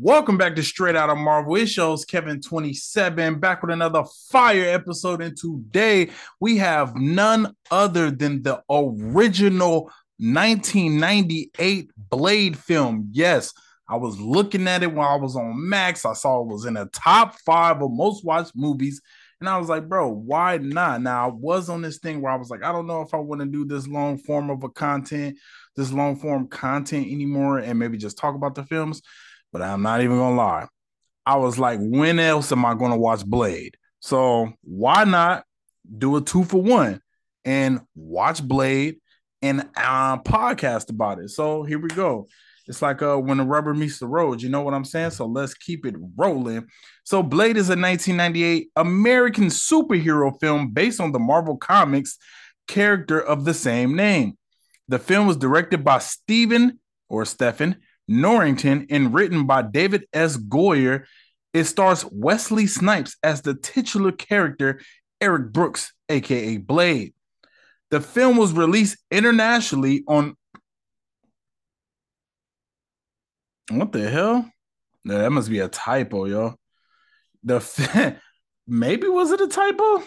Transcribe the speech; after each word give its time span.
Welcome 0.00 0.38
back 0.38 0.54
to 0.54 0.62
Straight 0.62 0.94
Outta 0.94 1.16
Marvel. 1.16 1.56
It 1.56 1.66
shows 1.66 2.06
Kevin27 2.06 3.40
back 3.40 3.62
with 3.62 3.72
another 3.72 4.04
fire 4.30 4.66
episode. 4.66 5.20
And 5.20 5.36
today 5.36 6.10
we 6.38 6.56
have 6.58 6.94
none 6.94 7.56
other 7.72 8.12
than 8.12 8.44
the 8.44 8.62
original 8.70 9.90
1998 10.18 11.90
Blade 12.10 12.56
film. 12.56 13.08
Yes, 13.10 13.52
I 13.88 13.96
was 13.96 14.20
looking 14.20 14.68
at 14.68 14.84
it 14.84 14.92
while 14.92 15.08
I 15.08 15.16
was 15.16 15.34
on 15.34 15.68
Max. 15.68 16.06
I 16.06 16.12
saw 16.12 16.42
it 16.42 16.46
was 16.46 16.64
in 16.64 16.74
the 16.74 16.86
top 16.92 17.34
five 17.40 17.82
of 17.82 17.90
most 17.90 18.24
watched 18.24 18.52
movies. 18.54 19.02
And 19.40 19.48
I 19.48 19.58
was 19.58 19.68
like, 19.68 19.88
bro, 19.88 20.08
why 20.08 20.58
not? 20.58 21.02
Now 21.02 21.28
I 21.28 21.32
was 21.32 21.68
on 21.68 21.82
this 21.82 21.98
thing 21.98 22.20
where 22.20 22.30
I 22.30 22.36
was 22.36 22.50
like, 22.50 22.62
I 22.62 22.70
don't 22.70 22.86
know 22.86 23.02
if 23.02 23.14
I 23.14 23.18
want 23.18 23.40
to 23.40 23.46
do 23.46 23.64
this 23.64 23.88
long 23.88 24.16
form 24.18 24.48
of 24.48 24.62
a 24.62 24.68
content, 24.68 25.38
this 25.74 25.90
long 25.90 26.14
form 26.14 26.46
content 26.46 27.08
anymore, 27.08 27.58
and 27.58 27.80
maybe 27.80 27.98
just 27.98 28.16
talk 28.16 28.36
about 28.36 28.54
the 28.54 28.62
films. 28.62 29.02
But 29.52 29.62
I'm 29.62 29.82
not 29.82 30.02
even 30.02 30.18
gonna 30.18 30.36
lie. 30.36 30.68
I 31.24 31.36
was 31.36 31.58
like, 31.58 31.78
when 31.80 32.18
else 32.18 32.52
am 32.52 32.64
I 32.64 32.74
gonna 32.74 32.96
watch 32.96 33.24
Blade? 33.24 33.76
So 34.00 34.52
why 34.62 35.04
not 35.04 35.44
do 35.96 36.16
a 36.16 36.20
two 36.20 36.44
for 36.44 36.62
one 36.62 37.00
and 37.44 37.80
watch 37.94 38.42
Blade 38.42 38.96
and 39.42 39.68
uh, 39.76 40.18
podcast 40.18 40.90
about 40.90 41.18
it? 41.18 41.30
So 41.30 41.64
here 41.64 41.78
we 41.78 41.88
go. 41.88 42.28
It's 42.68 42.82
like 42.82 43.00
uh, 43.00 43.16
when 43.16 43.38
the 43.38 43.44
rubber 43.44 43.72
meets 43.72 43.98
the 43.98 44.06
road. 44.06 44.42
You 44.42 44.50
know 44.50 44.60
what 44.60 44.74
I'm 44.74 44.84
saying? 44.84 45.12
So 45.12 45.26
let's 45.26 45.54
keep 45.54 45.86
it 45.86 45.96
rolling. 46.16 46.66
So 47.02 47.22
Blade 47.22 47.56
is 47.56 47.70
a 47.70 47.76
1998 47.76 48.68
American 48.76 49.46
superhero 49.46 50.38
film 50.38 50.70
based 50.70 51.00
on 51.00 51.12
the 51.12 51.18
Marvel 51.18 51.56
Comics 51.56 52.18
character 52.68 53.18
of 53.18 53.46
the 53.46 53.54
same 53.54 53.96
name. 53.96 54.36
The 54.88 54.98
film 54.98 55.26
was 55.26 55.38
directed 55.38 55.82
by 55.82 55.98
Stephen 55.98 56.78
or 57.08 57.24
Stephen 57.24 57.76
Norrington 58.08 58.86
and 58.90 59.12
written 59.12 59.46
by 59.46 59.62
David 59.62 60.06
S. 60.12 60.36
Goyer. 60.36 61.04
It 61.52 61.64
stars 61.64 62.04
Wesley 62.10 62.66
Snipes 62.66 63.16
as 63.22 63.42
the 63.42 63.54
titular 63.54 64.12
character, 64.12 64.80
Eric 65.20 65.52
Brooks, 65.52 65.92
aka 66.08 66.56
Blade. 66.56 67.14
The 67.90 68.00
film 68.00 68.36
was 68.36 68.52
released 68.52 68.98
internationally 69.10 70.04
on. 70.08 70.36
What 73.70 73.92
the 73.92 74.08
hell? 74.08 74.50
No, 75.04 75.18
that 75.18 75.30
must 75.30 75.50
be 75.50 75.60
a 75.60 75.68
typo, 75.68 76.24
yo. 76.24 76.54
The 77.44 78.16
maybe 78.66 79.08
was 79.08 79.30
it 79.30 79.40
a 79.40 79.48
typo? 79.48 80.02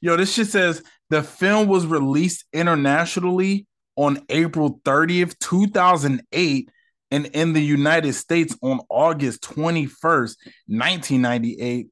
Yo, 0.00 0.16
this 0.16 0.32
shit 0.32 0.46
says 0.46 0.82
the 1.10 1.22
film 1.22 1.68
was 1.68 1.86
released 1.86 2.44
internationally 2.52 3.66
on 3.96 4.24
April 4.28 4.80
30th, 4.84 5.36
2008 5.40 6.70
and 7.10 7.26
in 7.26 7.52
the 7.52 7.62
United 7.62 8.12
States 8.14 8.56
on 8.62 8.80
August 8.88 9.42
21st, 9.42 10.36
1998. 10.66 11.88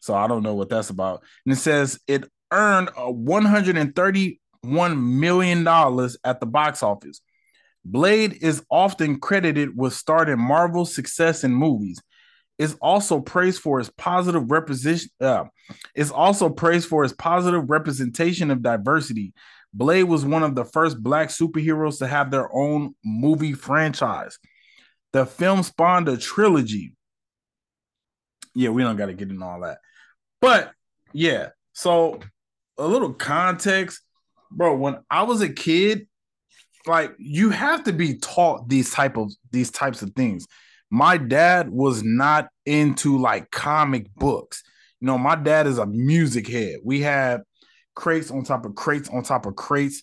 So 0.00 0.14
I 0.14 0.26
don't 0.26 0.42
know 0.42 0.54
what 0.54 0.68
that's 0.68 0.90
about. 0.90 1.22
And 1.44 1.52
it 1.52 1.58
says 1.58 2.00
it 2.06 2.24
earned 2.52 2.88
a 2.90 3.12
$131 3.12 4.38
million 5.00 5.68
at 6.24 6.40
the 6.40 6.46
box 6.46 6.82
office. 6.82 7.20
Blade 7.84 8.38
is 8.42 8.62
often 8.70 9.18
credited 9.20 9.76
with 9.76 9.94
starting 9.94 10.38
Marvel's 10.38 10.94
success 10.94 11.44
in 11.44 11.54
movies. 11.54 12.00
Is 12.58 12.76
also 12.82 13.20
praised 13.20 13.62
for 13.62 13.80
its 13.80 13.90
positive 13.96 14.50
representation. 14.50 15.10
Uh, 15.18 15.44
is 15.94 16.10
also 16.10 16.50
praised 16.50 16.88
for 16.88 17.04
its 17.04 17.14
positive 17.14 17.70
representation 17.70 18.50
of 18.50 18.62
diversity. 18.62 19.32
Blade 19.72 20.04
was 20.04 20.26
one 20.26 20.42
of 20.42 20.54
the 20.54 20.66
first 20.66 21.02
black 21.02 21.28
superheroes 21.28 21.98
to 21.98 22.06
have 22.06 22.30
their 22.30 22.54
own 22.54 22.94
movie 23.02 23.54
franchise. 23.54 24.38
The 25.12 25.26
film 25.26 25.62
spawned 25.62 26.08
a 26.08 26.16
trilogy. 26.16 26.94
Yeah, 28.54 28.70
we 28.70 28.82
don't 28.82 28.96
got 28.96 29.06
to 29.06 29.14
get 29.14 29.30
into 29.30 29.44
all 29.44 29.60
that. 29.60 29.78
But 30.40 30.72
yeah, 31.12 31.50
so 31.72 32.20
a 32.78 32.86
little 32.86 33.12
context, 33.12 34.00
bro. 34.50 34.76
When 34.76 34.98
I 35.10 35.22
was 35.22 35.40
a 35.40 35.48
kid, 35.48 36.06
like 36.86 37.14
you 37.18 37.50
have 37.50 37.84
to 37.84 37.92
be 37.92 38.18
taught 38.18 38.68
these 38.68 38.90
type 38.90 39.16
of 39.16 39.32
these 39.50 39.70
types 39.70 40.02
of 40.02 40.12
things. 40.14 40.46
My 40.90 41.16
dad 41.16 41.70
was 41.70 42.02
not 42.02 42.48
into 42.66 43.18
like 43.18 43.50
comic 43.50 44.12
books. 44.14 44.62
You 45.00 45.06
know, 45.06 45.18
my 45.18 45.36
dad 45.36 45.66
is 45.66 45.78
a 45.78 45.86
music 45.86 46.48
head. 46.48 46.80
We 46.84 47.00
had 47.00 47.42
crates 47.94 48.30
on 48.30 48.44
top 48.44 48.64
of 48.64 48.74
crates 48.74 49.08
on 49.08 49.22
top 49.22 49.46
of 49.46 49.56
crates 49.56 50.02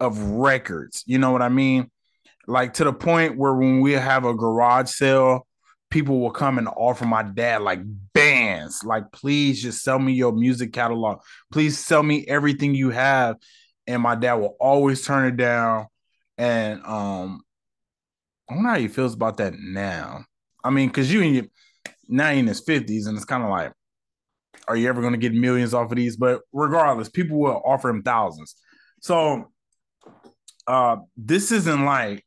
of 0.00 0.18
records. 0.18 1.04
You 1.06 1.18
know 1.18 1.30
what 1.30 1.42
I 1.42 1.48
mean? 1.48 1.90
Like 2.46 2.74
to 2.74 2.84
the 2.84 2.92
point 2.92 3.36
where 3.36 3.54
when 3.54 3.80
we 3.80 3.92
have 3.92 4.24
a 4.24 4.34
garage 4.34 4.90
sale, 4.90 5.46
people 5.90 6.20
will 6.20 6.30
come 6.30 6.58
and 6.58 6.68
offer 6.68 7.04
my 7.04 7.22
dad 7.22 7.62
like 7.62 7.80
bands, 8.12 8.82
like 8.84 9.04
please 9.12 9.62
just 9.62 9.82
sell 9.82 9.98
me 9.98 10.12
your 10.12 10.32
music 10.32 10.72
catalog, 10.72 11.20
please 11.52 11.78
sell 11.78 12.02
me 12.02 12.24
everything 12.26 12.74
you 12.74 12.90
have, 12.90 13.36
and 13.86 14.02
my 14.02 14.14
dad 14.14 14.34
will 14.34 14.56
always 14.58 15.04
turn 15.06 15.26
it 15.26 15.36
down. 15.36 15.86
And 16.36 16.84
um, 16.84 17.42
I 18.50 18.54
know 18.56 18.68
how 18.70 18.78
he 18.78 18.88
feels 18.88 19.14
about 19.14 19.36
that 19.36 19.54
now. 19.56 20.24
I 20.64 20.70
mean, 20.70 20.88
because 20.88 21.12
you 21.12 21.20
in 21.20 21.34
your, 21.34 21.44
now 22.08 22.30
in 22.30 22.46
his 22.46 22.60
fifties, 22.60 23.06
and 23.06 23.16
it's 23.16 23.24
kind 23.24 23.44
of 23.44 23.50
like, 23.50 23.72
are 24.66 24.76
you 24.76 24.88
ever 24.88 25.08
to 25.10 25.16
get 25.16 25.34
millions 25.34 25.74
off 25.74 25.90
of 25.90 25.96
these? 25.96 26.16
But 26.16 26.40
regardless, 26.52 27.08
people 27.08 27.38
will 27.38 27.62
offer 27.64 27.88
him 27.88 28.02
thousands. 28.02 28.56
So 29.00 29.52
uh, 30.66 30.96
this 31.16 31.52
isn't 31.52 31.84
like 31.84 32.23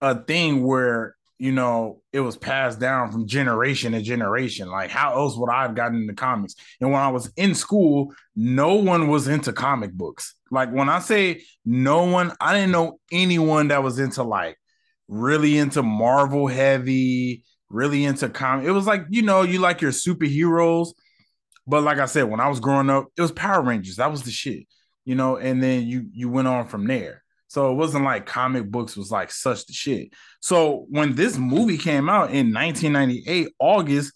a 0.00 0.22
thing 0.22 0.64
where 0.64 1.16
you 1.38 1.52
know 1.52 2.02
it 2.12 2.20
was 2.20 2.36
passed 2.36 2.80
down 2.80 3.12
from 3.12 3.26
generation 3.26 3.92
to 3.92 4.02
generation. 4.02 4.68
Like 4.68 4.90
how 4.90 5.14
else 5.14 5.36
would 5.36 5.50
I 5.50 5.62
have 5.62 5.74
gotten 5.74 6.02
into 6.02 6.14
comics? 6.14 6.54
And 6.80 6.90
when 6.90 7.00
I 7.00 7.08
was 7.08 7.32
in 7.36 7.54
school, 7.54 8.12
no 8.34 8.74
one 8.74 9.08
was 9.08 9.28
into 9.28 9.52
comic 9.52 9.92
books. 9.92 10.34
Like 10.50 10.70
when 10.70 10.88
I 10.88 10.98
say 10.98 11.42
no 11.64 12.04
one, 12.04 12.32
I 12.40 12.54
didn't 12.54 12.72
know 12.72 12.98
anyone 13.12 13.68
that 13.68 13.82
was 13.82 13.98
into 13.98 14.22
like 14.22 14.56
really 15.08 15.58
into 15.58 15.82
Marvel 15.82 16.46
heavy, 16.46 17.44
really 17.68 18.04
into 18.04 18.28
comic. 18.28 18.66
It 18.66 18.72
was 18.72 18.86
like, 18.86 19.04
you 19.10 19.22
know, 19.22 19.42
you 19.42 19.58
like 19.58 19.80
your 19.80 19.92
superheroes. 19.92 20.88
But 21.66 21.82
like 21.82 21.98
I 21.98 22.06
said, 22.06 22.24
when 22.24 22.40
I 22.40 22.48
was 22.48 22.60
growing 22.60 22.88
up, 22.90 23.08
it 23.16 23.22
was 23.22 23.32
Power 23.32 23.62
Rangers. 23.62 23.96
That 23.96 24.10
was 24.10 24.22
the 24.22 24.30
shit. 24.30 24.66
You 25.04 25.14
know, 25.14 25.36
and 25.36 25.62
then 25.62 25.86
you 25.86 26.08
you 26.12 26.28
went 26.28 26.48
on 26.48 26.68
from 26.68 26.86
there. 26.86 27.22
So 27.48 27.72
it 27.72 27.76
wasn't 27.76 28.04
like 28.04 28.26
comic 28.26 28.70
books 28.70 28.96
was 28.96 29.10
like 29.10 29.32
such 29.32 29.66
the 29.66 29.72
shit. 29.72 30.12
So 30.40 30.86
when 30.90 31.14
this 31.14 31.36
movie 31.36 31.78
came 31.78 32.08
out 32.08 32.30
in 32.30 32.52
1998, 32.52 33.48
August, 33.58 34.12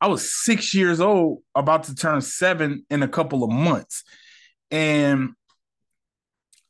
I 0.00 0.08
was 0.08 0.44
six 0.44 0.74
years 0.74 1.00
old, 1.00 1.42
about 1.54 1.84
to 1.84 1.94
turn 1.94 2.20
seven 2.20 2.84
in 2.90 3.02
a 3.02 3.08
couple 3.08 3.42
of 3.42 3.50
months. 3.50 4.04
And 4.70 5.30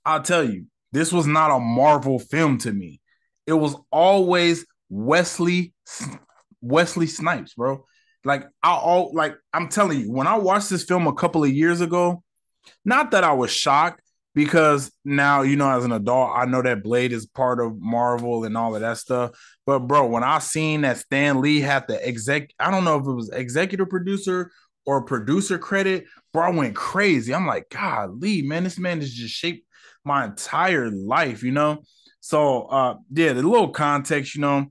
I'll 0.05 0.23
tell 0.23 0.45
you, 0.45 0.67
this 0.93 1.13
was 1.13 1.27
not 1.27 1.55
a 1.55 1.59
Marvel 1.59 2.21
film 2.21 2.59
to 2.59 2.73
me. 2.73 3.01
It 3.47 3.55
was 3.55 3.75
always 3.91 4.65
Wesley 4.89 5.75
Wesley 6.61 7.07
Snipes, 7.09 7.55
bro. 7.55 7.85
Like 8.25 8.47
I 8.63 8.73
all 8.75 9.13
like 9.13 9.35
I'm 9.53 9.69
telling 9.69 10.01
you, 10.01 10.13
when 10.13 10.27
I 10.27 10.39
watched 10.39 10.71
this 10.71 10.85
film 10.85 11.07
a 11.07 11.13
couple 11.15 11.43
of 11.43 11.51
years 11.51 11.81
ago, 11.81 12.23
not 12.85 13.11
that 13.11 13.25
I 13.25 13.33
was 13.33 13.51
shocked, 13.51 14.01
because 14.35 14.91
now 15.05 15.43
you 15.43 15.57
know 15.57 15.71
as 15.71 15.85
an 15.85 15.93
adult 15.93 16.33
i 16.35 16.45
know 16.45 16.61
that 16.61 16.83
blade 16.83 17.13
is 17.13 17.27
part 17.27 17.61
of 17.61 17.81
marvel 17.81 18.45
and 18.45 18.57
all 18.57 18.75
of 18.75 18.81
that 18.81 18.99
stuff. 18.99 19.31
But 19.67 19.81
bro 19.81 20.07
when 20.07 20.25
i 20.25 20.39
seen 20.39 20.83
that 20.83 20.99
stan 20.99 21.41
lee 21.41 21.61
had 21.61 21.87
the 21.89 22.05
exec 22.07 22.51
i 22.59 22.71
don't 22.71 22.85
know 22.85 22.99
if 22.99 23.07
it 23.07 23.13
was 23.13 23.31
executive 23.31 23.89
producer 23.89 24.51
or 24.87 25.05
producer 25.05 25.59
credit 25.59 26.05
bro 26.33 26.45
i 26.45 26.51
went 26.51 26.75
crazy. 26.75 27.35
I'm 27.35 27.47
like 27.47 27.69
god 27.71 28.21
lee 28.21 28.43
man 28.43 28.65
this 28.65 28.79
man 28.79 29.01
has 29.01 29.13
just 29.13 29.35
shaped 29.35 29.67
my 30.05 30.25
entire 30.25 30.91
life 30.91 31.43
you 31.43 31.53
know? 31.53 31.83
So 32.21 32.65
uh 32.65 32.97
yeah 33.11 33.33
the 33.33 33.43
little 33.43 33.71
context 33.71 34.35
you 34.35 34.41
know? 34.41 34.67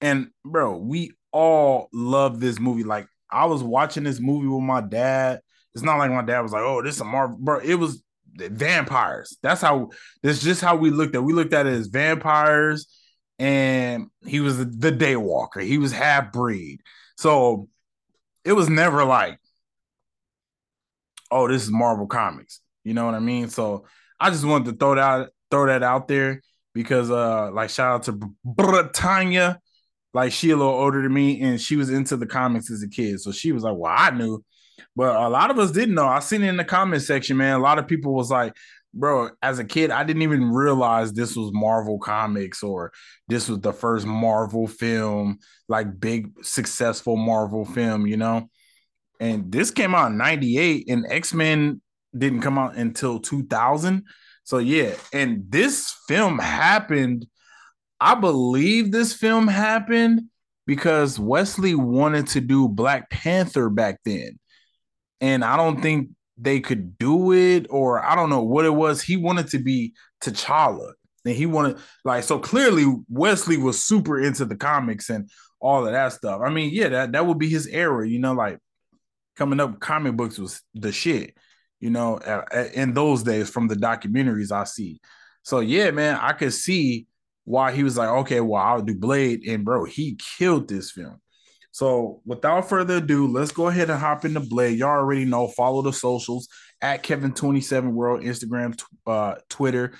And 0.00 0.28
bro 0.44 0.76
we 0.76 1.12
all 1.32 1.88
love 1.92 2.40
this 2.40 2.58
movie. 2.58 2.84
Like 2.84 3.06
i 3.30 3.44
was 3.44 3.62
watching 3.62 4.04
this 4.04 4.20
movie 4.20 4.48
with 4.48 4.62
my 4.62 4.80
dad. 4.80 5.40
It's 5.74 5.82
not 5.82 5.98
like 5.98 6.10
my 6.10 6.22
dad 6.22 6.40
was 6.40 6.52
like 6.52 6.62
oh 6.62 6.82
this 6.82 6.96
is 6.96 7.00
a 7.00 7.04
marvel 7.04 7.36
bro 7.40 7.58
it 7.58 7.74
was 7.74 8.03
vampires. 8.36 9.36
That's 9.42 9.60
how 9.60 9.90
that's 10.22 10.42
just 10.42 10.60
how 10.60 10.76
we 10.76 10.90
looked 10.90 11.14
at. 11.14 11.22
We 11.22 11.32
looked 11.32 11.54
at 11.54 11.66
it 11.66 11.72
as 11.74 11.86
vampires, 11.88 12.86
and 13.38 14.08
he 14.26 14.40
was 14.40 14.58
the, 14.58 14.92
daywalker. 14.92 15.62
He 15.62 15.78
was 15.78 15.92
half 15.92 16.32
breed. 16.32 16.80
So 17.16 17.68
it 18.44 18.52
was 18.52 18.68
never 18.68 19.04
like, 19.04 19.38
oh, 21.30 21.48
this 21.48 21.64
is 21.64 21.70
Marvel 21.70 22.06
Comics. 22.06 22.60
You 22.84 22.94
know 22.94 23.06
what 23.06 23.14
I 23.14 23.20
mean? 23.20 23.48
So 23.48 23.86
I 24.20 24.30
just 24.30 24.44
wanted 24.44 24.72
to 24.72 24.76
throw 24.76 24.94
that 24.94 25.30
throw 25.50 25.66
that 25.66 25.82
out 25.82 26.08
there 26.08 26.42
because 26.74 27.10
uh 27.10 27.50
like 27.52 27.70
shout 27.70 27.94
out 27.94 28.02
to 28.04 28.34
Britannia. 28.44 29.60
Like 30.12 30.30
she 30.32 30.50
a 30.50 30.56
little 30.56 30.72
older 30.72 31.02
than 31.02 31.12
me 31.12 31.40
and 31.40 31.60
she 31.60 31.74
was 31.74 31.90
into 31.90 32.16
the 32.16 32.26
comics 32.26 32.70
as 32.70 32.82
a 32.82 32.88
kid. 32.88 33.20
So 33.20 33.32
she 33.32 33.50
was 33.52 33.64
like, 33.64 33.76
Well, 33.76 33.92
I 33.94 34.10
knew 34.10 34.44
but 34.96 35.14
a 35.14 35.28
lot 35.28 35.50
of 35.50 35.58
us 35.58 35.70
didn't 35.70 35.94
know. 35.94 36.06
I 36.06 36.20
seen 36.20 36.42
it 36.42 36.48
in 36.48 36.56
the 36.56 36.64
comment 36.64 37.02
section, 37.02 37.36
man. 37.36 37.54
A 37.54 37.62
lot 37.62 37.78
of 37.78 37.86
people 37.86 38.14
was 38.14 38.30
like, 38.30 38.54
bro, 38.92 39.30
as 39.42 39.58
a 39.58 39.64
kid, 39.64 39.90
I 39.90 40.04
didn't 40.04 40.22
even 40.22 40.50
realize 40.50 41.12
this 41.12 41.36
was 41.36 41.50
Marvel 41.52 41.98
Comics 41.98 42.62
or 42.62 42.92
this 43.28 43.48
was 43.48 43.60
the 43.60 43.72
first 43.72 44.06
Marvel 44.06 44.66
film, 44.66 45.38
like 45.68 45.98
big 45.98 46.32
successful 46.44 47.16
Marvel 47.16 47.64
film, 47.64 48.06
you 48.06 48.16
know? 48.16 48.48
And 49.20 49.50
this 49.50 49.70
came 49.70 49.94
out 49.94 50.10
in 50.10 50.18
98 50.18 50.88
and 50.88 51.06
X-Men 51.08 51.80
didn't 52.16 52.40
come 52.40 52.58
out 52.58 52.76
until 52.76 53.18
2000. 53.18 54.04
So 54.44 54.58
yeah, 54.58 54.94
and 55.12 55.44
this 55.48 55.94
film 56.06 56.38
happened 56.38 57.26
I 58.04 58.14
believe 58.14 58.92
this 58.92 59.14
film 59.14 59.48
happened 59.48 60.24
because 60.66 61.18
Wesley 61.18 61.74
wanted 61.74 62.26
to 62.28 62.40
do 62.42 62.68
Black 62.68 63.08
Panther 63.08 63.70
back 63.70 64.00
then. 64.04 64.38
And 65.24 65.42
I 65.42 65.56
don't 65.56 65.80
think 65.80 66.10
they 66.36 66.60
could 66.60 66.98
do 66.98 67.32
it, 67.32 67.66
or 67.70 68.04
I 68.04 68.14
don't 68.14 68.28
know 68.28 68.42
what 68.42 68.66
it 68.66 68.74
was. 68.74 69.00
He 69.00 69.16
wanted 69.16 69.48
to 69.48 69.58
be 69.58 69.94
T'Challa. 70.22 70.92
And 71.24 71.34
he 71.34 71.46
wanted, 71.46 71.78
like, 72.04 72.24
so 72.24 72.38
clearly 72.38 72.84
Wesley 73.08 73.56
was 73.56 73.82
super 73.82 74.20
into 74.20 74.44
the 74.44 74.56
comics 74.56 75.08
and 75.08 75.30
all 75.60 75.86
of 75.86 75.92
that 75.92 76.12
stuff. 76.12 76.42
I 76.44 76.50
mean, 76.50 76.70
yeah, 76.74 76.88
that, 76.90 77.12
that 77.12 77.24
would 77.24 77.38
be 77.38 77.48
his 77.48 77.66
era, 77.66 78.06
you 78.06 78.18
know, 78.18 78.34
like 78.34 78.58
coming 79.36 79.60
up, 79.60 79.80
comic 79.80 80.14
books 80.14 80.38
was 80.38 80.60
the 80.74 80.92
shit, 80.92 81.34
you 81.80 81.88
know, 81.88 82.18
in 82.74 82.92
those 82.92 83.22
days 83.22 83.48
from 83.48 83.68
the 83.68 83.76
documentaries 83.76 84.52
I 84.52 84.64
see. 84.64 85.00
So, 85.42 85.60
yeah, 85.60 85.90
man, 85.90 86.18
I 86.20 86.32
could 86.32 86.52
see 86.52 87.06
why 87.44 87.72
he 87.72 87.82
was 87.82 87.96
like, 87.96 88.10
okay, 88.10 88.40
well, 88.40 88.62
I'll 88.62 88.82
do 88.82 88.94
Blade. 88.94 89.44
And 89.48 89.64
bro, 89.64 89.84
he 89.84 90.18
killed 90.36 90.68
this 90.68 90.90
film. 90.90 91.20
So 91.74 92.20
without 92.24 92.68
further 92.68 92.98
ado, 92.98 93.26
let's 93.26 93.50
go 93.50 93.66
ahead 93.66 93.90
and 93.90 93.98
hop 93.98 94.24
into 94.24 94.38
Blade. 94.38 94.78
Y'all 94.78 94.90
already 94.90 95.24
know, 95.24 95.48
follow 95.48 95.82
the 95.82 95.92
socials 95.92 96.46
at 96.80 97.02
Kevin27 97.02 97.90
World, 97.90 98.22
Instagram, 98.22 98.80
uh, 99.08 99.34
Twitter, 99.48 99.94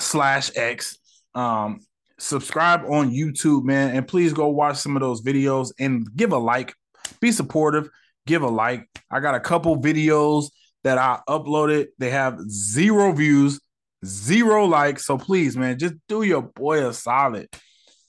slash 0.00 0.50
X. 0.56 0.98
Um, 1.36 1.78
subscribe 2.18 2.82
on 2.88 3.12
YouTube, 3.12 3.62
man, 3.62 3.94
and 3.94 4.08
please 4.08 4.32
go 4.32 4.48
watch 4.48 4.78
some 4.78 4.96
of 4.96 5.00
those 5.02 5.22
videos 5.22 5.70
and 5.78 6.04
give 6.16 6.32
a 6.32 6.38
like. 6.38 6.74
Be 7.20 7.30
supportive, 7.30 7.88
give 8.26 8.42
a 8.42 8.48
like. 8.48 8.88
I 9.08 9.20
got 9.20 9.36
a 9.36 9.40
couple 9.40 9.80
videos 9.80 10.50
that 10.82 10.98
I 10.98 11.20
uploaded. 11.28 11.86
They 11.98 12.10
have 12.10 12.40
zero 12.50 13.12
views 13.12 13.60
zero 14.04 14.64
likes. 14.64 15.06
So 15.06 15.18
please, 15.18 15.56
man, 15.56 15.78
just 15.78 15.94
do 16.08 16.22
your 16.22 16.42
boy 16.42 16.86
a 16.86 16.92
solid. 16.92 17.48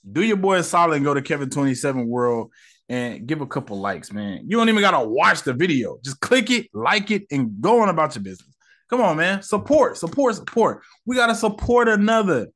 Do 0.09 0.23
your 0.23 0.37
boy 0.37 0.61
solid 0.61 0.95
and 0.95 1.05
go 1.05 1.13
to 1.13 1.21
Kevin27 1.21 2.07
World 2.07 2.51
and 2.89 3.25
give 3.25 3.41
a 3.41 3.47
couple 3.47 3.79
likes, 3.79 4.11
man. 4.11 4.43
You 4.47 4.57
don't 4.57 4.69
even 4.69 4.81
gotta 4.81 5.07
watch 5.07 5.43
the 5.43 5.53
video. 5.53 5.97
Just 6.03 6.19
click 6.19 6.49
it, 6.49 6.67
like 6.73 7.11
it, 7.11 7.23
and 7.31 7.61
go 7.61 7.81
on 7.81 7.89
about 7.89 8.15
your 8.15 8.23
business. 8.23 8.53
Come 8.89 9.01
on, 9.01 9.15
man. 9.17 9.41
Support, 9.41 9.97
support, 9.97 10.35
support. 10.35 10.81
We 11.05 11.15
gotta 11.15 11.35
support 11.35 11.87
another. 11.87 12.47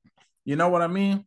You 0.43 0.57
know 0.57 0.69
what 0.69 0.81
I 0.81 0.87
mean? 0.87 1.23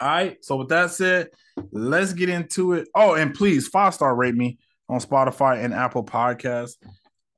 All 0.00 0.08
right. 0.08 0.42
So 0.42 0.56
with 0.56 0.68
that 0.70 0.90
said, 0.92 1.28
let's 1.70 2.12
get 2.12 2.28
into 2.28 2.72
it. 2.72 2.88
Oh, 2.94 3.14
and 3.14 3.34
please 3.34 3.68
five 3.68 3.94
star 3.94 4.14
rate 4.14 4.34
me 4.34 4.58
on 4.88 5.00
Spotify 5.00 5.62
and 5.62 5.74
Apple 5.74 6.04
Podcasts. 6.04 6.76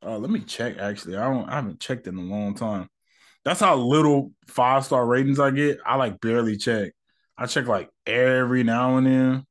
Uh, 0.04 0.18
let 0.18 0.30
me 0.30 0.40
check. 0.40 0.78
Actually, 0.78 1.16
I 1.16 1.28
don't. 1.28 1.48
I 1.48 1.56
haven't 1.56 1.80
checked 1.80 2.06
in 2.06 2.16
a 2.16 2.22
long 2.22 2.54
time. 2.54 2.88
That's 3.44 3.60
how 3.60 3.76
little 3.76 4.32
five 4.46 4.84
star 4.84 5.04
ratings 5.04 5.40
I 5.40 5.50
get. 5.50 5.78
I 5.84 5.96
like 5.96 6.20
barely 6.20 6.56
check. 6.56 6.92
I 7.38 7.46
check 7.46 7.66
like 7.66 7.90
every 8.06 8.62
now 8.62 8.96
and 8.96 9.06
then. 9.06 9.46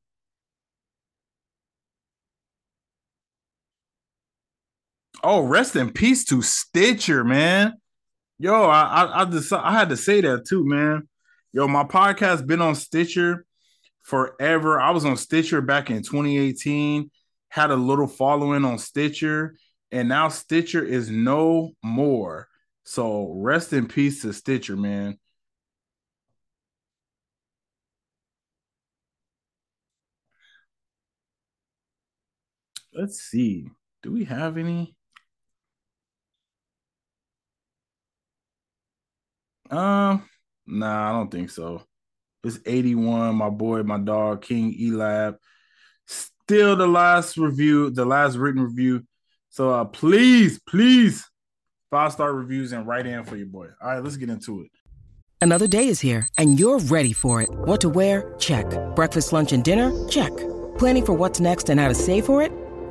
Oh, 5.23 5.41
rest 5.41 5.75
in 5.75 5.91
peace 5.91 6.25
to 6.25 6.41
Stitcher, 6.41 7.23
man. 7.23 7.73
Yo, 8.37 8.53
I 8.65 8.81
I 8.83 9.21
I, 9.21 9.25
just, 9.25 9.51
I 9.53 9.71
had 9.71 9.89
to 9.89 9.97
say 9.97 10.21
that 10.21 10.45
too, 10.47 10.65
man. 10.65 11.07
Yo, 11.53 11.67
my 11.67 11.83
podcast 11.83 12.45
been 12.45 12.61
on 12.61 12.75
Stitcher 12.75 13.45
forever. 14.03 14.79
I 14.79 14.91
was 14.91 15.05
on 15.05 15.17
Stitcher 15.17 15.61
back 15.61 15.89
in 15.89 16.03
2018. 16.03 17.09
Had 17.49 17.71
a 17.71 17.75
little 17.75 18.07
following 18.07 18.65
on 18.65 18.77
Stitcher, 18.77 19.55
and 19.91 20.09
now 20.09 20.27
Stitcher 20.27 20.83
is 20.83 21.09
no 21.09 21.71
more. 21.83 22.47
So 22.83 23.33
rest 23.37 23.73
in 23.73 23.87
peace 23.87 24.21
to 24.23 24.33
Stitcher, 24.33 24.75
man. 24.75 25.17
Let's 32.95 33.21
see. 33.21 33.67
Do 34.03 34.11
we 34.13 34.23
have 34.25 34.57
any? 34.57 34.95
Um, 39.69 40.23
nah, 40.65 41.09
I 41.09 41.11
don't 41.11 41.29
think 41.29 41.49
so. 41.49 41.83
It's 42.43 42.59
81, 42.65 43.35
my 43.35 43.49
boy, 43.49 43.83
my 43.83 43.97
dog, 43.97 44.43
King 44.43 44.73
Elab. 44.79 45.37
Still 46.07 46.75
the 46.75 46.87
last 46.87 47.37
review, 47.37 47.89
the 47.89 48.05
last 48.05 48.37
written 48.37 48.61
review. 48.61 49.03
So 49.49 49.71
uh 49.71 49.85
please, 49.85 50.59
please 50.59 51.25
five 51.89 52.11
star 52.11 52.31
reviews 52.33 52.71
and 52.71 52.85
write 52.85 53.07
in 53.07 53.23
for 53.23 53.35
your 53.35 53.47
boy. 53.47 53.69
All 53.81 53.89
right, 53.89 54.03
let's 54.03 54.17
get 54.17 54.29
into 54.29 54.61
it. 54.61 54.71
Another 55.41 55.67
day 55.67 55.87
is 55.87 55.99
here 55.99 56.27
and 56.37 56.59
you're 56.59 56.79
ready 56.79 57.13
for 57.13 57.41
it. 57.41 57.49
What 57.49 57.81
to 57.81 57.89
wear? 57.89 58.35
Check. 58.37 58.65
Breakfast, 58.95 59.33
lunch, 59.33 59.53
and 59.53 59.63
dinner? 59.63 59.91
Check. 60.07 60.31
Planning 60.77 61.05
for 61.05 61.13
what's 61.13 61.39
next 61.39 61.69
and 61.69 61.79
how 61.79 61.87
to 61.87 61.95
save 61.95 62.25
for 62.25 62.43
it? 62.43 62.51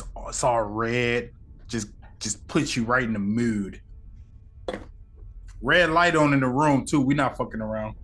It's, 0.00 0.42
all 0.42 0.62
red. 0.62 1.30
Just 1.68 1.88
just 2.18 2.46
puts 2.48 2.76
you 2.76 2.84
right 2.84 3.02
in 3.02 3.12
the 3.12 3.18
mood. 3.18 3.80
Red 5.60 5.90
light 5.90 6.16
on 6.16 6.32
in 6.32 6.40
the 6.40 6.48
room 6.48 6.86
too. 6.86 7.00
We're 7.00 7.16
not 7.16 7.36
fucking 7.36 7.60
around. 7.60 7.96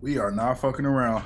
We 0.00 0.18
are 0.18 0.30
not 0.30 0.58
fucking 0.58 0.84
around. 0.84 1.24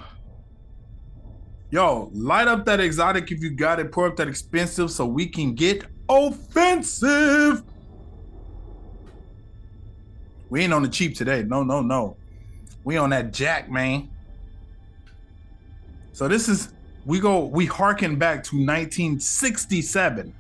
Yo, 1.71 2.11
light 2.15 2.49
up 2.49 2.65
that 2.65 2.81
exotic 2.81 3.31
if 3.31 3.43
you 3.43 3.51
got 3.51 3.79
it. 3.79 3.93
Pour 3.93 4.07
up 4.07 4.17
that 4.17 4.29
expensive 4.29 4.91
so 4.91 5.05
we 5.05 5.27
can 5.27 5.55
get 5.55 5.85
offensive. 6.09 7.63
We 10.49 10.63
ain't 10.63 10.73
on 10.73 10.83
the 10.83 10.89
cheap 10.89 11.17
today. 11.17 11.43
No, 11.43 11.63
no, 11.65 11.83
no. 11.83 12.17
We 12.85 12.97
on 12.97 13.11
that 13.11 13.33
jack, 13.33 13.71
man. 13.71 14.11
So 16.17 16.29
this 16.29 16.49
is 16.49 16.71
we 17.05 17.21
go 17.21 17.45
we 17.45 17.67
harken 17.67 18.17
back 18.17 18.43
to 18.45 18.57
1967. 18.57 20.33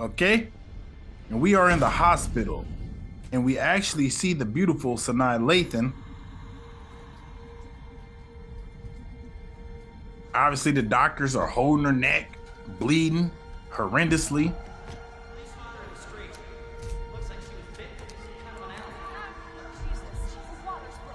Okay? 0.00 0.48
And 1.28 1.42
we 1.42 1.54
are 1.54 1.68
in 1.68 1.78
the 1.78 1.90
hospital. 1.90 2.64
And 3.30 3.44
we 3.44 3.58
actually 3.58 4.08
see 4.08 4.32
the 4.32 4.46
beautiful 4.46 4.96
Sanaa 4.96 5.38
Lathan 5.38 5.92
Obviously, 10.34 10.72
the 10.72 10.82
doctors 10.82 11.36
are 11.36 11.46
holding 11.46 11.84
her 11.84 11.92
neck, 11.92 12.38
bleeding 12.80 13.30
horrendously. 13.70 14.54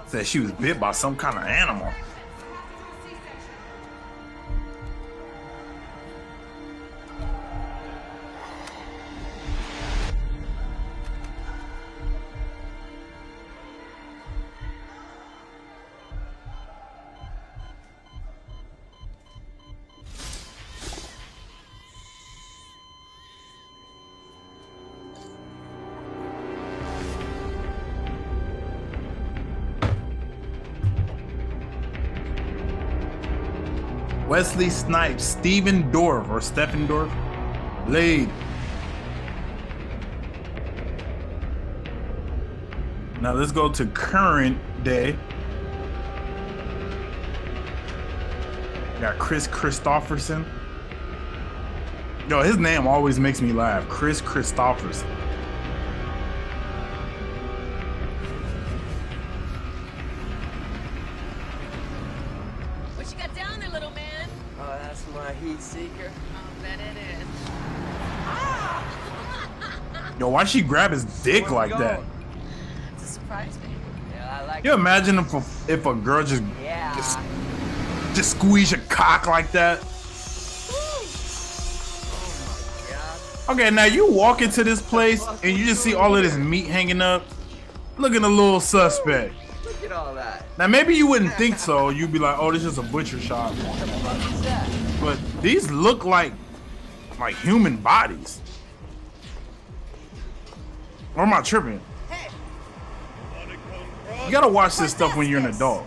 Said 0.06 0.26
she 0.26 0.38
was 0.38 0.52
bit 0.52 0.78
by 0.78 0.92
some 0.92 1.16
kind 1.16 1.36
of 1.36 1.44
animal. 1.44 1.92
Wesley 34.60 34.78
Snipes, 34.78 35.24
Steven 35.24 35.90
Dorff 35.90 36.28
or 36.28 36.38
Stephen 36.42 36.86
Dorff, 36.86 37.10
Blade. 37.86 38.28
Now 43.22 43.32
let's 43.32 43.52
go 43.52 43.72
to 43.72 43.86
current 43.86 44.58
day. 44.84 45.16
Got 49.00 49.18
Kris 49.18 49.48
Kristofferson. 49.48 50.44
Yo, 52.28 52.42
his 52.42 52.58
name 52.58 52.86
always 52.86 53.18
makes 53.18 53.40
me 53.40 53.54
laugh. 53.54 53.88
Kris 53.88 54.20
Kristofferson. 54.20 55.19
Yo, 70.20 70.28
why 70.28 70.44
she 70.44 70.60
grab 70.60 70.90
his 70.90 71.04
dick 71.24 71.44
Where 71.50 71.66
we 71.66 71.72
like 71.72 71.78
that? 71.80 72.00
It's 72.92 73.04
a 73.04 73.06
surprise 73.06 73.56
me. 73.60 73.70
Yeah, 74.12 74.38
I 74.42 74.44
like 74.46 74.64
You 74.64 74.74
imagine 74.74 75.18
if 75.18 75.32
a, 75.32 75.38
if 75.66 75.86
a 75.86 75.94
girl 75.94 76.22
just 76.22 76.42
Yeah. 76.62 76.94
just 76.94 77.18
just 78.14 78.32
squeeze 78.32 78.70
your 78.70 78.80
cock 78.90 79.26
like 79.26 79.50
that? 79.52 79.78
Oh 82.20 82.86
yeah. 82.90 83.52
Okay, 83.54 83.70
now 83.70 83.84
you 83.86 84.12
walk 84.12 84.42
into 84.42 84.62
this 84.62 84.82
place 84.82 85.26
and 85.42 85.56
you 85.56 85.64
just 85.64 85.82
see 85.82 85.94
all 85.94 86.14
of 86.14 86.22
this 86.22 86.36
meat 86.36 86.66
hanging 86.66 87.00
up, 87.00 87.24
looking 87.96 88.22
a 88.22 88.28
little 88.28 88.60
suspect. 88.60 89.32
Look 89.64 89.82
at 89.84 89.92
all 89.92 90.14
that. 90.16 90.44
Now 90.58 90.66
maybe 90.66 90.94
you 90.94 91.06
wouldn't 91.06 91.32
think 91.34 91.58
so. 91.58 91.88
You'd 91.88 92.12
be 92.12 92.18
like, 92.18 92.36
"Oh, 92.38 92.52
this 92.52 92.64
is 92.66 92.76
a 92.76 92.82
butcher 92.82 93.18
shop," 93.18 93.54
What 93.54 93.80
the 93.80 93.86
fuck 93.86 94.32
is 94.34 94.42
that? 94.42 94.68
but 95.00 95.18
these 95.40 95.70
look 95.70 96.04
like 96.04 96.34
like 97.18 97.36
human 97.36 97.78
bodies. 97.78 98.40
Or 101.20 101.24
am 101.24 101.34
I 101.34 101.42
tripping? 101.42 101.78
You 104.24 104.30
gotta 104.30 104.48
watch 104.48 104.78
this 104.78 104.92
stuff 104.92 105.14
when 105.18 105.28
you're 105.28 105.38
an 105.38 105.44
adult. 105.44 105.86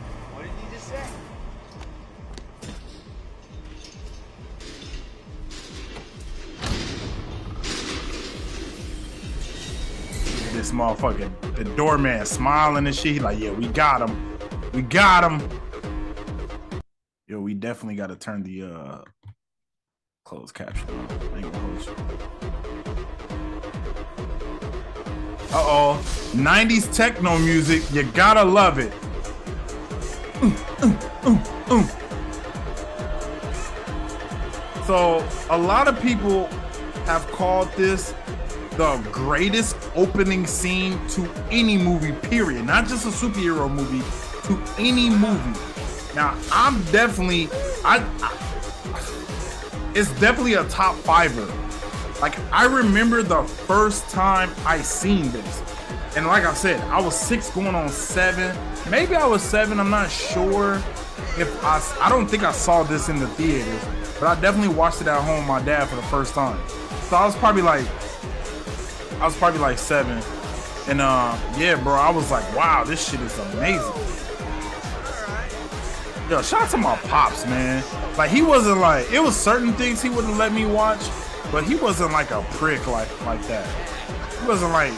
This 10.52 10.72
motherfucker, 10.72 11.56
the 11.56 11.64
doorman 11.76 12.24
smiling 12.28 12.86
and 12.86 12.96
shit. 12.96 13.14
He 13.14 13.20
like, 13.20 13.40
yeah, 13.40 13.50
we 13.50 13.66
got 13.70 14.08
him. 14.08 14.38
We 14.72 14.84
got 14.84 15.24
him. 15.32 15.50
Yo, 17.26 17.40
we 17.42 17.56
definitely 17.56 17.96
got 17.96 18.08
to 18.08 18.16
turn 18.16 18.44
the 18.44 18.66
uh 18.72 19.02
closed 20.26 20.54
caption 20.54 20.88
on. 20.92 21.24
I 25.54 25.60
ain't 25.60 25.68
gonna 25.68 25.78
hold 25.78 25.98
you. 25.98 26.02
Uh 26.02 26.02
oh, 26.02 26.02
90s 26.34 26.96
techno 26.96 27.38
music. 27.40 27.84
You 27.92 28.04
gotta 28.12 28.44
love 28.44 28.80
it. 28.80 28.94
So, 34.86 35.26
a 35.50 35.58
lot 35.58 35.88
of 35.88 36.02
people 36.02 36.48
have 37.06 37.26
called 37.32 37.72
this 37.78 38.14
the 38.72 38.98
greatest 39.12 39.78
opening 39.96 40.46
scene 40.46 41.00
to 41.10 41.30
any 41.52 41.78
movie, 41.78 42.12
period. 42.12 42.66
Not 42.66 42.88
just 42.88 43.06
a 43.06 43.10
superhero 43.10 43.72
movie, 43.72 44.04
to 44.48 44.62
any 44.78 45.10
movie. 45.10 45.60
Now, 46.16 46.38
I'm 46.52 46.84
definitely, 46.86 47.50
I, 47.86 48.06
I 48.22 48.38
it's 49.96 50.10
definitely 50.20 50.56
a 50.56 50.64
top 50.66 50.96
fiver. 50.96 51.46
Like, 52.22 52.38
I 52.52 52.66
remember 52.66 53.24
the 53.24 53.44
first 53.44 54.10
time 54.10 54.52
I 54.66 54.80
seen 54.80 55.32
this. 55.32 55.62
And 56.16 56.28
like 56.28 56.46
I 56.46 56.54
said, 56.54 56.80
I 56.82 57.02
was 57.02 57.16
six 57.16 57.50
going 57.50 57.74
on 57.76 57.90
seven. 57.90 58.56
Maybe 58.90 59.16
I 59.16 59.26
was 59.26 59.42
seven, 59.42 59.80
I'm 59.80 59.90
not 59.90 60.12
sure. 60.12 60.76
If 61.38 61.64
I, 61.64 61.82
I 62.02 62.10
don't 62.10 62.28
think 62.28 62.44
I 62.44 62.52
saw 62.52 62.84
this 62.84 63.10
in 63.10 63.18
the 63.18 63.28
theaters, 63.30 63.84
but 64.20 64.28
I 64.28 64.40
definitely 64.40 64.76
watched 64.76 65.02
it 65.02 65.08
at 65.08 65.20
home 65.22 65.40
with 65.40 65.48
my 65.48 65.62
dad 65.64 65.90
for 65.90 65.96
the 65.96 66.04
first 66.04 66.36
time. 66.36 66.60
So 67.10 67.16
I 67.16 67.26
was 67.26 67.36
probably 67.36 67.64
like 67.64 67.86
I 69.20 69.26
was 69.26 69.36
probably 69.36 69.60
like 69.60 69.78
seven. 69.78 70.22
And 70.88 71.02
uh 71.02 71.38
yeah, 71.58 71.82
bro, 71.82 71.94
I 71.94 72.12
was 72.12 72.30
like, 72.30 72.44
wow, 72.56 72.84
this 72.84 73.10
shit 73.10 73.20
is 73.22 73.38
amazing. 73.40 73.94
Yo, 76.30 76.42
shout 76.42 76.64
out 76.64 76.70
to 76.72 76.78
my 76.78 76.96
pops, 76.98 77.46
man. 77.46 77.84
Like 78.18 78.30
he 78.30 78.42
wasn't 78.42 78.80
like 78.80 79.12
it 79.12 79.20
was 79.20 79.36
certain 79.36 79.74
things 79.74 80.02
he 80.02 80.10
wouldn't 80.10 80.38
let 80.38 80.54
me 80.54 80.66
watch, 80.66 81.02
but 81.54 81.64
he 81.64 81.76
wasn't 81.76 82.12
like 82.12 82.32
a 82.32 82.42
prick 82.54 82.88
like 82.88 83.26
like 83.26 83.42
that. 83.44 83.64
He 84.42 84.48
wasn't 84.48 84.72
like 84.72 84.92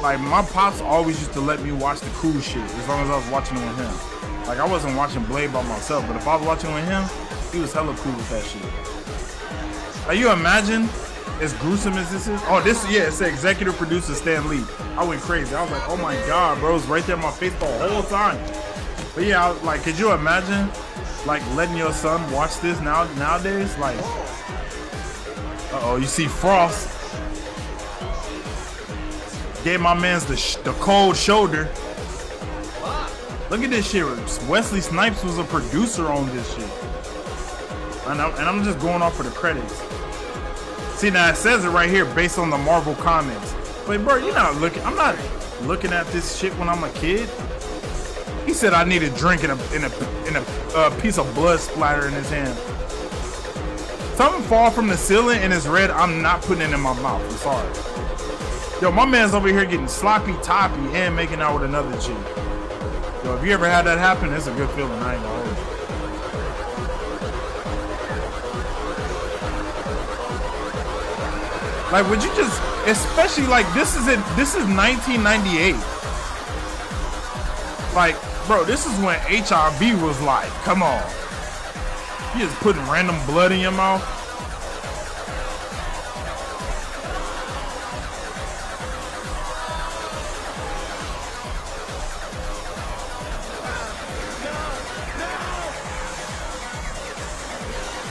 like 0.00 0.20
my 0.20 0.42
pops 0.42 0.80
always 0.80 1.18
used 1.18 1.32
to 1.32 1.40
let 1.40 1.60
me 1.60 1.72
watch 1.72 1.98
the 1.98 2.10
cool 2.10 2.40
shit 2.40 2.62
as 2.62 2.88
long 2.88 3.02
as 3.02 3.10
I 3.10 3.16
was 3.16 3.28
watching 3.30 3.56
it 3.58 3.66
with 3.66 3.76
him. 3.76 4.46
Like 4.46 4.60
I 4.60 4.66
wasn't 4.66 4.96
watching 4.96 5.24
Blade 5.24 5.52
by 5.52 5.62
myself, 5.64 6.06
but 6.06 6.14
if 6.14 6.28
I 6.28 6.36
was 6.36 6.46
watching 6.46 6.72
with 6.72 6.84
him, 6.84 7.04
he 7.52 7.58
was 7.58 7.72
hella 7.72 7.96
cool 7.96 8.12
with 8.12 8.30
that 8.30 8.44
shit. 8.44 10.06
Like 10.06 10.18
you 10.18 10.30
imagine 10.30 10.88
as 11.40 11.52
gruesome 11.54 11.94
as 11.94 12.08
this 12.12 12.28
is? 12.28 12.40
Oh, 12.44 12.62
this 12.62 12.88
yeah, 12.88 13.08
it's 13.08 13.18
the 13.18 13.26
executive 13.26 13.74
producer 13.74 14.14
Stan 14.14 14.48
Lee. 14.48 14.64
I 14.96 15.04
went 15.04 15.20
crazy. 15.20 15.52
I 15.56 15.62
was 15.62 15.72
like, 15.72 15.88
oh 15.88 15.96
my 15.96 16.14
god, 16.26 16.60
bro, 16.60 16.76
it's 16.76 16.86
right 16.86 17.04
there 17.06 17.16
in 17.16 17.22
my 17.22 17.32
face 17.32 17.54
the 17.54 17.66
whole 17.66 18.04
time. 18.04 18.38
But 19.16 19.24
yeah, 19.24 19.44
I 19.44 19.50
like, 19.64 19.82
could 19.82 19.98
you 19.98 20.12
imagine 20.12 20.70
like 21.26 21.42
letting 21.56 21.76
your 21.76 21.92
son 21.92 22.30
watch 22.30 22.60
this 22.60 22.80
now 22.80 23.04
nowadays? 23.14 23.76
Like, 23.78 23.98
uh 25.72 25.80
oh, 25.82 25.96
you 25.96 26.06
see 26.06 26.26
Frost 26.26 26.88
gave 29.62 29.80
my 29.80 29.94
man's 29.94 30.24
the 30.24 30.62
the 30.64 30.72
cold 30.80 31.16
shoulder. 31.16 31.68
Look 33.50 33.62
at 33.62 33.70
this 33.70 33.90
shit. 33.90 34.04
Wesley 34.48 34.80
Snipes 34.80 35.24
was 35.24 35.38
a 35.38 35.44
producer 35.44 36.06
on 36.06 36.26
this 36.34 36.54
shit. 36.54 36.70
And 38.06 38.22
I'm, 38.22 38.32
and 38.34 38.48
I'm 38.48 38.62
just 38.62 38.78
going 38.78 39.02
off 39.02 39.16
for 39.16 39.24
the 39.24 39.30
credits. 39.30 39.74
See 40.98 41.10
now 41.10 41.30
it 41.30 41.36
says 41.36 41.64
it 41.64 41.68
right 41.70 41.90
here 41.90 42.04
based 42.04 42.38
on 42.38 42.50
the 42.50 42.58
Marvel 42.58 42.94
comics. 42.94 43.54
But 43.86 44.04
bro, 44.04 44.16
you're 44.16 44.34
not 44.34 44.56
looking. 44.56 44.82
I'm 44.84 44.96
not 44.96 45.16
looking 45.62 45.92
at 45.92 46.06
this 46.08 46.36
shit 46.36 46.52
when 46.58 46.68
I'm 46.68 46.84
a 46.84 46.90
kid. 46.90 47.28
He 48.46 48.52
said 48.52 48.72
I 48.72 48.84
need 48.84 49.02
a 49.02 49.10
drink 49.10 49.44
in 49.44 49.50
a 49.50 49.54
in 49.72 49.84
a 49.84 50.26
in 50.28 50.36
a 50.36 50.44
uh, 50.74 51.00
piece 51.00 51.18
of 51.18 51.32
blood 51.34 51.58
splatter 51.60 52.06
in 52.06 52.14
his 52.14 52.30
hand. 52.30 52.56
Something 54.16 54.42
fall 54.42 54.70
from 54.70 54.88
the 54.88 54.96
ceiling 54.96 55.38
and 55.38 55.52
it's 55.52 55.66
red. 55.66 55.90
I'm 55.90 56.20
not 56.20 56.42
putting 56.42 56.62
it 56.62 56.74
in 56.74 56.80
my 56.80 56.92
mouth. 57.00 57.22
I'm 57.22 57.30
sorry. 57.38 57.72
Yo, 58.82 58.90
my 58.90 59.04
man's 59.04 59.34
over 59.34 59.48
here 59.48 59.64
getting 59.64 59.88
sloppy 59.88 60.34
toppy 60.42 60.80
and 60.94 61.14
making 61.14 61.40
out 61.40 61.54
with 61.54 61.64
another 61.64 61.92
chick. 62.00 62.16
Yo, 63.24 63.36
if 63.36 63.44
you 63.44 63.52
ever 63.52 63.68
had 63.68 63.82
that 63.86 63.98
happen, 63.98 64.32
it's 64.32 64.46
a 64.46 64.54
good 64.54 64.70
feeling. 64.70 64.92
I 65.02 65.14
ain't 65.14 65.22
gonna 65.22 65.44
hold. 65.44 65.70
Like, 71.92 72.08
would 72.08 72.22
you 72.22 72.30
just, 72.36 72.62
especially 72.86 73.46
like 73.48 73.66
this 73.74 73.96
is 73.96 74.06
it. 74.06 74.20
This 74.36 74.54
is 74.54 74.64
1998. 74.64 75.74
Like, 77.94 78.16
bro, 78.46 78.64
this 78.64 78.86
is 78.86 78.96
when 79.00 79.18
HIV 79.20 80.00
was 80.00 80.20
like, 80.20 80.48
come 80.62 80.82
on. 80.82 81.02
You 82.34 82.46
just 82.46 82.60
putting 82.60 82.82
random 82.82 83.16
blood 83.26 83.50
in 83.50 83.58
your 83.58 83.72
mouth. 83.72 84.00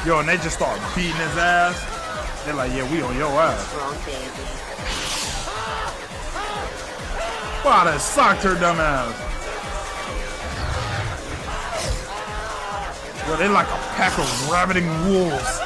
Yo, 0.05 0.19
and 0.19 0.27
they 0.27 0.37
just 0.37 0.57
start 0.57 0.79
beating 0.95 1.11
his 1.13 1.37
ass. 1.37 2.43
They're 2.45 2.53
like, 2.53 2.71
yeah, 2.73 2.91
we 2.91 3.01
on 3.01 3.15
your 3.15 3.29
ass. 3.29 3.73
Wrong 3.75 3.95
baby. 4.05 4.29
Wow, 7.63 7.83
that 7.85 7.99
socked 8.01 8.43
her 8.43 8.59
dumb 8.59 8.79
ass. 8.79 9.28
Yo, 13.29 13.35
they 13.35 13.47
like 13.47 13.67
a 13.67 13.77
pack 13.93 14.17
of 14.17 14.49
rabbiting 14.49 14.87
wolves. 15.07 15.59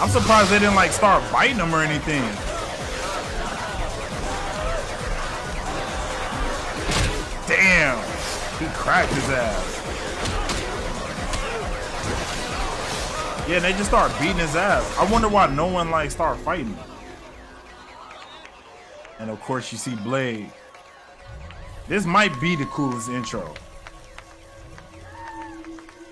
I'm 0.00 0.08
surprised 0.08 0.50
they 0.50 0.58
didn't 0.58 0.74
like 0.74 0.90
start 0.90 1.22
biting 1.30 1.58
them 1.58 1.74
or 1.74 1.82
anything. 1.82 2.22
Damn, 7.46 7.98
he 8.58 8.64
cracked 8.74 9.12
his 9.12 9.28
ass. 9.28 9.78
Yeah, 13.46 13.58
they 13.58 13.72
just 13.72 13.90
start 13.90 14.18
beating 14.18 14.38
his 14.38 14.56
ass. 14.56 14.96
I 14.96 15.04
wonder 15.12 15.28
why 15.28 15.46
no 15.54 15.66
one 15.66 15.90
like 15.90 16.10
start 16.10 16.38
fighting. 16.38 16.74
And 19.18 19.28
of 19.28 19.38
course, 19.42 19.70
you 19.72 19.76
see 19.76 19.94
Blade. 19.94 20.50
This 21.88 22.04
might 22.06 22.38
be 22.40 22.56
the 22.56 22.64
coolest 22.66 23.08
intro. 23.08 23.54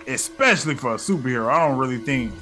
Especially 0.07 0.75
for 0.75 0.95
a 0.95 0.97
superhero. 0.97 1.49
I 1.49 1.67
don't 1.69 1.79
really 1.79 1.99
think 1.99 2.33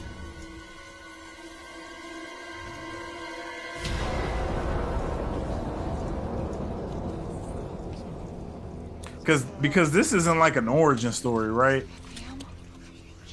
because 9.19 9.43
because 9.61 9.93
this 9.93 10.13
isn't 10.13 10.39
like 10.39 10.57
an 10.57 10.69
origin 10.69 11.13
story, 11.13 11.51
right? 11.51 11.87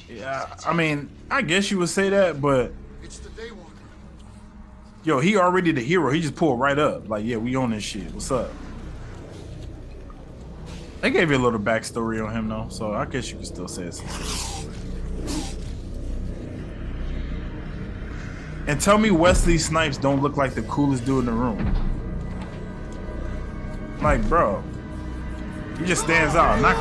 Yeah, 0.08 0.54
I 0.66 0.72
mean, 0.72 1.08
I 1.30 1.42
guess 1.42 1.70
you 1.70 1.78
would 1.78 1.88
say 1.88 2.08
that, 2.10 2.40
but 2.40 2.72
It's 3.02 3.18
the 3.18 3.28
Daywalker. 3.30 3.56
yo, 5.04 5.20
he 5.20 5.36
already 5.36 5.72
the 5.72 5.80
hero. 5.80 6.10
He 6.10 6.20
just 6.20 6.36
pulled 6.36 6.60
right 6.60 6.78
up. 6.78 7.08
Like, 7.08 7.24
yeah, 7.24 7.36
we 7.36 7.56
own 7.56 7.70
this 7.70 7.82
shit. 7.84 8.12
What's 8.12 8.30
up? 8.30 8.50
They 11.06 11.12
gave 11.12 11.30
you 11.30 11.36
a 11.36 11.38
little 11.38 11.60
backstory 11.60 12.20
on 12.20 12.32
him 12.32 12.48
though, 12.48 12.66
so 12.68 12.92
I 12.92 13.04
guess 13.04 13.30
you 13.30 13.36
can 13.36 13.44
still 13.44 13.68
say 13.68 13.84
it's. 13.84 14.00
And 18.66 18.80
tell 18.80 18.98
me 18.98 19.12
Wesley 19.12 19.56
Snipes 19.56 19.98
don't 19.98 20.20
look 20.20 20.36
like 20.36 20.54
the 20.54 20.62
coolest 20.62 21.04
dude 21.04 21.20
in 21.20 21.26
the 21.26 21.32
room. 21.32 21.58
Like, 24.02 24.20
bro, 24.28 24.64
he 25.78 25.84
just 25.84 26.02
stands 26.02 26.34
out. 26.34 26.60
Not 26.60 26.74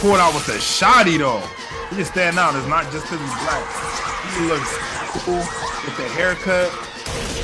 pulled 0.00 0.16
out 0.16 0.32
with 0.32 0.48
a 0.48 0.58
shoddy 0.58 1.18
though. 1.18 1.42
He 1.90 1.96
just 1.96 2.12
stands 2.12 2.38
out. 2.38 2.54
It's 2.54 2.66
not 2.66 2.90
just 2.90 3.04
because 3.04 3.20
he's 3.20 3.44
black. 3.44 4.38
He 4.38 4.46
looks 4.46 4.74
cool 5.22 5.36
with 5.36 5.96
the 5.98 6.08
haircut. 6.14 7.43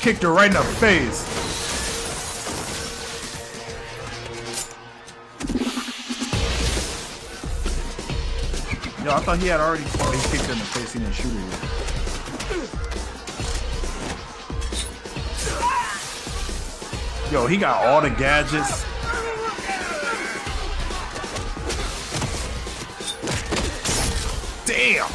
Kicked 0.00 0.22
her 0.22 0.32
right 0.32 0.46
in 0.46 0.54
the 0.54 0.62
face. 0.62 1.26
Yo, 9.04 9.12
I 9.12 9.20
thought 9.20 9.38
he 9.38 9.48
had 9.48 9.60
already 9.60 9.84
oh, 9.98 10.10
he 10.10 10.18
kicked 10.30 10.46
her 10.46 10.54
in 10.54 10.58
the 10.58 10.64
face. 10.64 10.94
He 10.94 11.00
didn't 11.00 11.12
shoot 11.12 11.28
her 11.28 11.38
yet. 11.38 11.60
Yo, 17.30 17.46
he 17.46 17.58
got 17.58 17.84
all 17.84 18.00
the 18.00 18.08
gadgets. 18.08 18.86
Damn. 24.64 25.10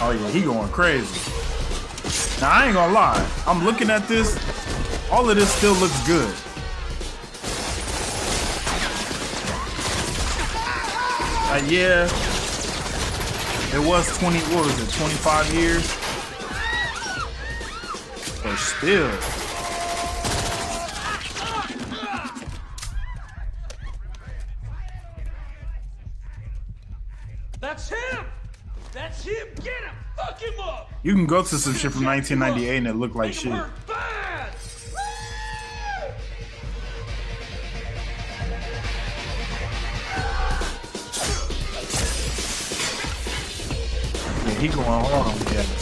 Oh 0.00 0.12
yeah, 0.12 0.30
he 0.30 0.42
going 0.42 0.70
crazy. 0.70 1.33
Now 2.44 2.50
I 2.50 2.66
ain't 2.66 2.74
gonna 2.74 2.92
lie. 2.92 3.26
I'm 3.46 3.64
looking 3.64 3.88
at 3.88 4.06
this. 4.06 4.36
All 5.10 5.30
of 5.30 5.34
this 5.34 5.50
still 5.50 5.72
looks 5.76 5.98
good. 6.06 6.28
Uh, 11.48 11.64
yeah. 11.66 12.04
It 13.74 13.88
was 13.88 14.18
20, 14.18 14.40
what 14.54 14.66
was 14.66 14.78
it, 14.78 14.92
25 14.92 15.54
years? 15.54 15.88
But 18.42 18.56
still. 18.58 19.43
Can 31.26 31.36
go 31.38 31.42
to 31.42 31.56
some 31.56 31.72
shit 31.72 31.90
from 31.90 32.04
1998 32.04 32.76
and 32.76 32.86
it 32.86 32.96
looked 32.96 33.16
like 33.16 33.32
shit. 33.32 33.50
Yeah, 33.50 33.70
he 44.60 44.68
going 44.68 44.86
on 44.86 45.38
gas. 45.44 45.80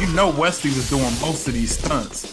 You 0.00 0.06
know 0.14 0.30
Wesley 0.30 0.70
was 0.70 0.88
doing 0.88 1.02
most 1.20 1.48
of 1.48 1.54
these 1.54 1.76
stunts. 1.76 2.31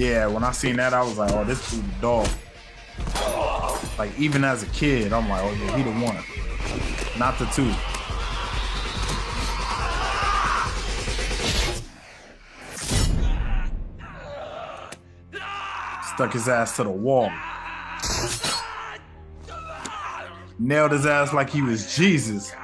Yeah, 0.00 0.28
when 0.28 0.42
I 0.42 0.52
seen 0.52 0.76
that, 0.76 0.94
I 0.94 1.02
was 1.02 1.18
like, 1.18 1.30
oh, 1.32 1.44
this 1.44 1.70
dude 1.70 1.84
a 1.84 2.00
dog. 2.00 2.26
Like, 3.98 4.18
even 4.18 4.44
as 4.44 4.62
a 4.62 4.66
kid, 4.68 5.12
I'm 5.12 5.28
like, 5.28 5.42
oh, 5.44 5.52
yeah, 5.52 5.76
he 5.76 5.82
the 5.82 5.90
one. 5.90 6.16
Not 7.18 7.38
the 7.38 7.44
two. 7.44 7.70
Stuck 16.14 16.32
his 16.32 16.48
ass 16.48 16.76
to 16.76 16.84
the 16.84 16.90
wall. 16.90 17.30
Nailed 20.58 20.92
his 20.92 21.04
ass 21.04 21.34
like 21.34 21.50
he 21.50 21.60
was 21.60 21.94
Jesus. 21.94 22.54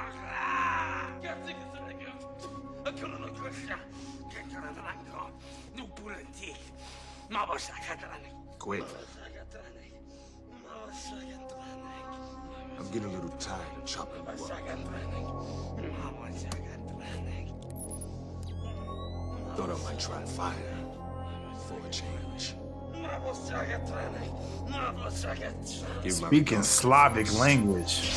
Slavic 26.87 27.35
language. 27.35 28.13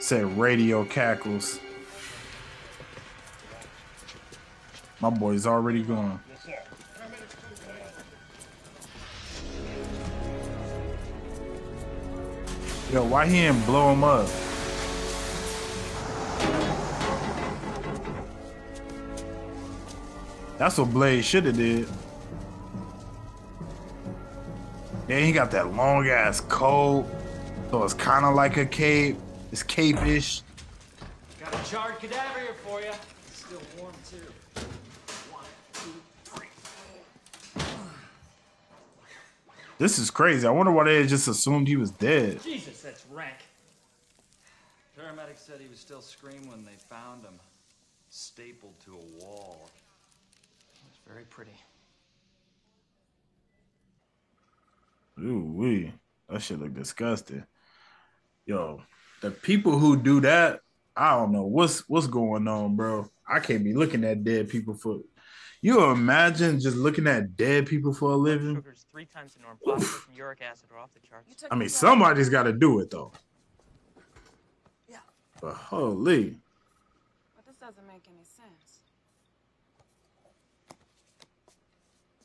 Said 0.00 0.38
radio 0.38 0.86
cackles. 0.86 1.60
My 4.98 5.10
boy's 5.10 5.46
already 5.46 5.82
gone. 5.82 6.18
Yo, 12.92 13.02
why 13.04 13.26
he 13.26 13.40
didn't 13.40 13.64
blow 13.64 13.92
him 13.94 14.04
up? 14.04 14.28
That's 20.58 20.76
what 20.76 20.92
Blade 20.92 21.24
should 21.24 21.46
have 21.46 21.56
did. 21.56 21.88
Yeah, 25.08 25.20
he 25.20 25.32
got 25.32 25.50
that 25.52 25.74
long 25.74 26.06
ass 26.06 26.42
coat, 26.42 27.06
so 27.70 27.82
it's 27.82 27.94
kind 27.94 28.26
of 28.26 28.34
like 28.34 28.58
a 28.58 28.66
cape. 28.66 29.16
It's 29.50 29.62
cape-ish. 29.62 30.42
Got 31.40 31.54
a 31.54 31.70
charred 31.70 31.98
cadaver 31.98 32.40
here 32.40 32.54
for 32.62 32.80
you. 32.82 32.92
Still 33.32 33.62
warm 33.78 33.94
too. 34.08 34.18
One, 35.32 35.44
two, 35.72 35.90
three. 36.26 36.46
This 39.82 39.98
is 39.98 40.12
crazy. 40.12 40.46
I 40.46 40.50
wonder 40.52 40.70
why 40.70 40.84
they 40.84 41.04
just 41.08 41.26
assumed 41.26 41.66
he 41.66 41.74
was 41.74 41.90
dead. 41.90 42.40
Jesus, 42.40 42.82
that's 42.82 43.04
rank. 43.10 43.34
Paramedics 44.96 45.38
said 45.38 45.60
he 45.60 45.66
was 45.68 45.80
still 45.80 46.00
screaming 46.00 46.48
when 46.48 46.64
they 46.64 46.76
found 46.88 47.24
him, 47.24 47.34
stapled 48.08 48.78
to 48.84 48.92
a 48.92 49.24
wall. 49.24 49.68
It 50.76 50.88
was 50.88 51.00
very 51.04 51.24
pretty. 51.24 51.50
Ooh 55.20 55.52
wee, 55.52 55.92
that 56.28 56.42
shit 56.42 56.60
look 56.60 56.74
disgusting. 56.74 57.44
Yo, 58.46 58.82
the 59.20 59.32
people 59.32 59.80
who 59.80 59.96
do 59.96 60.20
that, 60.20 60.60
I 60.96 61.16
don't 61.16 61.32
know 61.32 61.42
what's 61.42 61.88
what's 61.88 62.06
going 62.06 62.46
on, 62.46 62.76
bro. 62.76 63.10
I 63.28 63.40
can't 63.40 63.64
be 63.64 63.74
looking 63.74 64.04
at 64.04 64.22
dead 64.22 64.48
people 64.48 64.74
for. 64.74 65.00
You 65.64 65.84
imagine 65.90 66.58
just 66.58 66.76
looking 66.76 67.06
at 67.06 67.36
dead 67.36 67.66
people 67.66 67.94
for 67.94 68.10
a 68.10 68.16
living? 68.16 68.56
Sugars 68.56 68.84
three 68.90 69.04
times 69.04 69.34
the 69.34 69.42
norm. 69.42 69.56
Phosphorus 69.64 70.06
and 70.08 70.16
uric 70.16 70.40
acid 70.42 70.68
are 70.72 70.78
off 70.78 70.90
the 70.92 70.98
charts. 71.06 71.44
I 71.52 71.54
mean, 71.54 71.68
somebody's 71.68 72.28
got 72.28 72.42
to 72.42 72.52
do 72.52 72.80
it 72.80 72.90
though. 72.90 73.12
Yeah. 74.90 74.96
But 75.40 75.54
holy, 75.54 76.36
But 77.36 77.46
this 77.46 77.56
doesn't 77.56 77.86
make 77.86 78.02
any 78.08 78.24
sense. 78.24 78.80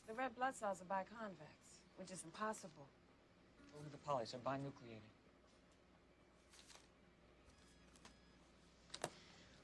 The 0.08 0.15
red 0.15 0.36
blood 0.36 0.56
cells 0.56 0.82
are 0.82 0.86
biconvex, 0.86 1.78
which 1.97 2.10
is 2.10 2.23
impossible. 2.23 2.88
Look 3.76 3.86
at 3.86 3.91
the 3.91 4.00
polys. 4.00 4.32
They're 4.32 4.39
binucleated. 4.39 5.06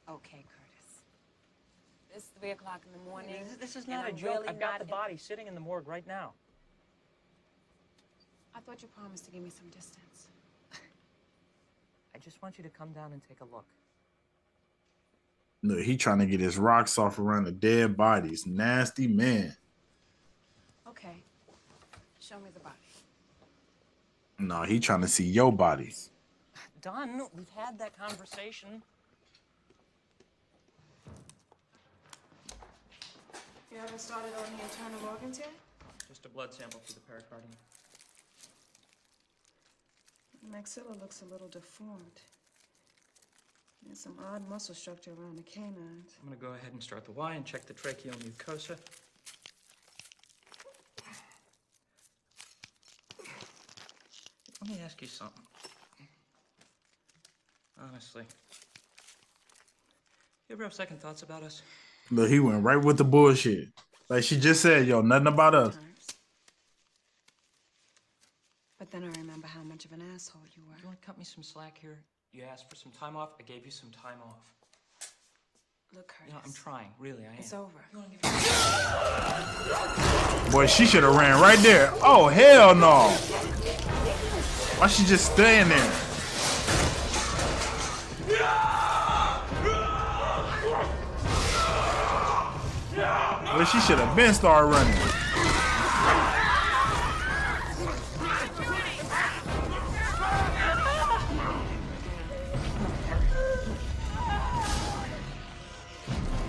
Okay, 0.07 0.45
Curtis. 0.47 0.62
It's 2.15 2.25
three 2.39 2.51
o'clock 2.51 2.81
in 2.85 2.91
the 2.91 3.09
morning. 3.09 3.43
This, 3.43 3.73
this 3.73 3.75
is 3.75 3.87
not 3.87 4.05
a 4.05 4.09
I'm 4.09 4.15
joke. 4.15 4.35
really 4.35 4.49
I've 4.49 4.59
got 4.59 4.71
not 4.73 4.79
the 4.79 4.85
in- 4.85 4.89
body 4.89 5.17
sitting 5.17 5.47
in 5.47 5.55
the 5.55 5.59
morgue 5.59 5.87
right 5.87 6.05
now. 6.05 6.33
I 8.55 8.59
thought 8.59 8.81
you 8.83 8.87
promised 8.87 9.25
to 9.25 9.31
give 9.31 9.41
me 9.41 9.49
some 9.49 9.67
distance. 9.69 10.27
I 12.15 12.19
just 12.19 12.41
want 12.43 12.57
you 12.59 12.63
to 12.63 12.69
come 12.69 12.91
down 12.91 13.11
and 13.11 13.21
take 13.27 13.41
a 13.41 13.45
look. 13.45 13.65
look, 15.63 15.79
he 15.81 15.97
trying 15.97 16.19
to 16.19 16.27
get 16.27 16.39
his 16.39 16.57
rocks 16.59 16.99
off 16.99 17.17
around 17.17 17.45
the 17.45 17.51
dead 17.51 17.97
bodies. 17.97 18.45
Nasty 18.45 19.07
man. 19.07 19.55
Okay. 20.87 21.15
Show 22.19 22.39
me 22.39 22.51
the 22.53 22.59
body. 22.59 22.75
No, 24.37 24.61
he 24.63 24.79
trying 24.79 25.01
to 25.01 25.07
see 25.07 25.25
your 25.25 25.51
bodies. 25.51 26.11
Done. 26.81 27.21
We've 27.35 27.49
had 27.55 27.79
that 27.79 27.97
conversation. 27.97 28.83
You 33.73 33.79
haven't 33.79 34.01
started 34.01 34.31
on 34.37 34.43
the 34.55 34.63
internal 34.63 35.09
organs 35.09 35.39
yet? 35.39 35.49
Just 36.07 36.23
a 36.27 36.29
blood 36.29 36.53
sample 36.53 36.79
for 36.85 36.93
the 36.93 36.99
pericardium. 36.99 37.49
The 40.43 40.55
maxilla 40.55 41.01
looks 41.01 41.23
a 41.23 41.25
little 41.25 41.47
deformed. 41.47 42.21
There's 43.83 43.99
some 43.99 44.15
odd 44.31 44.47
muscle 44.47 44.75
structure 44.75 45.11
around 45.19 45.37
the 45.37 45.43
canines. 45.43 46.17
I'm 46.21 46.29
gonna 46.29 46.39
go 46.39 46.53
ahead 46.53 46.71
and 46.71 46.83
start 46.83 47.03
the 47.05 47.13
Y 47.13 47.33
and 47.33 47.43
check 47.43 47.65
the 47.65 47.73
tracheal 47.73 48.13
mucosa. 48.17 48.77
Let 54.61 54.69
me 54.69 54.81
ask 54.85 55.01
you 55.01 55.07
something. 55.07 55.43
Honestly. 57.81 58.23
You 60.47 60.53
ever 60.53 60.63
have 60.63 60.75
second 60.75 61.01
thoughts 61.01 61.23
about 61.23 61.41
us? 61.41 61.63
Look, 62.11 62.29
he 62.29 62.39
went 62.39 62.63
right 62.63 62.77
with 62.83 62.97
the 62.97 63.03
bullshit. 63.03 63.69
Like 64.09 64.23
she 64.23 64.37
just 64.39 64.61
said, 64.61 64.87
yo, 64.87 65.01
nothing 65.01 65.27
about 65.27 65.55
us. 65.55 65.77
But 68.77 68.91
then 68.91 69.03
I 69.03 69.07
remember 69.19 69.47
how 69.47 69.63
much 69.63 69.85
of 69.85 69.93
an 69.93 70.03
asshole 70.13 70.41
you 70.55 70.63
were. 70.67 70.75
You 70.81 70.87
want 70.87 71.01
to 71.01 71.05
cut 71.05 71.17
me 71.17 71.23
some 71.23 71.43
slack 71.43 71.77
here? 71.79 71.99
You 72.33 72.43
asked 72.43 72.69
for 72.69 72.75
some 72.75 72.91
time 72.91 73.15
off. 73.15 73.29
I 73.39 73.43
gave 73.43 73.63
you 73.65 73.71
some 73.71 73.89
time 73.91 74.17
off. 74.27 74.53
Look, 75.95 76.07
Curtis. 76.07 76.27
You 76.27 76.33
know, 76.33 76.39
I'm 76.45 76.53
trying. 76.53 76.89
Really, 76.99 77.23
I 77.25 77.29
am. 77.33 77.39
It's 77.39 77.53
over. 77.53 77.69
You 77.91 77.99
wanna 77.99 78.09
give 78.09 78.23
me- 78.23 78.29
Boy, 80.51 80.67
she 80.67 80.85
should 80.85 81.03
have 81.03 81.15
ran 81.15 81.39
right 81.39 81.59
there. 81.59 81.91
Oh 82.01 82.27
hell 82.27 82.75
no! 82.75 83.09
Why 84.79 84.87
she 84.87 85.05
just 85.05 85.31
staying 85.33 85.69
there? 85.69 85.91
Well, 93.63 93.71
she 93.71 93.87
should 93.87 93.97
have 93.97 94.13
been 94.13 94.33
started 94.33 94.67
running. 94.67 94.93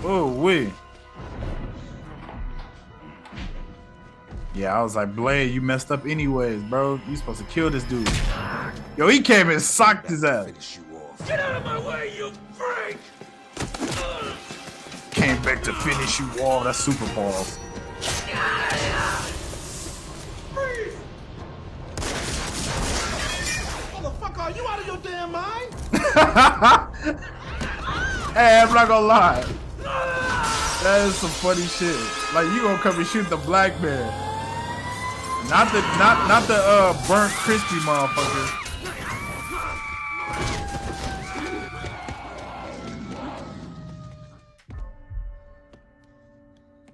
Oh 0.03 0.27
wait. 0.27 0.73
Yeah, 4.53 4.77
I 4.77 4.83
was 4.83 4.97
like, 4.97 5.15
Blade, 5.15 5.53
you 5.53 5.61
messed 5.61 5.93
up 5.93 6.05
anyways, 6.05 6.63
bro. 6.63 6.99
You 7.07 7.15
supposed 7.15 7.39
to 7.39 7.45
kill 7.45 7.69
this 7.69 7.85
dude. 7.85 8.09
Yo, 8.97 9.07
he 9.07 9.21
came 9.21 9.49
and 9.49 9.61
socked 9.61 10.09
his 10.09 10.25
ass. 10.25 10.81
Get 11.25 11.39
out 11.39 11.55
of 11.55 11.63
my 11.63 11.79
way, 11.87 12.13
you 12.17 12.33
Back 15.45 15.61
to 15.63 15.73
finish 15.73 16.19
you 16.19 16.27
all. 16.41 16.63
That's 16.63 16.79
super 16.79 17.05
balls. 17.13 17.59
Motherfucker, 23.93 24.39
are 24.39 24.51
you 24.51 24.67
out 24.67 24.79
of 24.79 24.87
your 24.87 24.97
damn 24.97 25.31
mind? 25.31 25.75
Hey, 28.35 28.59
I'm 28.59 28.73
not 28.73 28.89
gonna 28.89 29.05
lie. 29.07 29.45
That 30.83 31.05
is 31.07 31.15
some 31.15 31.29
funny 31.29 31.61
shit. 31.61 31.95
Like 32.33 32.51
you 32.53 32.63
gonna 32.63 32.77
come 32.79 32.97
and 32.97 33.07
shoot 33.07 33.29
the 33.29 33.37
black 33.37 33.79
man. 33.81 34.11
Not 35.49 35.71
the 35.71 35.79
not 35.97 36.27
not 36.27 36.45
the 36.45 36.55
uh 36.57 36.91
burnt 37.07 37.31
crispy 37.31 37.77
motherfucker. 37.87 38.64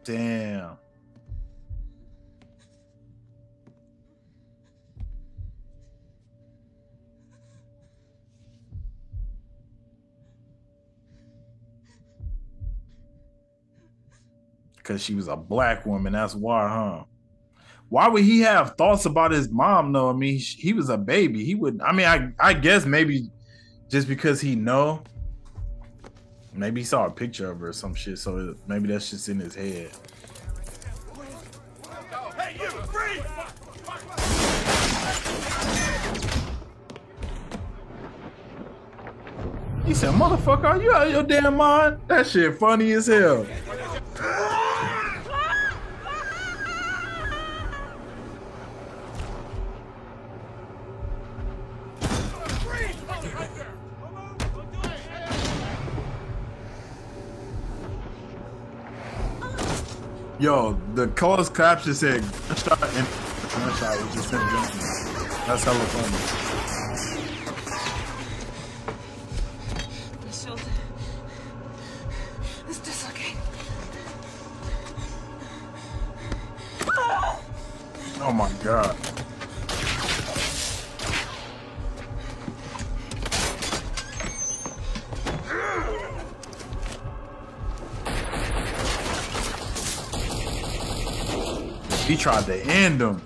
Damn. 0.04 0.78
Because 14.78 15.04
she 15.04 15.14
was 15.14 15.28
a 15.28 15.36
black 15.36 15.86
woman. 15.86 16.14
That's 16.14 16.34
why, 16.34 16.68
huh? 16.68 17.04
Why 17.90 18.08
would 18.08 18.24
he 18.24 18.40
have 18.40 18.76
thoughts 18.78 19.06
about 19.06 19.32
his 19.32 19.52
mom? 19.52 19.92
though? 19.92 20.10
I 20.10 20.14
mean, 20.14 20.40
he 20.40 20.74
was 20.74 20.90
a 20.90 20.98
baby. 20.98 21.44
He 21.44 21.56
would. 21.56 21.82
I 21.82 21.92
mean, 21.92 22.08
I 22.08 22.32
I 22.40 22.54
guess 22.54 22.86
maybe 22.86 23.30
just 23.90 24.08
because 24.08 24.42
he 24.42 24.56
know. 24.56 25.04
Maybe 26.54 26.82
he 26.82 26.86
saw 26.86 27.06
a 27.06 27.12
picture 27.12 27.50
of 27.50 27.60
her 27.60 27.70
or 27.70 27.74
some 27.74 27.96
shit. 27.96 28.20
So 28.20 28.56
maybe 28.68 28.88
that's 28.90 29.10
just 29.10 29.30
in 29.30 29.40
his 29.40 29.56
head. 29.56 29.92
Hey, 32.38 32.58
you! 32.60 32.70
He 39.86 39.94
said, 39.96 40.14
"Motherfucker, 40.14 40.66
are 40.66 40.82
you 40.82 40.94
out 40.94 41.08
of 41.08 41.14
your 41.14 41.24
damn 41.24 41.58
mind? 41.58 42.00
That 42.08 42.28
shit 42.28 42.58
funny 42.60 42.92
as 42.92 43.08
hell." 43.08 43.46
Yo, 60.42 60.76
the 60.96 61.06
closed 61.10 61.54
caption 61.54 61.94
said 61.94 62.20
gunshot 62.48 62.82
and 62.82 63.08
gunshot 63.54 64.04
was 64.04 64.16
just 64.16 64.32
him. 64.32 64.40
That's 65.46 65.64
hella 65.64 65.78
funny. 65.78 66.51
Tried 92.22 92.46
to 92.46 92.56
end 92.68 93.02
him. 93.02 93.20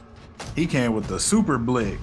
He 0.56 0.66
came 0.66 0.94
with 0.94 1.08
the 1.08 1.20
super 1.20 1.58
blick. 1.58 2.00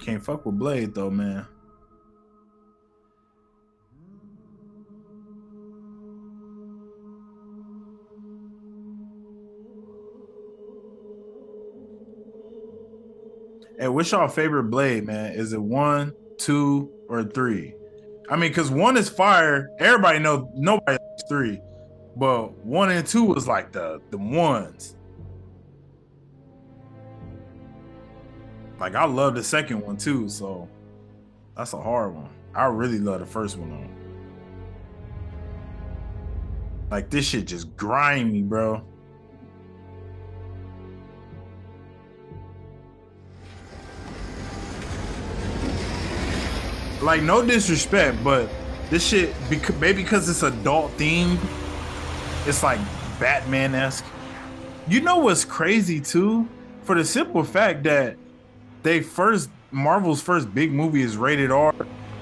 Can't 0.00 0.22
fuck 0.22 0.44
with 0.44 0.58
Blade 0.58 0.94
though, 0.94 1.10
man. 1.10 1.46
Hey, 13.78 13.88
what's 13.88 14.10
your 14.10 14.26
favorite 14.28 14.64
blade, 14.64 15.06
man? 15.06 15.34
Is 15.34 15.52
it 15.52 15.60
one, 15.60 16.14
two, 16.38 16.90
or 17.08 17.22
three? 17.22 17.74
I 18.30 18.36
mean, 18.36 18.50
because 18.50 18.70
one 18.70 18.96
is 18.96 19.08
fire. 19.08 19.68
Everybody 19.78 20.18
know 20.18 20.50
nobody 20.54 20.96
three, 21.28 21.60
but 22.16 22.52
one 22.64 22.90
and 22.90 23.06
two 23.06 23.24
was 23.24 23.46
like 23.46 23.72
the 23.72 24.00
the 24.10 24.16
ones. 24.16 24.96
Like 28.80 28.94
I 28.94 29.04
love 29.04 29.34
the 29.34 29.44
second 29.44 29.82
one 29.82 29.96
too, 29.98 30.28
so 30.28 30.68
that's 31.56 31.74
a 31.74 31.80
hard 31.80 32.14
one. 32.14 32.30
I 32.54 32.64
really 32.66 32.98
love 32.98 33.20
the 33.20 33.26
first 33.26 33.58
one 33.58 33.70
though. 33.70 33.90
Like 36.90 37.10
this 37.10 37.28
shit 37.28 37.46
just 37.46 37.76
grimy, 37.76 38.42
bro. 38.42 38.82
Like 47.02 47.22
no 47.22 47.44
disrespect, 47.44 48.24
but 48.24 48.48
this 48.88 49.06
shit 49.06 49.34
maybe 49.78 50.02
because 50.02 50.28
it's 50.28 50.42
adult 50.42 50.96
themed, 50.96 51.38
it's 52.46 52.62
like 52.62 52.78
Batman 53.18 53.74
esque. 53.74 54.04
You 54.88 55.00
know 55.00 55.18
what's 55.18 55.44
crazy 55.44 56.00
too? 56.00 56.48
For 56.82 56.94
the 56.94 57.04
simple 57.04 57.42
fact 57.42 57.82
that 57.84 58.16
they 58.82 59.00
first 59.00 59.50
Marvel's 59.72 60.22
first 60.22 60.54
big 60.54 60.72
movie 60.72 61.02
is 61.02 61.16
rated 61.16 61.50
R, 61.50 61.74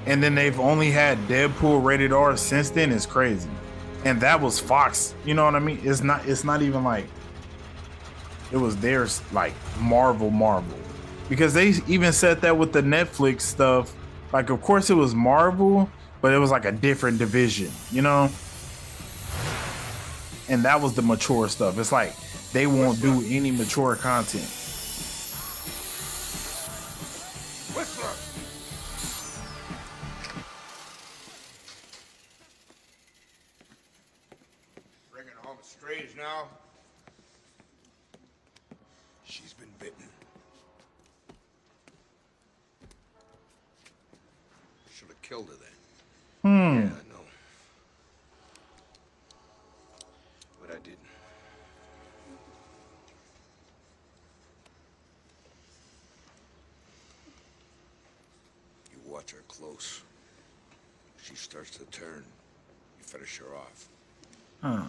and 0.06 0.22
then 0.22 0.34
they've 0.34 0.58
only 0.58 0.90
had 0.90 1.18
Deadpool 1.28 1.84
rated 1.84 2.12
R 2.12 2.36
since 2.36 2.70
then 2.70 2.90
is 2.90 3.04
crazy. 3.04 3.50
And 4.04 4.20
that 4.20 4.40
was 4.40 4.58
Fox. 4.58 5.14
You 5.24 5.34
know 5.34 5.44
what 5.44 5.54
I 5.54 5.58
mean? 5.58 5.80
It's 5.82 6.02
not. 6.02 6.26
It's 6.26 6.44
not 6.44 6.62
even 6.62 6.84
like 6.84 7.06
it 8.50 8.56
was 8.56 8.76
theirs. 8.76 9.20
Like 9.32 9.52
Marvel, 9.78 10.30
Marvel, 10.30 10.78
because 11.28 11.52
they 11.52 11.74
even 11.86 12.12
said 12.12 12.40
that 12.40 12.56
with 12.56 12.72
the 12.72 12.82
Netflix 12.82 13.42
stuff. 13.42 13.94
Like, 14.32 14.50
of 14.50 14.62
course, 14.62 14.90
it 14.90 14.94
was 14.94 15.14
Marvel, 15.14 15.88
but 16.20 16.32
it 16.32 16.38
was 16.38 16.50
like 16.50 16.64
a 16.64 16.72
different 16.72 17.18
division. 17.18 17.70
You 17.90 18.00
know. 18.02 18.30
And 20.54 20.62
that 20.62 20.80
was 20.80 20.94
the 20.94 21.02
mature 21.02 21.48
stuff. 21.48 21.76
It's 21.80 21.90
like 21.90 22.12
they 22.52 22.68
won't 22.68 23.02
do 23.02 23.24
any 23.26 23.50
mature 23.50 23.96
content. 23.96 24.44
Whistler! 27.74 28.14
Bringing 35.12 35.32
home 35.42 35.56
strays 35.62 36.14
now? 36.16 36.44
She's 39.24 39.54
been 39.54 39.66
bitten. 39.80 40.08
Should 44.94 45.08
have 45.08 45.20
killed 45.22 45.48
her 45.48 45.54
then. 45.54 45.68
Hmm. 46.42 46.78
Yeah, 46.78 46.86
I 46.86 47.12
know. 47.12 47.24
But 50.66 50.76
I 50.76 50.78
didn't. 50.78 50.98
You 58.90 59.12
watch 59.12 59.32
her 59.32 59.42
close. 59.46 60.02
She 61.22 61.34
starts 61.34 61.70
to 61.72 61.84
turn. 61.86 62.24
You 62.98 63.04
finish 63.04 63.36
her 63.38 63.54
off. 63.56 63.88
Huh. 64.64 64.80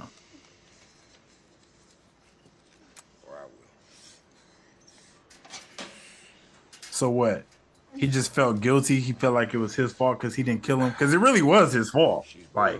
Or 3.27 3.35
I 3.35 3.43
will. 3.43 3.49
So 6.91 7.09
what? 7.09 7.43
He 7.97 8.07
just 8.07 8.33
felt 8.33 8.61
guilty. 8.61 9.01
He 9.01 9.11
felt 9.11 9.33
like 9.33 9.53
it 9.53 9.57
was 9.57 9.75
his 9.75 9.91
fault 9.91 10.17
because 10.17 10.35
he 10.35 10.43
didn't 10.43 10.63
kill 10.63 10.79
him. 10.79 10.91
Because 10.91 11.13
it 11.13 11.17
really 11.17 11.41
was 11.41 11.73
his 11.73 11.89
fault. 11.89 12.25
Like 12.53 12.79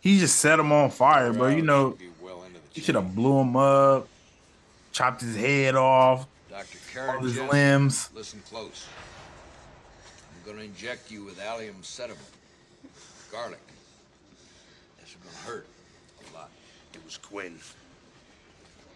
he 0.00 0.18
just 0.18 0.38
set 0.38 0.58
him 0.58 0.70
on 0.70 0.90
fire, 0.90 1.32
bro. 1.32 1.48
You 1.48 1.62
know, 1.62 1.96
he 2.74 2.82
should 2.82 2.94
have 2.94 3.14
blew 3.14 3.40
him 3.40 3.56
up, 3.56 4.08
chopped 4.92 5.22
his 5.22 5.34
head 5.34 5.76
off, 5.76 6.26
Dr. 6.50 7.10
all 7.10 7.20
his 7.20 7.38
limbs. 7.40 8.10
Listen 8.14 8.42
close. 8.50 8.86
I'm 10.44 10.52
gonna 10.52 10.66
inject 10.66 11.10
you 11.10 11.24
with 11.24 11.40
allium 11.40 11.76
sativum. 11.80 12.18
Garlic. 13.30 13.60
This 15.44 15.54
is 15.54 15.54
gonna 15.54 15.56
hurt 15.56 15.66
a 16.30 16.36
lot. 16.36 16.50
It 16.94 17.04
was 17.04 17.16
Quinn. 17.16 17.58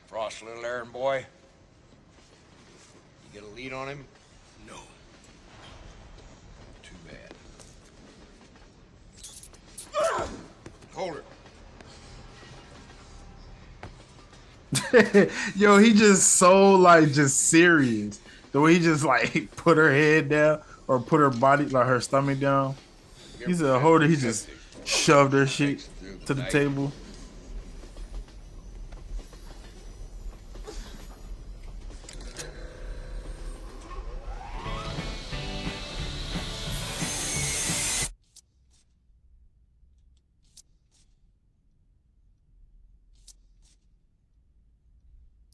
Frost, 0.08 0.42
little 0.42 0.64
errand 0.64 0.92
boy. 0.92 1.26
You 3.34 3.40
get 3.40 3.48
a 3.48 3.54
lead 3.54 3.72
on 3.72 3.88
him? 3.88 4.04
No. 4.66 4.76
Too 6.82 6.94
bad. 7.08 7.32
Hold 10.94 11.16
her. 11.16 11.22
Yo, 15.56 15.78
he 15.78 15.92
just 15.92 16.34
so 16.34 16.74
like 16.74 17.12
just 17.12 17.48
serious. 17.48 18.20
The 18.52 18.60
way 18.60 18.74
he 18.74 18.80
just 18.80 19.04
like 19.04 19.54
put 19.56 19.76
her 19.76 19.90
head 19.90 20.28
down 20.28 20.60
or 20.86 21.00
put 21.00 21.18
her 21.18 21.30
body 21.30 21.66
like 21.66 21.86
her 21.86 22.00
stomach 22.00 22.40
down. 22.40 22.76
He's 23.44 23.60
a 23.60 23.78
holder. 23.78 24.06
He 24.06 24.16
just 24.16 24.48
shoved 24.86 25.32
her 25.32 25.46
shit 25.46 25.88
to 26.26 26.34
the 26.34 26.44
table. 26.44 26.92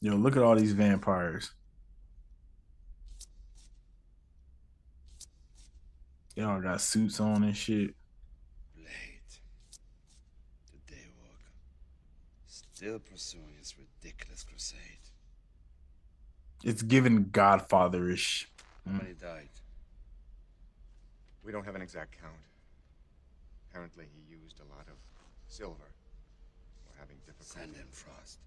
Yo, 0.03 0.15
look 0.17 0.35
at 0.35 0.43
all 0.43 0.53
these 0.55 0.73
vampires. 0.73 1.51
They 6.35 6.41
all 6.41 6.59
got 6.59 6.81
suits 6.81 7.21
on 7.21 7.43
and 7.43 7.55
shit. 7.55 7.95
Blade. 8.75 9.21
The 10.73 10.93
Daywalker. 10.93 11.53
Still 12.83 12.99
pursuing 12.99 13.55
his 13.57 13.75
ridiculous 13.77 14.43
crusade. 14.43 15.07
It's 16.65 16.81
given 16.81 17.27
Godfatherish. 17.31 18.47
Hmm. 18.85 18.95
How 18.97 19.01
many 19.03 19.13
died? 19.13 19.47
We 21.45 21.53
don't 21.53 21.63
have 21.63 21.75
an 21.75 21.81
exact 21.81 22.19
count. 22.19 22.33
Apparently, 23.69 24.03
he 24.13 24.35
used 24.35 24.59
a 24.59 24.63
lot 24.75 24.85
of 24.89 24.95
silver. 25.47 25.93
We're 26.85 26.99
having 26.99 27.15
difficulty. 27.25 27.57
Sand 27.57 27.73
and 27.79 27.89
Frost. 27.93 28.39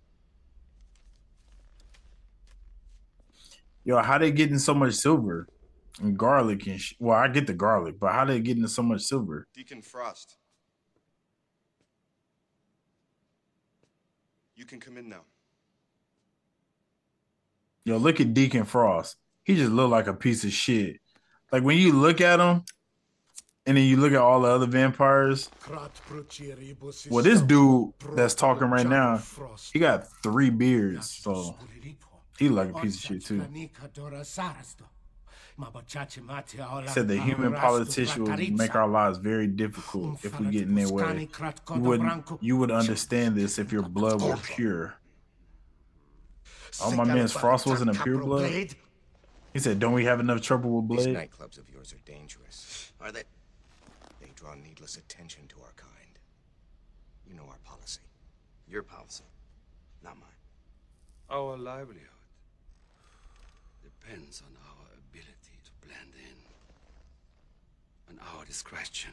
Yo, 3.85 3.96
how 4.03 4.18
they 4.18 4.31
getting 4.33 4.59
so 4.59 4.75
much 4.75 4.92
silver 4.92 5.49
and 6.03 6.18
garlic 6.18 6.66
and 6.66 6.79
sh- 6.79 6.92
well, 6.99 7.16
I 7.16 7.29
get 7.29 7.46
the 7.46 7.55
garlic, 7.55 7.99
but 7.99 8.12
how 8.12 8.27
they 8.27 8.40
getting 8.40 8.66
so 8.66 8.83
much 8.83 9.01
silver? 9.01 9.46
Deacon 9.55 9.81
Frost. 9.81 10.37
You 14.57 14.64
can 14.64 14.81
come 14.81 14.97
in 14.97 15.09
now. 15.11 15.21
Yo, 17.85 17.99
look 17.99 18.21
at 18.21 18.35
Deacon 18.35 18.64
Frost. 18.64 19.16
He 19.45 19.55
just 19.55 19.71
looked 19.71 19.90
like 19.90 20.07
a 20.07 20.14
piece 20.14 20.45
of 20.45 20.53
shit. 20.53 20.99
Like 21.53 21.62
when 21.62 21.77
you 21.79 21.92
look 21.92 22.21
at 22.21 22.40
him, 22.40 22.64
and 23.66 23.77
then 23.77 23.85
you 23.85 23.97
look 23.97 24.12
at 24.12 24.19
all 24.19 24.40
the 24.42 24.49
other 24.49 24.66
vampires. 24.66 25.51
Well, 27.11 27.23
this 27.23 27.40
dude 27.42 27.92
that's 28.14 28.35
talking 28.35 28.69
right 28.69 28.87
now, 28.88 29.21
he 29.73 29.79
got 29.79 30.07
three 30.23 30.51
beards, 30.51 31.11
so 31.11 31.57
he 32.38 32.49
like 32.49 32.71
a 32.71 32.81
piece 32.81 32.95
of 32.95 33.01
shit 33.01 33.25
too. 33.25 33.45
Said 36.87 37.09
the 37.09 37.19
human 37.19 37.55
politician 37.55 38.25
would 38.25 38.53
make 38.59 38.75
our 38.75 38.88
lives 38.88 39.19
very 39.19 39.47
difficult 39.47 40.23
if 40.25 40.38
we 40.38 40.49
get 40.49 40.62
in 40.62 40.75
their 40.75 40.88
way. 40.88 41.29
You 41.75 41.81
would 41.81 42.03
you 42.40 42.57
would 42.59 42.71
understand 42.71 43.37
this 43.37 43.59
if 43.59 43.73
your 43.73 43.83
blood 43.83 44.21
were 44.21 44.37
pure. 44.37 44.97
Oh, 46.83 46.90
my 46.95 47.05
man's 47.05 47.33
Frost 47.33 47.66
wasn't 47.66 47.97
a 47.97 48.03
pure 48.03 48.19
blood. 48.19 48.75
He 49.53 49.59
said, 49.59 49.79
"Don't 49.79 49.95
we 49.95 50.05
have 50.05 50.21
enough 50.21 50.42
trouble 50.42 50.83
with 50.83 50.99
These 50.99 51.07
nightclubs 51.07 51.57
of 51.57 51.71
yours 51.71 51.95
are 51.95 52.03
dangerous. 52.05 52.92
Are 53.01 53.11
they? 53.11 53.23
They 54.21 54.29
draw 54.35 54.55
needless 54.55 54.97
attention 54.99 55.49
to 55.49 55.57
our 55.62 55.73
kind. 55.77 56.19
You 57.27 57.35
know 57.35 57.47
our 57.49 57.59
policy. 57.64 58.03
Your 58.69 58.83
policy, 58.83 59.25
not 60.05 60.16
mine. 60.16 60.29
Our 61.31 61.57
livelihood. 61.57 62.11
Depends 63.83 64.42
on 64.47 64.55
our 64.69 64.88
ability 65.11 65.59
to 65.64 65.87
blend 65.87 66.12
in. 66.19 66.37
And 68.18 68.29
our 68.37 68.44
discretion. 68.44 69.11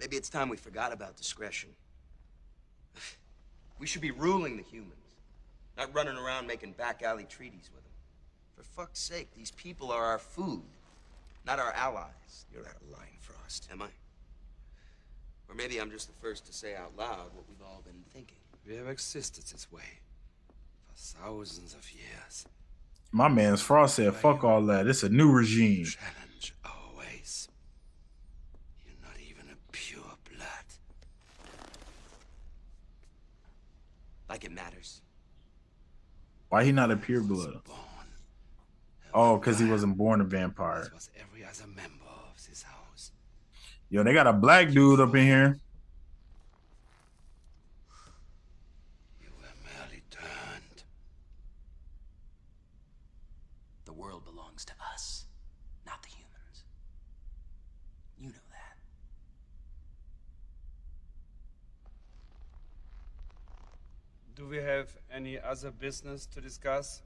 Maybe 0.00 0.16
it's 0.16 0.28
time 0.28 0.48
we 0.48 0.56
forgot 0.56 0.92
about 0.92 1.16
discretion. 1.16 1.70
We 3.78 3.86
should 3.86 4.02
be 4.02 4.10
ruling 4.10 4.56
the 4.56 4.62
humans, 4.62 4.92
not 5.76 5.94
running 5.94 6.16
around 6.16 6.46
making 6.46 6.72
back 6.72 7.02
alley 7.02 7.26
treaties 7.28 7.70
with 7.74 7.82
them. 7.84 7.92
For 8.56 8.62
fuck's 8.62 9.00
sake, 9.00 9.28
these 9.34 9.50
people 9.52 9.92
are 9.92 10.04
our 10.04 10.18
food. 10.18 10.62
not 11.46 11.58
our 11.58 11.72
allies. 11.72 12.46
You're 12.52 12.66
out 12.66 12.76
of 12.80 12.88
line, 12.90 13.18
Frost. 13.20 13.68
Am 13.70 13.82
I? 13.82 13.88
Or 15.48 15.54
maybe 15.54 15.78
I'm 15.78 15.90
just 15.90 16.08
the 16.08 16.14
first 16.20 16.46
to 16.46 16.52
say 16.52 16.74
out 16.74 16.92
loud 16.96 17.34
what 17.34 17.44
we've 17.48 17.60
all 17.62 17.82
been 17.84 18.02
thinking. 18.12 18.38
We 18.66 18.76
have 18.76 18.88
existed 18.88 19.44
this 19.44 19.70
way 19.70 20.00
for 20.88 20.94
thousands 20.96 21.74
of 21.74 21.90
years. 21.92 22.46
My 23.12 23.28
man's 23.28 23.60
Frost 23.60 23.96
said, 23.96 24.14
"Fuck 24.14 24.42
all 24.42 24.62
that. 24.66 24.86
It's 24.86 25.02
a 25.02 25.08
new 25.10 25.30
regime." 25.30 25.84
Challenge 25.84 26.54
always. 26.64 27.48
You're 28.86 28.96
not 29.02 29.20
even 29.20 29.50
a 29.50 29.56
pure 29.70 30.16
blood. 30.30 30.64
Like 34.34 34.42
it 34.42 34.50
matters. 34.50 35.00
Why 36.48 36.64
he 36.64 36.72
not 36.72 36.90
a 36.90 36.96
pure 36.96 37.20
blood? 37.20 37.60
Oh, 39.14 39.36
because 39.38 39.60
he 39.60 39.64
wasn't 39.70 39.96
born 39.96 40.20
a 40.20 40.24
vampire. 40.24 40.90
Was 40.92 41.08
every 41.16 41.44
other 41.44 41.68
member 41.68 42.04
of 42.08 42.44
this 42.48 42.64
house. 42.64 43.12
Yo, 43.90 44.02
they 44.02 44.12
got 44.12 44.26
a 44.26 44.32
black 44.32 44.72
dude 44.72 44.98
up 44.98 45.14
in 45.14 45.24
here. 45.24 45.56
You 49.22 49.28
were 49.40 49.46
merely 49.62 50.02
turned. 50.10 50.82
The 53.84 53.92
world 53.92 54.24
belongs 54.24 54.64
to 54.64 54.72
us, 54.92 55.26
not 55.86 56.02
the 56.02 56.08
humans. 56.08 56.64
You 58.18 58.30
know 58.30 58.34
that. 58.50 58.78
Do 64.34 64.43
we 64.54 64.62
have 64.62 64.88
any 65.12 65.38
other 65.38 65.70
business 65.70 66.26
to 66.26 66.40
discuss? 66.40 67.02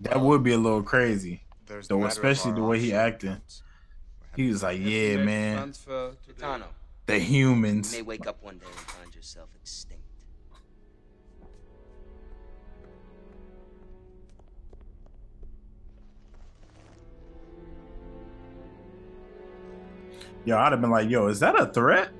That 0.00 0.16
um, 0.16 0.24
would 0.24 0.42
be 0.42 0.52
a 0.52 0.58
little 0.58 0.82
crazy. 0.82 1.42
There's 1.66 1.88
Though, 1.88 1.96
the 1.96 2.04
matter 2.04 2.20
of 2.20 2.24
especially 2.24 2.52
the 2.52 2.62
way 2.62 2.80
he 2.80 2.92
offshore 2.92 3.00
acting. 3.06 3.40
He 4.34 4.48
was 4.48 4.62
like, 4.62 4.80
"Yeah, 4.80 5.16
man, 5.18 5.56
Transfer 5.56 6.12
the 6.26 6.32
Tano, 6.34 6.64
the 7.06 7.14
you 7.14 7.20
humans." 7.20 7.92
may 7.92 8.02
wake 8.02 8.26
up 8.26 8.42
one 8.42 8.58
day 8.58 8.66
and 8.66 8.74
find 8.74 9.14
yourself 9.14 9.48
extinct. 9.54 10.02
Yo, 20.44 20.56
I'd 20.56 20.72
have 20.72 20.80
been 20.80 20.90
like, 20.90 21.08
"Yo, 21.08 21.28
is 21.28 21.40
that 21.40 21.58
a 21.58 21.66
threat?" 21.66 22.10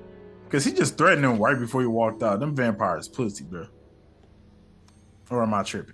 Because 0.45 0.63
he 0.63 0.71
just 0.71 0.97
threatened 0.97 1.25
him 1.25 1.37
right 1.37 1.59
before 1.59 1.81
he 1.81 1.87
walked 1.87 2.23
out. 2.23 2.39
Them 2.39 2.55
vampires, 2.55 3.07
pussy, 3.07 3.43
bro. 3.43 3.67
Or 5.29 5.43
am 5.43 5.53
I 5.53 5.63
tripping? 5.63 5.93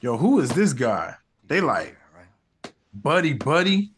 Yo, 0.00 0.16
who 0.16 0.40
is 0.40 0.48
this 0.50 0.72
guy? 0.72 1.14
They 1.46 1.60
like, 1.60 1.96
buddy, 2.94 3.34
buddy. 3.34 3.92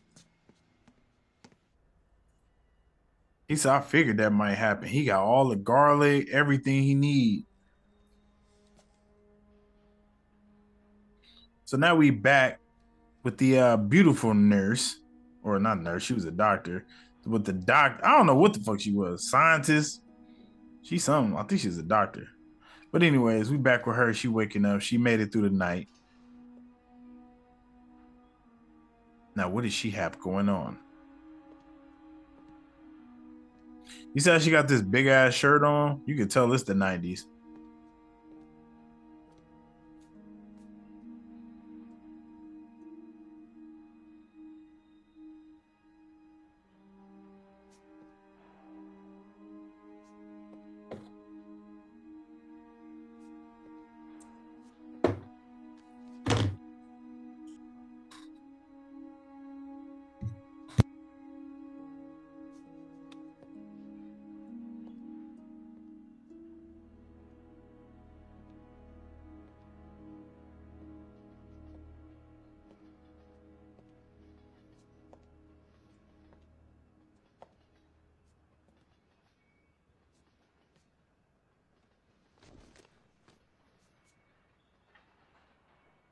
He 3.46 3.54
said, 3.54 3.72
I 3.72 3.80
figured 3.80 4.16
that 4.16 4.32
might 4.32 4.54
happen. 4.54 4.88
He 4.88 5.04
got 5.04 5.22
all 5.22 5.48
the 5.48 5.56
garlic, 5.56 6.28
everything 6.32 6.82
he 6.82 6.94
need. 6.94 7.44
So 11.66 11.76
now 11.76 11.94
we 11.94 12.10
back 12.10 12.58
with 13.22 13.38
the 13.38 13.58
uh, 13.58 13.76
beautiful 13.76 14.34
nurse, 14.34 14.96
or 15.44 15.58
not 15.60 15.80
nurse, 15.80 16.02
she 16.02 16.14
was 16.14 16.24
a 16.24 16.32
doctor. 16.32 16.84
With 17.24 17.44
the 17.44 17.52
doc, 17.52 18.00
I 18.02 18.16
don't 18.16 18.26
know 18.26 18.34
what 18.34 18.54
the 18.54 18.60
fuck 18.60 18.80
she 18.80 18.92
was, 18.92 19.30
scientist. 19.30 20.02
She's 20.82 21.04
something. 21.04 21.36
I 21.36 21.44
think 21.44 21.60
she's 21.60 21.78
a 21.78 21.82
doctor. 21.84 22.26
But 22.92 23.02
anyways, 23.02 23.50
we 23.50 23.56
back 23.56 23.86
with 23.86 23.96
her. 23.96 24.12
She 24.12 24.28
waking 24.28 24.66
up. 24.66 24.82
She 24.82 24.98
made 24.98 25.20
it 25.20 25.32
through 25.32 25.48
the 25.48 25.50
night. 25.50 25.88
Now, 29.34 29.48
what 29.48 29.64
does 29.64 29.72
she 29.72 29.90
have 29.90 30.20
going 30.20 30.50
on? 30.50 30.78
You 34.14 34.20
said 34.20 34.42
she 34.42 34.50
got 34.50 34.68
this 34.68 34.82
big 34.82 35.06
ass 35.06 35.32
shirt 35.32 35.64
on. 35.64 36.02
You 36.04 36.14
can 36.16 36.28
tell 36.28 36.52
it's 36.52 36.64
the 36.64 36.74
90s. 36.74 37.24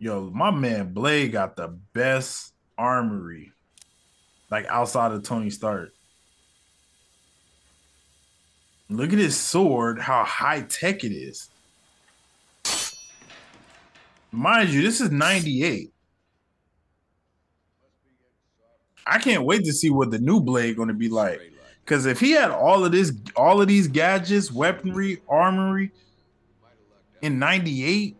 Yo, 0.02 0.30
my 0.32 0.50
man 0.50 0.94
Blade 0.94 1.30
got 1.30 1.56
the 1.56 1.68
best 1.92 2.54
armory, 2.78 3.52
like 4.50 4.64
outside 4.68 5.12
of 5.12 5.22
Tony 5.22 5.50
Stark. 5.50 5.90
Look 8.88 9.12
at 9.12 9.18
his 9.18 9.36
sword, 9.36 10.00
how 10.00 10.24
high 10.24 10.62
tech 10.62 11.04
it 11.04 11.12
is. 11.12 11.50
Mind 14.32 14.70
you, 14.70 14.80
this 14.80 15.02
is 15.02 15.10
98. 15.10 15.92
I 19.06 19.18
can't 19.18 19.44
wait 19.44 19.64
to 19.64 19.72
see 19.72 19.90
what 19.90 20.10
the 20.10 20.18
new 20.18 20.40
Blade 20.40 20.76
to 20.76 20.94
be 20.94 21.10
like. 21.10 21.42
Because 21.84 22.06
if 22.06 22.18
he 22.18 22.30
had 22.30 22.50
all 22.50 22.86
of 22.86 22.92
this, 22.92 23.12
all 23.36 23.60
of 23.60 23.68
these 23.68 23.86
gadgets, 23.86 24.50
weaponry, 24.50 25.20
armory 25.28 25.92
in 27.20 27.38
98, 27.38 28.16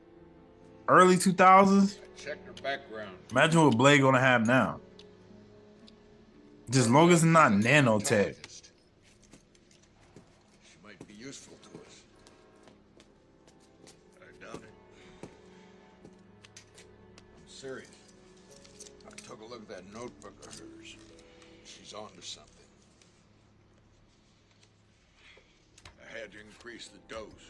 early 0.90 1.16
2000s, 1.16 1.96
Checked 2.16 2.46
her 2.46 2.52
background. 2.62 3.16
imagine 3.30 3.64
what 3.64 3.76
Blade 3.78 4.00
to 4.14 4.20
have 4.20 4.46
now. 4.46 4.80
Just 6.68 6.90
long 6.90 7.08
as 7.10 7.22
it's 7.22 7.24
not 7.24 7.52
nanotech. 7.52 8.36
She 10.62 10.76
might 10.84 11.06
be 11.08 11.14
useful 11.14 11.56
to 11.62 11.78
us. 11.78 12.02
I 14.20 14.44
doubt 14.44 14.62
it. 14.62 14.68
I'm 15.22 15.28
serious. 17.48 17.88
I 19.06 19.10
took 19.26 19.40
a 19.40 19.44
look 19.46 19.62
at 19.62 19.68
that 19.68 19.92
notebook 19.92 20.34
of 20.46 20.58
hers. 20.58 20.96
She's 21.64 21.94
on 21.94 22.10
to 22.16 22.22
something. 22.22 22.56
I 25.98 26.18
had 26.20 26.30
to 26.32 26.38
increase 26.40 26.88
the 26.88 26.98
dose. 27.12 27.49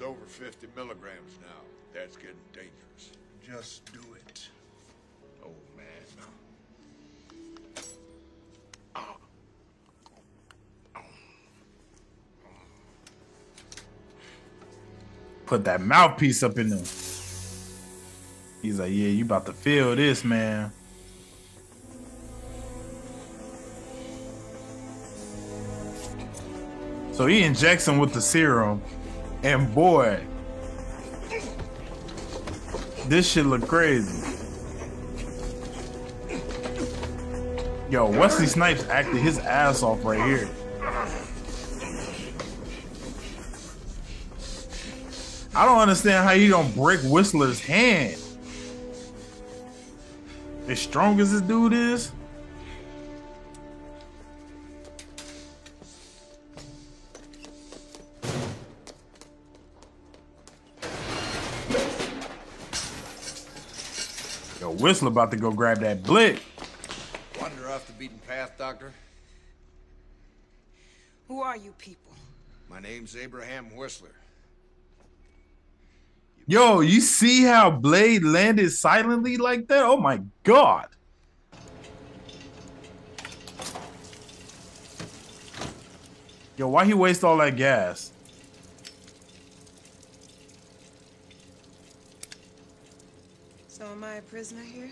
It's 0.00 0.08
over 0.08 0.24
50 0.24 0.66
milligrams 0.74 1.38
now. 1.42 1.60
That's 1.92 2.16
getting 2.16 2.34
dangerous. 2.54 3.12
Just 3.46 3.84
do 3.92 4.00
it. 4.14 4.48
Oh, 5.44 5.50
man. 5.76 5.84
Put 15.44 15.64
that 15.64 15.82
mouthpiece 15.82 16.42
up 16.42 16.58
in 16.58 16.70
there. 16.70 16.78
He's 18.62 18.80
like, 18.80 18.92
yeah, 18.92 19.08
you 19.08 19.26
about 19.26 19.44
to 19.44 19.52
feel 19.52 19.94
this, 19.94 20.24
man. 20.24 20.72
So 27.12 27.26
he 27.26 27.42
injects 27.42 27.86
him 27.86 27.98
with 27.98 28.14
the 28.14 28.22
serum, 28.22 28.80
and 29.42 29.74
boy, 29.74 30.22
this 33.06 33.30
shit 33.30 33.46
look 33.46 33.66
crazy. 33.66 34.26
Yo, 37.90 38.08
Wesley 38.08 38.46
Snipes 38.46 38.84
acted 38.88 39.16
his 39.16 39.38
ass 39.38 39.82
off 39.82 40.04
right 40.04 40.22
here. 40.24 40.48
I 45.52 45.64
don't 45.64 45.78
understand 45.78 46.24
how 46.24 46.34
he 46.34 46.46
don't 46.46 46.72
break 46.76 47.00
Whistler's 47.00 47.60
hand. 47.60 48.16
As 50.68 50.78
strong 50.80 51.18
as 51.18 51.32
this 51.32 51.40
dude 51.40 51.72
is. 51.72 52.12
Whistler 64.80 65.08
about 65.08 65.30
to 65.32 65.36
go 65.36 65.50
grab 65.50 65.80
that 65.80 66.02
blick. 66.02 66.42
Wander 67.40 67.68
off 67.68 67.86
the 67.86 67.92
beaten 67.92 68.18
path, 68.26 68.52
Doctor. 68.56 68.92
Who 71.28 71.42
are 71.42 71.56
you 71.56 71.72
people? 71.78 72.12
My 72.68 72.80
name's 72.80 73.14
Abraham 73.14 73.76
Whistler. 73.76 74.14
Yo, 76.46 76.80
you 76.80 77.00
see 77.00 77.42
how 77.44 77.70
Blade 77.70 78.24
landed 78.24 78.70
silently 78.72 79.36
like 79.36 79.68
that? 79.68 79.84
Oh 79.84 79.96
my 79.96 80.20
god. 80.42 80.88
Yo, 86.56 86.68
why 86.68 86.84
he 86.84 86.92
waste 86.92 87.22
all 87.22 87.36
that 87.36 87.56
gas? 87.56 88.12
So 93.68 93.86
am 93.86 94.04
I 94.04 94.09
a 94.20 94.22
prisoner 94.22 94.62
here? 94.62 94.90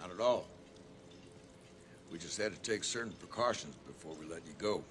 Not 0.00 0.10
at 0.10 0.18
all. 0.18 0.46
We 2.10 2.18
just 2.18 2.38
had 2.38 2.54
to 2.54 2.70
take 2.70 2.82
certain 2.82 3.12
precautions 3.12 3.76
before 3.86 4.14
we 4.18 4.26
let 4.26 4.46
you 4.46 4.54
go. 4.56 4.76
You 4.76 4.82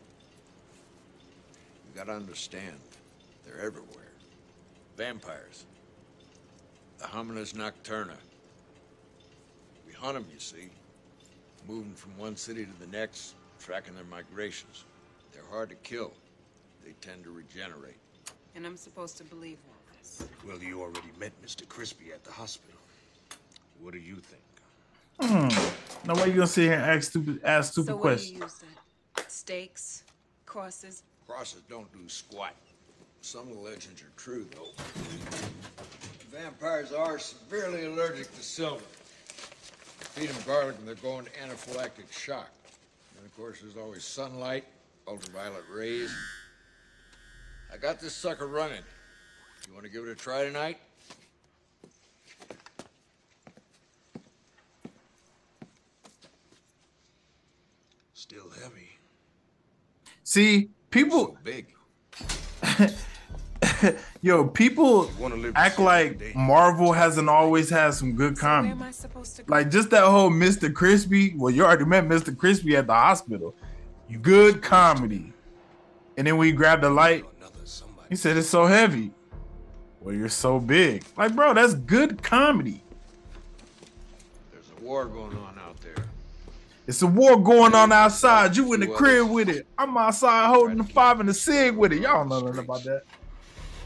gotta 1.96 2.12
understand, 2.12 2.78
they're 3.44 3.66
everywhere. 3.66 4.12
Vampires. 4.98 5.66
The 7.00 7.06
Hominis 7.06 7.54
Nocturna. 7.54 8.18
We 9.88 9.94
hunt 9.94 10.14
them, 10.14 10.28
you 10.32 10.40
see. 10.40 10.70
Moving 11.68 11.96
from 11.96 12.16
one 12.18 12.36
city 12.36 12.66
to 12.66 12.80
the 12.80 12.96
next, 12.96 13.34
tracking 13.60 13.96
their 13.96 14.04
migrations. 14.04 14.86
They're 15.34 15.42
hard 15.50 15.70
to 15.70 15.76
kill. 15.78 16.14
They 16.86 16.92
tend 17.02 17.24
to 17.24 17.32
regenerate. 17.32 17.98
And 18.54 18.64
I'm 18.64 18.78
supposed 18.78 19.18
to 19.18 19.24
believe. 19.24 19.58
Well, 20.47 20.62
you 20.62 20.82
already 20.82 21.12
met 21.20 21.32
Mr. 21.45 21.68
Crispy 21.68 22.12
at 22.14 22.24
the 22.24 22.32
hospital. 22.32 22.80
What 23.82 23.93
do 23.93 23.99
you 23.99 24.16
think? 24.16 24.41
Hmm. 25.20 26.08
Now 26.08 26.16
why 26.16 26.26
you 26.26 26.34
gonna 26.34 26.47
sit 26.47 26.64
here 26.66 26.74
and 26.74 26.84
ask 26.84 27.10
stupid 27.10 27.41
ask 27.43 27.72
stupid 27.72 27.88
so 27.88 27.95
what 27.95 28.01
questions? 28.01 28.32
do 28.32 28.38
you 28.38 28.43
use 28.43 28.53
then? 29.16 29.26
Stakes? 29.28 30.03
Crosses? 30.45 31.03
Crosses 31.28 31.62
don't 31.70 31.91
do 31.91 32.08
squat. 32.08 32.53
Some 33.22 33.49
of 33.49 33.55
the 33.55 33.60
legends 33.60 34.01
are 34.01 34.12
true, 34.16 34.47
though. 34.55 34.72
Vampires 36.32 36.93
are 36.93 37.20
severely 37.20 37.86
allergic 37.86 38.34
to 38.36 38.43
silver. 38.43 38.84
Feed 40.16 40.30
them 40.30 40.43
garlic 40.45 40.76
and 40.80 40.88
they're 40.88 40.95
going 40.95 41.26
to 41.26 41.32
anaphylactic 41.32 42.12
shock. 42.12 42.49
And 43.18 43.26
of 43.26 43.36
course, 43.36 43.60
there's 43.62 43.76
always 43.76 44.05
sunlight, 44.05 44.66
ultraviolet 45.08 45.66
rays. 45.70 46.16
I 47.74 47.78
got 47.78 47.99
this 47.99 48.14
sucker 48.14 48.47
running. 48.47 48.84
You 49.68 49.74
want 49.74 49.86
to 49.86 49.91
give 49.91 50.05
it 50.07 50.09
a 50.11 50.15
try 50.15 50.45
tonight? 50.45 50.78
Still 58.13 58.49
heavy. 58.61 58.89
See, 60.24 60.70
people 60.89 61.38
big. 61.43 61.74
Yo, 64.22 64.47
people 64.47 65.11
Want 65.20 65.34
to 65.34 65.39
live? 65.39 65.53
act 65.55 65.80
like 65.80 66.36
Marvel 66.36 66.91
hasn't 66.93 67.30
always 67.30 67.70
had 67.70 67.93
some 67.93 68.13
good 68.13 68.38
comedy. 68.38 68.74
Where 68.74 68.84
am 68.84 68.88
I 68.88 68.91
supposed 68.91 69.36
to 69.38 69.43
go? 69.43 69.51
Like 69.53 69.70
just 69.70 69.89
that 69.91 70.03
whole 70.03 70.30
Mr. 70.32 70.74
Crispy. 70.74 71.34
Well, 71.38 71.51
you 71.53 71.63
already 71.63 71.86
met 71.86 72.05
Mr. 72.07 72.36
Crispy 72.36 72.76
at 72.76 72.88
the 72.88 72.93
hospital. 72.93 73.55
Good 74.22 74.61
comedy. 74.61 75.34
And 76.18 76.26
then 76.26 76.38
we 76.38 76.51
grabbed 76.51 76.84
the 76.84 76.89
light. 76.89 77.26
He 78.09 78.15
said 78.15 78.38
it's 78.38 78.49
so 78.49 78.65
heavy. 78.65 79.11
Well, 80.08 80.16
you're 80.16 80.30
so 80.30 80.58
big. 80.58 81.03
Like, 81.18 81.36
bro, 81.36 81.53
that's 81.53 81.74
good 81.74 82.24
comedy. 82.24 82.82
There's 84.53 84.72
a 84.80 84.82
war 84.82 85.05
going 85.05 85.36
on 85.36 85.60
out 85.60 85.82
there. 85.82 86.05
It's 86.88 87.01
a 87.01 87.08
war 87.08 87.36
going 87.38 87.76
on 87.76 87.91
outside. 87.91 88.55
You 88.55 88.72
in 88.72 88.80
the 88.80 88.88
crib 88.88 89.30
with 89.30 89.49
it. 89.49 89.68
I'm 89.78 89.97
outside 89.97 90.47
holding 90.47 90.78
the 90.78 90.86
five 90.86 91.20
and 91.20 91.28
the 91.28 91.34
sig 91.34 91.76
with 91.76 91.91
it. 91.91 92.03
Y'all 92.03 92.24
know 92.24 92.39
nothing 92.39 92.60
about 92.60 92.86
that. 92.86 93.03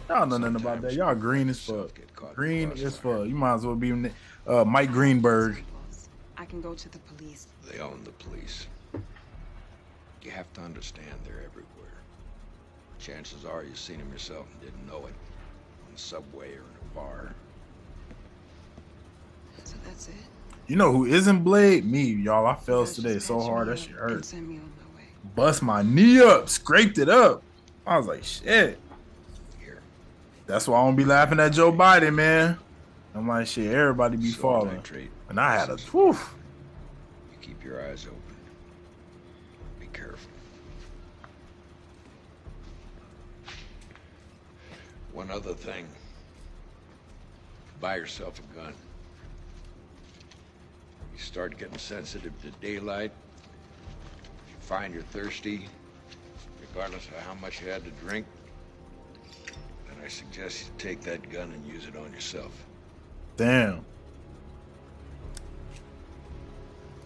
Y'all 0.07 0.27
know 0.27 0.37
nothing 0.37 0.57
about 0.57 0.83
that. 0.83 0.93
Y'all 0.93 1.15
green 1.15 1.49
as 1.49 1.59
fuck. 1.59 1.99
Green 2.35 2.71
as 2.73 2.97
fuck. 2.97 3.27
You 3.27 3.33
might 3.33 3.55
as 3.55 3.65
well 3.65 3.75
be 3.75 4.11
uh, 4.45 4.63
Mike 4.63 4.91
Greenberg. 4.91 5.63
I 6.37 6.45
can 6.45 6.61
go 6.61 6.75
to 6.75 6.89
the 6.89 6.99
police. 6.99 7.47
They 7.67 7.79
own 7.79 7.99
the 8.03 8.11
police. 8.11 8.67
You 10.21 10.29
have 10.29 10.53
to 10.53 10.61
understand 10.61 11.07
they're 11.25 11.43
everywhere. 11.43 11.97
Chances 12.99 13.43
are 13.43 13.63
you've 13.63 13.79
seen 13.79 13.97
them 13.97 14.11
yourself 14.11 14.45
and 14.51 14.61
didn't 14.61 14.85
know 14.85 15.07
it. 15.07 15.15
On 16.01 16.19
the 16.19 16.25
subway 16.25 16.47
or 16.49 16.61
in 16.61 16.91
a 16.91 16.95
bar. 16.95 17.35
So 19.63 19.75
that's 19.85 20.07
it? 20.07 20.15
You 20.67 20.75
know 20.75 20.91
who 20.91 21.05
isn't 21.05 21.43
Blade? 21.43 21.85
Me, 21.85 22.03
y'all. 22.03 22.45
I 22.45 22.55
fell 22.55 22.85
today 22.85 23.19
so 23.19 23.39
hard 23.39 23.67
that 23.67 23.79
shit 23.79 23.91
hurt. 23.91 24.25
send 24.25 24.47
me 24.47 24.55
on 24.55 24.61
my 24.61 24.97
way. 24.97 25.07
Bust 25.35 25.61
my 25.61 25.81
knee 25.81 26.21
up, 26.21 26.49
scraped 26.49 26.97
it 26.97 27.09
up. 27.09 27.43
I 27.85 27.97
was 27.97 28.07
like, 28.07 28.23
shit. 28.23 28.79
That's 30.47 30.67
why 30.67 30.81
I 30.81 30.85
don't 30.85 30.97
be 30.97 31.05
laughing 31.05 31.39
at 31.39 31.53
Joe 31.53 31.71
Biden, 31.71 32.13
man. 32.15 32.57
I'm 33.15 33.25
like, 33.25 33.47
shit, 33.47 33.73
everybody 33.73 34.17
be 34.17 34.31
falling. 34.31 34.75
nitrate. 34.75 35.09
And 35.29 35.39
I 35.39 35.57
had 35.57 35.69
a 35.69 35.77
whew. 35.77 36.09
You 36.11 37.37
keep 37.41 37.63
your 37.63 37.81
eyes 37.81 38.05
open. 38.05 38.19
Be 39.79 39.87
careful. 39.93 40.29
One 45.13 45.29
other 45.29 45.53
thing. 45.53 45.87
Buy 47.79 47.97
yourself 47.97 48.39
a 48.39 48.55
gun. 48.55 48.73
You 51.13 51.19
start 51.19 51.57
getting 51.57 51.77
sensitive 51.77 52.33
to 52.43 52.51
daylight. 52.65 53.11
If 54.45 54.53
you 54.53 54.59
find 54.61 54.93
you're 54.93 55.03
thirsty, 55.03 55.67
regardless 56.59 57.07
of 57.07 57.17
how 57.17 57.33
much 57.35 57.61
you 57.61 57.69
had 57.69 57.83
to 57.83 57.91
drink, 58.05 58.25
then 59.87 59.97
I 60.03 60.07
suggest 60.07 60.61
you 60.61 60.71
take 60.77 61.01
that 61.01 61.29
gun 61.29 61.51
and 61.51 61.65
use 61.65 61.87
it 61.87 61.97
on 61.97 62.13
yourself. 62.13 62.51
Damn. 63.35 63.83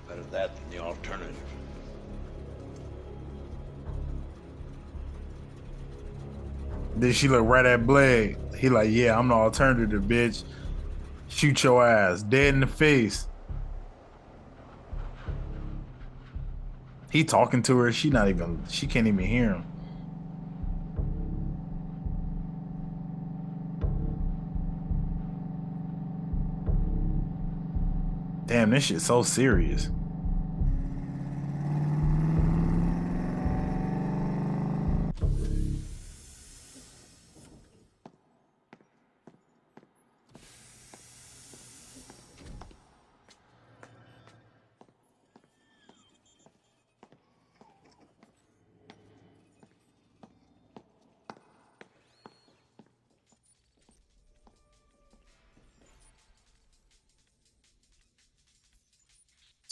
Better 0.07 0.23
that 0.31 0.55
than 0.55 0.69
the 0.69 0.77
alternative. 0.77 1.35
Then 6.95 7.11
she 7.11 7.27
look 7.27 7.45
right 7.45 7.65
at 7.65 7.85
Blade. 7.85 8.37
He 8.57 8.69
like, 8.69 8.89
yeah, 8.89 9.17
I'm 9.17 9.27
the 9.27 9.35
alternative, 9.35 10.03
bitch. 10.03 10.43
Shoot 11.27 11.63
your 11.63 11.85
ass 11.85 12.23
dead 12.23 12.53
in 12.53 12.61
the 12.61 12.67
face. 12.67 13.27
He 17.11 17.23
talking 17.23 17.61
to 17.63 17.77
her. 17.79 17.91
She 17.91 18.09
not 18.09 18.27
even. 18.27 18.61
She 18.69 18.87
can't 18.87 19.07
even 19.07 19.25
hear 19.25 19.53
him. 19.53 19.65
Damn, 28.45 28.69
this 28.69 28.85
shit's 28.85 29.05
so 29.05 29.23
serious. 29.23 29.89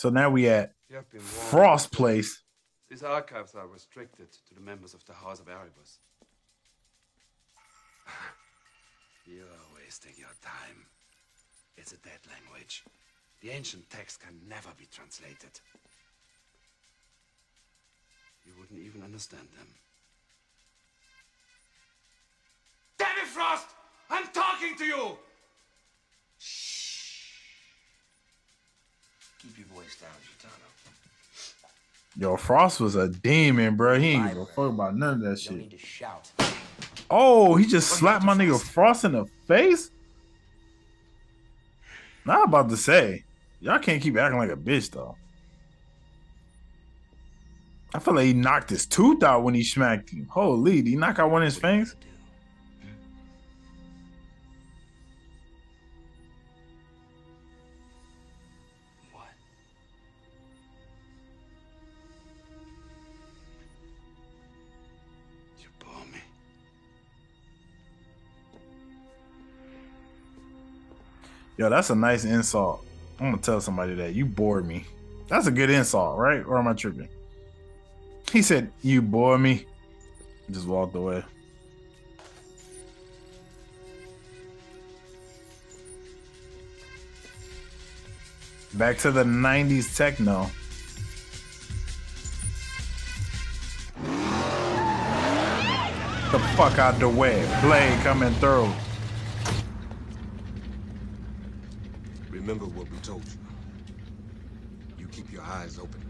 So 0.04 0.10
now 0.10 0.30
we 0.30 0.50
at 0.50 0.74
Frost 1.18 1.94
Place. 1.94 2.44
These 2.90 3.04
archives 3.04 3.56
are 3.56 3.68
restricted 3.68 4.30
to 4.50 4.54
the 4.54 4.60
members 4.60 4.94
of 4.94 5.06
the 5.06 5.14
House 5.14 5.40
of 5.40 5.48
Erebus. 5.48 6.00
You're 9.26 9.46
wasting 9.78 10.12
your 10.18 10.36
time. 10.42 10.88
It's 11.78 11.94
a 11.94 11.98
dead 12.00 12.20
language. 12.30 12.84
The 13.40 13.52
ancient 13.52 13.90
text 13.90 14.20
can 14.20 14.42
never 14.46 14.72
be 14.78 14.88
translated. 14.92 15.62
You 18.46 18.52
wouldn't 18.60 18.82
even 18.82 19.04
understand 19.04 19.48
them. 19.58 19.68
Danny 22.98 23.26
Frost! 23.26 23.68
I'm 24.10 24.28
talking 24.34 24.76
to 24.80 24.84
you! 24.84 25.18
Keep 29.44 29.58
your 29.60 29.68
voice 29.68 29.96
down, 29.98 30.10
Gitano. 30.24 32.22
Yo, 32.22 32.38
Frost 32.38 32.80
was 32.80 32.96
a 32.96 33.10
demon, 33.10 33.76
bro. 33.76 34.00
He 34.00 34.12
ain't 34.12 34.30
give 34.30 34.38
a 34.38 34.46
fuck 34.46 34.70
about 34.70 34.96
none 34.96 35.16
of 35.16 35.20
that 35.22 35.40
shit. 35.40 35.58
need 35.58 35.72
to 35.72 35.78
shout. 35.78 36.32
Oh, 37.10 37.56
he 37.56 37.66
just 37.68 37.90
slapped 37.90 38.24
my 38.26 38.34
nigga 38.34 38.60
Frost 38.60 39.04
in 39.04 39.12
the 39.12 39.26
face. 39.48 39.92
Not 42.26 42.46
about 42.46 42.70
to 42.70 42.78
say, 42.78 43.26
y'all 43.60 43.80
can't 43.80 44.02
keep 44.02 44.18
acting 44.18 44.40
like 44.40 44.50
a 44.50 44.56
bitch 44.56 44.90
though. 44.90 45.18
I 47.94 48.00
feel 48.00 48.16
like 48.16 48.26
he 48.26 48.34
knocked 48.34 48.70
his 48.70 48.86
tooth 48.88 49.22
out 49.22 49.44
when 49.44 49.54
he 49.54 49.64
smacked 49.64 50.10
him. 50.10 50.26
Holy, 50.30 50.78
did 50.78 50.88
he 50.88 50.96
knock 50.96 51.20
out 51.20 51.30
one 51.30 51.44
of 51.44 51.46
his 51.46 51.58
fangs? 51.58 51.96
Yo, 71.64 71.70
that's 71.70 71.92
a 71.92 71.96
nice 71.96 72.26
insult. 72.26 72.86
I'm 73.18 73.32
gonna 73.32 73.42
tell 73.42 73.62
somebody 73.62 73.96
that 73.96 74.14
you 74.14 74.26
bored 74.26 74.68
me. 74.68 74.86
That's 75.30 75.48
a 75.48 75.52
good 75.52 75.70
insult, 75.70 76.18
right? 76.18 76.44
Or 76.46 76.60
am 76.60 76.68
I 76.68 76.74
tripping? 76.74 77.08
He 78.34 78.42
said, 78.42 78.70
"You 78.82 79.02
bore 79.02 79.38
me." 79.38 79.66
Just 80.52 80.68
walked 80.68 80.94
away. 80.94 81.24
Back 88.74 88.98
to 88.98 89.12
the 89.12 89.24
'90s 89.24 89.96
techno. 89.96 90.52
The 96.34 96.40
fuck 96.58 96.78
out 96.78 97.00
the 97.00 97.08
way, 97.08 97.50
Blade 97.62 97.98
coming 98.02 98.34
through. 98.34 98.70
Remember 102.46 102.66
what 102.66 102.92
we 102.92 102.98
told 102.98 103.24
you. 103.24 103.40
You 105.00 105.08
keep 105.08 105.32
your 105.32 105.44
eyes 105.44 105.80
open. 105.80 106.04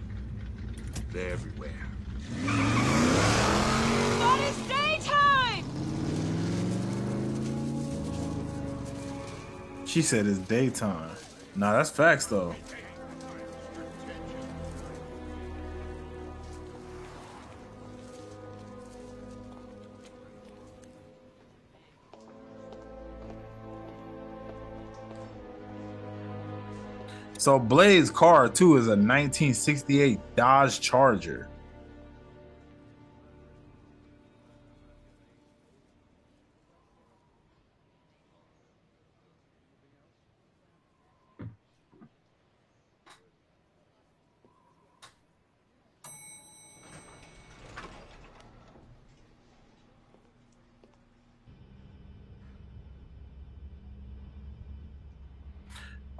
They're 1.12 1.30
everywhere. 1.30 1.70
But 4.18 4.40
it's 4.40 4.58
daytime! 4.68 5.64
She 9.86 10.02
said 10.02 10.26
it's 10.26 10.40
daytime. 10.40 11.12
Nah, 11.56 11.74
that's 11.74 11.92
facts 11.92 12.26
though. 12.26 12.56
So 27.44 27.60
Blade's 27.60 28.10
car 28.10 28.48
too 28.48 28.78
is 28.78 28.88
a 28.88 28.96
1968 28.96 30.18
Dodge 30.38 30.80
Charger. 30.80 31.50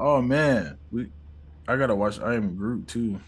Oh 0.06 0.22
man, 0.22 0.78
we 0.92 1.08
I 1.66 1.78
gotta 1.78 1.96
watch 1.96 2.20
I 2.20 2.34
Am 2.34 2.58
Groot 2.58 2.90
too. 2.90 3.22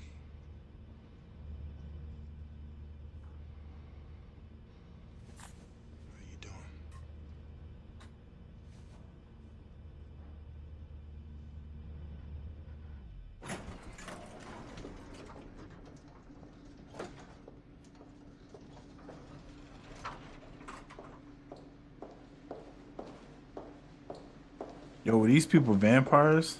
These 25.45 25.51
people 25.51 25.73
vampires? 25.73 26.59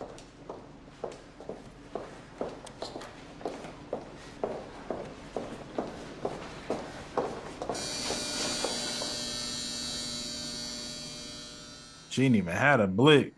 She 12.10 12.24
ain't 12.24 12.36
even 12.36 12.54
had 12.54 12.80
a 12.80 12.88
blick. 12.88 13.34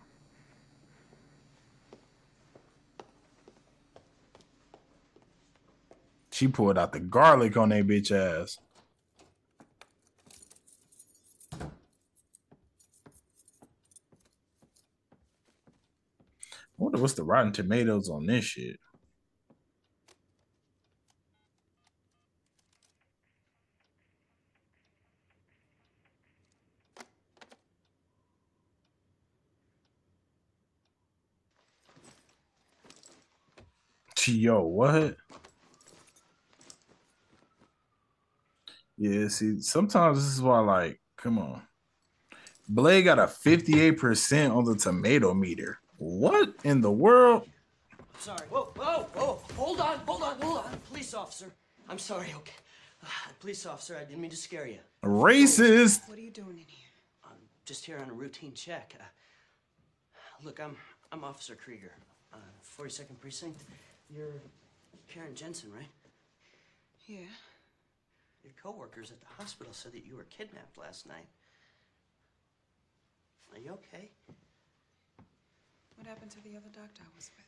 She 6.31 6.47
pulled 6.47 6.77
out 6.77 6.93
the 6.93 6.99
garlic 6.99 7.57
on 7.57 7.69
that 7.69 7.87
bitch 7.87 8.11
ass. 8.11 8.59
What's 16.97 17.13
the 17.13 17.23
Rotten 17.23 17.51
Tomatoes 17.51 18.09
on 18.09 18.25
this 18.25 18.45
shit. 18.45 18.79
Yo, 34.27 34.61
what? 34.61 35.15
Yeah, 38.97 39.29
see, 39.29 39.61
sometimes 39.61 40.17
this 40.17 40.33
is 40.33 40.41
why, 40.41 40.59
like, 40.59 40.99
come 41.15 41.39
on. 41.39 41.61
Blade 42.67 43.03
got 43.03 43.19
a 43.19 43.27
58% 43.27 44.53
on 44.53 44.65
the 44.65 44.75
tomato 44.75 45.33
meter. 45.33 45.79
What 45.97 46.53
in 46.63 46.81
the 46.81 46.91
world? 46.91 47.47
Sorry. 48.19 48.47
Whoa, 48.49 48.71
whoa, 48.75 49.07
whoa. 49.13 49.41
Hold 49.55 49.79
on, 49.79 49.99
hold 49.99 50.23
on, 50.23 50.39
hold 50.41 50.57
on. 50.59 50.79
Police 50.89 51.13
officer. 51.13 51.51
I'm 51.89 51.99
sorry, 51.99 52.33
okay. 52.35 52.53
Uh, 53.03 53.07
police 53.39 53.65
officer, 53.65 53.95
I 53.95 54.03
didn't 54.03 54.21
mean 54.21 54.31
to 54.31 54.37
scare 54.37 54.67
you. 54.67 54.79
Racist. 55.03 56.07
What 56.09 56.17
are 56.17 56.21
you 56.21 56.31
doing 56.31 56.57
in 56.57 56.65
here? 56.67 56.89
I'm 57.23 57.37
just 57.65 57.85
here 57.85 57.99
on 57.99 58.09
a 58.09 58.13
routine 58.13 58.53
check. 58.53 58.93
Uh, 58.99 59.03
look, 60.43 60.59
I'm 60.59 60.75
I'm 61.11 61.23
Officer 61.23 61.55
Krieger, 61.55 61.93
uh, 62.33 62.37
42nd 62.77 63.19
Precinct. 63.19 63.61
You're 64.09 64.41
Karen 65.07 65.35
Jensen, 65.35 65.71
right? 65.71 65.87
Yeah. 67.05 67.19
Your 68.43 68.53
coworkers 68.61 69.11
at 69.11 69.19
the 69.21 69.27
hospital 69.37 69.73
said 69.73 69.93
that 69.93 70.05
you 70.05 70.15
were 70.15 70.25
kidnapped 70.25 70.77
last 70.77 71.07
night. 71.07 71.27
Are 73.53 73.59
you 73.59 73.71
okay? 73.71 74.11
What 75.97 76.07
happened 76.07 76.31
to 76.31 76.43
the 76.43 76.51
other 76.51 76.69
doctor 76.73 77.01
I 77.01 77.09
was 77.15 77.29
with? 77.35 77.45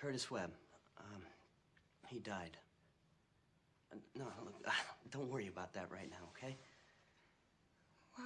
Curtis 0.00 0.30
Webb. 0.30 0.50
Um, 0.98 1.22
he 2.06 2.18
died. 2.18 2.56
Uh, 3.92 3.96
no, 4.16 4.24
look, 4.44 4.54
don't 5.10 5.30
worry 5.30 5.48
about 5.48 5.72
that 5.74 5.90
right 5.92 6.10
now, 6.10 6.16
okay? 6.36 6.56
Why? 8.14 8.24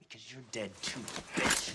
Because 0.00 0.32
you're 0.32 0.42
dead 0.50 0.70
too, 0.82 1.00
bitch. 1.36 1.72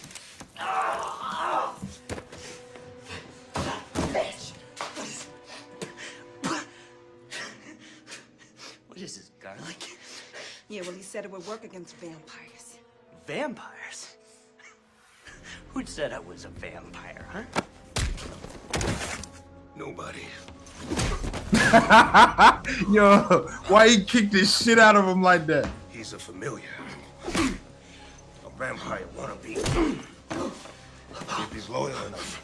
Bitch! 4.13 4.51
What 8.88 8.99
is 8.99 9.17
this, 9.17 9.32
garlic? 9.41 9.97
Yeah, 10.69 10.82
well, 10.82 10.91
he 10.91 11.01
said 11.01 11.26
it 11.26 11.32
would 11.32 11.45
work 11.47 11.63
against 11.63 11.95
vampires. 11.97 12.78
Vampires? 13.26 14.05
Who 15.76 15.86
said 15.86 16.13
I 16.13 16.19
was 16.19 16.45
a 16.45 16.47
vampire, 16.47 17.28
huh? 17.34 17.43
Nobody. 19.76 20.21
Yo, 22.93 23.45
why 23.67 23.89
he 23.89 24.05
kicked 24.05 24.32
the 24.32 24.45
shit 24.45 24.80
out 24.80 24.95
of 24.95 25.05
him 25.05 25.21
like 25.21 25.45
that? 25.47 25.69
He's 25.89 26.13
a 26.13 26.17
familiar. 26.17 26.63
A 27.26 28.49
vampire 28.57 29.05
wannabe. 29.17 29.57
If 31.11 31.53
he's 31.53 31.67
loyal 31.67 32.05
enough, 32.05 32.41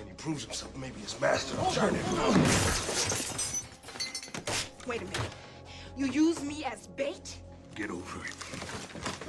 and 0.00 0.06
he 0.06 0.12
proves 0.18 0.44
himself, 0.44 0.76
maybe 0.76 1.00
his 1.00 1.18
master 1.18 1.56
will 1.56 1.70
turn 1.70 1.94
him. 1.94 2.04
Wait 4.86 5.00
a 5.00 5.04
minute. 5.06 5.34
You 5.96 6.08
use 6.08 6.42
me 6.42 6.62
as 6.62 6.88
bait? 6.88 7.38
Get 7.74 7.90
over 7.90 8.22
it. 8.26 8.34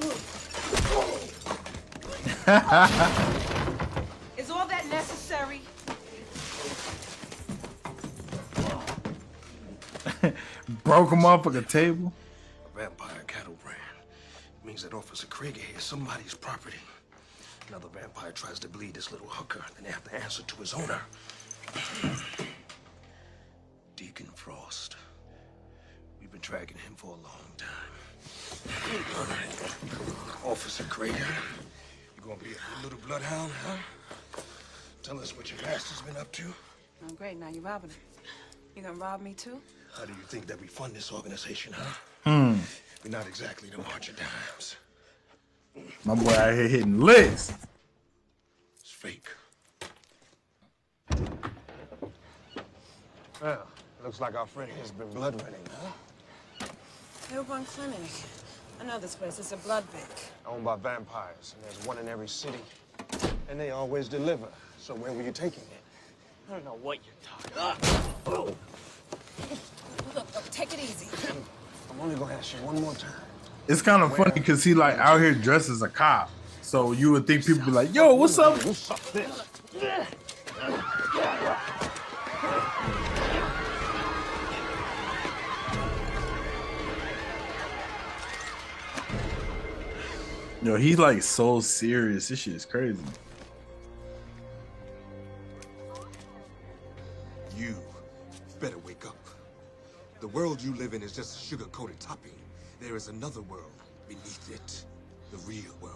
Mm. 0.01 1.40
Is 4.37 4.49
all 4.49 4.65
that 4.67 4.87
necessary? 4.89 5.61
Broke 10.83 11.11
him 11.11 11.23
off 11.23 11.45
like 11.45 11.55
a 11.55 11.61
table. 11.61 12.11
A 12.73 12.79
vampire 12.79 13.23
cattle 13.27 13.55
brand 13.63 13.77
means 14.63 14.81
that 14.81 14.95
Officer 14.95 15.27
Krieger 15.27 15.61
is 15.77 15.83
somebody's 15.83 16.33
property. 16.33 16.79
Another 17.67 17.89
vampire 17.89 18.31
tries 18.31 18.57
to 18.59 18.67
bleed 18.67 18.95
this 18.95 19.11
little 19.11 19.27
hooker, 19.27 19.63
then 19.75 19.83
they 19.83 19.91
have 19.91 20.03
to 20.05 20.15
answer 20.15 20.41
to 20.41 20.55
his 20.55 20.73
owner. 20.73 20.99
Deacon 23.95 24.29
Frost. 24.33 24.95
We've 26.19 26.31
been 26.31 26.41
tracking 26.41 26.77
him 26.77 26.95
for 26.95 27.11
a 27.11 27.21
long 27.21 27.51
time. 27.57 27.69
Officer 30.51 30.83
Krieger, 30.85 31.27
you 32.21 32.27
gonna 32.29 32.43
be 32.43 32.51
a 32.51 32.53
good 32.53 32.83
little 32.83 32.99
bloodhound, 33.07 33.51
huh? 33.65 33.77
Tell 35.03 35.19
us 35.19 35.35
what 35.35 35.51
your 35.51 35.61
master's 35.61 36.01
been 36.01 36.17
up 36.17 36.31
to. 36.33 36.43
Oh, 37.03 37.13
great. 37.13 37.39
Now 37.39 37.49
you're 37.49 37.63
robbing 37.63 37.89
him. 37.89 37.99
You 38.75 38.83
gonna 38.83 38.95
rob 38.95 39.21
me 39.21 39.33
too? 39.33 39.59
How 39.97 40.05
do 40.05 40.13
you 40.13 40.23
think 40.27 40.47
that 40.47 40.59
we 40.59 40.67
fund 40.67 40.93
this 40.93 41.11
organization, 41.11 41.73
huh? 41.73 41.93
Hmm. 42.23 42.59
We're 43.03 43.11
not 43.11 43.27
exactly 43.27 43.69
the 43.69 43.79
March 43.79 44.09
of 44.09 44.15
Dimes. 44.17 44.75
My 46.05 46.15
boy 46.15 46.31
out 46.33 46.53
here 46.53 46.67
hitting 46.67 46.99
licks. 46.99 47.53
It's 48.79 48.91
fake. 48.91 49.27
Well, 53.41 53.67
looks 54.03 54.19
like 54.19 54.35
our 54.35 54.45
friend 54.45 54.71
has 54.79 54.91
been 54.91 55.09
blood 55.09 55.41
running, 55.41 55.65
huh? 55.81 56.67
Hillborn 57.29 57.65
Clinic. 57.65 57.97
I 58.81 58.83
know 58.83 58.97
this 58.97 59.13
place. 59.13 59.37
It's 59.37 59.51
a 59.51 59.57
blood 59.57 59.83
bank. 59.93 60.07
Owned 60.47 60.65
by 60.65 60.75
vampires, 60.75 61.53
and 61.55 61.63
there's 61.63 61.85
one 61.85 61.99
in 61.99 62.07
every 62.07 62.27
city. 62.27 62.57
And 63.47 63.59
they 63.59 63.69
always 63.69 64.07
deliver. 64.07 64.47
So 64.79 64.95
where 64.95 65.11
were 65.13 65.21
you 65.21 65.31
taking 65.31 65.61
it? 65.61 65.83
I 66.49 66.53
don't 66.53 66.65
know 66.65 66.79
what 66.81 66.97
you're 67.05 67.13
talking 67.23 67.51
about. 67.53 68.55
Look, 70.15 70.33
look, 70.33 70.49
take 70.49 70.73
it 70.73 70.79
easy. 70.79 71.07
I'm 71.91 72.01
only 72.01 72.15
gonna 72.15 72.33
ask 72.33 72.55
you 72.55 72.65
one 72.65 72.81
more 72.81 72.95
time. 72.95 73.11
It's 73.67 73.83
kind 73.83 74.01
of 74.01 74.17
funny 74.17 74.31
because 74.31 74.63
he 74.63 74.73
like 74.73 74.97
out 74.97 75.21
here 75.21 75.35
dressed 75.35 75.69
as 75.69 75.83
a 75.83 75.87
cop. 75.87 76.31
So 76.63 76.91
you 76.91 77.11
would 77.11 77.27
think 77.27 77.45
people 77.45 77.63
be 77.63 77.71
like, 77.71 77.93
"Yo, 77.93 78.15
what's 78.15 78.39
up?" 78.39 78.57
Yo, 90.63 90.75
he's 90.75 90.99
like 90.99 91.23
so 91.23 91.59
serious. 91.59 92.27
This 92.27 92.39
shit 92.39 92.53
is 92.53 92.65
crazy. 92.65 92.99
You 97.57 97.75
better 98.59 98.77
wake 98.79 99.05
up. 99.05 99.17
The 100.19 100.27
world 100.27 100.61
you 100.61 100.75
live 100.75 100.93
in 100.93 101.01
is 101.01 101.13
just 101.13 101.35
a 101.35 101.47
sugar-coated 101.47 101.99
topping. 101.99 102.35
There 102.79 102.95
is 102.95 103.07
another 103.07 103.41
world 103.41 103.71
beneath 104.07 104.51
it. 104.53 104.85
The 105.31 105.37
real 105.47 105.73
world. 105.81 105.95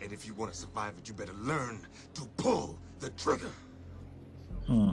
And 0.00 0.12
if 0.12 0.24
you 0.24 0.34
want 0.34 0.52
to 0.52 0.58
survive 0.58 0.94
it, 0.96 1.08
you 1.08 1.14
better 1.14 1.34
learn 1.40 1.80
to 2.14 2.22
pull 2.36 2.78
the 3.00 3.10
trigger. 3.10 3.50
Hmm. 4.66 4.92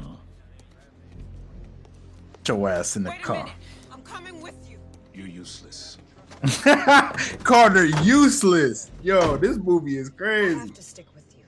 Get 2.44 2.48
your 2.48 2.70
ass 2.70 2.96
in 2.96 3.04
the 3.04 3.12
Wait 3.12 3.20
a 3.20 3.24
car. 3.24 3.38
minute. 3.44 3.52
I'm 3.92 4.02
coming 4.02 4.42
with 4.42 4.56
you. 4.68 4.80
You're 5.14 5.28
useless. 5.28 5.98
Carter, 7.44 7.86
useless. 8.04 8.92
Yo, 9.02 9.38
this 9.38 9.58
movie 9.58 9.98
is 9.98 10.10
crazy. 10.10 10.56
I 10.56 10.60
have 10.60 10.74
to 10.74 10.84
stick 10.84 11.08
with 11.16 11.26
you. 11.38 11.44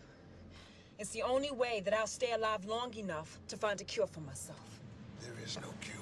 It's 0.98 1.12
the 1.12 1.22
only 1.22 1.52
way 1.52 1.82
that 1.86 1.94
I'll 1.94 2.08
stay 2.08 2.32
alive 2.32 2.66
long 2.66 2.94
enough 2.96 3.40
to 3.50 3.58
find 3.58 3.80
a 3.80 3.84
cure 3.84 4.08
for 4.08 4.22
myself. 4.22 4.60
There 5.22 5.34
is 5.44 5.58
no 5.58 5.68
cure. 5.82 5.96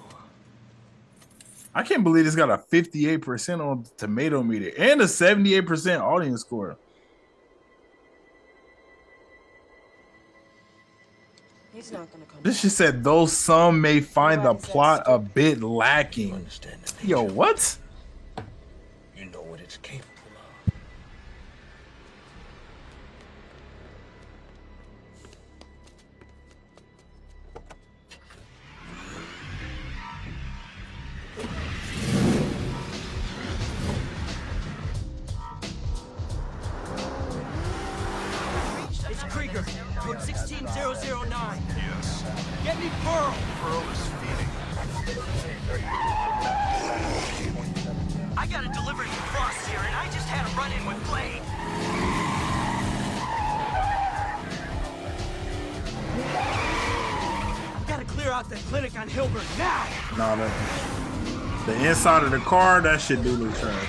I 1.76 1.84
can't 1.84 2.04
believe 2.04 2.26
it's 2.26 2.36
got 2.36 2.50
a 2.50 2.58
58% 2.58 3.60
on 3.64 3.84
the 3.84 3.90
tomato 3.98 4.42
meter 4.42 4.72
and 4.78 5.02
a 5.02 5.06
78% 5.06 6.02
audience 6.02 6.42
score. 6.42 6.78
He's 11.72 11.92
not 11.92 12.12
gonna 12.12 12.26
come. 12.26 12.40
This 12.42 12.64
just 12.64 12.78
said, 12.78 13.04
though 13.04 13.28
some 13.28 13.80
may 13.80 14.00
find 14.00 14.44
the 14.44 14.56
plot 14.56 15.04
a 15.06 15.20
bit 15.20 15.62
lacking. 15.62 16.48
Yo, 17.04 17.22
what? 17.22 17.78
You 19.18 19.26
know 19.26 19.42
what 19.42 19.60
it's 19.62 19.78
capable 19.78 20.14
of. 20.14 20.74
It's 39.10 39.24
Krieger, 39.24 39.66
code 39.98 40.22
16009. 40.22 41.62
Yes. 41.76 42.24
Get 42.64 42.78
me 42.80 42.92
Pearl. 43.04 43.34
Pearl 43.62 43.84
is 43.90 43.98
feeding. 44.20 44.50
I 48.40 48.46
got 48.46 48.64
a 48.64 48.70
out 58.38 58.48
the 58.50 58.56
clinic 58.56 58.96
on 59.00 59.10
Hilbert 59.10 59.44
now. 59.58 59.88
Nah, 60.16 60.36
the, 60.36 60.52
the 61.66 61.90
inside 61.90 62.22
of 62.22 62.30
the 62.30 62.38
car, 62.38 62.82
that 62.82 63.02
shit 63.02 63.24
do 63.24 63.32
look 63.32 63.58
trash. 63.58 63.88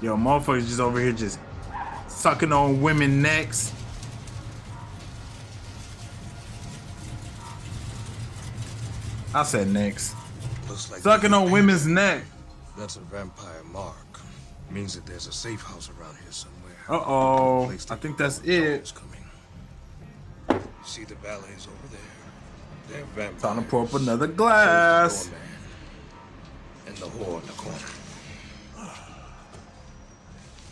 Yo, 0.00 0.16
motherfuckers 0.16 0.68
just 0.68 0.80
over 0.80 0.98
here 0.98 1.12
just 1.12 1.38
sucking 2.06 2.50
on 2.50 2.80
women 2.80 3.20
necks. 3.20 3.74
I 9.34 9.42
said 9.42 9.68
necks. 9.68 10.14
Looks 10.66 10.90
like 10.90 11.00
Sucking 11.02 11.34
on 11.34 11.50
women's 11.50 11.86
neck. 11.86 12.22
That's 12.78 12.96
a 12.96 13.00
vampire 13.00 13.64
mark. 13.64 13.96
Means 14.70 14.94
that 14.94 15.04
there's 15.04 15.26
a 15.26 15.32
safe 15.32 15.60
house 15.60 15.90
around 15.90 16.16
here 16.22 16.32
somewhere. 16.32 16.57
Uh 16.88 17.02
oh. 17.06 17.70
I 17.70 17.76
think 17.76 18.16
that's 18.16 18.40
it. 18.40 18.92
You 20.48 20.58
see 20.84 21.04
the 21.04 21.14
valets 21.16 21.66
over 21.66 21.88
there? 21.90 22.00
They're 22.88 23.04
vampires. 23.14 23.42
Time 23.42 23.62
to 23.62 23.70
pour 23.70 23.82
up 23.82 23.92
another 23.92 24.26
glass. 24.26 25.26
Doorman. 25.26 25.42
And 26.86 26.96
the 26.96 27.06
whore 27.06 27.40
in 27.42 27.46
the 27.46 27.52
corner. 27.52 27.78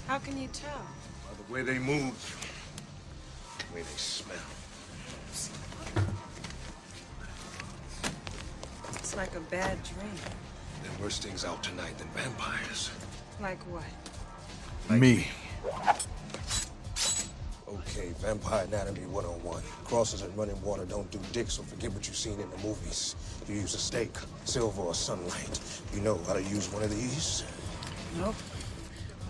How 0.08 0.18
can 0.18 0.38
you 0.38 0.48
tell? 0.52 0.86
By 1.24 1.34
the 1.36 1.52
way 1.52 1.62
they 1.62 1.78
move, 1.78 2.14
the 3.58 3.74
way 3.74 3.82
they 3.82 3.96
smell. 3.96 4.38
It's 8.94 9.16
like 9.16 9.34
a 9.34 9.40
bad 9.40 9.82
dream. 9.82 10.10
There 10.82 10.92
are 10.92 11.02
worse 11.02 11.18
things 11.18 11.44
out 11.44 11.62
tonight 11.62 11.98
than 11.98 12.08
vampires. 12.14 12.90
Like 13.40 13.60
what? 13.64 13.84
Me. 14.88 15.26
Okay, 17.68 18.12
Vampire 18.18 18.64
Anatomy 18.64 19.06
101. 19.06 19.62
Crosses 19.84 20.22
and 20.22 20.36
running 20.36 20.60
water 20.62 20.84
don't 20.84 21.10
do 21.10 21.18
dick, 21.32 21.50
so 21.50 21.62
forget 21.62 21.92
what 21.92 22.06
you've 22.06 22.16
seen 22.16 22.38
in 22.40 22.50
the 22.50 22.58
movies. 22.58 23.16
You 23.48 23.54
use 23.54 23.74
a 23.74 23.78
stake, 23.78 24.16
silver, 24.44 24.82
or 24.82 24.94
sunlight. 24.94 25.60
You 25.94 26.00
know 26.00 26.18
how 26.26 26.34
to 26.34 26.42
use 26.42 26.70
one 26.72 26.82
of 26.82 26.90
these? 26.90 27.44
Nope. 28.18 28.34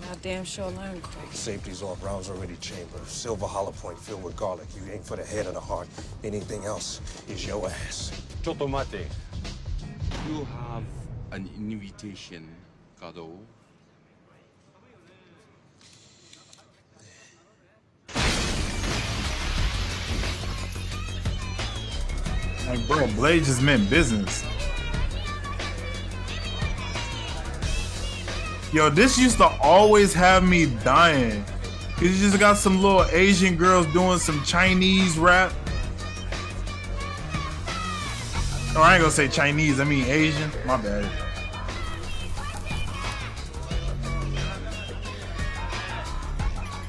But 0.09 0.20
damn 0.22 0.45
sure 0.45 0.70
learn 0.70 1.01
quick. 1.01 1.32
Safety's 1.32 1.82
off, 1.82 2.03
rounds 2.05 2.28
already 2.28 2.57
chambered. 2.57 3.07
Silver 3.07 3.47
hollow 3.47 3.72
point 3.72 3.99
filled 3.99 4.22
with 4.22 4.37
garlic. 4.37 4.66
You 4.76 4.82
aim 4.93 5.03
for 5.03 5.16
the 5.16 5.24
head 5.24 5.47
or 5.47 5.53
the 5.53 5.61
heart. 5.61 5.89
Anything 6.22 6.64
else 6.64 7.01
is 7.28 7.47
your 7.47 7.68
ass. 7.68 8.12
Chotomate. 8.43 9.07
You 10.28 10.45
have 10.45 10.84
an 11.32 11.49
invitation, 11.57 12.49
Kado. 13.01 13.39
Like, 22.67 22.87
bro, 22.89 23.07
Blade 23.14 23.45
just 23.45 23.62
meant 23.62 23.89
business. 23.89 24.45
Yo, 28.73 28.91
this 28.91 29.17
used 29.17 29.39
to 29.39 29.47
always 29.62 30.12
have 30.12 30.43
me 30.43 30.67
dying. 30.83 31.45
You 32.01 32.09
just 32.09 32.39
got 32.39 32.59
some 32.59 32.83
little 32.83 33.05
Asian 33.07 33.57
girls 33.57 33.87
doing 33.93 34.19
some 34.19 34.43
Chinese 34.43 35.17
rap. 35.17 35.53
Or 38.75 38.83
I 38.83 38.95
ain't 38.95 39.03
gonna 39.03 39.11
say 39.11 39.29
Chinese, 39.29 39.81
I 39.81 39.85
mean 39.85 40.05
Asian. 40.05 40.51
My 40.67 40.77
bad. 40.77 41.11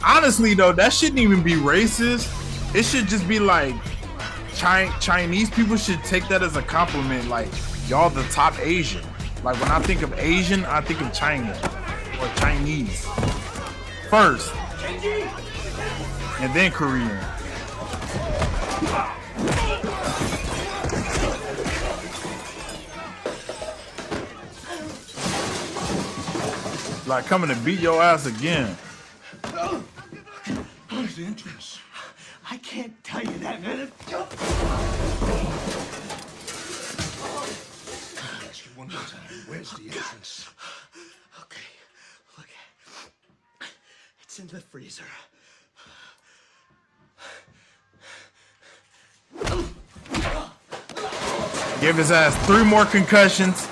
Honestly 0.03 0.53
though, 0.55 0.73
that 0.73 0.91
shouldn't 0.91 1.19
even 1.19 1.41
be 1.41 1.53
racist. 1.53 2.33
It 2.75 2.83
should 2.83 3.07
just 3.07 3.27
be 3.27 3.39
like 3.39 3.73
Chi- 4.57 4.91
Chinese 4.99 5.49
people 5.51 5.77
should 5.77 6.03
take 6.03 6.27
that 6.29 6.41
as 6.41 6.55
a 6.55 6.61
compliment. 6.63 7.29
Like 7.29 7.47
y'all 7.87 8.09
the 8.09 8.23
top 8.23 8.57
Asian. 8.59 9.03
Like 9.43 9.59
when 9.61 9.69
I 9.69 9.79
think 9.81 10.01
of 10.01 10.17
Asian, 10.17 10.65
I 10.65 10.81
think 10.81 10.99
of 11.01 11.13
China 11.13 11.51
or 12.19 12.27
Chinese 12.37 13.05
first, 14.09 14.51
and 16.39 16.53
then 16.55 16.71
Korean. 16.71 17.19
Like 27.05 27.25
coming 27.25 27.49
to 27.49 27.55
beat 27.63 27.79
your 27.79 28.01
ass 28.01 28.25
again. 28.25 28.75
The 31.15 31.25
entrance? 31.25 31.66
I 32.49 32.57
can't 32.57 33.03
tell 33.03 33.21
you 33.21 33.37
that, 33.39 33.61
man. 33.61 33.91
Ask 38.47 38.65
you 38.65 38.71
one 38.75 38.87
more 38.87 39.01
time. 39.01 39.19
Where's 39.47 39.71
the 39.71 39.83
entrance? 39.83 40.47
Okay, 41.41 41.67
look. 42.37 42.47
It's 44.23 44.39
in 44.39 44.47
the 44.47 44.61
freezer. 44.61 45.03
Give 51.81 51.97
his 51.97 52.11
ass 52.11 52.35
three 52.47 52.63
more 52.63 52.85
concussions. 52.85 53.67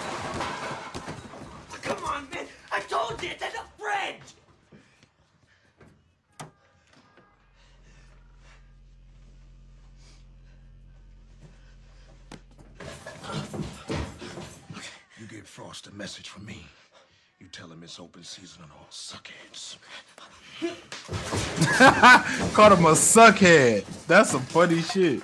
Come 1.81 2.03
on, 2.03 2.29
man. 2.29 2.45
I 2.71 2.81
told 2.81 3.23
you, 3.23 3.29
it's 3.29 3.41
in 3.41 3.51
the 3.51 3.63
fridge. 3.79 4.35
You 15.17 15.27
Frost 15.45 15.87
a 15.87 15.93
message 15.93 16.27
from 16.27 16.45
me. 16.45 16.65
You 17.39 17.47
tell 17.47 17.71
him 17.71 17.83
it's 17.83 17.99
open 17.99 18.23
season 18.23 18.63
on 18.63 18.71
all 18.71 18.87
suckheads. 18.89 19.77
Called 22.53 22.73
him 22.73 22.85
a 22.85 22.91
suckhead. 22.91 23.85
That's 24.07 24.31
some 24.31 24.41
funny 24.41 24.81
shit. 24.81 25.21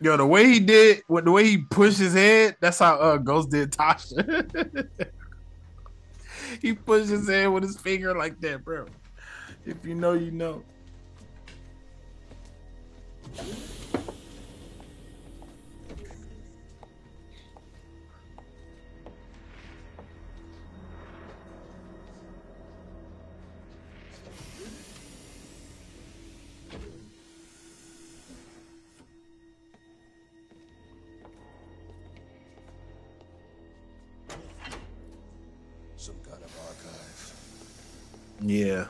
Yo, 0.00 0.16
the 0.18 0.26
way 0.26 0.46
he 0.46 0.60
did, 0.60 1.02
the 1.08 1.32
way 1.32 1.44
he 1.44 1.58
pushed 1.58 1.98
his 1.98 2.12
head, 2.12 2.56
that's 2.60 2.78
how 2.78 2.96
uh 2.96 3.16
Ghost 3.16 3.50
did 3.50 3.72
Tasha. 3.72 4.88
he 6.60 6.74
pushed 6.74 7.08
his 7.08 7.28
head 7.28 7.46
with 7.46 7.62
his 7.62 7.78
finger 7.78 8.14
like 8.14 8.38
that, 8.40 8.62
bro. 8.62 8.86
If 9.64 9.84
you 9.86 9.94
know, 9.94 10.12
you 10.12 10.30
know. 10.30 10.62
Yeah. 38.54 38.86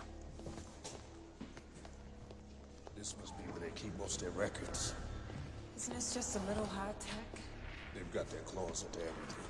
This 2.95 3.15
must 3.19 3.35
be 3.39 3.45
where 3.45 3.61
they 3.61 3.71
keep 3.75 3.99
most 3.99 4.17
of 4.17 4.21
their 4.21 4.31
records. 4.33 4.93
Isn't 5.79 5.95
this 5.95 6.13
just 6.13 6.37
a 6.37 6.41
little 6.41 6.67
high 6.67 6.93
tech? 7.01 7.43
They've 7.95 8.13
got 8.13 8.29
their 8.29 8.41
claws 8.41 8.85
into 8.85 8.99
everything. 8.99 9.45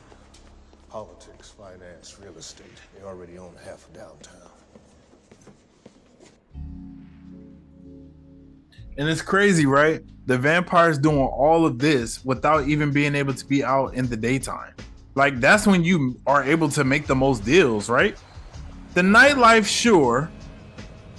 Politics, 0.89 1.51
finance, 1.59 2.17
real 2.23 2.37
estate. 2.39 2.81
They 2.97 3.03
already 3.03 3.39
own 3.39 3.57
half 3.65 3.89
of 3.89 3.93
downtown. 3.93 4.51
And 8.97 9.09
it's 9.09 9.21
crazy, 9.21 9.67
right? 9.67 10.01
The 10.27 10.39
vampire's 10.39 10.97
doing 10.97 11.27
all 11.27 11.67
of 11.67 11.81
this 11.81 12.25
without 12.25 12.69
even 12.69 12.93
being 12.93 13.17
able 13.17 13.35
to 13.35 13.45
be 13.45 13.65
out 13.65 13.95
in 13.95 14.07
the 14.07 14.17
daytime. 14.17 14.75
Like 15.17 15.41
that's 15.41 15.67
when 15.67 15.83
you 15.83 16.21
are 16.25 16.45
able 16.45 16.69
to 16.69 16.85
make 16.85 17.09
the 17.09 17.17
most 17.17 17.45
deals, 17.45 17.91
right? 17.91 18.17
The 18.95 19.03
nightlife, 19.03 19.67
sure, 19.67 20.31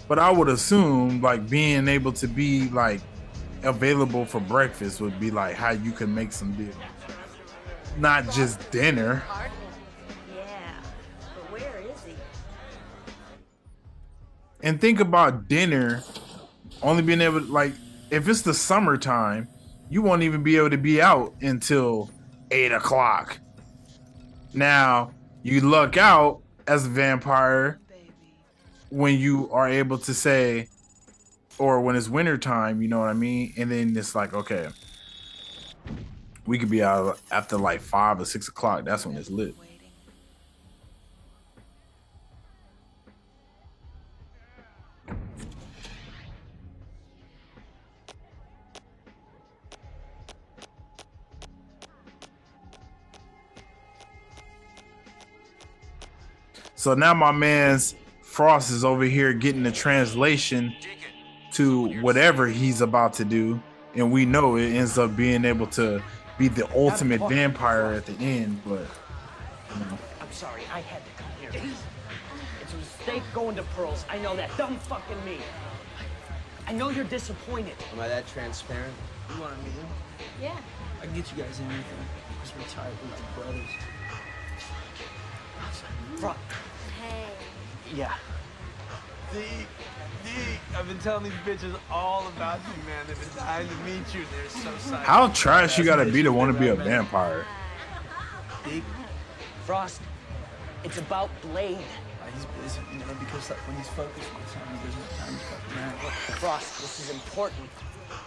but 0.08 0.18
I 0.18 0.32
would 0.32 0.48
assume 0.48 1.22
like 1.22 1.50
being 1.50 1.90
able 1.90 2.14
to 2.14 2.28
be 2.28 2.70
like 2.70 3.02
available 3.64 4.26
for 4.26 4.40
breakfast 4.40 5.02
would 5.02 5.20
be 5.20 5.30
like 5.30 5.56
how 5.56 5.72
you 5.72 5.92
can 5.92 6.14
make 6.14 6.32
some 6.32 6.54
deals. 6.54 6.76
Not 7.98 8.32
just 8.32 8.72
dinner. 8.72 9.24
Yeah, 10.34 10.82
where 11.50 11.82
is 11.82 12.04
he? 12.06 12.14
And 14.64 14.80
think 14.80 15.02
about 15.02 15.50
dinner 15.50 16.02
only 16.82 17.02
being 17.02 17.22
able 17.22 17.42
to 17.42 17.52
like 17.52 17.74
if 18.10 18.30
it's 18.30 18.42
the 18.42 18.54
summertime, 18.54 19.50
you 19.90 20.02
won't 20.02 20.24
even 20.24 20.44
be 20.44 20.56
able 20.56 20.70
to 20.70 20.78
be 20.78 21.02
out 21.02 21.34
until 21.42 22.10
eight 22.52 22.72
o'clock. 22.72 23.38
Now 24.54 25.12
you 25.44 25.60
luck 25.60 25.98
out 25.98 26.42
as 26.68 26.86
a 26.86 26.89
vampire 26.89 27.80
when 28.89 29.20
you 29.20 29.49
are 29.51 29.68
able 29.68 29.97
to 29.97 30.13
say, 30.13 30.68
or 31.57 31.82
when 31.82 31.95
it's 31.95 32.09
winter 32.09 32.38
time, 32.38 32.82
you 32.82 32.88
know 32.88 32.99
what 32.99 33.09
I 33.09 33.13
mean? 33.13 33.53
And 33.57 33.72
then 33.72 33.95
it's 33.95 34.16
like, 34.16 34.34
okay, 34.34 34.70
we 36.45 36.57
could 36.59 36.70
be 36.70 36.84
out 36.84 37.20
after 37.32 37.57
like 37.57 37.82
five 37.82 38.20
or 38.20 38.26
six 38.26 38.47
o'clock. 38.47 38.86
That's 38.86 39.05
when 39.05 39.18
it's 39.18 39.30
lit. 39.30 39.55
So 56.86 56.94
now 56.94 57.16
my 57.16 57.32
man's 57.32 57.96
Frost 58.22 58.70
is 58.70 58.86
over 58.86 59.06
here 59.06 59.34
getting 59.34 59.64
the 59.64 59.72
translation 59.72 60.76
to 61.54 62.00
whatever 62.04 62.46
he's 62.46 62.82
about 62.82 63.14
to 63.14 63.26
do, 63.26 63.60
and 63.96 64.12
we 64.12 64.24
know 64.24 64.56
it 64.58 64.72
ends 64.72 65.00
up 65.00 65.16
being 65.16 65.46
able 65.46 65.66
to 65.82 66.00
be 66.38 66.48
the 66.48 66.72
ultimate 66.78 67.28
vampire 67.28 67.86
at 67.94 68.06
the 68.06 68.14
end. 68.24 68.62
But 68.64 68.86
you 69.74 69.80
know, 69.80 69.98
I'm 70.22 70.32
sorry, 70.32 70.62
I 70.72 70.82
had 70.82 71.02
to 71.04 71.24
come 71.24 71.32
here. 71.42 71.50
It's 72.62 72.74
a 72.76 72.78
mistake 72.78 73.24
going 73.34 73.56
to 73.56 73.64
Pearls. 73.76 74.06
I 74.08 74.20
know 74.20 74.36
that. 74.36 74.56
Dumb 74.56 74.78
fucking 74.78 75.26
me. 75.26 75.40
I 76.68 76.74
know 76.74 76.92
you're 76.92 77.06
disappointed. 77.06 77.74
Am 77.94 78.00
I 78.00 78.08
that 78.10 78.28
transparent? 78.28 78.94
You 79.34 79.42
want 79.42 79.54
a 79.54 79.58
meeting? 79.58 79.88
Yeah. 80.40 80.56
I 81.02 81.08
can 81.08 81.16
get 81.16 81.32
you 81.32 81.42
guys 81.42 81.60
anything. 81.62 81.84
Because 82.44 82.56
we're 82.56 82.70
tired 82.70 82.94
of 82.94 83.10
my 83.10 83.42
brothers. 83.42 83.72
Fuck. 86.18 86.38
Hey. 87.86 87.98
Yeah. 87.98 88.16
I've 90.78 90.88
been 90.88 91.00
telling 91.00 91.24
these 91.24 91.34
bitches 91.46 91.78
all 91.90 92.28
about 92.36 92.60
you, 92.60 92.84
man. 92.84 93.06
They've 93.08 93.20
been 93.20 93.38
dying 93.38 93.68
to 93.68 93.76
meet 93.86 94.14
you. 94.14 94.26
They're 94.32 94.50
so 94.50 94.70
psyched. 94.72 95.04
how 95.04 95.28
trash 95.30 95.78
you 95.78 95.86
gotta 95.86 96.06
be 96.06 96.24
to 96.24 96.32
want 96.32 96.54
to 96.54 96.60
be 96.60 96.68
a 96.70 96.76
vampire? 96.76 97.46
Frost, 99.66 100.02
it's 100.84 100.98
about 100.98 101.30
Blade. 101.42 101.78
he's 102.34 102.46
busy. 102.62 102.82
You 102.92 103.00
know, 103.00 103.06
because 103.20 103.50
like, 103.50 103.60
when 103.68 103.78
he's 103.78 103.88
focused 103.90 104.30
on 104.34 104.42
something, 104.48 104.78
he 104.78 104.86
doesn't 104.86 105.02
have 105.02 105.18
time 105.20 105.34
to 105.34 105.44
fuck 105.46 105.78
around. 105.78 106.04
Look, 106.04 106.14
Frost, 106.40 106.82
this 106.82 107.00
is 107.00 107.10
important. 107.12 107.70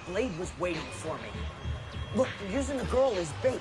Blade 0.07 0.37
was 0.39 0.53
waiting 0.59 0.83
for 0.93 1.15
me. 1.17 1.31
Look, 2.17 2.29
you're 2.43 2.59
using 2.59 2.79
the 2.79 2.85
girl 2.87 3.13
as 3.17 3.31
bait. 3.43 3.61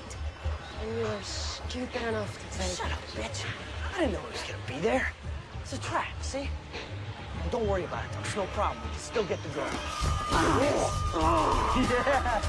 And 0.80 0.96
you 0.96 1.02
were 1.02 1.22
stupid 1.22 2.02
enough 2.02 2.32
to 2.38 2.58
take 2.58 2.76
Shut 2.76 2.92
up, 2.92 2.98
bitch. 3.14 3.44
I 3.94 3.98
didn't 4.00 4.12
know 4.14 4.20
he 4.20 4.32
was 4.32 4.42
gonna 4.42 4.58
be 4.66 4.78
there. 4.78 5.12
It's 5.70 5.76
a 5.76 5.82
trap, 5.82 6.06
see? 6.22 6.48
And 7.42 7.50
don't 7.50 7.68
worry 7.68 7.84
about 7.84 8.02
it. 8.02 8.10
It's 8.22 8.34
no 8.34 8.46
problem. 8.54 8.82
We 8.84 8.88
can 8.88 8.98
still 8.98 9.24
get 9.24 9.38
the 9.42 9.50
girl. 9.50 9.68
yeah. 11.90 12.40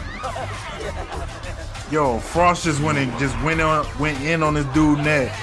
Yo, 1.91 2.19
Frost 2.19 2.63
just 2.63 2.81
went 2.81 2.97
and 2.97 3.11
just 3.19 3.37
went 3.43 3.59
on 3.59 3.85
went 3.99 4.21
in 4.21 4.41
on 4.41 4.53
this 4.53 4.65
dude 4.67 4.99
neck. 4.99 5.37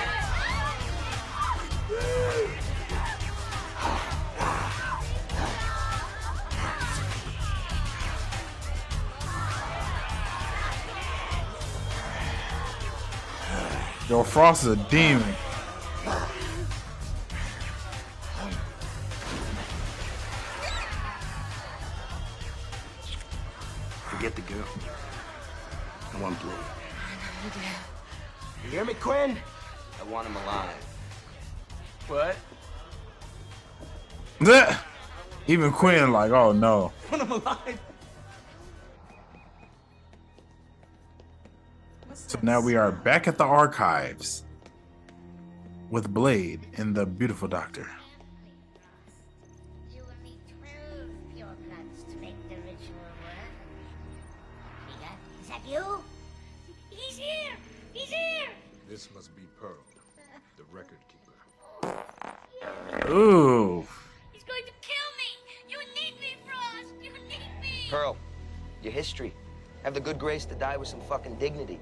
Yo, 14.08 14.22
Frost 14.22 14.64
is 14.64 14.70
a 14.70 14.76
demon. 14.88 15.34
Forget 24.08 24.34
the 24.34 24.42
girl. 24.42 24.64
I 26.14 26.20
want 26.20 26.40
Blade. 26.40 26.54
You 28.64 28.70
hear 28.70 28.84
me, 28.84 28.94
Quinn? 28.94 29.36
I 30.00 30.04
want 30.04 30.26
him 30.26 30.36
alive. 30.36 30.86
What? 32.08 32.36
Blech. 34.40 34.78
Even 35.48 35.70
Quinn 35.72 36.12
like, 36.12 36.30
oh 36.32 36.52
no. 36.52 36.92
Want 37.10 37.22
him 37.22 37.32
alive? 37.32 37.80
So 42.12 42.38
now 42.42 42.60
we 42.60 42.74
are 42.74 42.90
back 42.90 43.28
at 43.28 43.38
the 43.38 43.44
archives 43.44 44.42
with 45.90 46.12
Blade 46.12 46.66
and 46.76 46.94
the 46.94 47.06
beautiful 47.06 47.46
doctor. 47.46 47.88
This 58.96 59.10
must 59.14 59.36
be 59.36 59.42
Pearl, 59.60 59.76
the 60.56 60.62
record 60.72 60.96
keeper. 61.06 61.34
Ooh. 63.10 63.86
He's 64.32 64.42
going 64.42 64.62
to 64.64 64.72
kill 64.80 65.08
me! 65.18 65.36
You 65.68 65.76
need 65.94 66.18
me, 66.18 66.36
Frost! 66.46 66.94
You 67.02 67.10
need 67.28 67.60
me! 67.60 67.88
Pearl, 67.90 68.16
your 68.82 68.94
history. 68.94 69.34
Have 69.82 69.92
the 69.92 70.00
good 70.00 70.18
grace 70.18 70.46
to 70.46 70.54
die 70.54 70.78
with 70.78 70.88
some 70.88 71.02
fucking 71.02 71.34
dignity. 71.34 71.78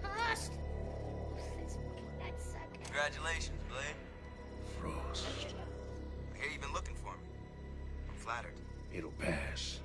Frost! 0.00 0.52
Let's 1.60 1.74
that 2.20 2.40
sucker. 2.40 2.84
Congratulations, 2.84 3.58
Blade. 3.68 3.96
Frost. 4.80 5.26
I 6.36 6.40
hear 6.40 6.52
you've 6.52 6.62
been 6.62 6.72
looking 6.72 6.94
for 6.94 7.14
me. 7.14 7.26
I'm 8.08 8.14
flattered. 8.14 8.54
It'll 8.94 9.10
pass. 9.18 9.80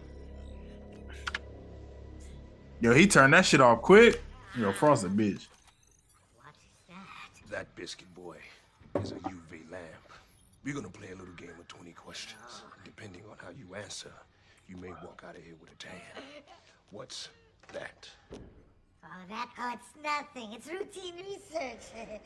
Yo, 2.79 2.93
he 2.93 3.07
turned 3.07 3.33
that 3.33 3.43
shit 3.43 3.59
off 3.59 3.81
quick. 3.81 4.21
Yo, 4.55 4.71
Frost 4.71 5.03
a 5.03 5.09
bitch. 5.09 5.47
That 7.57 7.75
biscuit 7.75 8.13
boy 8.13 8.37
is 9.01 9.13
a 9.13 9.15
UV 9.15 9.71
lamp. 9.71 10.13
We're 10.63 10.75
gonna 10.75 10.89
play 10.89 11.07
a 11.07 11.15
little 11.15 11.33
game 11.33 11.57
of 11.59 11.67
20 11.67 11.91
questions. 11.93 12.61
Depending 12.85 13.23
on 13.31 13.37
how 13.39 13.49
you 13.49 13.73
answer, 13.73 14.11
you 14.69 14.77
may 14.77 14.89
walk 15.03 15.23
out 15.27 15.35
of 15.35 15.41
here 15.41 15.55
with 15.59 15.71
a 15.71 15.75
tan. 15.77 15.91
What's 16.91 17.29
that? 17.73 18.07
Oh, 19.03 19.07
that, 19.29 19.49
oh, 19.57 19.73
it's 19.73 19.91
nothing. 20.03 20.53
It's 20.53 20.67
routine 20.67 21.15
research. 21.15 21.89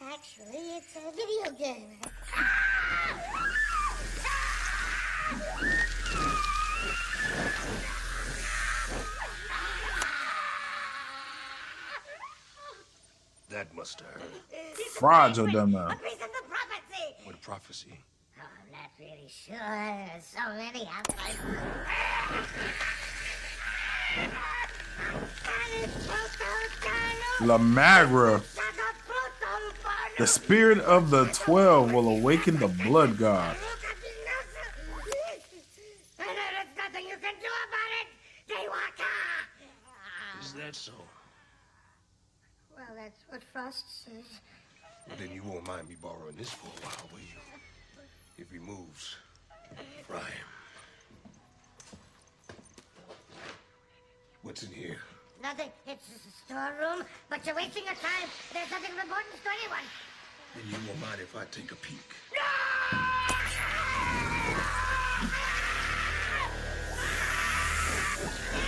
Actually, 0.00 0.76
it's 0.76 0.94
a 0.94 1.10
video 1.10 1.50
game. 1.58 1.98
That 13.56 13.72
must 13.74 14.00
have 14.02 14.10
hurt. 14.10 14.22
Fragile 14.98 15.46
dumb 15.46 15.70
now. 15.70 15.86
A 15.88 15.96
piece 15.96 16.12
of 16.12 16.18
the 16.18 16.42
prophecy! 16.46 17.14
What 17.24 17.40
prophecy? 17.40 17.98
Oh, 18.38 18.42
I'm 18.44 18.70
not 18.70 18.90
really 19.00 19.30
sure. 19.30 19.56
There's 19.56 20.26
so 20.26 20.40
many 20.58 20.84
half 20.84 21.06
La 27.40 27.56
Magra. 27.56 28.42
The 30.18 30.26
spirit 30.26 30.80
of 30.80 31.08
the 31.08 31.24
twelve 31.32 31.94
will 31.94 32.10
awaken 32.10 32.58
the 32.58 32.68
blood 32.68 33.16
god. 33.16 33.56
And 36.18 36.28
there's 36.28 36.76
nothing 36.76 37.06
you 37.08 37.16
can 37.16 37.34
do 37.40 37.48
about 37.68 37.90
it, 38.02 38.08
Daywalker! 38.52 40.44
Is 40.44 40.52
that 40.52 40.74
so? 40.74 41.05
Well, 43.06 43.12
that's 43.12 43.30
what 43.30 43.42
Frost 43.52 44.04
says. 44.04 44.40
Well, 45.06 45.16
then 45.16 45.30
you 45.32 45.40
won't 45.44 45.64
mind 45.64 45.88
me 45.88 45.94
borrowing 46.02 46.34
this 46.36 46.50
for 46.50 46.66
a 46.66 46.80
while, 46.84 47.08
will 47.12 47.20
you? 47.20 47.38
If 48.36 48.50
he 48.50 48.58
moves, 48.58 49.14
fry 50.08 50.18
him. 50.18 50.48
What's 54.42 54.64
in 54.64 54.72
here? 54.72 54.98
Nothing. 55.40 55.70
It's 55.86 56.08
just 56.08 56.26
a 56.26 56.32
storeroom, 56.46 57.04
but 57.30 57.46
you're 57.46 57.54
wasting 57.54 57.84
your 57.84 57.94
time. 57.94 58.28
There's 58.52 58.70
nothing 58.72 58.90
of 58.90 59.04
importance 59.04 59.38
to 59.44 59.50
anyone. 59.62 59.86
Then 60.56 60.64
you 60.68 60.88
won't 60.88 61.00
mind 61.00 61.20
if 61.20 61.36
I 61.36 61.44
take 61.52 61.70
a 61.70 61.76
peek. 61.76 62.10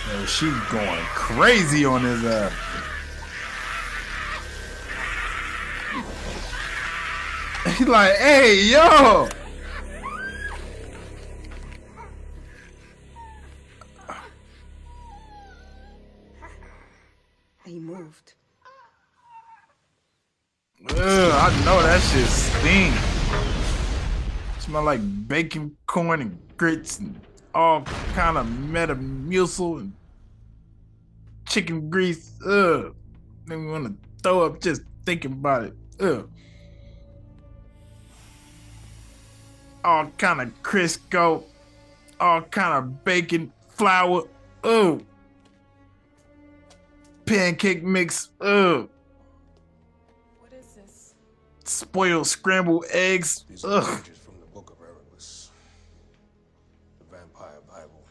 Yo, 0.07 0.25
she 0.25 0.49
going 0.71 1.03
crazy 1.13 1.83
on 1.83 2.03
his 2.03 2.23
uh 2.23 2.49
He's 7.77 7.87
like, 7.87 8.15
hey, 8.15 8.63
yo. 8.63 9.27
He 17.65 17.79
moved. 17.79 18.33
Ugh, 20.89 20.97
I 20.97 21.65
know 21.65 21.81
that 21.83 22.01
shit 22.01 22.27
stink. 22.27 22.95
Smell 24.59 24.83
like 24.83 25.27
bacon, 25.27 25.75
corn, 25.85 26.21
and 26.21 26.39
grits, 26.55 26.99
and 26.99 27.19
all 27.53 27.81
kind 28.13 28.37
of 28.37 28.47
metamucil 28.47 29.81
and 29.81 29.93
chicken 31.45 31.89
grease. 31.89 32.31
Ugh, 32.45 32.95
make 33.45 33.59
me 33.59 33.67
want 33.69 33.85
to 33.87 33.93
throw 34.23 34.45
up 34.45 34.61
just 34.61 34.83
thinking 35.05 35.33
about 35.33 35.65
it. 35.65 35.73
Ugh. 35.99 36.29
All 39.83 40.07
kind 40.17 40.41
of 40.41 40.61
Crisco, 40.61 41.43
all 42.19 42.41
kind 42.41 42.73
of 42.77 43.03
bacon, 43.03 43.51
flour. 43.69 44.23
Ugh. 44.63 45.03
Pancake 47.25 47.83
mix. 47.83 48.29
Ugh. 48.41 48.89
What 50.39 50.51
is 50.51 50.73
this? 50.75 51.13
Spoiled 51.63 52.27
scrambled 52.27 52.85
eggs. 52.91 53.45
These 53.49 53.63
are 53.63 53.81
Ugh. 53.81 54.03
pages 54.03 54.17
from 54.17 54.33
the 54.39 54.47
Book 54.47 54.71
of 54.71 54.85
Erebus, 54.85 55.51
the 56.99 57.15
Vampire 57.15 57.61
Bible. 57.69 58.03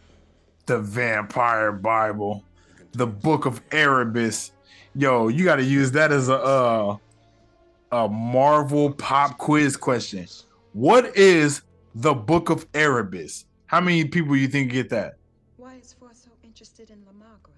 The 0.66 0.78
Vampire 0.78 1.72
Bible, 1.72 2.44
the 2.92 3.06
Book 3.06 3.44
of 3.44 3.60
Erebus. 3.72 4.52
Yo, 4.94 5.28
you 5.28 5.44
got 5.44 5.56
to 5.56 5.64
use 5.64 5.92
that 5.92 6.12
as 6.12 6.28
a 6.28 6.36
uh, 6.36 6.96
a 7.92 8.08
Marvel 8.08 8.92
pop 8.92 9.36
quiz 9.38 9.76
question. 9.76 10.26
What 10.78 11.16
is 11.16 11.62
the 11.92 12.14
Book 12.14 12.50
of 12.50 12.64
Erebus? 12.72 13.46
How 13.66 13.80
many 13.80 14.04
people 14.04 14.36
you 14.36 14.46
think 14.46 14.70
get 14.70 14.90
that? 14.90 15.14
Why 15.56 15.74
is 15.74 15.92
Frost 15.92 16.22
so 16.22 16.30
interested 16.44 16.90
in 16.90 17.04
La 17.04 17.10
Magra? 17.10 17.52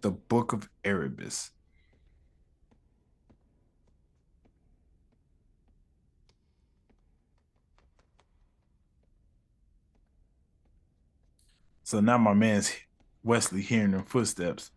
The 0.00 0.12
Book 0.12 0.54
of 0.54 0.70
Erebus. 0.82 1.50
So 11.84 12.00
now 12.00 12.16
my 12.16 12.32
man's 12.32 12.72
Wesley 13.22 13.60
hearing 13.60 13.90
them 13.90 14.04
footsteps. 14.04 14.70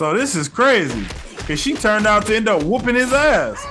So 0.00 0.14
this 0.14 0.34
is 0.34 0.48
crazy. 0.48 1.04
Cause 1.46 1.60
she 1.60 1.74
turned 1.74 2.06
out 2.06 2.24
to 2.24 2.34
end 2.34 2.48
up 2.48 2.62
whooping 2.62 2.94
his 2.94 3.12
ass. 3.12 3.62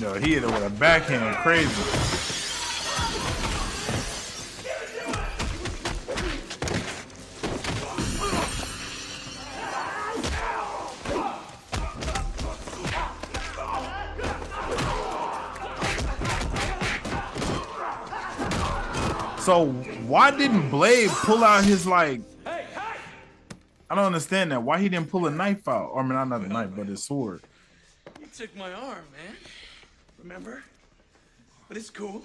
No, 0.00 0.14
he 0.14 0.34
hit 0.34 0.44
with 0.44 0.64
a 0.64 0.70
backhand 0.78 1.34
crazy. 1.38 2.21
So 19.42 19.72
why 20.06 20.30
didn't 20.30 20.70
Blade 20.70 21.10
pull 21.10 21.42
out 21.42 21.64
his 21.64 21.84
like? 21.84 22.20
I 22.46 23.94
don't 23.96 24.04
understand 24.04 24.52
that. 24.52 24.62
Why 24.62 24.78
he 24.78 24.88
didn't 24.88 25.10
pull 25.10 25.26
a 25.26 25.32
knife 25.32 25.66
out? 25.66 25.90
Or 25.92 26.00
I 26.00 26.02
mean, 26.04 26.28
not 26.28 26.40
a 26.42 26.48
knife, 26.48 26.70
but 26.76 26.86
his 26.86 27.02
sword. 27.02 27.42
You 28.20 28.28
took 28.32 28.56
my 28.56 28.72
arm, 28.72 29.04
man. 29.12 29.36
Remember? 30.22 30.62
But 31.66 31.76
it's 31.76 31.90
cool. 31.90 32.24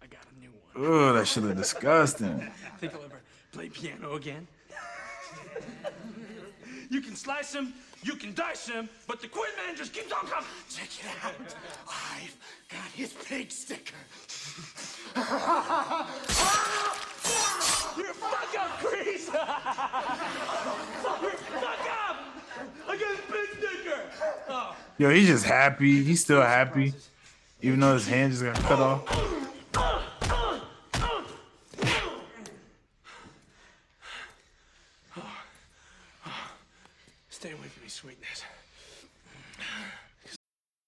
I 0.00 0.06
got 0.06 0.20
a 0.30 0.40
new 0.40 0.50
one. 0.74 1.08
Ugh, 1.08 1.14
that 1.16 1.26
shit 1.26 1.42
is 1.42 1.56
disgusting. 1.56 2.48
Think 2.78 2.94
I'll 2.94 3.02
ever 3.02 3.20
play 3.50 3.70
piano 3.70 4.14
again? 4.14 4.46
you 6.88 7.00
can 7.00 7.16
slice 7.16 7.52
him, 7.52 7.74
you 8.04 8.14
can 8.16 8.34
dice 8.34 8.68
him, 8.68 8.88
but 9.08 9.20
the 9.20 9.28
Quinn 9.28 9.50
man 9.66 9.76
just 9.76 9.92
keeps 9.92 10.12
on 10.12 10.26
coming. 10.26 10.48
Check 10.68 10.88
it 11.00 11.06
out. 11.24 11.34
I've 11.88 12.36
got 12.68 12.90
his 12.92 13.12
pig 13.12 13.50
sticker. 13.50 13.94
You're 17.96 18.14
fuck 18.14 18.54
up, 18.58 18.80
Grease! 18.80 19.28
You're 19.28 19.40
fuck 21.32 21.86
up! 22.08 22.16
I 22.88 22.96
got 22.96 23.14
a 23.14 23.32
big 23.32 23.48
sticker! 23.58 24.02
Oh. 24.48 24.76
Yo, 24.98 25.10
he's 25.10 25.28
just 25.28 25.44
happy. 25.46 26.04
He's 26.04 26.20
still 26.20 26.42
happy, 26.42 26.92
even 27.62 27.80
though 27.80 27.94
his 27.94 28.06
hand 28.06 28.32
just 28.32 28.44
got 28.44 28.56
cut 28.56 28.80
off. 28.80 29.02
Stay 37.28 37.52
with 37.54 37.82
me, 37.82 37.88
sweetness. 37.88 38.42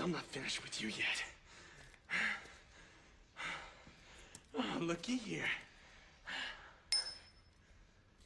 I'm 0.00 0.12
not 0.12 0.24
finished 0.24 0.62
with 0.62 0.80
you 0.82 0.88
yet. 0.88 1.24
Oh, 4.58 4.78
looky 4.80 5.16
here. 5.16 5.48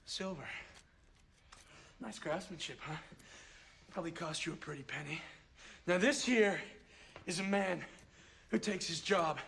Silver. 0.04 0.48
Nice 2.00 2.18
craftsmanship, 2.18 2.78
huh? 2.80 2.96
Probably 3.90 4.10
cost 4.10 4.46
you 4.46 4.52
a 4.52 4.56
pretty 4.56 4.82
penny. 4.82 5.20
Now, 5.86 5.98
this 5.98 6.24
here 6.24 6.60
is 7.26 7.40
a 7.40 7.44
man 7.44 7.84
who 8.48 8.58
takes 8.58 8.86
his 8.86 9.00
job 9.00 9.38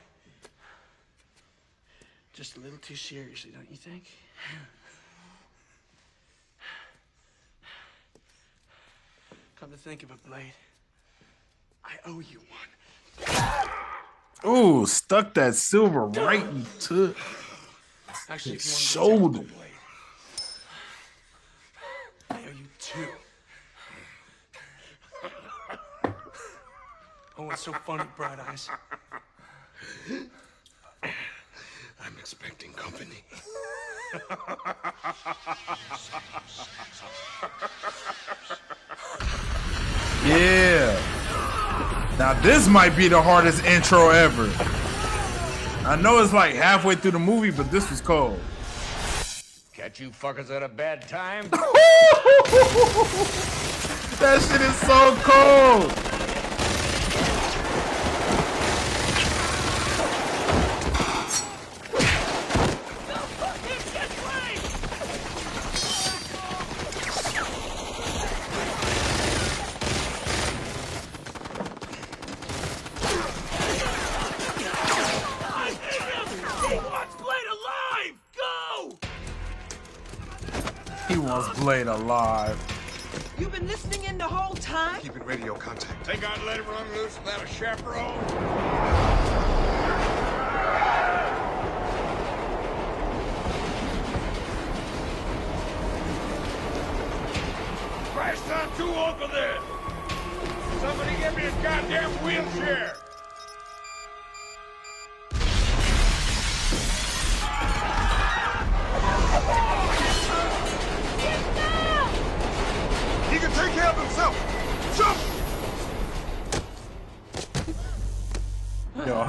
just 2.33 2.57
a 2.57 2.61
little 2.61 2.79
too 2.79 2.97
seriously, 2.97 3.51
don't 3.51 3.70
you 3.70 3.77
think? 3.77 4.05
Come 9.59 9.70
to 9.70 9.77
think 9.77 10.03
of 10.03 10.11
it, 10.11 10.25
Blade, 10.27 10.53
I 11.85 11.93
owe 12.07 12.20
you 12.20 12.41
one. 14.45 14.51
Ooh, 14.51 14.87
stuck 14.87 15.35
that 15.35 15.55
silver 15.55 16.07
right 16.07 16.43
into 16.43 17.14
Actually, 18.28 18.55
his 18.55 18.64
if 18.66 18.97
you 18.97 19.01
want 19.01 19.14
shoulder. 19.20 19.39
Blade, 19.39 19.78
I 22.30 22.35
owe 22.35 22.39
you 22.39 22.66
two. 22.78 23.07
Oh, 27.39 27.51
it's 27.51 27.62
so 27.62 27.72
funny, 27.72 28.05
Bright 28.16 28.39
Eyes? 28.41 28.68
I'm 32.05 32.18
expecting 32.18 32.72
company. 32.72 33.24
Yeah. 40.24 41.22
Now 42.23 42.35
this 42.35 42.68
might 42.68 42.97
be 42.97 43.09
the 43.09 43.20
hardest 43.20 43.64
intro 43.64 44.11
ever. 44.11 44.45
I 45.85 45.97
know 46.01 46.23
it's 46.23 46.33
like 46.33 46.55
halfway 46.55 46.95
through 46.95 47.11
the 47.11 47.18
movie, 47.18 47.51
but 47.51 47.68
this 47.73 47.91
was 47.91 48.01
cold. 48.01 48.39
Catch 49.75 49.99
you 49.99 50.11
fuckers 50.11 50.49
at 50.49 50.62
a 50.62 50.68
bad 50.68 51.09
time? 51.09 51.47
That 54.20 54.41
shit 54.41 54.61
is 54.61 54.77
so 54.77 55.16
cold. 55.25 56.12
He 81.47 81.61
Blade 81.61 81.86
alive. 81.86 82.59
You've 83.38 83.53
been 83.53 83.66
listening 83.66 84.05
in 84.05 84.18
the 84.18 84.24
whole 84.24 84.55
time? 84.55 85.01
Keeping 85.01 85.24
radio 85.24 85.55
contact. 85.55 86.07
Think 86.07 86.28
I'd 86.28 86.43
let 86.45 86.59
him 86.59 86.66
run 86.66 86.86
loose 86.95 87.18
without 87.24 87.43
a 87.43 87.47
chaperone? 87.47 88.18
Christ, 98.14 98.45
I'm 98.51 98.76
too 98.76 98.88
old 98.95 99.16
for 99.16 99.28
this! 99.28 99.62
Somebody 100.80 101.16
get 101.18 101.36
me 101.36 101.45
a 101.45 101.51
goddamn 101.62 102.11
wheelchair! 102.24 102.91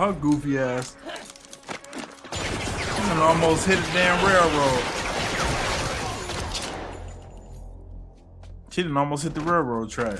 Her 0.04 0.14
goofy 0.14 0.58
ass. 0.58 0.97
Done 2.97 3.20
almost 3.20 3.66
hit 3.66 3.80
a 3.80 3.93
damn 3.93 4.26
railroad. 4.26 4.84
She 8.72 8.84
done 8.84 8.97
almost 8.97 9.24
hit 9.24 9.34
the 9.34 9.41
railroad 9.41 9.89
track. 9.89 10.20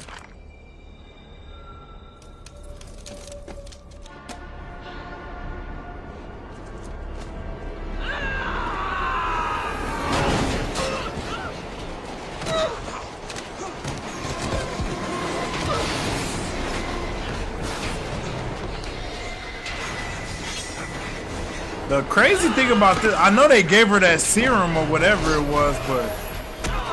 Crazy 22.14 22.48
thing 22.50 22.70
about 22.70 23.02
this, 23.02 23.16
I 23.16 23.32
know 23.32 23.48
they 23.48 23.64
gave 23.64 23.88
her 23.88 24.00
that 24.00 24.22
serum 24.22 24.78
or 24.78 24.86
whatever 24.86 25.34
it 25.34 25.42
was, 25.50 25.76
but 25.88 26.06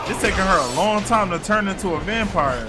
It's 0.08 0.18
taking 0.22 0.38
her 0.38 0.72
a 0.72 0.74
long 0.74 1.04
time 1.04 1.28
to 1.28 1.38
turn 1.38 1.68
into 1.68 1.90
a 1.90 2.00
vampire. 2.00 2.66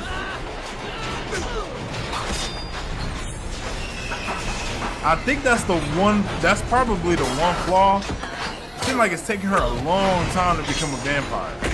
I 5.03 5.15
think 5.23 5.43
that's 5.43 5.63
the 5.63 5.79
one. 5.97 6.23
That's 6.41 6.61
probably 6.63 7.15
the 7.15 7.23
one 7.23 7.55
flaw. 7.63 7.99
It 7.99 8.83
seems 8.83 8.97
like 8.97 9.13
it's 9.13 9.25
taking 9.25 9.47
her 9.47 9.55
a 9.55 9.73
long 9.83 10.25
time 10.31 10.61
to 10.61 10.67
become 10.67 10.93
a 10.93 10.97
vampire. 10.97 11.70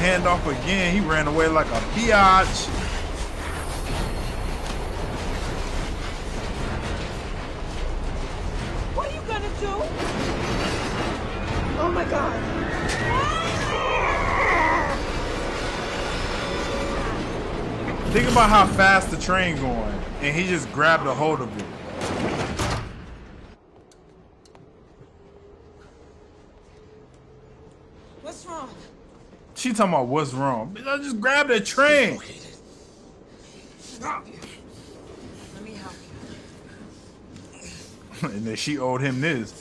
motherfucker 0.00 0.06
hand 0.06 0.26
off 0.26 0.46
again. 0.46 0.94
He 0.94 1.00
ran 1.00 1.26
away 1.26 1.48
like 1.48 1.66
a 1.66 1.80
biatch. 1.94 2.68
What 8.94 9.08
are 9.08 9.14
you 9.14 9.22
gonna 9.22 9.48
do? 9.60 9.82
Oh 11.78 11.90
my 11.92 12.04
god. 12.04 12.40
Think 18.12 18.28
about 18.28 18.50
how 18.50 18.66
fast 18.66 19.10
the 19.12 19.16
train 19.16 19.56
going, 19.56 20.02
and 20.20 20.34
he 20.34 20.44
just 20.48 20.70
grabbed 20.72 21.06
a 21.06 21.14
hold 21.14 21.40
of 21.40 21.56
it. 21.56 21.64
What's 28.22 28.44
wrong? 28.46 28.68
She 29.54 29.69
talking 29.80 29.94
about 29.94 30.08
what's 30.08 30.34
wrong. 30.34 30.74
Bitch, 30.74 30.86
I 30.86 30.98
just 30.98 31.18
grabbed 31.20 31.50
a 31.50 31.58
train. 31.60 32.20
Let 34.02 35.64
me 35.64 35.72
help 35.72 35.94
and 38.22 38.46
then 38.46 38.56
she 38.56 38.78
owed 38.78 39.00
him 39.00 39.22
this. 39.22 39.59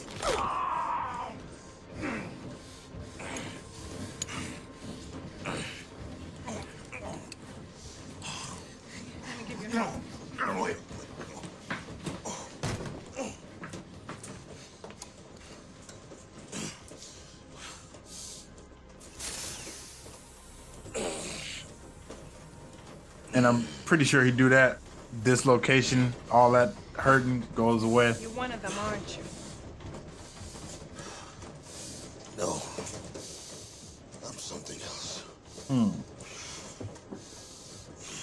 Pretty 23.89 24.05
sure 24.05 24.23
he'd 24.23 24.37
do 24.37 24.49
that. 24.49 24.77
Dislocation, 25.23 26.13
all 26.29 26.51
that 26.51 26.75
hurting 26.95 27.43
goes 27.55 27.83
away. 27.83 28.13
You're 28.21 28.29
one 28.29 28.51
of 28.51 28.61
them, 28.61 28.71
aren't 28.85 29.17
you? 29.17 29.23
No. 32.37 32.61
I'm 34.27 34.37
something 34.37 34.79
else. 34.79 35.23
Hmm. 35.67 35.89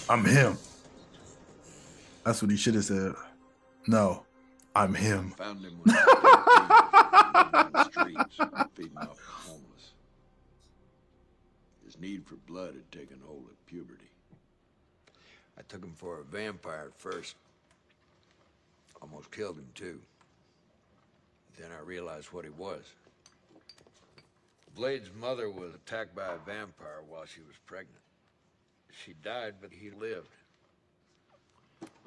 I'm 0.09 0.25
him. 0.25 0.57
That's 2.23 2.41
what 2.41 2.53
he 2.53 2.57
should 2.57 2.77
have 2.77 2.85
said. 2.85 3.15
No, 3.89 4.25
I'm 4.77 4.95
him. 4.95 5.31
Found 5.37 5.65
him 5.65 5.81
when 5.83 5.97
I 5.97 6.05
was 7.75 7.89
13, 7.93 8.07
in 8.07 8.15
the 8.15 8.25
streets, 8.29 8.37
feeding 8.77 8.99
off 8.99 9.17
the 9.17 9.51
homeless. 9.51 9.93
His 11.85 11.99
need 11.99 12.25
for 12.25 12.37
blood 12.37 12.75
had 12.75 12.93
taken 12.93 13.21
hold 13.27 13.47
at 13.51 13.67
puberty. 13.67 14.06
I 15.59 15.63
took 15.69 15.83
him 15.83 15.95
for 15.97 16.21
a 16.21 16.25
vampire 16.25 16.87
at 16.93 16.99
first. 16.99 17.37
Almost 19.01 19.31
killed 19.31 19.57
him, 19.57 19.69
too. 19.75 20.01
Then 21.59 21.71
I 21.77 21.83
realized 21.83 22.29
what 22.33 22.45
he 22.45 22.51
was. 22.51 22.85
Blade's 24.75 25.11
mother 25.19 25.51
was 25.51 25.75
attacked 25.75 26.15
by 26.15 26.35
a 26.35 26.39
vampire 26.45 27.01
while 27.09 27.25
she 27.25 27.41
was 27.41 27.57
pregnant. 27.65 28.03
She 29.05 29.15
died, 29.23 29.55
but 29.61 29.71
he 29.73 29.91
lived. 29.91 30.29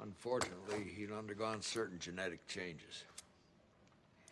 Unfortunately, 0.02 0.84
he'd 0.96 1.12
undergone 1.12 1.62
certain 1.62 1.98
genetic 1.98 2.46
changes. 2.46 3.04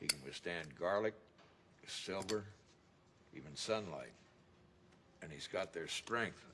He 0.00 0.06
can 0.06 0.18
withstand 0.24 0.68
garlic, 0.78 1.14
silver, 1.86 2.44
even 3.36 3.54
sunlight. 3.56 4.12
And 5.22 5.32
he's 5.32 5.48
got 5.48 5.72
their 5.72 5.88
strength. 5.88 6.44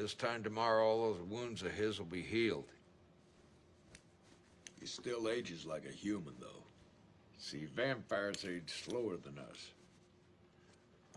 This 0.00 0.14
time 0.14 0.42
tomorrow, 0.42 0.88
all 0.88 1.12
those 1.12 1.20
wounds 1.28 1.60
of 1.60 1.72
his 1.72 1.98
will 1.98 2.06
be 2.06 2.22
healed. 2.22 2.64
He 4.80 4.86
still 4.86 5.28
ages 5.28 5.66
like 5.66 5.84
a 5.84 5.92
human, 5.92 6.32
though. 6.40 6.64
See, 7.36 7.66
vampires 7.66 8.46
age 8.48 8.82
slower 8.82 9.18
than 9.18 9.38
us. 9.38 9.72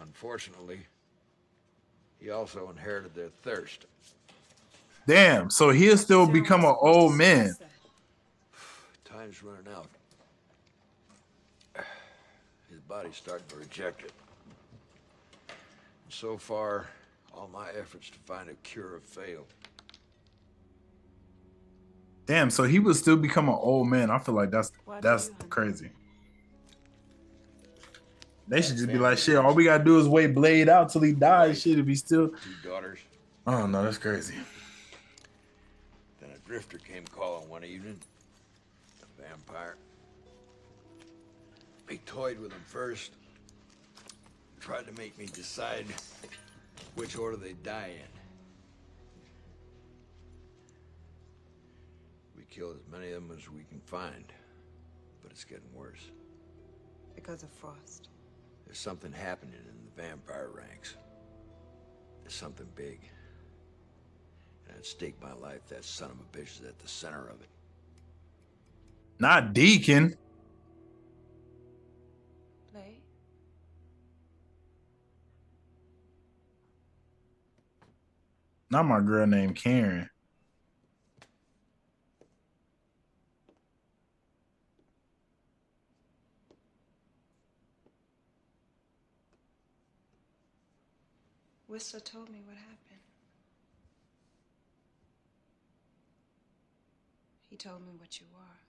Unfortunately, 0.02 0.82
he 2.20 2.30
also 2.30 2.70
inherited 2.70 3.16
their 3.16 3.30
thirst. 3.30 3.86
Damn, 5.08 5.50
so 5.50 5.70
he'll 5.70 5.96
still 5.96 6.28
become 6.28 6.66
an 6.66 6.76
old 6.78 7.16
man. 7.16 7.56
Time's 9.06 9.42
running 9.42 9.74
out. 9.74 9.88
His 12.70 12.82
body's 12.82 13.16
starting 13.16 13.48
to 13.48 13.56
reject 13.56 14.04
it. 14.04 14.12
So 16.10 16.38
far, 16.38 16.88
all 17.34 17.50
my 17.52 17.70
efforts 17.78 18.10
to 18.10 18.20
find 18.20 18.50
a 18.50 18.54
cure 18.56 18.94
have 18.94 19.04
failed. 19.04 19.54
Damn, 22.26 22.50
so 22.50 22.64
he 22.64 22.80
would 22.80 22.96
still 22.96 23.18
become 23.18 23.50
an 23.50 23.58
old 23.60 23.88
man. 23.88 24.10
I 24.10 24.18
feel 24.20 24.36
like 24.36 24.50
that's 24.52 24.72
that's 25.02 25.30
crazy. 25.50 25.90
They 28.48 28.62
should 28.62 28.78
just 28.78 28.88
be 28.88 28.98
like, 28.98 29.18
shit, 29.18 29.38
all 29.38 29.54
we 29.54 29.66
gotta 29.66 29.84
do 29.84 30.00
is 30.00 30.08
wait 30.08 30.34
Blade 30.34 30.70
out 30.70 30.90
till 30.90 31.02
he 31.02 31.14
dies. 31.14 31.62
Shit, 31.62 31.80
if 31.80 31.88
he 31.88 31.96
still 31.96 32.30
Two 32.30 32.70
daughters. 32.70 33.00
Oh 33.46 33.66
no, 33.66 33.84
that's 33.84 33.98
crazy. 33.98 34.36
Then 36.22 36.30
a 36.34 36.48
drifter 36.48 36.78
came 36.78 37.06
calling 37.06 37.50
one 37.50 37.66
evening. 37.66 38.00
A 39.02 39.22
vampire. 39.22 39.76
He 41.90 41.98
toyed 42.06 42.40
with 42.40 42.52
him 42.52 42.64
first. 42.66 43.12
Tried 44.62 44.88
to 44.88 44.94
make 44.94 45.18
me 45.18 45.26
decide 45.26 45.86
which 46.96 47.18
order 47.18 47.38
they 47.38 47.54
die 47.54 47.92
in. 47.96 48.20
We 52.38 52.44
killed 52.50 52.76
as 52.76 52.92
many 52.92 53.12
of 53.12 53.28
them 53.28 53.38
as 53.38 53.50
we 53.50 53.64
can 53.64 53.80
find. 53.82 54.26
But 55.22 55.32
it's 55.32 55.44
getting 55.44 55.74
worse. 55.74 56.12
Because 57.16 57.44
of 57.44 57.50
Frost. 57.50 58.10
There's 58.66 58.78
something 58.78 59.12
happening 59.12 59.56
in 59.56 59.86
the 59.86 60.02
vampire 60.02 60.50
ranks. 60.54 60.96
There's 62.22 62.34
something 62.34 62.68
big. 62.76 63.00
And 64.68 64.78
I'd 64.78 64.86
stake 64.86 65.22
my 65.22 65.34
life 65.34 65.68
that 65.70 65.84
son 65.84 66.12
of 66.12 66.18
a 66.20 66.38
bitch 66.38 66.62
is 66.62 66.68
at 66.68 66.80
the 66.80 66.88
center 66.88 67.28
of 67.28 67.42
it. 67.42 67.50
Not 69.20 69.54
Deacon. 69.54 70.18
Not 78.74 78.88
my 78.88 79.02
girl 79.02 79.28
named 79.28 79.56
Karen. 79.56 80.10
Whistler 91.68 92.00
told 92.00 92.32
me 92.32 92.42
what 92.44 92.58
happened. 92.58 93.02
He 97.52 97.58
told 97.58 97.86
me 97.86 97.92
what 98.00 98.20
you 98.20 98.26
are. 98.36 98.60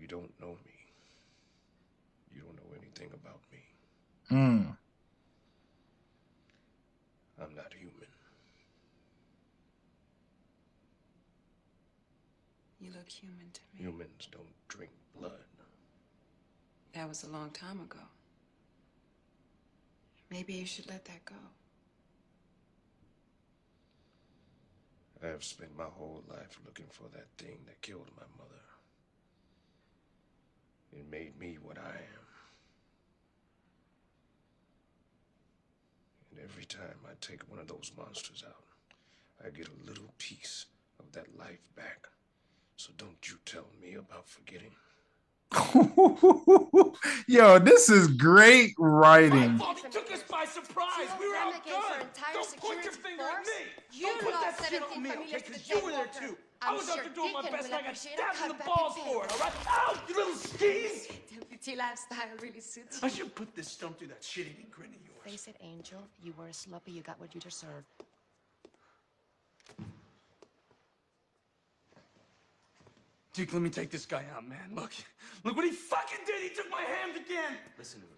You 0.00 0.06
don't 0.06 0.30
know 0.40 0.56
me. 0.64 0.86
You 2.32 2.42
don't 2.42 2.54
know 2.54 2.76
anything 2.80 3.10
about 3.12 3.40
me. 3.50 3.58
Hmm. 4.28 4.70
I'm 7.40 7.54
not 7.54 7.72
human. 7.78 7.94
You 12.80 12.90
look 13.04 13.10
human 13.12 13.50
to 13.52 13.60
me. 13.74 13.84
Humans 13.84 14.28
don't 14.32 14.68
drink 14.68 14.90
blood. 15.18 15.32
That 16.94 17.08
was 17.08 17.24
a 17.24 17.28
long 17.28 17.50
time 17.50 17.80
ago. 17.80 17.98
Maybe 20.30 20.54
you 20.54 20.64
should 20.64 20.88
let 20.88 21.04
that 21.04 21.24
go. 21.24 21.34
I 25.22 25.26
have 25.26 25.44
spent 25.44 25.76
my 25.76 25.84
whole 25.84 26.22
life 26.30 26.58
looking 26.64 26.86
for 26.90 27.04
that 27.12 27.26
thing 27.36 27.58
that 27.66 27.82
killed 27.82 28.10
my 28.16 28.26
mother. 28.38 28.62
It 30.92 31.10
made 31.10 31.38
me 31.38 31.58
what 31.60 31.78
I 31.78 31.90
am. 31.90 32.24
And 36.30 36.40
every 36.42 36.64
time 36.64 36.98
I 37.06 37.12
take 37.20 37.50
one 37.50 37.58
of 37.58 37.68
those 37.68 37.92
monsters 37.96 38.44
out, 38.46 38.64
I 39.44 39.50
get 39.50 39.68
a 39.68 39.86
little 39.86 40.12
piece 40.18 40.66
of 41.00 41.12
that 41.12 41.36
life 41.38 41.60
back. 41.76 42.06
So 42.76 42.92
don't 42.96 43.28
you 43.28 43.36
tell 43.44 43.66
me 43.80 43.94
about 43.94 44.28
forgetting. 44.28 44.70
Yo, 47.28 47.58
this 47.60 47.88
is 47.88 48.08
great 48.08 48.74
writing. 48.78 49.56
Fault 49.58 49.78
he 49.78 49.88
took 49.88 50.10
us 50.12 50.22
by 50.28 50.44
surprise. 50.44 51.08
We 51.20 51.28
were 51.28 51.34
outgunned. 51.36 52.06
Don't 52.32 52.56
point 52.56 52.82
your 52.82 52.92
finger 52.92 53.22
at 53.22 53.46
me. 53.46 53.52
You 53.92 54.06
Don't 54.06 54.20
put 54.22 54.32
lost 54.34 54.58
that 54.58 54.68
shit 54.70 54.82
17 54.82 54.96
on 54.96 55.02
me, 55.02 55.10
okay? 55.24 55.44
Because 55.46 55.68
you 55.68 55.84
were 55.84 55.90
there 55.92 56.06
too. 56.06 56.36
I 56.60 56.70
I'm 56.70 56.76
was 56.76 56.90
out 56.90 56.96
there 56.96 57.08
doing 57.14 57.32
my 57.32 57.42
best 57.42 57.66
and 57.66 57.74
I 57.74 57.78
got 57.78 57.80
appreciate 57.82 58.18
a 58.18 58.34
stabbed 58.34 58.50
in 58.52 58.58
the 58.58 58.64
balls 58.64 58.94
for 58.96 59.24
it, 59.24 59.32
all 59.32 59.38
right? 59.38 59.52
Ow, 59.68 60.02
you 60.08 60.16
little 60.16 60.34
skis! 60.34 61.08
The 61.08 61.56
PT 61.56 61.76
lifestyle 61.78 62.18
really 62.42 62.60
suits 62.60 63.00
I 63.02 63.06
you. 63.06 63.12
should 63.12 63.34
put 63.34 63.54
this 63.54 63.68
stump 63.68 63.98
through 63.98 64.08
that 64.08 64.24
shit-eating 64.24 64.66
grin 64.70 64.88
of 64.90 65.06
yours. 65.06 65.18
Face 65.24 65.46
it, 65.46 65.56
Angel. 65.62 66.00
You 66.22 66.32
were 66.36 66.48
a 66.48 66.54
sloppy. 66.54 66.90
You 66.92 67.02
got 67.02 67.20
what 67.20 67.34
you 67.34 67.40
deserve. 67.40 67.84
Duke, 73.34 73.52
let 73.52 73.62
me 73.62 73.68
take 73.68 73.90
this 73.90 74.06
guy 74.06 74.24
out, 74.34 74.48
man. 74.48 74.70
Look, 74.74 74.92
look 75.42 75.56
what 75.56 75.64
he 75.64 75.72
fucking 75.72 76.20
did. 76.24 76.40
He 76.40 76.54
took 76.54 76.70
my 76.70 76.82
hand 76.82 77.16
again. 77.16 77.58
Listen 77.76 78.00
to 78.00 78.06
me. 78.06 78.12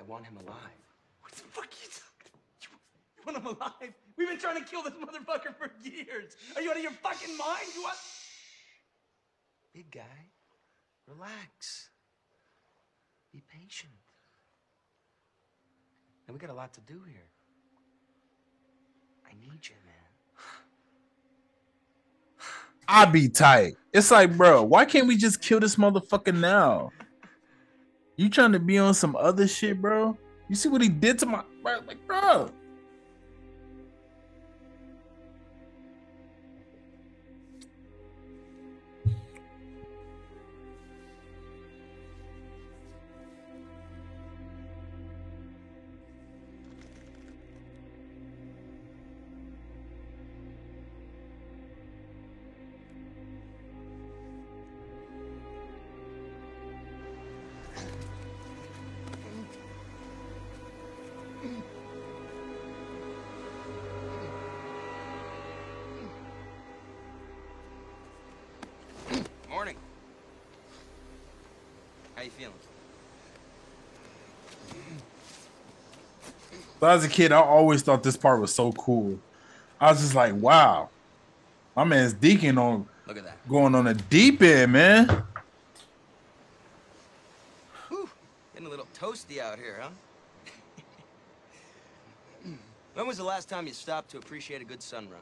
I 0.00 0.02
want 0.02 0.26
him 0.26 0.36
alive. 0.38 0.82
What 1.20 1.30
the 1.32 1.42
fuck 1.42 1.68
you 1.80 1.88
talking? 1.88 2.34
You, 2.62 2.68
you 3.16 3.22
want 3.24 3.38
him 3.38 3.46
alive? 3.46 3.94
We've 4.16 4.28
been 4.28 4.38
trying 4.38 4.62
to 4.62 4.68
kill 4.68 4.82
this 4.82 4.94
motherfucker 4.94 5.54
for 5.56 5.70
years. 5.84 6.36
Are 6.56 6.62
you 6.62 6.70
out 6.70 6.76
of 6.78 6.82
your 6.82 6.92
fucking 6.92 7.36
mind? 7.36 7.68
You 7.76 7.82
want? 7.82 7.96
Big 9.72 9.88
guy, 9.92 10.26
relax. 11.06 11.90
Be 13.32 13.40
patient. 13.56 13.92
And 16.26 16.34
we 16.34 16.40
got 16.40 16.50
a 16.50 16.54
lot 16.54 16.74
to 16.74 16.80
do 16.80 17.02
here. 17.08 17.30
I 19.24 19.32
need 19.34 19.60
you, 19.62 19.76
man. 19.86 19.99
I 22.92 23.04
be 23.04 23.28
tight. 23.28 23.74
It's 23.92 24.10
like, 24.10 24.36
bro, 24.36 24.64
why 24.64 24.84
can't 24.84 25.06
we 25.06 25.16
just 25.16 25.40
kill 25.40 25.60
this 25.60 25.76
motherfucker 25.76 26.34
now? 26.36 26.90
You 28.16 28.28
trying 28.28 28.50
to 28.52 28.58
be 28.58 28.78
on 28.78 28.94
some 28.94 29.14
other 29.14 29.46
shit, 29.46 29.80
bro? 29.80 30.18
You 30.48 30.56
see 30.56 30.68
what 30.68 30.82
he 30.82 30.88
did 30.88 31.18
to 31.20 31.26
my 31.26 31.44
bro? 31.62 31.78
Like, 31.86 32.04
bro. 32.08 32.48
How 72.40 72.46
you 72.46 72.52
feeling? 74.70 75.02
But 76.78 76.90
as 76.92 77.04
a 77.04 77.08
kid, 77.08 77.32
I 77.32 77.40
always 77.40 77.82
thought 77.82 78.02
this 78.02 78.16
part 78.16 78.40
was 78.40 78.54
so 78.54 78.72
cool. 78.72 79.18
I 79.80 79.90
was 79.90 80.00
just 80.00 80.14
like, 80.14 80.34
wow, 80.34 80.88
my 81.76 81.84
man's 81.84 82.12
deacon 82.14 82.58
on 82.58 82.86
Look 83.06 83.18
at 83.18 83.24
that. 83.24 83.48
going 83.48 83.74
on 83.74 83.86
a 83.86 83.94
deep 83.94 84.42
end, 84.42 84.72
man. 84.72 85.24
Whew. 87.88 88.08
Getting 88.54 88.66
a 88.66 88.70
little 88.70 88.88
toasty 88.98 89.38
out 89.40 89.58
here, 89.58 89.78
huh? 89.80 89.90
when 92.94 93.06
was 93.06 93.18
the 93.18 93.24
last 93.24 93.48
time 93.48 93.66
you 93.66 93.72
stopped 93.72 94.10
to 94.10 94.18
appreciate 94.18 94.60
a 94.62 94.64
good 94.64 94.82
sunrise? 94.82 95.20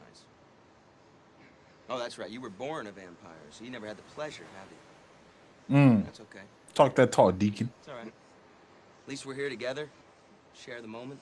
Oh, 1.91 1.99
that's 1.99 2.19
right. 2.19 2.31
You 2.31 2.41
were 2.41 2.51
born 2.51 2.87
a 2.87 2.93
vampire, 2.93 3.33
so 3.51 3.65
you 3.65 3.71
never 3.71 3.87
had 3.87 3.97
the 3.97 4.03
pleasure, 4.15 4.45
have 4.59 4.69
you? 4.71 5.77
Mm. 5.77 6.05
That's 6.05 6.21
okay. 6.21 6.43
Talk 6.79 6.95
that 6.95 7.11
talk, 7.11 7.37
deacon. 7.41 7.73
It's 7.81 7.89
all 7.89 7.97
right. 7.97 8.07
At 8.07 9.09
least 9.09 9.27
we're 9.27 9.35
here 9.35 9.49
together, 9.49 9.89
share 10.55 10.81
the 10.81 10.87
moment, 10.87 11.19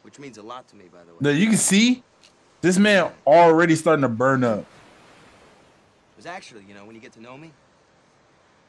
which 0.00 0.18
means 0.18 0.38
a 0.38 0.42
lot 0.42 0.66
to 0.68 0.74
me, 0.74 0.86
by 0.90 1.00
the 1.00 1.12
way. 1.12 1.18
Now 1.20 1.28
you 1.28 1.48
can 1.48 1.58
see 1.58 2.02
this 2.62 2.78
man 2.78 3.12
already 3.26 3.76
starting 3.76 4.00
to 4.04 4.08
burn 4.08 4.42
up. 4.42 4.64
Because 6.16 6.24
actually, 6.24 6.64
you 6.66 6.72
know, 6.72 6.86
when 6.86 6.94
you 6.94 7.00
get 7.02 7.12
to 7.12 7.20
know 7.20 7.36
me, 7.36 7.50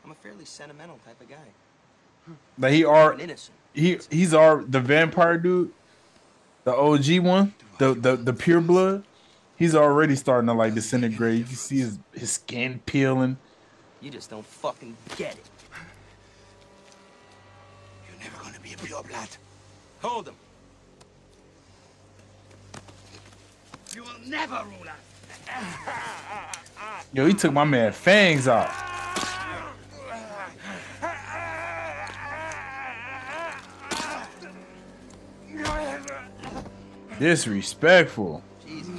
I'm 0.03 0.11
a 0.11 0.15
fairly 0.15 0.43
sentimental 0.43 0.99
type 1.05 1.21
of 1.21 1.29
guy. 1.29 2.35
Like 2.59 2.73
he 2.73 2.83
are 2.83 3.17
innocent. 3.17 3.55
he 3.73 3.99
he's 4.11 4.33
our 4.33 4.65
the 4.65 4.81
vampire 4.81 5.37
dude, 5.37 5.71
the 6.65 6.75
OG 6.75 7.19
one, 7.19 7.53
the 7.77 7.93
the 7.93 8.17
the 8.17 8.33
pure 8.33 8.59
blood. 8.59 9.05
He's 9.55 9.75
already 9.75 10.17
starting 10.17 10.47
to 10.47 10.53
like 10.53 10.73
disintegrate. 10.73 11.37
You 11.37 11.45
can 11.45 11.55
see 11.55 11.77
his 11.77 11.99
his 12.13 12.31
skin 12.33 12.81
peeling. 12.85 13.37
You 14.01 14.11
just 14.11 14.29
don't 14.29 14.45
fucking 14.45 14.97
get 15.15 15.35
it. 15.35 15.49
You're 18.73 18.81
never 18.81 18.87
gonna 18.87 19.03
be 19.03 19.03
a 19.03 19.03
pure 19.03 19.03
blood. 19.03 19.29
Hold 20.01 20.25
them. 20.25 20.35
You 23.95 24.03
will 24.03 24.19
never 24.25 24.63
rule 24.65 24.87
us. 24.87 24.95
Yo, 27.13 27.25
he 27.27 27.33
took 27.33 27.53
my 27.53 27.63
man 27.63 27.91
fangs 27.91 28.47
out. 28.47 28.71
Disrespectful. 37.19 38.41
Jesus 38.65 38.89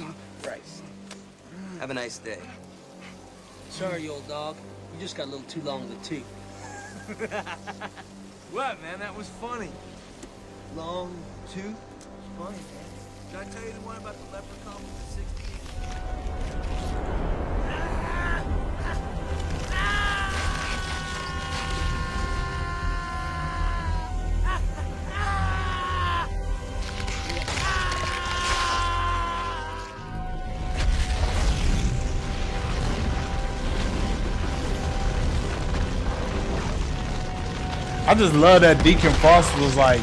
Christ. 0.41 0.83
Have 1.79 1.89
a 1.89 1.93
nice 1.93 2.17
day. 2.19 2.39
Sorry, 3.69 4.07
old 4.07 4.27
dog. 4.27 4.55
You 4.93 5.01
just 5.01 5.17
got 5.17 5.25
a 5.25 5.29
little 5.29 5.45
too 5.47 5.61
long 5.61 5.83
of 5.83 5.91
a 5.91 6.03
tooth. 6.03 6.23
What, 8.51 8.81
man? 8.81 8.99
That 8.99 9.15
was 9.15 9.27
funny. 9.27 9.71
Long 10.75 11.13
tooth? 11.49 11.75
Funny, 12.37 12.57
man. 12.57 12.85
Did 13.31 13.39
I 13.39 13.43
tell 13.51 13.65
you 13.65 13.73
the 13.73 13.81
one 13.81 13.97
about 13.97 14.15
the 14.15 14.31
leprechaun 14.31 14.81
with 14.81 14.95
the 15.01 15.21
I 38.07 38.13
just 38.13 38.35
love 38.35 38.61
that 38.61 38.83
Deacon 38.83 39.11
Frost 39.15 39.57
was 39.57 39.75
like, 39.75 39.99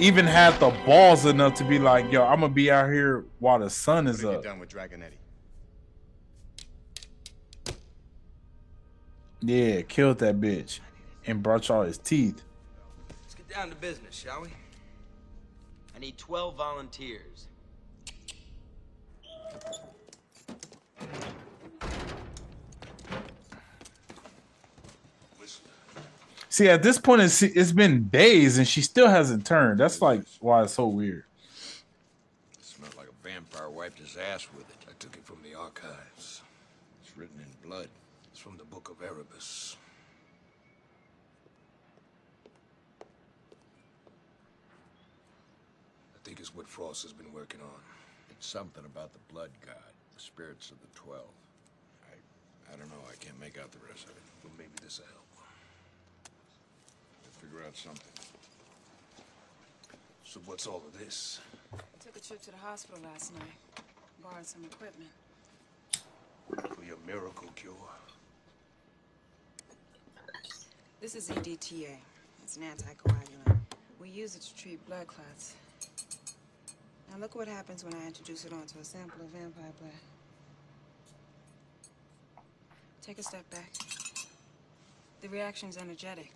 even 0.00 0.26
had 0.26 0.58
the 0.58 0.70
balls 0.84 1.26
enough 1.26 1.54
to 1.54 1.64
be 1.64 1.78
like, 1.78 2.10
yo, 2.10 2.24
I'm 2.24 2.40
gonna 2.40 2.52
be 2.52 2.72
out 2.72 2.90
here 2.90 3.24
while 3.38 3.60
the 3.60 3.70
sun 3.70 4.08
is 4.08 4.24
up. 4.24 4.42
done 4.42 4.58
with 4.58 4.68
Dragonetti? 4.68 5.12
Yeah, 9.42 9.82
killed 9.82 10.18
that 10.18 10.40
bitch 10.40 10.80
and 11.24 11.40
brought 11.40 11.68
y'all 11.68 11.82
his 11.82 11.98
teeth. 11.98 12.42
Let's 13.22 13.36
get 13.36 13.48
down 13.48 13.70
to 13.70 13.76
business, 13.76 14.16
shall 14.16 14.42
we? 14.42 14.48
I 15.94 16.00
need 16.00 16.18
12 16.18 16.56
volunteers. 16.56 17.46
See, 26.56 26.70
at 26.70 26.82
this 26.82 26.96
point, 26.96 27.20
it's, 27.20 27.42
it's 27.42 27.72
been 27.72 28.08
days 28.08 28.56
and 28.56 28.66
she 28.66 28.80
still 28.80 29.08
hasn't 29.08 29.44
turned. 29.44 29.78
That's 29.78 30.00
like 30.00 30.22
why 30.40 30.62
it's 30.62 30.72
so 30.72 30.86
weird. 30.86 31.24
It 32.58 32.64
smelled 32.64 32.96
like 32.96 33.08
a 33.08 33.28
vampire 33.28 33.68
wiped 33.68 33.98
his 33.98 34.16
ass 34.16 34.48
with 34.56 34.66
it. 34.70 34.76
I 34.88 34.92
took 34.98 35.18
it 35.18 35.24
from 35.26 35.36
the 35.42 35.54
archives. 35.54 36.40
It's 37.02 37.14
written 37.14 37.40
in 37.40 37.68
blood. 37.68 37.88
It's 38.30 38.40
from 38.40 38.56
the 38.56 38.64
Book 38.64 38.88
of 38.88 39.04
Erebus. 39.06 39.76
I 46.14 46.18
think 46.24 46.40
it's 46.40 46.54
what 46.54 46.66
Frost 46.66 47.02
has 47.02 47.12
been 47.12 47.34
working 47.34 47.60
on. 47.60 47.80
It's 48.30 48.46
something 48.46 48.86
about 48.86 49.12
the 49.12 49.20
blood 49.30 49.50
god, 49.60 49.92
the 50.14 50.22
spirits 50.22 50.70
of 50.70 50.80
the 50.80 50.88
Twelve. 50.98 51.28
I, 52.10 52.72
I 52.72 52.76
don't 52.78 52.88
know. 52.88 53.04
I 53.12 53.16
can't 53.22 53.38
make 53.38 53.58
out 53.58 53.72
the 53.72 53.86
rest 53.86 54.04
of 54.04 54.12
it. 54.12 54.22
Well, 54.42 54.54
maybe 54.56 54.72
this 54.82 55.00
will 55.00 55.06
help. 55.08 55.25
Figure 57.46 57.64
out 57.64 57.76
something. 57.76 58.12
So 60.24 60.40
what's 60.46 60.66
all 60.66 60.82
of 60.86 60.98
this? 60.98 61.40
I 61.72 62.04
took 62.04 62.16
a 62.16 62.20
trip 62.20 62.42
to 62.42 62.50
the 62.50 62.56
hospital 62.56 63.00
last 63.04 63.32
night. 63.34 63.84
Borrowed 64.22 64.46
some 64.46 64.64
equipment. 64.64 65.10
For 66.48 66.84
your 66.84 66.96
miracle 67.06 67.48
cure. 67.54 67.74
This 71.00 71.14
is 71.14 71.28
EDTA. 71.28 71.96
It's 72.42 72.56
an 72.56 72.64
anticoagulant. 72.64 73.58
We 74.00 74.08
use 74.08 74.34
it 74.34 74.42
to 74.42 74.54
treat 74.56 74.84
blood 74.86 75.06
clots. 75.06 75.54
Now 77.10 77.18
look 77.18 77.36
what 77.36 77.46
happens 77.46 77.84
when 77.84 77.94
I 77.94 78.06
introduce 78.06 78.44
it 78.44 78.52
onto 78.52 78.80
a 78.80 78.84
sample 78.84 79.20
of 79.20 79.28
vampire 79.28 79.72
blood. 79.80 79.92
Take 83.02 83.18
a 83.20 83.22
step 83.22 83.48
back. 83.50 83.72
The 85.20 85.28
reaction's 85.28 85.76
energetic. 85.76 86.32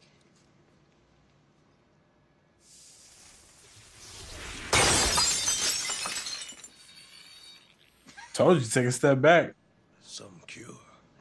Told 8.40 8.56
you 8.56 8.64
to 8.64 8.72
take 8.72 8.86
a 8.86 8.92
step 8.92 9.20
back. 9.20 9.52
Some 10.00 10.40
cure. 10.46 10.64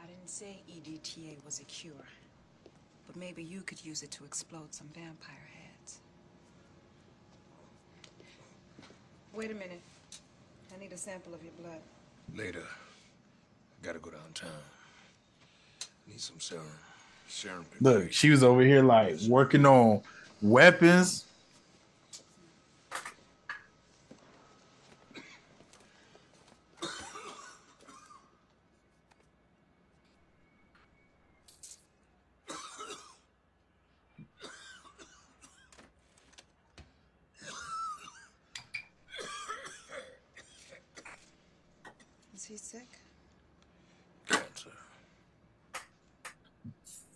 I 0.01 0.05
didn't 0.07 0.29
say 0.29 0.61
EDTA 0.71 1.43
was 1.43 1.59
a 1.59 1.65
cure. 1.65 1.91
But 3.07 3.17
maybe 3.17 3.43
you 3.43 3.59
could 3.59 3.83
use 3.83 4.03
it 4.03 4.11
to 4.11 4.23
explode 4.23 4.73
some 4.73 4.87
vampire 4.95 5.49
heads. 5.53 5.99
Wait 9.33 9.51
a 9.51 9.53
minute. 9.53 9.81
I 10.73 10.79
need 10.79 10.93
a 10.93 10.97
sample 10.97 11.33
of 11.33 11.43
your 11.43 11.51
blood. 11.59 11.81
Later. 12.37 12.63
Gotta 13.81 13.99
go 13.99 14.11
downtown. 14.11 14.51
Need 16.07 16.21
some 16.21 16.39
serum. 16.39 16.63
Serum. 17.27 17.65
Look, 17.81 18.13
she 18.13 18.29
was 18.29 18.45
over 18.45 18.61
here 18.61 18.81
like 18.81 19.19
working 19.27 19.65
on 19.65 20.03
weapons. 20.41 21.25
Is 42.39 42.45
he 42.45 42.55
sick? 42.55 42.87
Cancer. 44.29 44.69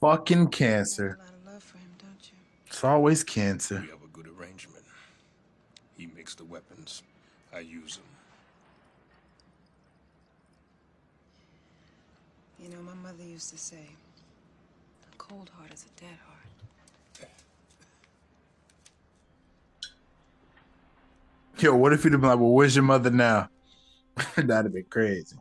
Fucking 0.03 0.47
cancer. 0.49 1.17
A 1.17 1.23
lot 1.23 1.29
of 1.29 1.53
love 1.53 1.63
for 1.63 1.77
him. 1.77 1.85
It's 2.67 2.83
always 2.83 3.23
cancer. 3.23 3.79
We 3.79 3.87
have 3.87 4.03
a 4.03 4.07
good 4.11 4.27
arrangement. 4.27 4.83
He 5.97 6.07
makes 6.07 6.35
the 6.35 6.43
weapons. 6.43 7.03
I 7.55 7.59
use 7.59 7.95
them. 7.95 8.05
You 12.61 12.75
know, 12.75 12.81
my 12.83 12.95
mother 12.95 13.23
used 13.23 13.51
to 13.51 13.57
say, 13.57 13.77
a 13.77 15.15
cold 15.17 15.49
heart 15.57 15.73
is 15.73 15.85
a 15.85 16.01
dead 16.01 16.17
heart. 16.27 17.29
Yo, 21.59 21.75
what 21.77 21.93
if 21.93 22.03
he'd 22.03 22.11
have 22.11 22.19
been 22.19 22.29
like, 22.29 22.39
well, 22.39 22.49
where's 22.49 22.75
your 22.75 22.83
mother 22.83 23.09
now? 23.09 23.47
That'd 24.35 24.65
have 24.65 24.73
been 24.73 24.83
crazy. 24.89 25.37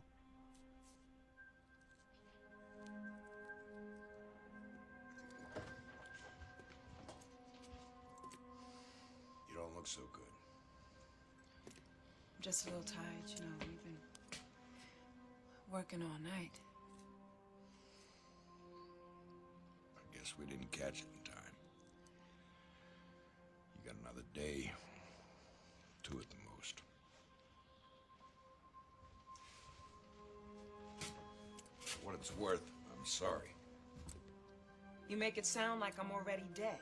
It 35.43 35.47
sound 35.47 35.81
like 35.81 35.95
I'm 35.99 36.09
already 36.09 36.45
dead. 36.55 36.79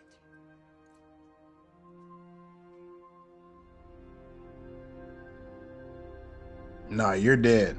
Nah, 6.88 7.14
you're 7.14 7.38
dead. 7.38 7.76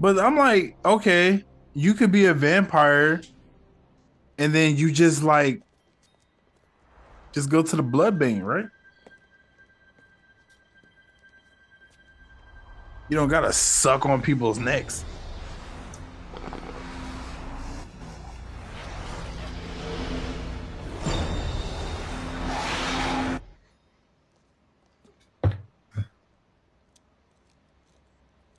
But 0.00 0.18
I'm 0.18 0.38
like, 0.38 0.76
okay, 0.82 1.44
you 1.74 1.92
could 1.92 2.10
be 2.10 2.24
a 2.26 2.34
vampire 2.34 3.20
and 4.38 4.54
then 4.54 4.76
you 4.76 4.90
just 4.90 5.22
like 5.22 5.60
just 7.32 7.50
go 7.50 7.62
to 7.62 7.76
the 7.76 7.82
blood 7.82 8.18
bank, 8.18 8.42
right? 8.42 8.66
You 13.10 13.18
don't 13.18 13.28
gotta 13.28 13.52
suck 13.52 14.06
on 14.06 14.22
people's 14.22 14.58
necks. 14.58 15.04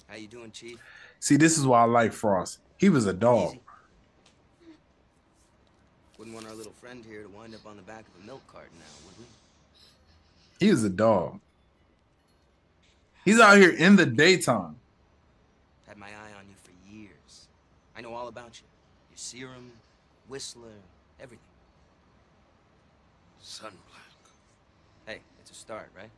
How 0.07 0.15
you 0.15 0.27
doing, 0.27 0.51
Chief? 0.51 0.79
See, 1.19 1.37
this 1.37 1.57
is 1.57 1.65
why 1.65 1.81
I 1.81 1.85
like 1.85 2.13
Frost. 2.13 2.59
He 2.77 2.89
was 2.89 3.07
a 3.07 3.13
dog. 3.13 3.57
Wouldn't 6.19 6.35
want 6.35 6.47
our 6.47 6.53
little 6.53 6.71
friend 6.71 7.03
here 7.03 7.23
to 7.23 7.29
wind 7.29 7.55
up 7.55 7.65
on 7.65 7.77
the 7.77 7.81
back 7.81 8.05
of 8.07 8.23
a 8.23 8.27
milk 8.27 8.41
cart 8.47 8.69
now, 8.77 8.85
would 9.07 9.25
we? 9.25 10.65
He 10.65 10.71
was 10.71 10.83
a 10.83 10.89
dog. 10.89 11.39
He's 13.25 13.39
out 13.39 13.57
here 13.57 13.71
in 13.71 13.95
the 13.95 14.05
daytime. 14.05 14.75
Had 15.87 15.97
my 15.97 16.05
eye 16.05 16.37
on 16.37 16.45
you 16.47 16.55
for 16.63 16.95
years. 16.95 17.47
I 17.97 18.01
know 18.01 18.13
all 18.13 18.27
about 18.27 18.61
you. 18.61 18.67
Your 19.09 19.17
serum, 19.17 19.71
Whistler, 20.27 20.77
everything. 21.19 21.39
Sunblock. 23.43 23.71
Hey, 25.07 25.21
it's 25.41 25.49
a 25.49 25.55
start, 25.55 25.89
right? 25.97 26.11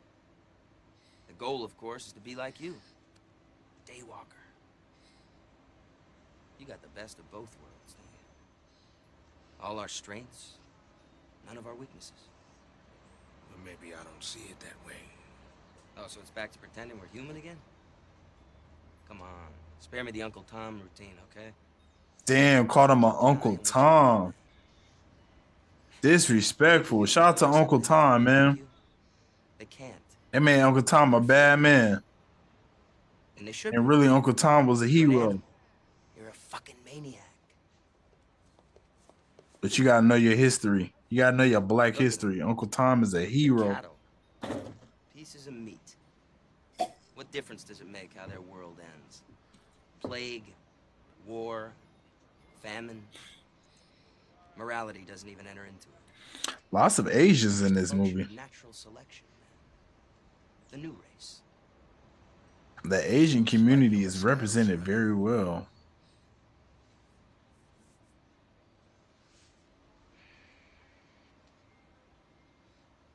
The 1.29 1.34
goal, 1.35 1.63
of 1.63 1.77
course, 1.77 2.07
is 2.07 2.13
to 2.13 2.19
be 2.19 2.35
like 2.35 2.59
you. 2.59 2.75
Daywalker. 3.88 4.43
You 6.59 6.65
got 6.65 6.81
the 6.81 6.89
best 6.89 7.19
of 7.19 7.31
both 7.31 7.55
worlds, 7.61 7.93
don't 7.93 8.11
you? 8.11 9.65
All 9.65 9.79
our 9.79 9.88
strengths, 9.88 10.55
none 11.47 11.57
of 11.57 11.67
our 11.67 11.75
weaknesses. 11.75 12.11
Well, 13.49 13.59
maybe 13.63 13.93
I 13.93 14.03
don't 14.03 14.23
see 14.23 14.41
it 14.49 14.59
that 14.59 14.75
way. 14.85 15.16
Oh, 15.99 16.06
so 16.07 16.19
it's 16.22 16.30
back 16.32 16.52
to 16.52 16.60
pretending 16.60 16.99
we're 16.99 17.07
human 17.07 17.38
again? 17.38 17.57
Come 19.07 19.22
on. 19.22 19.28
Spare 19.80 20.03
me 20.03 20.11
the 20.11 20.24
Uncle 20.24 20.44
Tom 20.49 20.82
routine, 20.82 21.14
okay? 21.32 21.49
Damn, 22.26 22.68
called 22.68 22.91
him 22.91 22.99
my 22.99 23.14
Uncle 23.19 23.57
Tom. 23.57 24.34
Disrespectful. 26.02 27.06
Shout 27.06 27.30
out 27.30 27.38
to 27.38 27.48
Uncle 27.48 27.80
Tom, 27.80 28.26
man. 28.26 28.60
They 29.57 29.65
can't. 29.65 29.95
That 30.32 30.41
made 30.41 30.61
Uncle 30.61 30.84
Tom 30.84 31.14
a 31.14 31.22
bad 31.22 31.60
man. 31.60 32.02
And 33.38 33.48
they 33.48 33.52
should 33.52 33.74
And 33.74 33.88
really, 33.88 34.07
Uncle 34.07 34.34
Tom 34.34 34.68
was 34.68 34.82
a 34.82 34.88
hero. 34.88 35.41
You're 36.18 36.30
a 36.30 36.34
fucking 36.34 36.76
maniac. 36.86 37.22
But 39.61 39.78
you 39.78 39.86
gotta 39.86 40.06
know 40.06 40.15
your 40.15 40.36
history. 40.36 40.94
You 41.10 41.19
gotta 41.19 41.36
know 41.38 41.44
your 41.44 41.61
black 41.61 41.95
history. 41.95 42.41
Uncle 42.41 42.68
Tom 42.68 43.03
is 43.03 43.14
a 43.14 43.24
hero. 43.24 43.80
Pieces 45.15 45.48
of 45.48 45.53
meat. 45.53 45.86
What 47.38 47.43
difference 47.43 47.64
does 47.64 47.81
it 47.81 47.88
make 47.88 48.09
how 48.18 48.26
their 48.26 48.41
world 48.41 48.77
ends? 48.80 49.22
Plague, 50.01 50.55
war, 51.27 51.72
famine. 52.64 53.03
Morality 54.57 55.05
doesn't 55.07 55.30
even 55.30 55.45
enter 55.45 55.64
into 55.64 55.88
it. 55.88 56.55
Lots 56.72 56.97
of 56.97 57.07
Asians 57.07 57.61
in 57.61 57.76
this 57.76 57.93
movie. 57.93 58.27
Natural 58.34 58.73
selection. 58.73 59.23
The 60.72 60.77
new 60.77 60.97
race. 61.14 61.41
The 62.84 63.14
Asian 63.14 63.45
community 63.45 64.03
is 64.03 64.23
represented 64.23 64.80
very 64.80 65.14
well. 65.14 65.68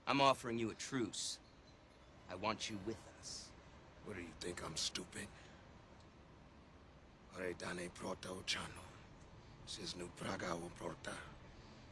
I'm 0.06 0.20
offering 0.20 0.60
you 0.60 0.70
a 0.70 0.74
truce. 0.74 1.40
I 2.30 2.36
want 2.36 2.70
you 2.70 2.78
with 2.86 2.94
us. 2.94 3.11
What 4.04 4.16
do 4.16 4.22
you 4.22 4.34
think, 4.40 4.62
I'm 4.64 4.76
stupid? 4.76 5.26
Ore 7.38 7.54
dane 7.58 7.90
prota 7.98 8.28
ochano. 8.28 8.84
Sis 9.66 9.94
nu 9.96 10.08
praga 10.16 10.52
o 10.52 10.70
prota. 10.80 11.14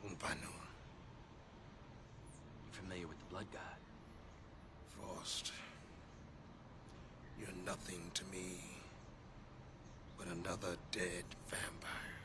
Un 0.04 0.16
panu. 0.16 0.52
You 2.64 2.72
familiar 2.72 3.06
with 3.06 3.18
the 3.18 3.26
Blood 3.26 3.46
God? 3.52 3.80
Frost. 4.90 5.52
You're 7.38 7.48
nothing 7.64 8.10
to 8.14 8.24
me. 8.24 8.58
But 10.18 10.26
another 10.28 10.76
dead 10.92 11.24
vampire. 11.48 12.18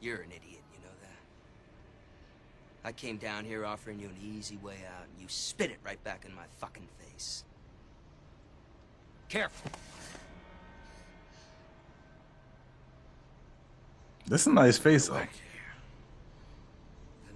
You're 0.00 0.22
an 0.22 0.30
idiot, 0.30 0.62
you 0.72 0.78
know 0.82 0.96
that? 1.02 2.88
I 2.88 2.92
came 2.92 3.18
down 3.18 3.44
here 3.44 3.64
offering 3.66 4.00
you 4.00 4.06
an 4.06 4.16
easy 4.20 4.56
way 4.56 4.78
out, 4.96 5.04
and 5.04 5.20
you 5.20 5.26
spit 5.28 5.70
it 5.70 5.78
right 5.84 6.02
back 6.02 6.24
in 6.24 6.34
my 6.34 6.46
fucking 6.58 6.88
face. 6.98 7.44
Careful. 9.32 9.70
This 14.26 14.42
is 14.42 14.46
a 14.48 14.52
nice 14.52 14.76
face 14.76 15.08
though. 15.08 15.14
They're 15.14 15.26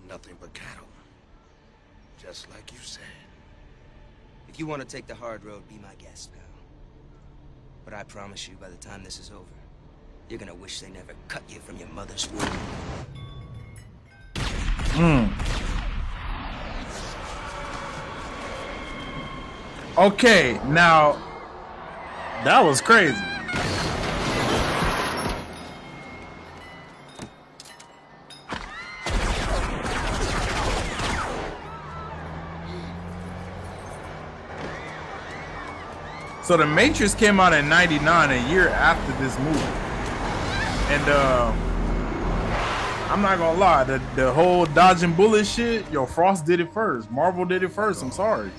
nothing 0.07 0.37
but 0.39 0.53
cattle. 0.53 0.85
Just 2.23 2.51
like 2.51 2.71
you 2.71 2.79
said. 2.83 3.01
If 4.47 4.59
you 4.59 4.67
want 4.67 4.83
to 4.83 4.87
take 4.87 5.07
the 5.07 5.15
hard 5.15 5.43
road, 5.43 5.67
be 5.71 5.77
my 5.77 5.95
guest, 5.95 6.35
pal. 6.35 6.43
But 7.87 7.95
I 7.95 8.03
promise 8.03 8.47
you, 8.47 8.57
by 8.61 8.69
the 8.69 8.77
time 8.77 9.03
this 9.03 9.19
is 9.19 9.31
over, 9.31 9.45
you're 10.29 10.39
gonna 10.39 10.55
wish 10.55 10.81
they 10.81 10.91
never 10.91 11.15
cut 11.29 11.45
you 11.49 11.61
from 11.61 11.79
your 11.79 11.89
mother's 11.89 12.31
womb. 12.31 12.41
Mm. 14.99 15.33
Okay, 19.97 20.61
now 20.67 21.36
that 22.45 22.61
was 22.65 22.81
crazy. 22.81 23.17
So 36.43 36.57
the 36.57 36.65
Matrix 36.65 37.13
came 37.13 37.41
out 37.41 37.53
in 37.53 37.69
'99, 37.69 38.31
a 38.31 38.49
year 38.49 38.69
after 38.69 39.13
this 39.21 39.37
movie, 39.41 39.59
and 40.95 41.03
uh, 41.09 41.53
I'm 43.11 43.21
not 43.21 43.39
gonna 43.39 43.59
lie, 43.59 43.83
the 43.83 44.01
the 44.15 44.33
whole 44.33 44.65
dodging 44.67 45.13
bullet 45.13 45.45
shit, 45.45 45.91
yo, 45.91 46.07
Frost 46.07 46.47
did 46.47 46.61
it 46.61 46.73
first. 46.73 47.11
Marvel 47.11 47.45
did 47.45 47.65
it 47.65 47.71
first. 47.71 48.01
I'm 48.01 48.13
sorry. 48.13 48.53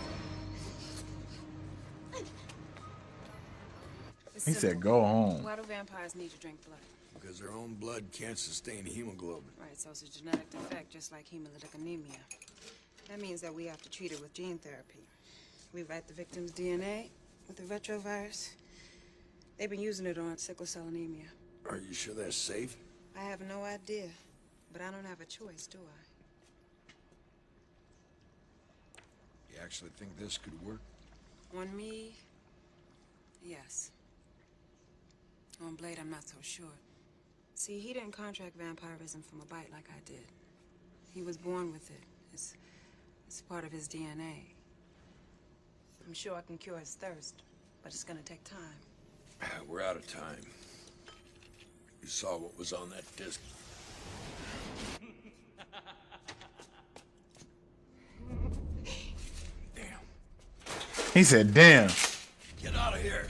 He 4.48 4.54
said, 4.54 4.80
"Go 4.80 5.02
home." 5.02 5.44
Why 5.44 5.58
do 5.58 5.64
vampires 5.64 6.16
need 6.16 6.32
to 6.32 6.38
drink 6.38 6.66
blood? 6.66 6.80
Because 7.20 7.38
their 7.38 7.52
own 7.52 7.74
blood 7.74 8.06
can't 8.14 8.40
sustain 8.40 8.86
hemoglobin. 8.86 9.52
Right, 9.60 9.78
so 9.78 9.90
it's 9.90 10.04
a 10.04 10.10
genetic 10.10 10.50
defect, 10.50 10.90
just 10.90 11.12
like 11.12 11.26
hemolytic 11.30 11.76
anemia. 11.76 12.20
That 13.10 13.20
means 13.20 13.42
that 13.42 13.54
we 13.54 13.66
have 13.66 13.82
to 13.82 13.90
treat 13.90 14.14
it 14.14 14.22
with 14.22 14.34
gene 14.34 14.58
therapy. 14.58 15.06
We 15.74 15.84
write 15.84 16.08
the 16.08 16.14
victim's 16.14 16.54
DNA 16.54 17.10
with 17.48 17.58
the 17.58 17.64
retrovirus. 17.64 18.52
They've 19.58 19.70
been 19.70 19.82
using 19.82 20.06
it 20.06 20.18
on 20.18 20.38
sickle 20.38 20.66
cell 20.66 20.88
anemia. 20.88 21.26
Are 21.70 21.78
you 21.78 21.94
sure 21.94 22.14
that's 22.14 22.38
safe? 22.38 22.78
I 23.18 23.24
have 23.24 23.42
no 23.42 23.64
idea, 23.64 24.08
but 24.72 24.82
I 24.82 24.92
don't 24.92 25.06
have 25.06 25.20
a 25.20 25.26
choice, 25.26 25.68
do 25.68 25.80
I? 25.80 26.00
You 29.52 29.60
actually 29.62 29.92
think 29.98 30.18
this 30.18 30.38
could 30.38 30.54
work? 30.66 30.80
On 31.58 31.76
me, 31.76 32.16
yes. 33.44 33.92
On 35.64 35.76
Blade, 35.76 35.98
I'm 36.00 36.10
not 36.10 36.28
so 36.28 36.36
sure. 36.42 36.66
See, 37.56 37.80
he 37.80 37.94
didn't 37.94 38.12
contract 38.12 38.56
vampirism 38.56 39.24
from 39.24 39.42
a 39.42 39.46
bite 39.46 39.72
like 39.72 39.90
I 39.90 40.00
did. 40.06 40.26
He 41.14 41.24
was 41.24 41.38
born 41.38 41.72
with 41.72 41.90
it. 41.90 42.04
It's, 42.32 42.54
it's 43.26 43.42
part 43.42 43.64
of 43.66 43.72
his 43.72 43.88
DNA. 43.88 44.44
I'm 46.06 46.14
sure 46.14 46.36
I 46.36 46.42
can 46.42 46.58
cure 46.58 46.78
his 46.78 46.94
thirst, 46.96 47.42
but 47.82 47.92
it's 47.92 48.04
gonna 48.04 48.22
take 48.22 48.44
time. 48.44 48.60
We're 49.68 49.82
out 49.82 49.96
of 49.96 50.08
time. 50.08 50.42
You 52.04 52.08
saw 52.08 52.38
what 52.38 52.58
was 52.58 52.72
on 52.72 52.90
that 52.92 53.04
disc. 53.18 53.42
Damn. 59.76 59.86
He 61.14 61.24
said, 61.24 61.54
"Damn." 61.54 61.90
Get 62.62 62.76
out 62.76 62.94
of 62.94 63.02
here. 63.02 63.28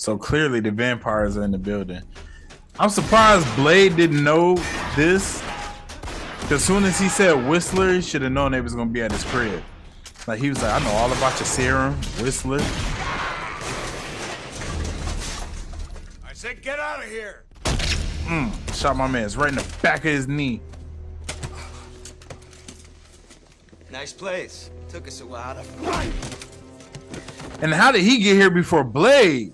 So 0.00 0.16
clearly 0.16 0.60
the 0.60 0.70
vampires 0.70 1.36
are 1.36 1.42
in 1.42 1.50
the 1.50 1.58
building. 1.58 2.00
I'm 2.78 2.88
surprised 2.88 3.46
Blade 3.54 3.96
didn't 3.96 4.24
know 4.24 4.54
this. 4.96 5.42
As 6.50 6.64
soon 6.64 6.84
as 6.84 6.98
he 6.98 7.10
said 7.10 7.34
Whistler, 7.46 7.92
he 7.92 8.00
should 8.00 8.22
have 8.22 8.32
known 8.32 8.52
they 8.52 8.62
was 8.62 8.74
gonna 8.74 8.88
be 8.88 9.02
at 9.02 9.12
his 9.12 9.24
crib. 9.24 9.62
Like 10.26 10.40
he 10.40 10.48
was 10.48 10.62
like, 10.62 10.72
I 10.72 10.82
know 10.82 10.90
all 10.92 11.12
about 11.12 11.38
your 11.38 11.44
serum, 11.44 11.96
Whistler. 12.18 12.60
I 16.24 16.32
said 16.32 16.62
get 16.62 16.78
out 16.78 17.04
of 17.04 17.10
here. 17.10 17.44
Mm, 18.24 18.74
shot 18.74 18.96
my 18.96 19.06
man's 19.06 19.36
right 19.36 19.50
in 19.50 19.56
the 19.56 19.76
back 19.82 19.98
of 19.98 20.04
his 20.04 20.26
knee. 20.26 20.62
Nice 23.92 24.14
place. 24.14 24.70
Took 24.88 25.06
us 25.06 25.20
a 25.20 25.26
while 25.26 25.56
to 25.56 25.62
find. 25.62 26.10
And 27.60 27.74
how 27.74 27.92
did 27.92 28.00
he 28.00 28.16
get 28.20 28.36
here 28.36 28.48
before 28.48 28.82
Blade? 28.82 29.52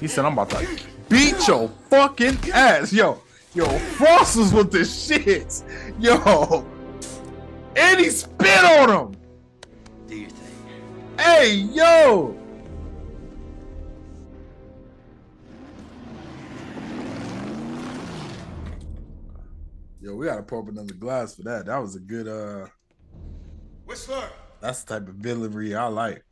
He 0.00 0.08
said, 0.08 0.24
I'm 0.24 0.32
about 0.32 0.48
to 0.50 0.66
beat 1.10 1.46
your 1.46 1.68
fucking 1.90 2.38
ass. 2.54 2.90
Yo, 2.90 3.20
yo, 3.52 3.66
Frost 3.66 4.38
was 4.38 4.52
with 4.54 4.72
the 4.72 4.84
shit. 4.84 5.62
Yo. 6.00 6.66
And 7.76 8.00
he 8.00 8.08
spit 8.08 8.64
on 8.64 8.88
him. 8.88 9.20
Do 10.08 10.16
your 10.16 10.30
thing. 10.30 11.18
Hey, 11.18 11.52
yo. 11.52 12.34
Yo, 20.00 20.14
we 20.14 20.24
gotta 20.24 20.42
pour 20.42 20.62
up 20.62 20.68
another 20.68 20.94
glass 20.94 21.34
for 21.34 21.42
that. 21.42 21.66
That 21.66 21.76
was 21.76 21.94
a 21.94 22.00
good 22.00 22.26
uh 22.26 22.66
Whistler! 23.84 24.30
that's 24.62 24.82
the 24.82 24.94
type 24.94 25.08
of 25.08 25.16
villainy 25.16 25.74
I 25.74 25.88
like. 25.88 26.24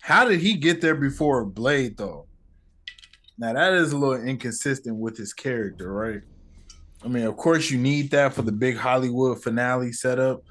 How 0.00 0.24
did 0.24 0.40
he 0.40 0.54
get 0.54 0.80
there 0.80 0.94
before 0.94 1.44
Blade 1.44 1.98
though? 1.98 2.26
Now 3.40 3.54
that 3.54 3.72
is 3.72 3.92
a 3.92 3.96
little 3.96 4.22
inconsistent 4.22 4.96
with 4.96 5.16
his 5.16 5.32
character, 5.32 5.90
right? 5.90 6.20
I 7.02 7.08
mean, 7.08 7.24
of 7.24 7.38
course 7.38 7.70
you 7.70 7.78
need 7.78 8.10
that 8.10 8.34
for 8.34 8.42
the 8.42 8.52
big 8.52 8.76
Hollywood 8.76 9.42
finale 9.42 9.92
setup, 9.92 10.42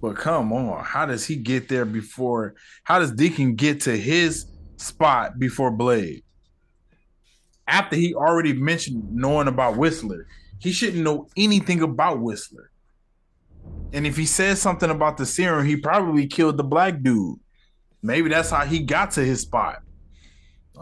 but 0.00 0.16
come 0.16 0.50
on, 0.50 0.82
how 0.82 1.04
does 1.04 1.26
he 1.26 1.36
get 1.36 1.68
there 1.68 1.84
before? 1.84 2.54
How 2.82 2.98
does 2.98 3.12
Deacon 3.12 3.56
get 3.56 3.82
to 3.82 3.94
his 3.94 4.46
spot 4.78 5.38
before 5.38 5.70
Blade? 5.70 6.24
After 7.68 7.96
he 7.96 8.14
already 8.14 8.54
mentioned 8.54 9.14
knowing 9.14 9.46
about 9.46 9.76
Whistler, 9.76 10.26
he 10.58 10.72
shouldn't 10.72 11.04
know 11.04 11.28
anything 11.36 11.82
about 11.82 12.22
Whistler. 12.22 12.70
And 13.92 14.06
if 14.06 14.16
he 14.16 14.24
says 14.24 14.62
something 14.62 14.88
about 14.88 15.18
the 15.18 15.26
serum, 15.26 15.66
he 15.66 15.76
probably 15.76 16.26
killed 16.26 16.56
the 16.56 16.64
black 16.64 17.02
dude. 17.02 17.38
Maybe 18.02 18.30
that's 18.30 18.48
how 18.48 18.64
he 18.64 18.78
got 18.78 19.10
to 19.12 19.20
his 19.20 19.42
spot. 19.42 19.82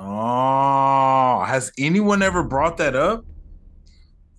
Oh, 0.00 1.44
has 1.44 1.72
anyone 1.76 2.22
ever 2.22 2.44
brought 2.44 2.76
that 2.76 2.94
up? 2.94 3.24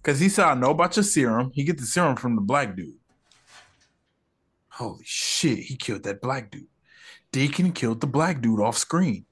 Because 0.02 0.18
he 0.18 0.30
said, 0.30 0.46
I 0.46 0.54
know 0.54 0.72
about 0.72 0.96
your 0.96 1.04
serum. 1.04 1.52
He 1.54 1.66
get 1.66 1.78
the 1.78 1.86
serum 1.86 2.16
from 2.16 2.36
the 2.36 2.42
black 2.42 2.78
dude. 2.78 2.96
Holy 4.70 5.04
shit, 5.04 5.60
he 5.60 5.76
killed 5.76 6.04
that 6.04 6.22
black 6.22 6.50
dude. 6.50 6.68
Deacon 7.34 7.74
killed 7.74 8.00
the 8.00 8.08
black 8.08 8.42
dude 8.42 8.62
off 8.62 8.78
screen. 8.78 9.26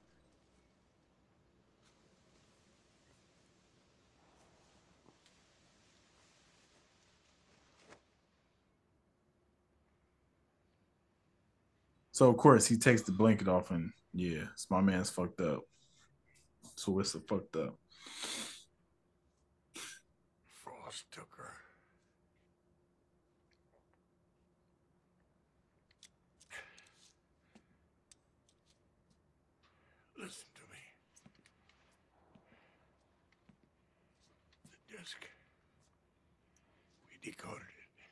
So 12.12 12.28
of 12.28 12.36
course 12.36 12.66
he 12.66 12.76
takes 12.76 13.02
the 13.02 13.12
blanket 13.12 13.48
off 13.48 13.70
and 13.70 13.92
yeah, 14.12 14.44
my 14.68 14.82
man's 14.82 15.08
fucked 15.08 15.40
up. 15.40 15.62
So 16.78 17.00
it's 17.00 17.12
a 17.16 17.18
fucked 17.18 17.56
up. 17.56 17.74
Frost 20.62 21.10
took 21.10 21.26
her. 21.36 21.54
Listen 30.16 30.46
to 30.54 30.60
me. 30.70 30.78
The 34.70 34.96
disk. 34.96 35.26
We 37.10 37.28
decoded 37.28 37.62
it. 37.62 38.10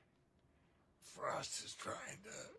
Frost 1.05 1.65
is 1.65 1.77
trying 1.77 1.97
to 2.25 2.51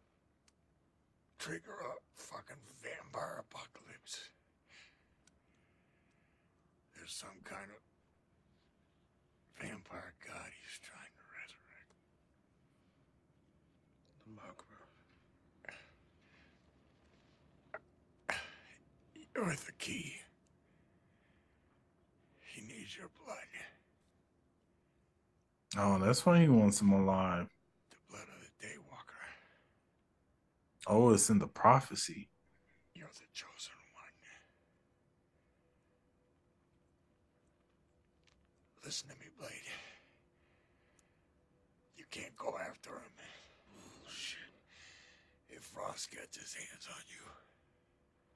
trigger 1.37 1.73
a 1.81 1.99
fucking 2.15 2.55
vampire 2.81 3.43
apocalypse. 3.51 4.29
There's 7.07 7.15
some 7.15 7.39
kind 7.45 7.71
of 7.71 7.79
vampire 9.61 10.13
god 10.27 10.49
he's 10.61 10.77
trying 10.83 11.13
to 11.15 11.23
resurrect. 11.39 11.93
La 14.25 14.43
Magra. 14.43 14.81
You're 19.33 19.55
the 19.55 19.71
key. 19.77 20.15
He 22.41 22.61
needs 22.63 22.97
your 22.97 23.09
blood. 23.23 23.37
Oh, 25.77 25.97
that's 26.05 26.25
why 26.25 26.41
he 26.41 26.49
wants 26.49 26.81
him 26.81 26.91
alive. 26.91 27.47
The 27.89 27.97
blood 28.09 28.23
of 28.23 28.41
the 28.41 28.67
Daywalker. 28.67 29.29
Oh, 30.87 31.13
it's 31.13 31.29
in 31.29 31.39
the 31.39 31.47
prophecy. 31.47 32.27
You're 32.93 33.07
the 33.13 33.27
chosen 33.33 33.71
one. 33.71 33.87
Listen 38.87 39.09
to 39.09 39.15
me, 39.15 39.27
Blade. 39.37 39.67
You 41.97 42.05
can't 42.09 42.33
go 42.37 42.55
after 42.57 42.91
him. 42.91 43.11
Oh, 43.75 44.07
shit. 44.09 44.39
If 45.49 45.63
Frost 45.63 46.09
gets 46.09 46.37
his 46.37 46.53
hands 46.53 46.87
on 46.87 47.03
you, 47.11 47.29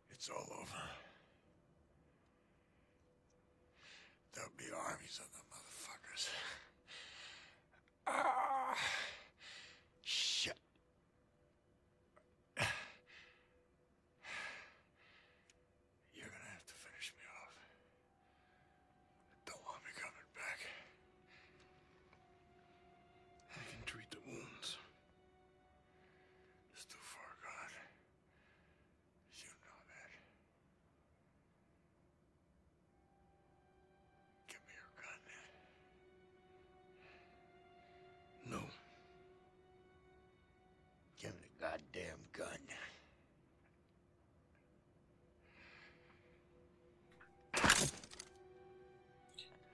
it's 0.10 0.28
all 0.28 0.50
over. 0.60 0.84
There'll 4.36 4.52
be 4.58 4.66
armies 4.76 5.22
of 5.24 5.32
them 5.32 5.48
motherfuckers. 5.56 6.28
Ah, 8.08 8.76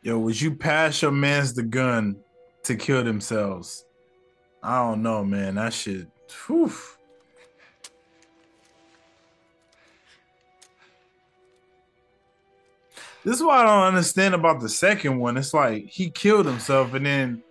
Yo, 0.08 0.18
would 0.18 0.40
you 0.40 0.56
pass 0.56 1.02
your 1.02 1.12
man's 1.12 1.54
the 1.54 1.62
gun 1.62 2.16
to 2.64 2.78
kill 2.78 3.04
themselves? 3.04 3.84
I 4.64 4.78
don't 4.78 5.04
know, 5.04 5.22
man. 5.22 5.56
That 5.56 5.74
shit. 5.74 6.08
Whew. 6.46 6.72
This 13.26 13.36
is 13.36 13.44
what 13.44 13.58
I 13.58 13.64
don't 13.66 13.84
understand 13.84 14.34
about 14.34 14.62
the 14.62 14.70
second 14.70 15.20
one. 15.20 15.36
It's 15.36 15.54
like 15.54 15.88
he 15.88 16.10
killed 16.10 16.46
himself 16.46 16.94
and 16.94 17.06
then 17.06 17.44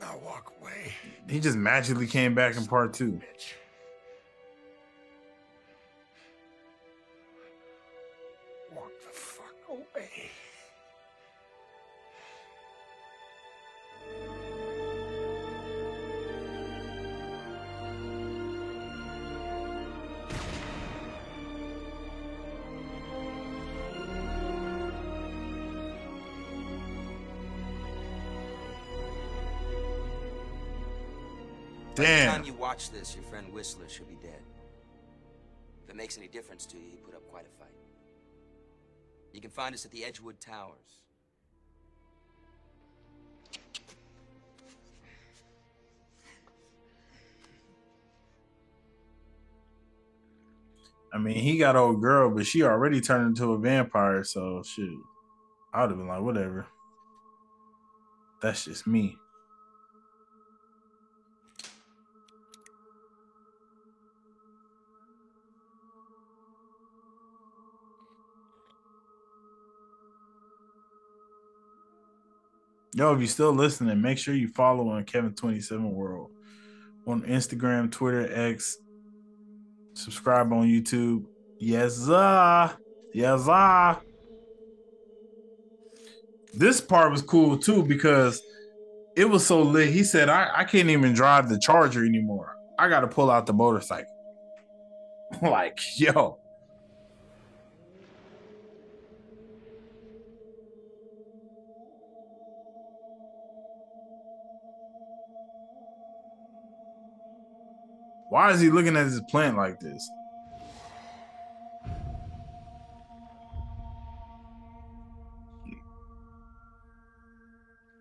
Now 0.00 0.18
walk 0.24 0.54
away. 0.58 0.94
he 1.28 1.38
just 1.38 1.58
magically 1.58 2.06
came 2.06 2.34
back 2.34 2.56
in 2.56 2.64
part 2.64 2.94
two. 2.94 3.20
Walk 8.74 8.90
the 9.02 9.12
fuck 9.12 9.54
away. 9.68 10.30
By 31.96 32.02
the 32.02 32.26
time 32.26 32.44
you 32.44 32.52
watch 32.52 32.90
this, 32.90 33.14
your 33.14 33.24
friend 33.24 33.50
Whistler 33.52 33.88
should 33.88 34.08
be 34.08 34.16
dead. 34.16 34.42
If 35.84 35.90
it 35.90 35.96
makes 35.96 36.18
any 36.18 36.28
difference 36.28 36.66
to 36.66 36.76
you, 36.76 36.84
he 36.90 36.96
put 36.96 37.14
up 37.14 37.26
quite 37.30 37.46
a 37.46 37.58
fight. 37.58 37.72
You 39.32 39.40
can 39.40 39.50
find 39.50 39.74
us 39.74 39.84
at 39.86 39.90
the 39.90 40.04
Edgewood 40.04 40.38
Towers. 40.40 41.00
I 51.14 51.18
mean, 51.18 51.36
he 51.36 51.56
got 51.56 51.76
old 51.76 52.02
girl, 52.02 52.30
but 52.30 52.46
she 52.46 52.62
already 52.62 53.00
turned 53.00 53.28
into 53.28 53.52
a 53.52 53.58
vampire, 53.58 54.22
so 54.22 54.62
shit. 54.62 54.90
I 55.72 55.80
would 55.82 55.90
have 55.90 55.98
been 55.98 56.08
like, 56.08 56.20
whatever. 56.20 56.66
That's 58.42 58.66
just 58.66 58.86
me. 58.86 59.16
Yo, 72.96 73.12
if 73.12 73.18
you're 73.18 73.28
still 73.28 73.52
listening, 73.52 74.00
make 74.00 74.16
sure 74.16 74.34
you 74.34 74.48
follow 74.48 74.88
on 74.88 75.04
Kevin27 75.04 75.82
World 75.82 76.30
on 77.06 77.20
Instagram, 77.24 77.92
Twitter, 77.92 78.26
X. 78.32 78.78
Subscribe 79.92 80.50
on 80.50 80.66
YouTube. 80.66 81.26
Yes, 81.58 81.96
sir. 81.96 82.74
Yes. 83.12 83.98
This 86.54 86.80
part 86.80 87.12
was 87.12 87.20
cool 87.20 87.58
too 87.58 87.82
because 87.82 88.40
it 89.14 89.26
was 89.26 89.44
so 89.46 89.60
lit. 89.60 89.90
He 89.90 90.02
said, 90.02 90.30
I, 90.30 90.50
I 90.54 90.64
can't 90.64 90.88
even 90.88 91.12
drive 91.12 91.50
the 91.50 91.58
charger 91.58 92.02
anymore. 92.02 92.56
I 92.78 92.88
got 92.88 93.00
to 93.00 93.08
pull 93.08 93.30
out 93.30 93.44
the 93.44 93.52
motorcycle. 93.52 94.10
like, 95.42 95.78
yo. 95.98 96.38
Why 108.36 108.50
is 108.50 108.60
he 108.60 108.68
looking 108.68 108.98
at 108.98 109.06
his 109.06 109.22
plant 109.30 109.56
like 109.56 109.80
this? 109.80 110.10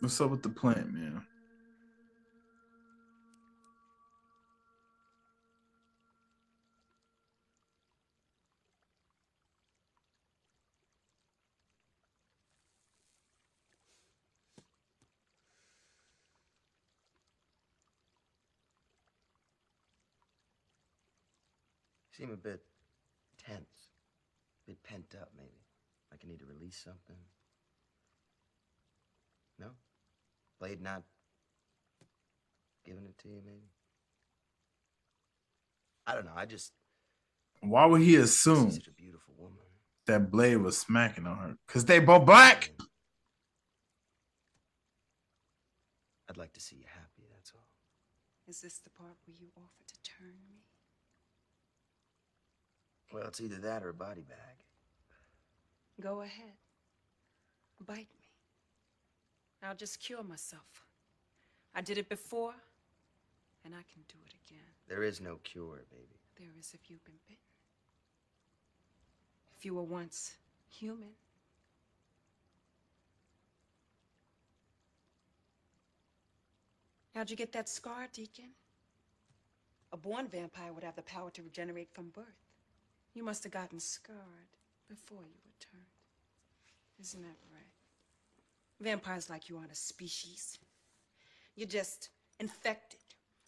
What's 0.02 0.20
up 0.20 0.32
with 0.32 0.44
the 0.44 0.49
plant, 0.49 0.91
man? 0.91 1.22
Seem 22.26 22.34
a 22.34 22.38
bit 22.38 22.61
tense, 23.38 23.91
a 24.65 24.72
bit 24.72 24.84
pent 24.84 25.15
up, 25.22 25.30
maybe. 25.38 25.61
Like 26.10 26.22
I 26.23 26.27
need 26.27 26.39
to 26.39 26.45
release 26.45 26.81
something. 26.84 27.18
No? 29.60 29.68
Blade 30.60 30.81
not 30.81 31.03
giving 32.84 33.06
it 33.06 33.15
to 33.19 33.27
you, 33.27 33.41
maybe? 33.45 33.69
I 36.07 36.15
don't 36.15 36.26
know. 36.26 36.31
I 36.35 36.47
just 36.47 36.72
Why 37.61 37.85
would 37.85 38.02
he 38.02 38.15
assume 38.15 38.72
such 38.72 38.88
a 38.88 38.91
beautiful 38.91 39.35
woman. 39.38 39.60
that 40.07 40.31
Blade 40.31 40.57
was 40.57 40.80
smacking 40.80 41.27
on 41.27 41.38
her? 41.38 41.56
Because 41.68 41.85
they 41.85 41.99
both 41.99 42.26
black. 42.26 42.72
I'd 46.27 46.38
like 46.38 46.53
to 46.53 46.60
see 46.60 46.77
you 46.77 46.85
happy, 46.88 47.27
that's 47.31 47.52
all. 47.53 47.68
Is 48.47 48.61
this 48.61 48.80
the 48.80 48.89
part 48.89 49.18
where 49.26 49.35
you 49.39 49.49
offer 49.56 49.84
to 49.88 49.95
turn 50.03 50.34
me? 50.49 50.65
Well, 53.16 53.28
it's 53.28 53.40
either 53.40 53.56
that 53.60 53.82
or 53.82 53.90
a 53.90 53.94
body 53.94 54.26
bag. 54.28 54.58
Go 56.02 56.20
ahead. 56.20 56.52
Bite 57.88 58.10
me. 58.14 58.26
I'll 59.64 59.74
just 59.74 60.02
cure 60.02 60.22
myself. 60.22 60.84
I 61.74 61.80
did 61.80 61.98
it 61.98 62.10
before, 62.10 62.54
and 63.64 63.74
I 63.74 63.84
can 63.94 64.04
do 64.10 64.18
it 64.26 64.34
again. 64.46 64.68
There 64.90 65.02
is 65.02 65.22
no 65.22 65.38
cure, 65.46 65.86
baby. 65.90 66.20
There 66.38 66.50
is 66.60 66.74
if 66.74 66.90
you've 66.90 67.06
been 67.06 67.16
bitten. 67.26 67.40
If 69.58 69.64
you 69.64 69.76
were 69.76 69.84
once 69.84 70.36
human. 70.70 71.16
How'd 77.14 77.30
you 77.30 77.38
get 77.38 77.54
that 77.54 77.70
scar, 77.70 78.08
Deacon? 78.12 78.50
A 79.94 79.98
born 79.98 80.28
vampire 80.28 80.74
would 80.74 80.84
have 80.84 80.98
the 80.98 81.02
power 81.04 81.30
to 81.30 81.42
regenerate 81.42 81.88
from 81.94 82.10
birth. 82.10 82.45
You 83.16 83.24
must 83.24 83.44
have 83.44 83.54
gotten 83.54 83.80
scarred 83.80 84.20
before 84.90 85.22
you 85.22 85.40
were 85.46 85.58
turned. 85.60 85.86
Isn't 87.02 87.22
that 87.22 87.38
right? 87.54 87.64
Vampires 88.82 89.30
like 89.30 89.48
you 89.48 89.58
aren't 89.58 89.72
a 89.72 89.76
species. 89.76 90.60
You're 91.56 91.68
just 91.68 92.10
infected. 92.40 93.00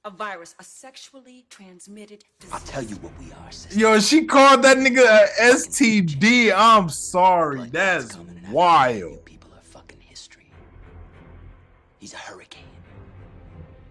A 0.06 0.10
virus, 0.10 0.56
a 0.58 0.64
sexually 0.64 1.46
transmitted 1.50 2.24
disease. 2.40 2.54
I'll 2.54 2.62
tell 2.62 2.84
you 2.84 2.96
what 2.98 3.12
we 3.20 3.26
are, 3.34 3.52
sister. 3.52 3.78
Yo, 3.78 4.00
she 4.00 4.24
called 4.24 4.62
that 4.62 4.78
nigga 4.78 5.04
a 5.04 5.28
STD. 5.52 6.54
I'm 6.56 6.88
sorry. 6.88 7.68
That's 7.68 8.18
wild. 8.50 9.26
People 9.26 9.50
are 9.54 9.64
fucking 9.64 10.00
history. 10.00 10.50
He's 12.00 12.14
a 12.14 12.18
hurricane, 12.18 12.64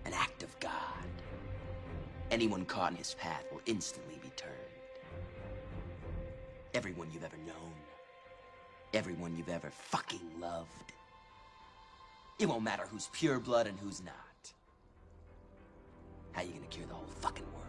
an 0.07 0.15
act 0.15 0.43
of 0.43 0.59
God. 0.59 0.73
Anyone 2.31 2.65
caught 2.65 2.93
in 2.93 2.97
his 2.97 3.12
path 3.12 3.44
will 3.53 3.61
instantly 3.66 4.15
be 4.15 4.20
turned. 4.20 4.26
Everyone 6.77 7.09
you've 7.11 7.24
ever 7.24 7.39
known, 7.39 7.73
everyone 8.93 9.35
you've 9.35 9.48
ever 9.48 9.70
fucking 9.70 10.20
loved. 10.39 10.93
It 12.39 12.44
won't 12.44 12.65
matter 12.65 12.85
who's 12.90 13.09
pure 13.15 13.40
blood 13.40 13.66
and 13.66 13.78
who's 13.78 14.03
not. 14.05 14.53
How 16.32 16.43
you 16.43 16.53
gonna 16.53 16.66
cure 16.66 16.86
the 16.86 16.93
whole 16.93 17.09
fucking 17.23 17.47
world? 17.47 17.65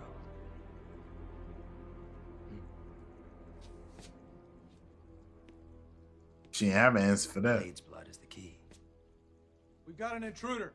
She 6.52 6.66
didn't 6.66 6.78
have 6.78 6.98
an 6.98 7.04
answer 7.04 7.30
for 7.30 7.40
that. 7.40 7.62
Blade's 7.62 7.80
blood 7.80 8.10
is 8.10 8.18
the 8.18 8.28
key. 8.28 8.58
We've 9.86 9.98
got 9.98 10.18
an 10.18 10.24
intruder. 10.26 10.74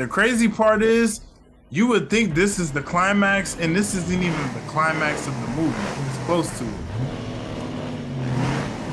The 0.00 0.06
crazy 0.06 0.48
part 0.48 0.82
is, 0.82 1.20
you 1.68 1.86
would 1.88 2.08
think 2.08 2.34
this 2.34 2.58
is 2.58 2.72
the 2.72 2.80
climax, 2.80 3.58
and 3.60 3.76
this 3.76 3.94
isn't 3.94 4.22
even 4.22 4.54
the 4.54 4.60
climax 4.66 5.26
of 5.26 5.34
the 5.42 5.48
movie. 5.48 5.76
It's 6.08 6.16
close 6.24 6.48
to 6.58 6.64
it. 6.64 6.70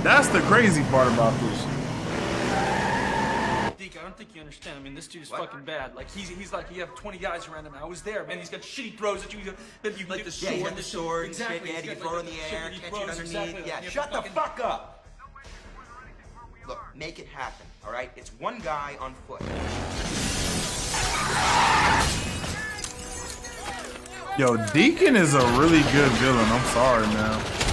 That's 0.03 0.27
the 0.27 0.41
crazy 0.41 0.83
part 0.91 1.07
about 1.13 1.31
this. 1.39 1.61
Deke, 3.77 3.97
I 3.97 4.01
don't 4.03 4.17
think 4.17 4.35
you 4.35 4.41
understand. 4.41 4.77
I 4.77 4.81
mean, 4.83 4.95
this 4.95 5.07
dude's 5.07 5.29
fucking 5.29 5.61
bad. 5.63 5.95
Like 5.95 6.11
he's 6.11 6.27
he's 6.27 6.51
like 6.51 6.65
you 6.75 6.81
have 6.81 6.93
20 6.95 7.17
guys 7.19 7.47
around 7.47 7.63
him. 7.63 7.73
I 7.81 7.85
was 7.85 8.01
there, 8.01 8.25
man. 8.25 8.39
He's 8.39 8.49
got 8.49 8.59
shitty 8.59 8.97
throws 8.97 9.23
at 9.23 9.33
you. 9.33 9.39
Then 9.83 9.93
you 9.95 10.07
Like 10.07 10.19
the 10.19 10.25
the 10.25 10.31
sword, 10.31 10.59
yeah, 10.59 10.69
the 10.71 10.83
sword, 10.83 11.23
and 11.27 11.31
exactly. 11.31 11.69
shit, 11.69 11.69
yeah, 11.69 11.81
He's 11.83 11.89
you 11.91 11.95
throw 11.95 12.17
it 12.17 12.19
in 12.19 12.25
like, 12.25 12.35
the 12.35 12.53
air, 12.53 12.69
catch 12.69 12.73
it 12.83 12.93
underneath. 13.09 13.19
exactly. 13.21 13.63
Yeah, 13.65 13.81
You 13.81 13.89
shut 13.89 14.09
the 14.11 14.17
fucking- 14.17 14.33
fuck 14.33 14.59
up. 14.61 15.05
Look, 16.67 16.81
make 16.95 17.17
it 17.17 17.27
happen, 17.27 17.65
all 17.85 17.93
right? 17.93 18.11
It's 18.17 18.31
one 18.39 18.59
guy 18.59 18.97
on 18.99 19.13
foot. 19.25 19.41
Yo, 24.37 24.55
Deacon 24.71 25.15
is 25.15 25.33
a 25.33 25.45
really 25.59 25.81
good 25.91 26.11
villain. 26.19 26.45
I'm 26.51 26.65
sorry, 26.67 27.07
man. 27.07 27.66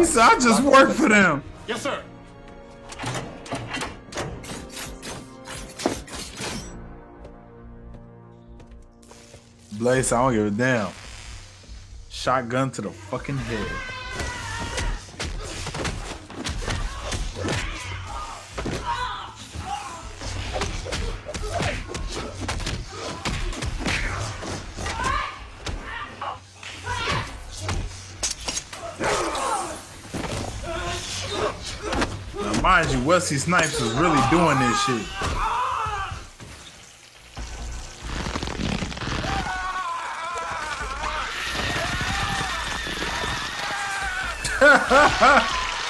He 0.00 0.06
said, 0.06 0.22
I 0.22 0.38
just 0.38 0.62
work 0.62 0.92
for 0.92 1.10
them. 1.10 1.42
Yes, 1.68 1.82
sir. 1.82 2.02
Blaze, 9.72 10.10
I 10.10 10.22
don't 10.22 10.32
give 10.32 10.46
a 10.46 10.50
damn. 10.50 10.90
Shotgun 12.08 12.70
to 12.70 12.80
the 12.80 12.88
fucking 12.90 13.36
head. 13.36 13.99
Wesley 33.10 33.38
Snipes 33.38 33.80
was 33.80 33.90
really 33.94 34.20
doing 34.30 34.56
this 34.60 34.84
shit. 34.84 34.94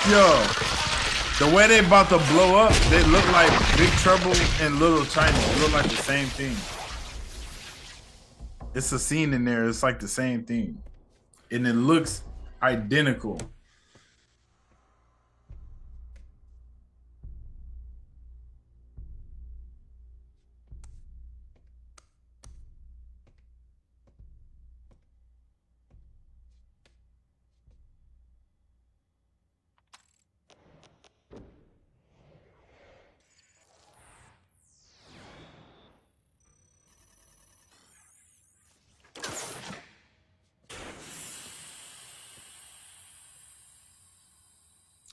Yo, 0.09 0.25
the 1.39 1.55
way 1.55 1.69
they 1.69 1.81
about 1.81 2.09
to 2.09 2.17
blow 2.33 2.57
up, 2.57 2.73
they 2.89 3.03
look 3.03 3.31
like 3.33 3.51
Big 3.77 3.91
Trouble 3.99 4.33
in 4.63 4.81
Little 4.81 5.05
China. 5.05 5.37
They 5.37 5.61
look 5.61 5.73
like 5.75 5.91
the 5.91 5.97
same 5.97 6.27
thing. 6.29 6.57
It's 8.75 8.93
a 8.93 8.99
scene 8.99 9.35
in 9.35 9.45
there. 9.45 9.69
It's 9.69 9.83
like 9.83 10.01
the 10.01 10.09
same 10.09 10.45
thing, 10.45 10.83
and 11.51 11.67
it 11.67 11.75
looks 11.75 12.23
identical. 12.63 13.39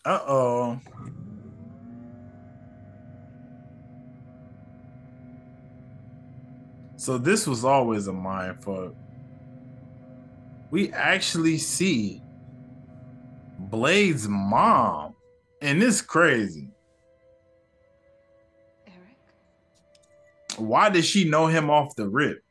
Uh 0.07 0.21
oh. 0.25 0.79
So 6.95 7.17
this 7.17 7.45
was 7.45 7.65
always 7.65 8.07
a 8.07 8.13
mind 8.13 8.63
fuck. 8.63 8.93
We 10.71 10.93
actually 10.93 11.57
see 11.57 12.21
Blade's 13.59 14.29
mom, 14.29 15.13
and 15.61 15.83
it's 15.83 16.01
crazy. 16.01 16.69
Eric? 18.87 19.17
Why 20.55 20.89
did 20.89 21.03
she 21.03 21.29
know 21.29 21.47
him 21.47 21.69
off 21.69 21.97
the 21.97 22.07
rip? 22.07 22.41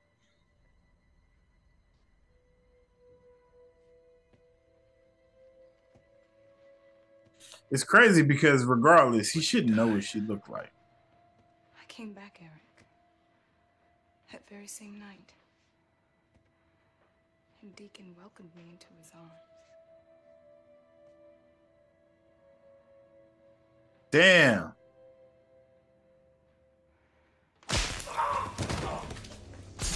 It's 7.77 7.85
crazy 7.85 8.23
because 8.23 8.65
regardless, 8.65 9.32
he 9.32 9.43
shouldn't 9.43 9.77
know 9.77 9.86
what 9.86 10.03
she 10.03 10.19
looked 10.19 10.48
like. 10.48 10.73
I 11.78 11.85
came 11.89 12.15
back, 12.15 12.39
Eric. 12.40 12.86
That 14.32 14.48
very 14.48 14.66
same 14.66 14.98
night. 14.98 15.35
And 17.61 17.77
Deacon 17.77 18.15
welcomed 18.16 18.48
me 18.57 18.65
into 18.70 18.86
his 18.98 19.11
arms. 19.15 19.31
Damn. 24.11 24.73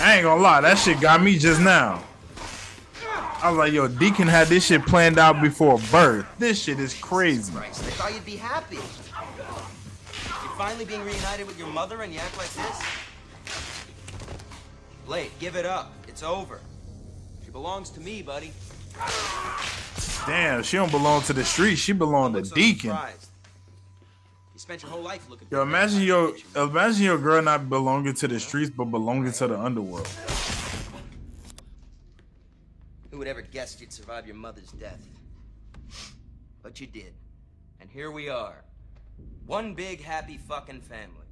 I 0.01 0.17
ain't 0.17 0.25
gonna 0.25 0.43
lie, 0.43 0.61
that 0.61 0.75
shit 0.77 1.01
got 1.01 1.23
me 1.23 1.39
just 1.39 1.63
now. 1.63 2.05
I 3.43 3.49
was 3.49 3.59
like, 3.59 3.73
yo, 3.73 3.89
Deacon 3.89 4.29
had 4.29 4.49
this 4.49 4.67
shit 4.67 4.85
planned 4.87 5.19
out 5.19 5.41
before 5.41 5.79
birth. 5.91 6.27
This 6.39 6.63
shit 6.63 6.79
is 6.79 6.93
crazy. 6.95 7.53
Christ, 7.53 7.83
I 7.85 7.91
thought 7.91 8.15
you'd 8.15 8.25
be 8.27 8.37
happy. 8.37 8.77
You're 8.77 10.57
finally 10.59 10.85
being 10.85 11.03
reunited 11.05 11.47
with 11.47 11.59
your 11.59 11.69
mother 11.69 12.03
and 12.03 12.13
you 12.13 12.21
act 12.21 12.37
like 12.37 12.51
this? 12.51 12.83
Blade, 15.07 15.31
give 15.41 15.57
it 15.57 15.65
up. 15.65 15.93
It's 16.07 16.23
over. 16.23 16.61
She 17.45 17.51
belongs 17.51 17.89
to 17.91 18.01
me, 18.01 18.21
buddy. 18.21 18.53
Damn, 20.27 20.63
she 20.63 20.77
don't 20.77 20.91
belong 20.91 21.23
to 21.23 21.33
the 21.33 21.45
street. 21.45 21.77
She 21.77 21.93
belong 21.93 22.35
to 22.35 22.45
so 22.45 22.55
Deacon. 22.55 22.91
surprised. 22.91 23.27
You 24.53 24.61
spent 24.61 24.83
your 24.83 24.91
whole 24.91 25.03
life 25.03 25.29
looking 25.31 25.49
for 25.49 25.55
Yo, 25.55 25.63
imagine 25.63 26.03
your 26.03 26.35
imagine 26.55 27.05
your 27.05 27.19
girl 27.19 27.41
not 27.41 27.71
belonging 27.71 28.13
to 28.15 28.29
the 28.29 28.39
streets 28.39 28.71
but 28.71 28.85
belonging 28.87 29.33
to 29.33 29.47
the 29.49 29.59
underworld. 29.59 30.09
Who 33.21 33.25
would 33.25 33.29
ever 33.29 33.43
guessed 33.43 33.83
you'd 33.83 33.93
survive 33.93 34.27
your 34.27 34.35
mother's 34.35 34.73
death? 34.73 35.07
But 36.63 36.81
you 36.81 36.87
did. 36.87 37.13
And 37.79 37.91
here 37.91 38.11
we 38.11 38.31
are. 38.31 38.65
One 39.45 39.75
big 39.75 40.03
happy 40.03 40.39
fucking 40.39 40.81
family. 40.81 41.27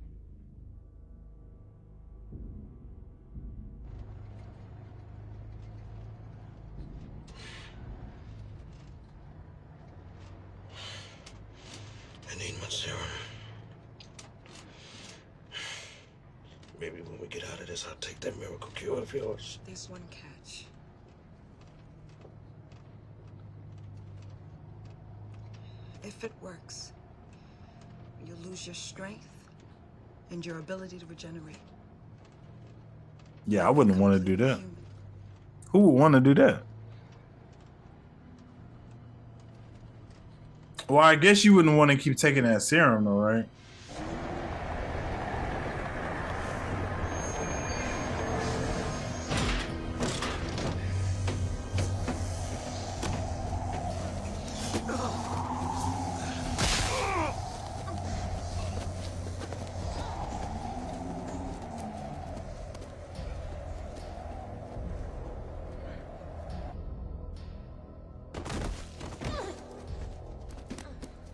I 12.30 12.34
need 12.38 12.60
my 12.60 12.68
serum. 12.68 13.00
Maybe 16.78 17.00
when 17.00 17.18
we 17.18 17.28
get 17.28 17.44
out 17.44 17.60
of 17.60 17.66
this, 17.66 17.86
I'll 17.88 17.94
take 17.94 18.20
that 18.20 18.38
miracle 18.38 18.68
cure 18.74 18.98
of 18.98 19.14
yours. 19.14 19.58
There's 19.64 19.88
one 19.88 20.02
catch. 20.10 20.37
If 26.08 26.24
it 26.24 26.32
works, 26.40 26.92
you 28.26 28.34
lose 28.48 28.66
your 28.66 28.74
strength 28.74 29.28
and 30.30 30.44
your 30.44 30.58
ability 30.58 30.98
to 30.98 31.04
regenerate. 31.04 31.58
Yeah, 33.46 33.66
I 33.66 33.70
wouldn't 33.70 33.98
want 33.98 34.14
to 34.14 34.18
do 34.18 34.34
that. 34.42 34.58
Who 35.70 35.80
would 35.80 36.00
want 36.00 36.14
to 36.14 36.20
do 36.20 36.32
that? 36.36 36.62
Well, 40.88 41.04
I 41.04 41.14
guess 41.14 41.44
you 41.44 41.52
wouldn't 41.52 41.76
want 41.76 41.90
to 41.90 41.98
keep 41.98 42.16
taking 42.16 42.44
that 42.44 42.62
serum, 42.62 43.04
though, 43.04 43.18
right? 43.18 43.46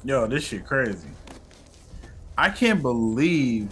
Yo, 0.06 0.26
this 0.26 0.44
shit 0.44 0.66
crazy. 0.66 1.08
I 2.36 2.50
can't 2.50 2.82
believe 2.82 3.70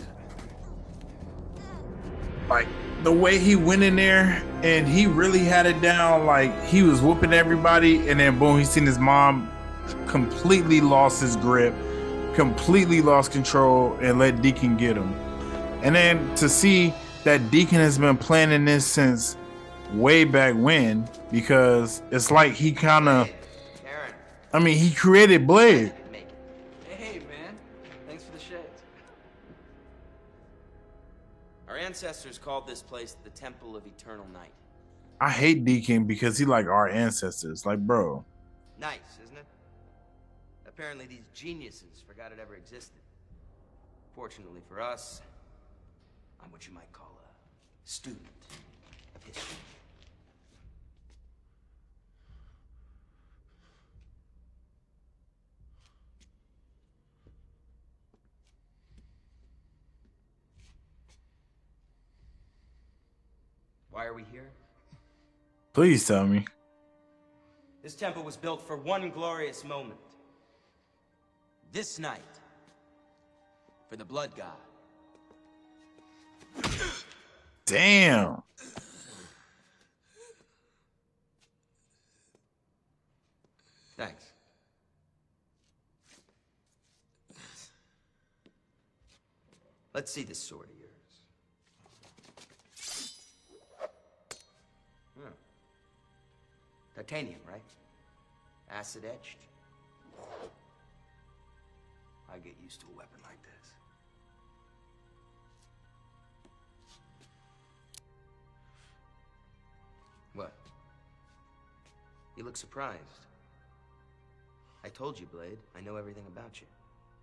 like 2.48 2.66
the 3.02 3.12
way 3.12 3.38
he 3.38 3.54
went 3.54 3.82
in 3.82 3.96
there 3.96 4.42
and 4.62 4.88
he 4.88 5.06
really 5.06 5.40
had 5.40 5.66
it 5.66 5.80
down 5.82 6.24
like 6.24 6.64
he 6.64 6.82
was 6.82 7.02
whooping 7.02 7.32
everybody 7.34 8.08
and 8.08 8.18
then 8.18 8.38
boom 8.38 8.58
he 8.58 8.64
seen 8.64 8.86
his 8.86 8.98
mom 8.98 9.50
completely 10.06 10.80
lost 10.80 11.20
his 11.20 11.36
grip 11.36 11.74
completely 12.34 13.02
lost 13.02 13.32
control 13.32 13.94
and 14.00 14.18
let 14.18 14.40
deacon 14.40 14.76
get 14.76 14.96
him 14.96 15.12
and 15.82 15.94
then 15.94 16.34
to 16.34 16.48
see 16.48 16.94
that 17.24 17.50
deacon 17.50 17.78
has 17.78 17.98
been 17.98 18.16
planning 18.16 18.64
this 18.64 18.86
since 18.86 19.36
way 19.94 20.24
back 20.24 20.54
when 20.56 21.08
because 21.30 22.02
it's 22.10 22.30
like 22.30 22.52
he 22.52 22.70
kind 22.70 23.08
of 23.08 23.28
i 24.52 24.58
mean 24.58 24.76
he 24.76 24.92
created 24.94 25.46
blade 25.46 25.92
ancestors 31.92 32.38
called 32.38 32.66
this 32.66 32.80
place 32.80 33.18
the 33.22 33.28
Temple 33.28 33.76
of 33.76 33.86
Eternal 33.86 34.26
Night. 34.32 34.54
I 35.20 35.28
hate 35.28 35.66
Deacon 35.66 36.04
because 36.04 36.38
he 36.38 36.46
like 36.46 36.64
our 36.64 36.88
ancestors. 36.88 37.66
Like, 37.66 37.80
bro. 37.80 38.24
Nice, 38.80 39.18
isn't 39.22 39.36
it? 39.36 39.44
Apparently 40.66 41.04
these 41.04 41.26
geniuses 41.34 42.02
forgot 42.08 42.32
it 42.32 42.38
ever 42.40 42.54
existed. 42.54 43.02
Fortunately 44.14 44.62
for 44.70 44.80
us, 44.80 45.20
I'm 46.42 46.50
what 46.50 46.66
you 46.66 46.72
might 46.72 46.90
call 46.94 47.12
a 47.22 47.28
student 47.84 48.24
of 49.14 49.22
history. 49.24 49.56
Why 63.92 64.06
are 64.06 64.14
we 64.14 64.24
here? 64.32 64.48
Please 65.74 66.06
tell 66.06 66.26
me. 66.26 66.46
This 67.82 67.94
temple 67.94 68.22
was 68.22 68.36
built 68.36 68.66
for 68.66 68.76
one 68.76 69.10
glorious 69.10 69.64
moment. 69.64 70.00
This 71.72 71.98
night. 71.98 72.20
For 73.90 73.96
the 73.96 74.04
Blood 74.04 74.30
God. 74.34 74.56
Damn. 77.66 78.42
Thanks. 83.98 84.32
Let's 89.92 90.10
see 90.10 90.22
this 90.22 90.38
sword 90.38 90.70
Titanium, 96.94 97.40
right? 97.48 97.62
Acid 98.70 99.04
etched. 99.04 99.38
I 102.32 102.38
get 102.38 102.54
used 102.62 102.80
to 102.80 102.86
a 102.92 102.96
weapon 102.96 103.20
like 103.24 103.42
this. 103.42 103.70
What? 110.34 110.52
You 112.36 112.44
look 112.44 112.56
surprised. 112.56 113.26
I 114.84 114.88
told 114.88 115.20
you, 115.20 115.26
Blade. 115.26 115.58
I 115.76 115.80
know 115.80 115.96
everything 115.96 116.24
about 116.26 116.60
you. 116.60 116.66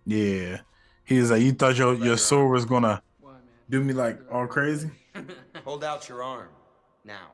Yeah. 0.06 0.60
He 1.04 1.18
was 1.18 1.30
like, 1.30 1.42
you 1.42 1.52
thought 1.52 1.76
your, 1.76 1.94
your 1.94 2.16
sword 2.16 2.52
was 2.52 2.64
gonna 2.64 3.02
do 3.68 3.82
me 3.82 3.92
like 3.92 4.18
all 4.30 4.46
crazy? 4.46 4.90
Hold 5.64 5.84
out 5.84 6.08
your 6.08 6.22
arm. 6.22 6.48
Now. 7.04 7.32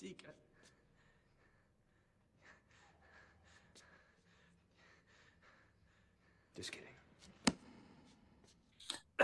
Deke, 0.00 0.24
I- 0.26 0.32
Just 6.56 6.72
kidding. 6.72 6.84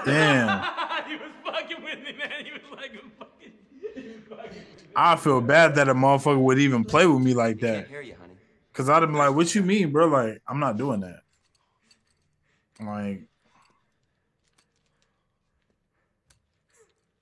Damn. 0.05 0.63
he 1.09 1.17
was 1.17 1.31
fucking 1.45 1.83
with 1.83 1.99
me, 2.01 2.13
man. 2.19 2.45
He 2.45 2.53
was 2.53 2.63
like 2.77 2.93
a 2.95 3.25
fucking. 3.25 3.53
He 3.95 4.19
fucking. 4.29 4.63
I 4.97 5.17
feel 5.17 5.41
bad 5.41 5.75
that 5.77 5.89
a 5.89 5.95
motherfucker 5.95 6.41
would 6.41 6.59
even 6.59 6.85
play 6.85 7.07
with 7.07 7.23
me 7.23 7.35
like 7.35 7.61
that. 7.61 7.91
You. 7.91 8.15
Cause 8.73 8.89
I'd 8.89 9.03
have 9.03 9.11
been 9.11 9.19
like, 9.19 9.35
what 9.35 9.55
you 9.55 9.63
mean, 9.63 9.93
bro? 9.93 10.07
Like, 10.07 10.43
I'm 10.49 10.59
not 10.59 10.77
doing 10.77 11.01
that. 11.01 11.21
Like, 12.81 13.23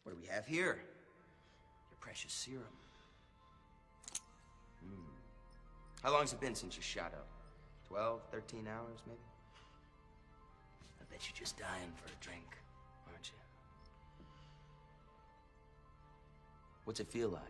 What 0.02 0.12
do 0.12 0.18
we 0.20 0.26
have 0.28 0.46
here? 0.46 0.78
Your 1.90 1.98
precious 2.00 2.32
serum. 2.32 2.64
Hmm. 4.82 5.02
How 6.02 6.12
long's 6.12 6.32
it 6.32 6.40
been 6.40 6.54
since 6.54 6.76
you 6.76 6.82
shot 6.82 7.12
up? 7.14 7.26
12, 7.88 8.22
13 8.32 8.66
hours, 8.66 9.00
maybe? 9.06 9.18
I 11.00 11.04
bet 11.10 11.20
you're 11.28 11.36
just 11.38 11.58
dying 11.58 11.92
for 11.96 12.06
a 12.06 12.16
drink, 12.24 12.56
What's 16.84 17.00
it 17.00 17.08
feel 17.08 17.28
like? 17.28 17.42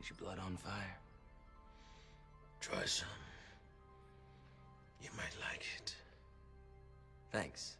Is 0.00 0.10
your 0.10 0.16
blood 0.18 0.38
on 0.38 0.56
fire? 0.56 0.96
Try 2.60 2.84
some. 2.84 3.08
You 5.02 5.10
might 5.16 5.34
like 5.50 5.64
it. 5.78 5.94
Thanks, 7.32 7.76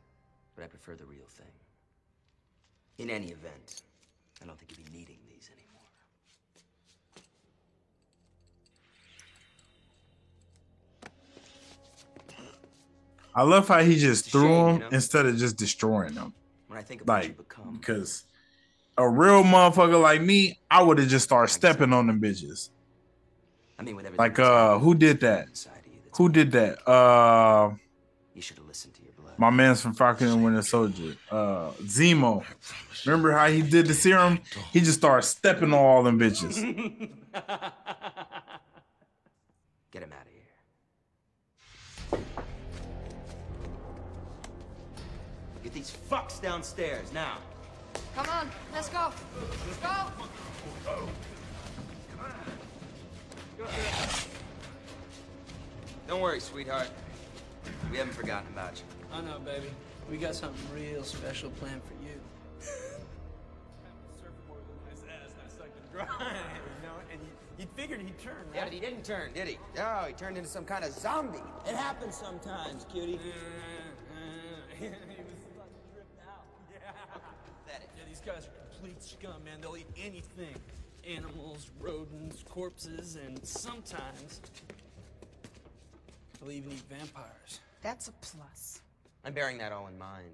but 0.55 0.65
I 0.65 0.67
prefer 0.67 0.95
the 0.95 1.05
real 1.05 1.27
thing. 1.29 1.47
In 2.99 3.11
any 3.11 3.27
event, 3.29 3.83
I 4.43 4.47
don't 4.47 4.59
think 4.59 4.73
you'll 4.77 4.87
be 4.91 4.99
needing 4.99 5.19
these 5.29 5.51
anymore. 5.53 5.69
I 13.35 13.43
love 13.43 13.69
how 13.69 13.81
he 13.81 13.97
just 13.97 14.31
threw 14.31 14.43
shame, 14.43 14.65
them 14.65 14.75
you 14.75 14.81
know? 14.81 14.89
instead 14.93 15.27
of 15.27 15.37
just 15.37 15.57
destroying 15.57 16.15
them. 16.15 16.35
When 16.67 16.79
I 16.79 16.83
think 16.83 17.03
about 17.03 17.23
you 17.23 17.29
Like, 17.29 17.37
become, 17.37 17.77
because 17.79 18.25
a 18.99 19.09
real 19.09 19.43
motherfucker 19.45 20.01
like 20.01 20.20
me, 20.20 20.59
I 20.70 20.83
would 20.83 20.99
have 20.99 21.09
just 21.09 21.25
started 21.25 21.51
stepping 21.53 21.93
on 21.95 22.07
them 22.09 22.20
bitches. 22.20 22.69
I 23.79 23.83
mean, 23.83 23.95
everything 23.95 24.16
Like, 24.16 24.39
uh, 24.39 24.79
who 24.79 24.95
did 24.95 25.20
that? 25.20 25.47
inside 25.49 25.79
of 25.87 25.93
you, 25.93 26.01
Who 26.16 26.29
did 26.29 26.51
that? 26.53 26.87
Uh, 26.89 27.70
you 28.35 28.43
should 28.43 28.57
have 28.59 28.66
listened 28.66 28.95
to 28.95 29.03
your 29.03 29.12
blood. 29.12 29.39
my 29.39 29.51
man's 29.51 29.81
from 29.81 29.95
Falcon 29.95 30.27
and 30.29 30.45
Winter 30.45 30.62
Soldier, 30.62 31.15
uh, 31.31 31.70
Zemo. 31.85 32.45
Remember 33.07 33.31
how 33.33 33.47
he 33.49 33.62
did 33.62 33.87
the 33.87 33.95
serum? 33.95 34.41
He 34.73 34.81
just 34.81 34.99
started 34.99 35.23
stepping 35.27 35.73
on 35.73 35.79
all 35.79 36.03
them 36.03 36.19
bitches. 36.19 36.57
Get 39.91 40.03
him 40.03 40.12
out 40.12 40.27
of 40.27 40.33
here. 40.33 42.20
Get 45.62 45.73
these 45.73 45.97
fucks 46.11 46.41
downstairs 46.43 47.12
now. 47.12 47.39
Come 48.19 48.28
on, 48.31 48.51
let's 48.74 48.89
go. 48.89 49.12
Let's 49.69 49.78
go. 49.78 49.95
Don't 56.09 56.20
worry, 56.20 56.40
sweetheart. 56.40 56.89
We 57.93 57.97
haven't 57.97 58.15
forgotten 58.15 58.49
about 58.53 58.77
you. 58.77 58.82
I 59.16 59.20
know, 59.20 59.39
baby. 59.39 59.69
We 60.11 60.16
got 60.16 60.35
something 60.35 60.61
real 60.74 61.05
special 61.05 61.51
planned 61.51 61.81
for 61.85 61.95
you. 62.05 62.20
Surfboard 62.61 64.62
with 64.66 64.90
his 64.90 65.05
ass, 65.05 65.31
I 65.39 65.49
sucked 65.49 65.78
and 65.78 65.93
dry, 65.93 66.03
you 66.03 66.89
know, 66.89 66.95
and 67.12 67.20
you, 67.20 67.28
you 67.57 67.66
figured 67.77 68.01
he'd 68.01 68.19
turn, 68.19 68.45
Yeah, 68.53 68.65
but 68.65 68.73
he 68.73 68.81
didn't 68.81 69.05
turn, 69.05 69.32
did 69.32 69.47
he? 69.47 69.59
No, 69.77 70.07
he 70.09 70.12
turned 70.15 70.36
into 70.36 70.51
some 70.51 70.65
kind 70.65 70.85
of 70.85 70.90
zombie. 70.90 71.39
It 71.69 71.77
happens 71.77 72.16
sometimes, 72.16 72.85
cutie. 72.90 73.12
he 73.12 73.19
guys 78.29 78.47
are 78.47 78.51
complete 78.71 79.03
scum, 79.03 79.43
man. 79.45 79.61
They'll 79.63 79.77
eat 79.77 79.87
anything. 79.97 80.55
Animals, 81.09 81.71
rodents, 81.81 82.45
corpses, 82.47 83.17
and 83.17 83.43
sometimes 83.47 84.43
they'll 86.39 86.51
even 86.51 86.73
eat 86.73 86.83
vampires. 86.91 87.61
That's 87.81 88.09
a 88.09 88.13
plus. 88.21 88.83
I'm 89.25 89.33
bearing 89.33 89.57
that 89.59 89.73
all 89.73 89.87
in 89.87 89.97
mind. 89.97 90.29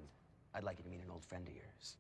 I'd 0.55 0.65
like 0.65 0.79
you 0.79 0.85
to 0.85 0.91
meet 0.91 1.03
an 1.05 1.11
old 1.13 1.25
friend 1.25 1.47
of 1.47 1.55
yours. 1.55 1.97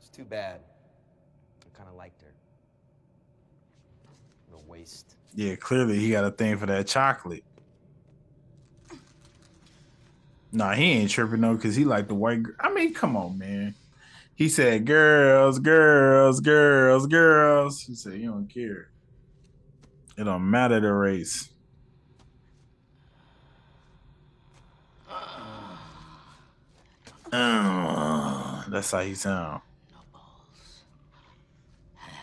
It's 0.00 0.08
too 0.10 0.24
bad. 0.24 0.60
I 1.66 1.76
kind 1.76 1.88
of 1.90 1.96
liked 1.96 2.22
her. 2.22 2.32
The 4.50 4.58
waste. 4.70 5.16
Yeah, 5.34 5.56
clearly 5.56 5.98
he 5.98 6.10
got 6.10 6.24
a 6.24 6.30
thing 6.30 6.56
for 6.56 6.64
that 6.66 6.86
chocolate. 6.86 7.44
Nah, 10.52 10.72
he 10.74 10.92
ain't 10.92 11.10
tripping 11.10 11.40
though, 11.42 11.56
cause 11.56 11.76
he 11.76 11.84
like 11.84 12.08
the 12.08 12.14
white. 12.14 12.42
Girl. 12.42 12.54
I 12.60 12.72
mean, 12.72 12.92
come 12.94 13.16
on, 13.16 13.38
man. 13.38 13.74
He 14.34 14.48
said, 14.48 14.86
"Girls, 14.86 15.58
girls, 15.58 16.40
girls, 16.40 17.06
girls." 17.06 17.82
He 17.82 17.94
said, 17.94 18.14
"You 18.18 18.30
don't 18.30 18.48
care. 18.48 18.88
It 20.16 20.24
don't 20.24 20.50
matter 20.50 20.80
the 20.80 20.92
race." 20.92 21.48
Uh, 27.32 28.64
that's 28.68 28.90
how 28.90 29.00
he 29.00 29.14
sound. 29.14 29.60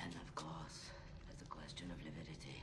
And 0.03 0.15
of 0.15 0.35
course, 0.35 0.89
there's 1.25 1.37
the 1.39 1.45
question 1.45 1.89
of 1.91 1.97
lividity. 2.03 2.61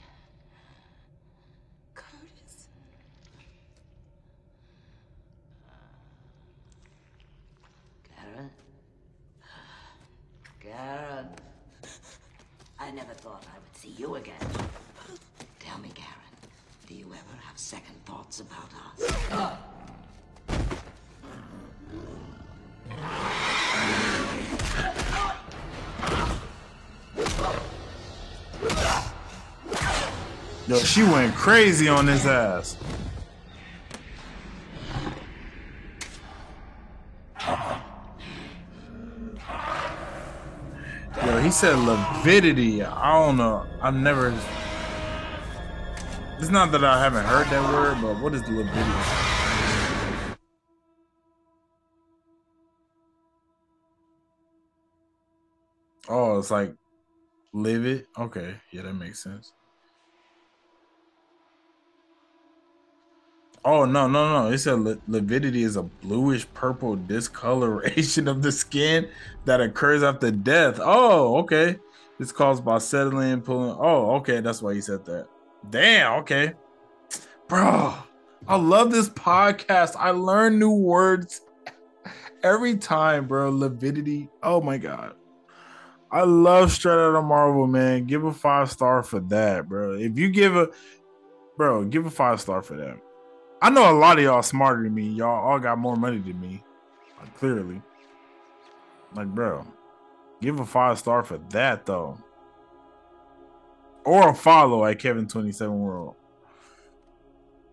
Curtis. 1.94 2.66
Karen? 8.04 8.50
Karen? 10.60 11.28
I 12.78 12.83
never 12.94 13.12
thought 13.14 13.44
I 13.52 13.58
would 13.58 13.76
see 13.76 13.94
you 14.00 14.14
again. 14.14 14.34
Tell 15.58 15.78
me, 15.78 15.90
Karen, 15.94 16.12
do 16.86 16.94
you 16.94 17.06
ever 17.06 17.36
have 17.42 17.58
second 17.58 17.96
thoughts 18.04 18.40
about 18.40 18.70
us? 18.92 19.10
Yo, 30.68 30.78
she 30.78 31.02
went 31.02 31.34
crazy 31.34 31.88
on 31.88 32.06
his 32.06 32.24
ass. 32.26 32.76
Yo, 41.26 41.38
he 41.40 41.50
said 41.50 41.78
lividity. 41.78 42.82
I 42.82 43.12
don't 43.12 43.38
know. 43.38 43.66
I've 43.80 43.94
never. 43.94 44.28
It's 46.38 46.50
not 46.50 46.70
that 46.72 46.84
I 46.84 47.02
haven't 47.02 47.24
heard 47.24 47.46
that 47.48 47.72
word, 47.72 47.98
but 48.02 48.22
what 48.22 48.34
is 48.34 48.42
lividity? 48.48 49.24
Oh, 56.08 56.38
it's 56.38 56.50
like 56.50 56.74
livid. 57.54 58.06
Okay, 58.18 58.56
yeah, 58.72 58.82
that 58.82 58.94
makes 58.94 59.22
sense. 59.22 59.54
Oh 63.66 63.86
no, 63.86 64.06
no, 64.06 64.42
no! 64.42 64.52
It 64.52 64.58
said 64.58 64.80
li- 64.80 65.00
lividity 65.08 65.62
is 65.62 65.76
a 65.76 65.82
bluish 65.82 66.46
purple 66.52 66.96
discoloration 66.96 68.28
of 68.28 68.42
the 68.42 68.52
skin 68.52 69.08
that 69.46 69.60
occurs 69.60 70.02
after 70.02 70.30
death. 70.30 70.78
Oh, 70.82 71.38
okay. 71.38 71.78
It's 72.20 72.30
caused 72.30 72.64
by 72.64 72.78
settling, 72.78 73.40
pulling. 73.40 73.76
Oh, 73.78 74.16
okay, 74.16 74.40
that's 74.40 74.62
why 74.62 74.74
he 74.74 74.80
said 74.80 75.04
that. 75.06 75.26
Damn. 75.70 76.20
Okay, 76.20 76.52
bro. 77.48 77.94
I 78.46 78.56
love 78.56 78.92
this 78.92 79.08
podcast. 79.08 79.96
I 79.98 80.10
learn 80.10 80.58
new 80.58 80.70
words 80.70 81.40
every 82.42 82.76
time, 82.76 83.26
bro. 83.26 83.50
Lividity. 83.50 84.28
Oh 84.42 84.60
my 84.60 84.76
god. 84.76 85.14
I 86.10 86.22
love 86.22 86.70
Straight 86.70 86.98
Outta 86.98 87.22
Marvel, 87.22 87.66
man. 87.66 88.04
Give 88.04 88.24
a 88.24 88.32
five 88.32 88.70
star 88.70 89.02
for 89.02 89.20
that, 89.20 89.68
bro. 89.68 89.94
If 89.94 90.18
you 90.18 90.28
give 90.28 90.54
a 90.54 90.68
bro, 91.56 91.84
give 91.86 92.04
a 92.04 92.10
five 92.10 92.40
star 92.40 92.62
for 92.62 92.76
that. 92.76 93.00
I 93.64 93.70
know 93.70 93.90
a 93.90 93.96
lot 93.96 94.18
of 94.18 94.24
y'all 94.24 94.42
smarter 94.42 94.82
than 94.82 94.94
me. 94.94 95.08
Y'all 95.08 95.42
all 95.42 95.58
got 95.58 95.78
more 95.78 95.96
money 95.96 96.18
than 96.18 96.38
me. 96.38 96.62
Like, 97.18 97.34
clearly. 97.38 97.80
Like, 99.14 99.28
bro, 99.28 99.66
give 100.42 100.60
a 100.60 100.66
five 100.66 100.98
star 100.98 101.22
for 101.22 101.38
that 101.48 101.86
though. 101.86 102.18
Or 104.04 104.28
a 104.28 104.34
follow 104.34 104.84
at 104.84 104.98
Kevin27 104.98 105.70
World. 105.70 106.14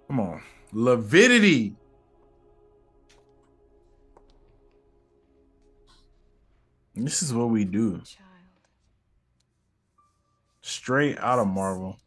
Come 0.07 0.21
on. 0.21 0.41
Lividity. 0.71 1.75
This 6.95 7.21
is 7.21 7.33
what 7.33 7.49
we 7.49 7.65
do. 7.65 8.01
Straight 10.61 11.19
out 11.19 11.39
of 11.39 11.47
Marvel. 11.47 11.97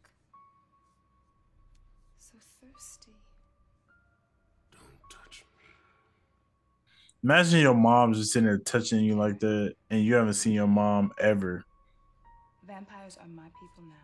Imagine 7.25 7.59
your 7.61 7.73
mom's 7.73 8.19
just 8.19 8.33
sitting 8.33 8.45
there 8.45 8.59
touching 8.59 8.99
you 8.99 9.15
like 9.15 9.39
that, 9.39 9.73
and 9.89 10.05
you 10.05 10.13
haven't 10.13 10.35
seen 10.35 10.53
your 10.53 10.67
mom 10.67 11.11
ever. 11.19 11.65
Vampires 12.67 13.17
are 13.19 13.27
my 13.27 13.45
people 13.45 13.83
now. 13.83 13.95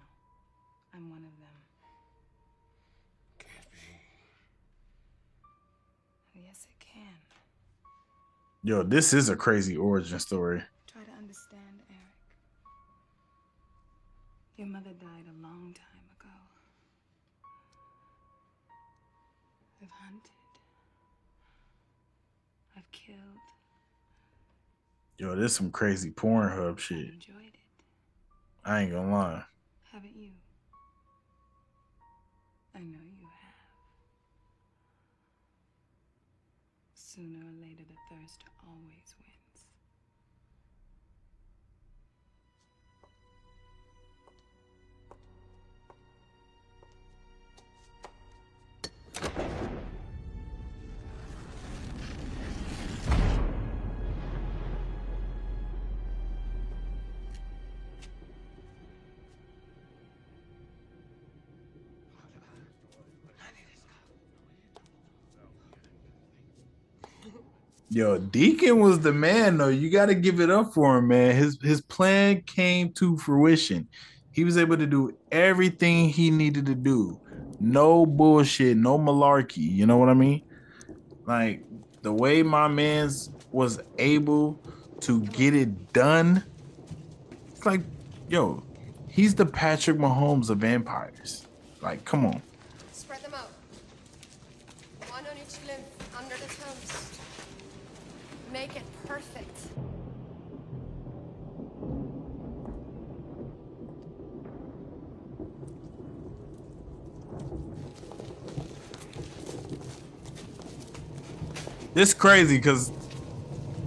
I'm 0.91 1.07
one 1.07 1.19
of 1.19 1.25
them. 1.37 1.53
Can't 3.37 3.71
be. 6.33 6.41
Yes, 6.47 6.65
it 6.67 6.79
can. 6.83 7.13
Yo, 8.63 8.81
this 8.81 9.13
is 9.13 9.29
a 9.29 9.35
crazy 9.35 9.77
origin 9.77 10.17
story. 10.17 10.63
Try 10.91 11.03
to 11.03 11.11
understand, 11.11 11.61
Eric. 11.91 12.01
Your 14.57 14.65
mother 14.65 14.93
died 14.99 15.27
Yo, 25.21 25.35
this 25.35 25.55
some 25.55 25.69
crazy 25.69 26.09
Pornhub 26.09 26.79
shit. 26.79 26.97
Enjoyed 26.97 27.53
it, 27.53 27.59
I 28.65 28.81
ain't 28.81 28.91
gonna 28.91 29.11
lie. 29.11 29.43
haven't 29.91 30.15
you? 30.15 30.31
I 32.73 32.79
know 32.79 32.97
you 33.19 33.27
have. 33.27 33.53
Sooner 36.95 37.37
or 37.37 37.53
later, 37.61 37.83
the 37.87 37.93
thirst 38.09 38.43
always 38.65 39.13
wins. 49.29 49.50
Yo, 67.93 68.17
Deacon 68.17 68.79
was 68.79 69.01
the 69.01 69.11
man 69.11 69.57
though. 69.57 69.67
You 69.67 69.89
got 69.89 70.05
to 70.05 70.15
give 70.15 70.39
it 70.39 70.49
up 70.49 70.73
for 70.73 70.97
him, 70.97 71.09
man. 71.09 71.35
His 71.35 71.59
his 71.61 71.81
plan 71.81 72.41
came 72.43 72.93
to 72.93 73.17
fruition. 73.17 73.85
He 74.31 74.45
was 74.45 74.57
able 74.57 74.77
to 74.77 74.87
do 74.87 75.17
everything 75.29 76.07
he 76.07 76.31
needed 76.31 76.65
to 76.67 76.75
do. 76.75 77.19
No 77.59 78.05
bullshit, 78.05 78.77
no 78.77 78.97
malarkey. 78.97 79.69
You 79.69 79.85
know 79.87 79.97
what 79.97 80.07
I 80.07 80.13
mean? 80.13 80.41
Like 81.25 81.65
the 82.01 82.13
way 82.13 82.43
my 82.43 82.69
man's 82.69 83.29
was 83.51 83.81
able 83.97 84.57
to 85.01 85.19
get 85.25 85.53
it 85.53 85.91
done. 85.91 86.45
It's 87.49 87.65
like, 87.65 87.81
yo, 88.29 88.63
he's 89.09 89.35
the 89.35 89.45
Patrick 89.45 89.97
Mahomes 89.97 90.49
of 90.49 90.59
vampires. 90.59 91.45
Like, 91.81 92.05
come 92.05 92.25
on. 92.25 92.41
This 112.01 112.15
crazy 112.15 112.57
because 112.57 112.89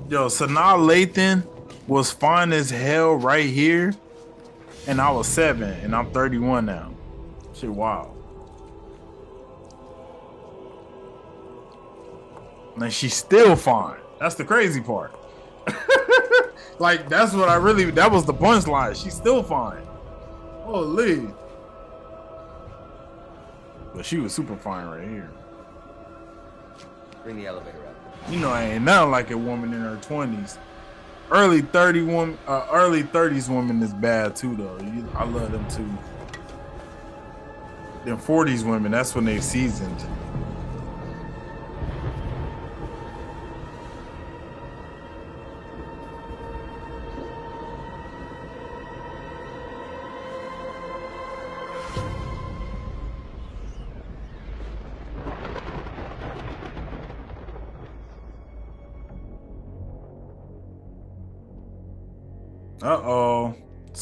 yo, 0.08 0.26
Sanaa 0.26 0.78
Lathan 0.78 1.42
was 1.88 2.12
fine 2.12 2.52
as 2.52 2.70
hell 2.70 3.16
right 3.16 3.50
here, 3.50 3.92
and 4.86 5.00
I 5.00 5.10
was 5.10 5.26
seven, 5.26 5.72
and 5.82 5.96
I'm 5.96 6.12
31 6.12 6.66
now. 6.66 6.94
Shit, 7.54 7.70
wow. 7.70 8.14
And 12.76 12.92
she's 12.92 13.14
still 13.14 13.56
fine. 13.56 13.98
That's 14.20 14.36
the 14.36 14.44
crazy 14.44 14.80
part. 14.80 15.12
like 16.78 17.08
that's 17.08 17.32
what 17.32 17.48
I 17.48 17.56
really. 17.56 17.90
That 17.90 18.12
was 18.12 18.24
the 18.24 18.34
punchline. 18.34 18.94
She's 18.94 19.14
still 19.14 19.42
fine. 19.42 19.82
Holy. 20.62 21.26
But 23.92 24.06
she 24.06 24.18
was 24.18 24.32
super 24.32 24.54
fine 24.54 24.86
right 24.86 25.08
here. 25.08 25.30
Bring 27.24 27.38
the 27.38 27.48
elevator. 27.48 27.83
You 28.30 28.40
know, 28.40 28.50
I 28.50 28.64
ain't 28.64 28.84
nothing 28.84 29.10
like 29.10 29.30
a 29.30 29.38
woman 29.38 29.72
in 29.74 29.80
her 29.80 29.96
twenties. 29.96 30.58
Early 31.30 31.62
thirty 31.62 32.02
woman, 32.02 32.38
uh, 32.46 32.66
early 32.72 33.02
thirties 33.02 33.48
woman 33.48 33.82
is 33.82 33.92
bad 33.92 34.36
too, 34.36 34.56
though. 34.56 34.78
You, 34.80 35.08
I 35.14 35.24
love 35.24 35.52
them 35.52 35.66
too. 35.68 35.88
Them 38.04 38.18
forties 38.18 38.64
women, 38.64 38.92
that's 38.92 39.14
when 39.14 39.24
they 39.24 39.40
seasoned. 39.40 40.04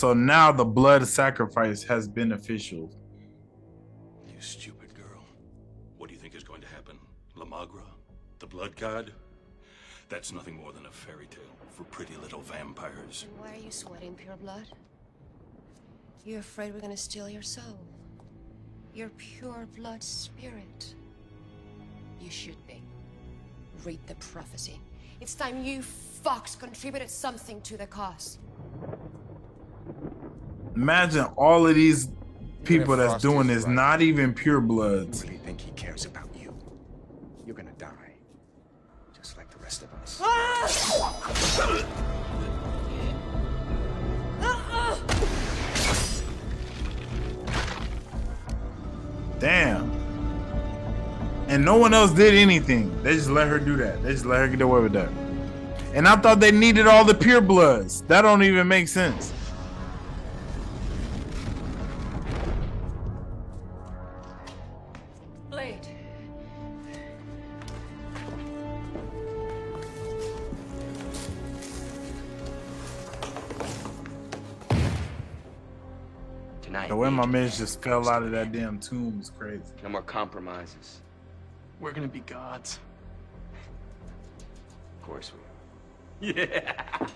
So 0.03 0.13
now 0.13 0.51
the 0.51 0.65
blood 0.65 1.07
sacrifice 1.07 1.85
has 1.85 2.09
been 2.09 2.33
official. 2.33 2.91
You 4.27 4.41
stupid 4.41 4.93
girl. 4.97 5.25
What 5.97 6.09
do 6.09 6.15
you 6.17 6.21
think 6.21 6.35
is 6.35 6.43
going 6.43 6.61
to 6.61 6.67
happen? 6.67 6.99
La 7.37 7.45
Magra? 7.45 7.85
The 8.41 8.49
blood 8.49 8.75
god? 8.75 9.13
That's 10.09 10.33
nothing 10.33 10.57
more 10.57 10.73
than 10.73 10.87
a 10.87 10.91
fairy 10.91 11.29
tale 11.29 11.57
for 11.71 11.85
pretty 11.85 12.17
little 12.17 12.41
vampires. 12.41 13.27
Then 13.29 13.47
why 13.47 13.55
are 13.55 13.65
you 13.65 13.71
sweating 13.71 14.17
pure 14.17 14.35
blood? 14.39 14.67
You're 16.25 16.41
afraid 16.41 16.75
we're 16.75 16.81
gonna 16.81 16.97
steal 16.97 17.31
your 17.31 17.43
soul. 17.43 17.79
Your 18.93 19.11
pure 19.11 19.69
blood 19.77 20.03
spirit. 20.03 20.97
You 22.21 22.29
should 22.29 22.67
be. 22.67 22.83
Read 23.85 24.01
the 24.09 24.17
prophecy. 24.17 24.81
It's 25.21 25.37
time 25.37 25.63
you 25.63 25.79
fucks 26.25 26.59
contributed 26.59 27.09
something 27.09 27.61
to 27.61 27.77
the 27.77 27.87
cause. 27.87 28.41
Imagine 30.75 31.25
all 31.37 31.67
of 31.67 31.75
these 31.75 32.09
people 32.65 32.97
that's 32.97 33.23
doing 33.23 33.47
this, 33.47 33.65
right. 33.65 33.73
not 33.73 34.03
even 34.03 34.33
pure 34.33 34.61
bloods. 34.61 35.23
really 35.23 35.37
think 35.39 35.61
he 35.61 35.71
cares 35.73 36.05
about 36.07 36.29
you. 36.39 36.55
You're 37.47 37.57
gonna 37.57 37.73
die. 37.79 37.89
Just 39.17 39.37
like 39.37 39.51
the 39.51 39.59
rest 39.59 39.83
of 39.83 39.93
us. 39.95 40.21
Damn. 49.39 49.91
And 51.49 51.65
no 51.65 51.77
one 51.77 51.93
else 51.93 52.13
did 52.13 52.35
anything. 52.35 53.03
They 53.03 53.15
just 53.17 53.29
let 53.29 53.49
her 53.49 53.59
do 53.59 53.77
that. 53.77 54.01
They 54.05 54.13
just 54.13 54.25
let 54.25 54.39
her 54.39 54.49
get 54.49 54.61
away 54.61 54.81
with 54.81 54.93
that. 54.93 55.09
And 55.93 56.07
I 56.07 56.17
thought 56.17 56.39
they 56.39 56.53
needed 56.53 56.87
all 56.87 57.05
the 57.05 57.15
pure 57.15 57.41
bloods. 57.41 58.03
That 58.03 58.23
don't 58.23 58.43
even 58.45 58.69
make 58.69 58.87
sense. 58.89 59.33
My 77.23 77.29
man 77.29 77.49
just 77.49 77.81
fell 77.81 78.09
out 78.09 78.25
of 78.25 78.33
that 78.33 78.51
damn 78.51 78.81
tomb 78.81 79.17
is 79.21 79.31
crazy. 79.31 79.63
No 79.85 79.91
more 79.91 80.03
compromises. 80.03 81.03
We're 81.79 81.93
gonna 81.93 82.09
be 82.09 82.19
gods. 82.19 82.81
Of 85.01 85.07
course 85.07 85.31
we 85.33 85.39
are. 85.39 86.35
Yeah. 86.37 87.07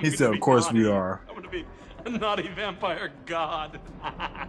He 0.00 0.10
said, 0.10 0.32
"Of 0.32 0.40
course 0.40 0.72
we 0.72 0.86
are." 0.86 1.20
I'm 1.28 1.34
gonna 1.34 1.48
be 1.48 1.66
a 2.06 2.10
naughty 2.10 2.48
vampire 2.48 3.12
god. 3.26 3.78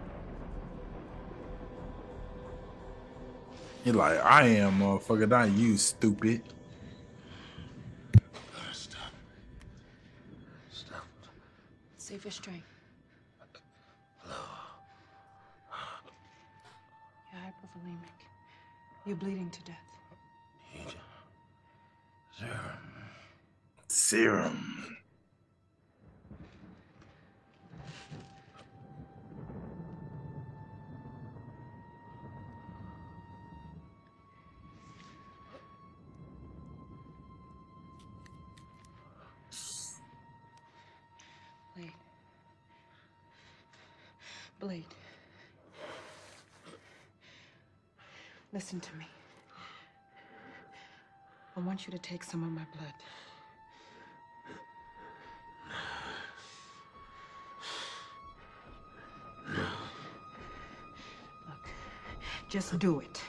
He 3.84 3.92
like, 3.92 4.18
I 4.18 4.48
am, 4.48 4.80
motherfucker, 4.80 5.28
not 5.28 5.52
you, 5.52 5.76
stupid. 5.76 6.42
Stop. 8.72 9.12
Stop. 10.72 11.04
Save 11.96 12.24
your 12.24 12.32
strength. 12.32 12.75
You're. 17.86 18.00
You're 19.04 19.16
bleeding 19.16 19.50
to 19.50 19.62
death. 19.62 19.76
Serum. 22.36 22.52
Serum. 23.88 24.96
Blade. 41.76 41.92
Blade. 44.58 44.95
Listen 48.52 48.80
to 48.80 48.96
me. 48.96 49.06
I 51.56 51.60
want 51.60 51.86
you 51.86 51.92
to 51.92 51.98
take 51.98 52.22
some 52.22 52.42
of 52.42 52.50
my 52.50 52.66
blood. 52.76 52.92
Look, 61.48 61.68
just 62.48 62.78
do 62.78 63.00
it. 63.00 63.22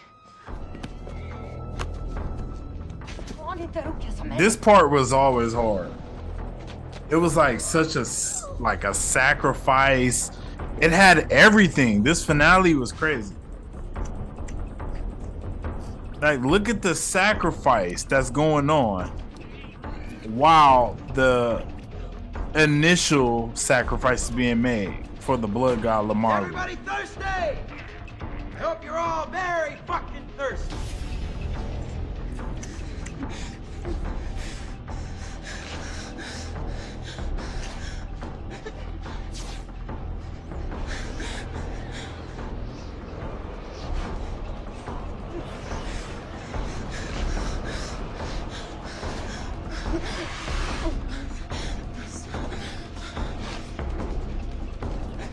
This 4.38 4.56
part 4.56 4.92
was 4.92 5.14
always 5.14 5.54
hard. 5.54 5.92
It 7.10 7.16
was 7.16 7.36
like 7.38 7.60
such 7.60 7.96
a 7.96 8.06
like 8.62 8.84
a 8.84 8.94
sacrifice. 8.94 10.32
It 10.80 10.92
had 10.92 11.32
everything. 11.32 12.04
This 12.04 12.24
finale 12.24 12.74
was 12.76 12.92
crazy. 12.92 13.37
Like 16.28 16.42
look 16.42 16.68
at 16.68 16.82
the 16.82 16.94
sacrifice 16.94 18.04
that's 18.04 18.30
going 18.30 18.70
on 18.70 19.08
while 20.26 20.98
the 21.14 21.66
initial 22.54 23.50
sacrifice 23.54 24.24
is 24.24 24.32
being 24.32 24.62
made 24.62 25.08
for 25.22 25.38
the 25.38 25.48
blood 25.48 25.82
god 25.82 26.06
Lamar. 26.06 26.42
Everybody 26.42 26.76
thirsty? 26.86 27.22
I 27.24 27.56
hope 28.58 28.84
you're 28.84 28.98
all 28.98 29.28
very 29.28 29.78
fucking 29.88 30.28
thirsty. 30.36 30.76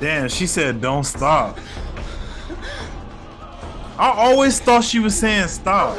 Damn, 0.05 0.29
she 0.29 0.47
said 0.47 0.83
don't 0.83 1.05
stop. 1.05 1.59
I 3.97 4.11
always 4.11 4.61
thought 4.61 4.85
she 4.85 4.99
was 4.99 5.19
saying 5.19 5.49
stop. 5.49 5.97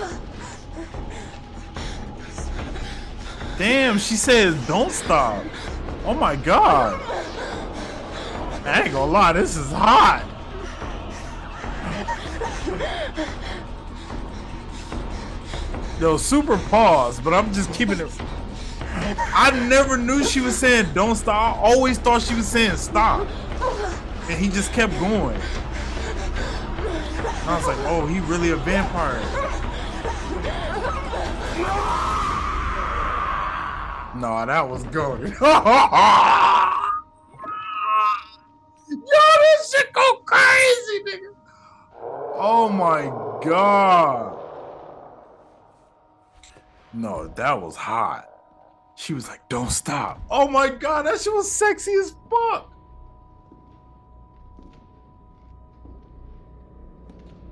Damn, 3.57 3.97
she 3.97 4.13
says 4.15 4.55
don't 4.67 4.91
stop. 4.91 5.43
Oh 6.05 6.13
my 6.13 6.35
god. 6.35 7.01
I 8.63 8.83
ain't 8.83 8.93
gonna 8.93 9.11
lie, 9.11 9.33
this 9.33 9.57
is 9.57 9.71
hot. 9.71 10.23
Yo, 15.99 16.17
super 16.17 16.59
pause, 16.69 17.19
but 17.19 17.33
I'm 17.33 17.51
just 17.51 17.73
keeping 17.73 17.99
it. 17.99 18.11
I 19.33 19.49
never 19.67 19.97
knew 19.97 20.23
she 20.23 20.41
was 20.41 20.55
saying 20.55 20.93
don't 20.93 21.15
stop. 21.15 21.57
I 21.57 21.59
always 21.59 21.97
thought 21.97 22.21
she 22.21 22.35
was 22.35 22.45
saying 22.47 22.77
stop. 22.77 23.27
And 24.27 24.39
he 24.39 24.49
just 24.49 24.73
kept 24.73 24.93
going. 24.99 25.39
I 27.47 27.55
was 27.55 27.67
like, 27.67 27.77
oh, 27.85 28.07
he 28.07 28.19
really 28.21 28.51
a 28.51 28.55
vampire. 28.57 29.21
No, 34.15 34.45
that 34.45 34.67
was 34.67 34.83
good. 34.85 35.19
Yo, 38.89 38.97
this 39.41 39.71
shit 39.71 39.93
go 39.93 40.15
crazy, 40.25 41.03
nigga. 41.03 41.35
Oh 42.37 42.69
my 42.69 43.03
god. 43.45 44.39
No, 46.93 47.27
that 47.35 47.61
was 47.61 47.75
hot. 47.75 48.29
She 48.95 49.13
was 49.13 49.27
like, 49.27 49.47
don't 49.49 49.69
stop. 49.69 50.21
Oh 50.31 50.47
my 50.47 50.69
god, 50.69 51.05
that 51.05 51.19
shit 51.19 51.33
was 51.33 51.51
sexy 51.51 51.93
as 51.93 52.15
fuck. 52.29 52.71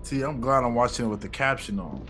See, 0.03 0.21
I'm 0.21 0.41
glad 0.41 0.65
I'm 0.65 0.75
watching 0.75 1.05
it 1.05 1.07
with 1.07 1.21
the 1.21 1.29
caption 1.29 1.79
on. 1.79 2.05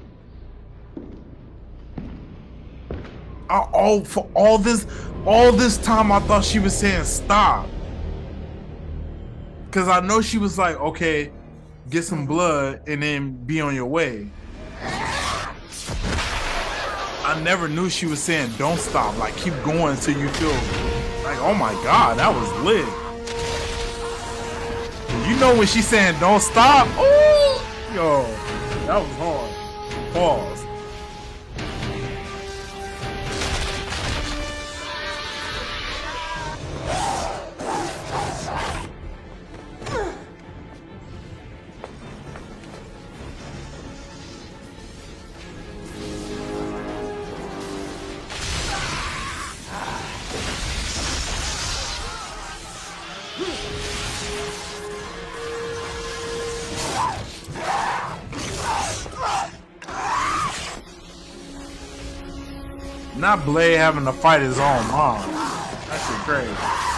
I, 3.50 3.60
all 3.72 4.04
for 4.04 4.28
all 4.34 4.58
this, 4.58 4.88
all 5.28 5.52
this 5.52 5.78
time, 5.78 6.12
I 6.12 6.20
thought 6.22 6.44
she 6.44 6.58
was 6.58 6.76
saying 6.76 7.04
stop. 7.04 7.68
Cause 9.70 9.88
I 9.88 10.00
know 10.00 10.22
she 10.22 10.40
was 10.40 10.58
like, 10.58 10.76
okay, 10.80 11.32
get 11.92 12.04
some 12.04 12.26
blood 12.26 12.82
and 12.88 13.02
then 13.02 13.34
be 13.46 13.62
on 13.62 13.76
your 13.76 13.86
way. 13.86 14.30
I 17.26 17.40
never 17.44 17.68
knew 17.68 17.90
she 17.90 18.08
was 18.08 18.22
saying 18.22 18.52
don't 18.58 18.80
stop, 18.80 19.16
like 19.20 19.36
keep 19.38 19.54
going 19.64 19.96
until 19.96 20.18
you 20.18 20.30
feel 20.30 20.50
like, 21.24 21.38
oh 21.40 21.54
my 21.54 21.74
god, 21.84 22.18
that 22.18 22.34
was 22.34 22.52
lit. 22.64 22.88
You 25.30 25.40
know 25.40 25.56
when 25.56 25.68
she's 25.68 25.88
saying 25.88 26.20
don't 26.20 26.42
stop? 26.42 26.88
Ooh, 26.98 27.33
yo, 27.94 28.24
that 28.88 29.00
was 29.00 29.16
hard. 29.18 30.14
Pause. 30.14 30.73
Not 63.24 63.46
Blade 63.46 63.78
having 63.78 64.04
to 64.04 64.12
fight 64.12 64.42
his 64.42 64.60
own 64.60 64.86
mom. 64.92 65.22
That 65.32 65.96
shit 65.96 66.20
crazy. 66.28 66.93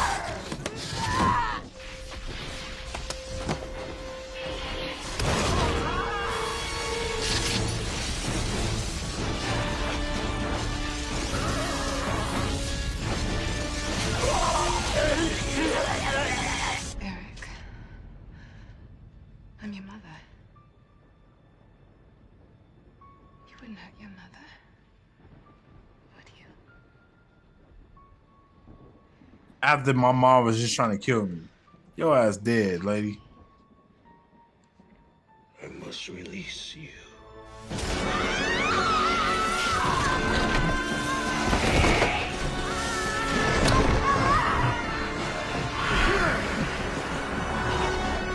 After 29.65 29.95
my 29.95 30.11
mom 30.11 30.45
was 30.45 30.59
just 30.59 30.75
trying 30.75 30.91
to 30.91 30.97
kill 31.03 31.25
me. 31.25 31.39
Your 31.95 32.15
ass 32.15 32.37
dead, 32.37 32.83
lady. 32.83 33.19
I 35.59 35.67
must 35.69 36.07
release 36.07 36.75
you. 36.75 36.89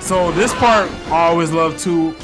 So 0.01 0.33
this 0.33 0.53
part 0.55 0.91
I 1.13 1.29
always 1.29 1.53
love 1.53 1.79
too. 1.79 2.17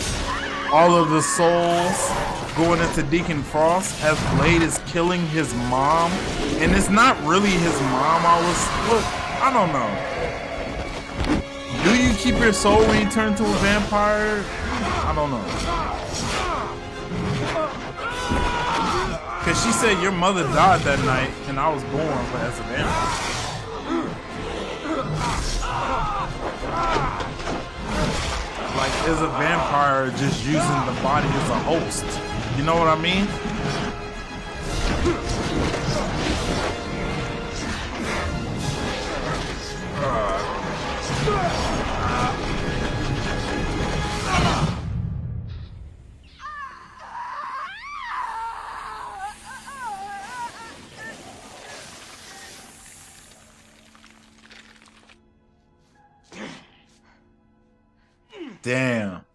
All 0.73 0.97
of 0.97 1.11
the 1.11 1.23
souls 1.23 2.26
going 2.57 2.81
into 2.81 3.03
Deacon 3.03 3.43
Frost 3.43 4.03
as 4.03 4.19
Blade 4.37 4.62
is 4.62 4.81
killing 4.87 5.27
his 5.28 5.53
mom, 5.69 6.11
and 6.59 6.73
it's 6.74 6.89
not 6.89 7.23
really 7.23 7.51
his 7.51 7.78
mom. 7.83 8.24
I 8.24 8.41
was 8.41 8.57
look, 8.89 9.05
I 9.43 9.53
don't 9.53 9.73
know. 9.74 9.91
Do 11.85 12.03
you 12.03 12.15
keep 12.15 12.41
your 12.41 12.55
soul 12.55 12.81
when 12.87 13.05
you 13.05 13.11
turn 13.11 13.33
into 13.33 13.45
a 13.45 13.57
vampire? 13.59 14.43
I 15.05 15.12
don't 15.15 15.31
know. 15.31 15.45
Cause 19.45 19.62
she 19.62 19.70
said 19.73 20.03
your 20.03 20.12
mother 20.12 20.45
died 20.45 20.81
that 20.81 20.99
night, 21.05 21.31
and 21.49 21.61
I 21.61 21.69
was 21.73 21.85
born, 21.85 22.27
but 22.33 22.41
as 22.41 22.59
a 22.59 22.62
vampire. 22.62 23.37
Like, 28.77 28.93
is 29.09 29.20
a 29.20 29.28
vampire 29.39 30.11
just 30.11 30.45
using 30.45 30.61
the 30.61 30.97
body 31.03 31.28
as 31.28 31.51
a 31.51 31.59
host? 31.61 32.36
You 32.57 32.62
know 32.62 32.77
what 32.77 32.89
I 32.89 32.97
mean? 32.99 33.28
Damn. 58.62 59.26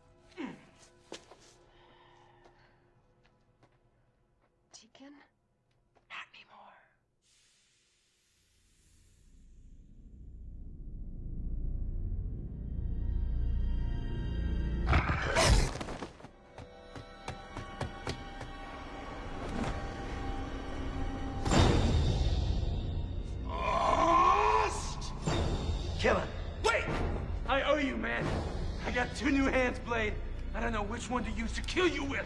One 31.11 31.25
to 31.25 31.31
use 31.31 31.51
to 31.51 31.61
kill 31.61 31.87
you 31.87 32.05
with. 32.05 32.25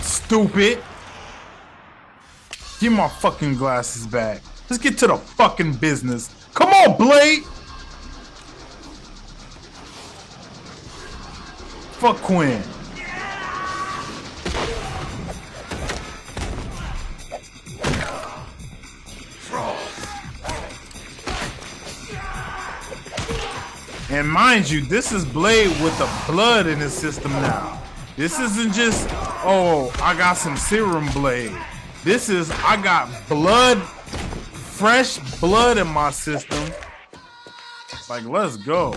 Stupid. 0.00 0.82
Give 2.80 2.92
my 2.92 3.08
fucking 3.08 3.56
glasses 3.56 4.06
back. 4.06 4.40
Let's 4.70 4.82
get 4.82 4.96
to 4.98 5.06
the 5.08 5.16
fucking 5.16 5.74
business. 5.74 6.34
Come 6.54 6.70
on, 6.70 6.96
Blade. 6.96 7.44
Fuck 11.98 12.16
Quinn. 12.22 12.62
And 24.20 24.28
mind 24.28 24.68
you, 24.68 24.82
this 24.82 25.12
is 25.12 25.24
Blade 25.24 25.70
with 25.82 25.96
the 25.98 26.06
blood 26.30 26.66
in 26.66 26.78
his 26.78 26.92
system 26.92 27.32
now. 27.32 27.82
This 28.18 28.38
isn't 28.38 28.74
just, 28.74 29.08
oh, 29.46 29.90
I 30.02 30.14
got 30.14 30.34
some 30.34 30.58
serum 30.58 31.08
Blade. 31.14 31.56
This 32.04 32.28
is, 32.28 32.50
I 32.50 32.76
got 32.82 33.08
blood, 33.30 33.78
fresh 33.82 35.16
blood 35.40 35.78
in 35.78 35.86
my 35.86 36.10
system. 36.10 36.70
Like, 38.10 38.26
let's 38.26 38.58
go. 38.58 38.92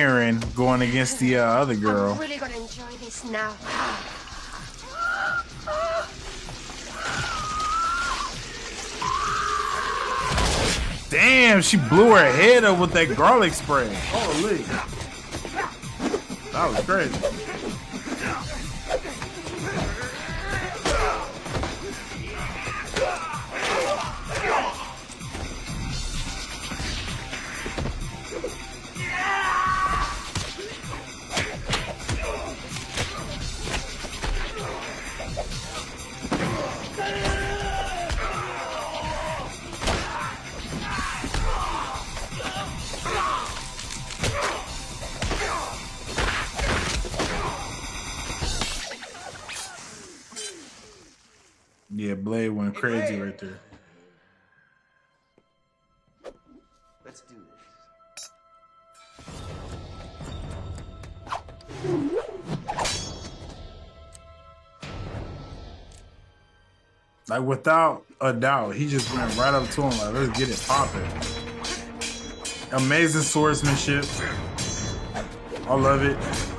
Karen 0.00 0.42
going 0.56 0.80
against 0.80 1.18
the 1.18 1.36
uh, 1.36 1.44
other 1.44 1.74
girl. 1.74 2.12
I'm 2.14 2.18
really 2.18 2.38
gonna 2.38 2.56
enjoy 2.56 2.90
this 3.02 3.22
now. 3.26 3.54
Damn, 11.10 11.60
she 11.60 11.76
blew 11.76 12.12
her 12.12 12.32
head 12.32 12.64
up 12.64 12.78
with 12.78 12.92
that 12.92 13.14
garlic 13.14 13.52
spray. 13.52 13.94
Holy. 14.06 14.62
That 16.52 16.70
was 16.70 16.80
crazy. 16.86 17.39
There. 53.40 53.58
Let's 57.04 57.22
do 57.22 57.34
this. 57.34 58.30
Like 67.28 67.42
without 67.42 68.04
a 68.20 68.32
doubt, 68.32 68.74
he 68.74 68.88
just 68.88 69.12
went 69.14 69.36
right 69.36 69.54
up 69.54 69.68
to 69.70 69.82
him 69.82 69.90
like, 69.98 70.14
let's 70.14 70.38
get 70.38 70.50
it 70.50 70.62
popping. 70.66 71.08
Amazing 72.72 73.22
swordsmanship. 73.22 74.04
I 75.66 75.74
love 75.74 76.02
it. 76.02 76.49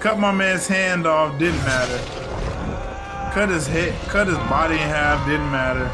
Cut 0.00 0.18
my 0.20 0.30
man's 0.30 0.68
hand 0.68 1.06
off, 1.08 1.38
didn't 1.40 1.58
matter. 1.64 1.98
Cut 3.34 3.48
his 3.48 3.66
head, 3.66 3.92
cut 4.08 4.28
his 4.28 4.38
body 4.48 4.74
in 4.74 4.80
half, 4.80 5.26
didn't 5.26 5.50
matter. 5.50 5.90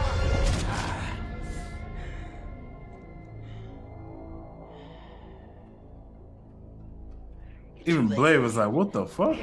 Even 7.86 8.08
Blade 8.08 8.38
was 8.38 8.56
like, 8.56 8.70
what 8.70 8.92
the 8.92 9.06
fuck? 9.06 9.36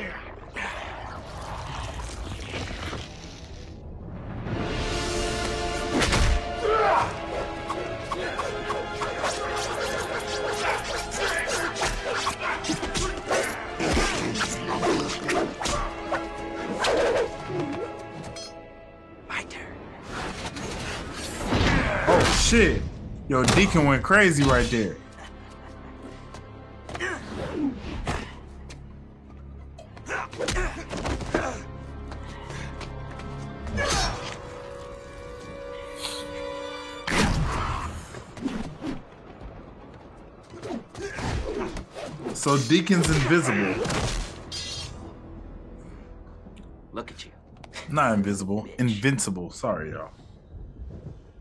Deacon 23.71 23.87
went 23.87 24.03
crazy 24.03 24.43
right 24.43 24.69
there. 24.69 24.97
So 42.33 42.57
Deacon's 42.57 43.09
invisible. 43.09 43.85
Look 46.91 47.09
at 47.09 47.23
you. 47.23 47.31
Not 47.89 48.15
invisible. 48.15 48.67
Invincible. 48.79 49.49
Sorry, 49.51 49.91
y'all. 49.91 50.11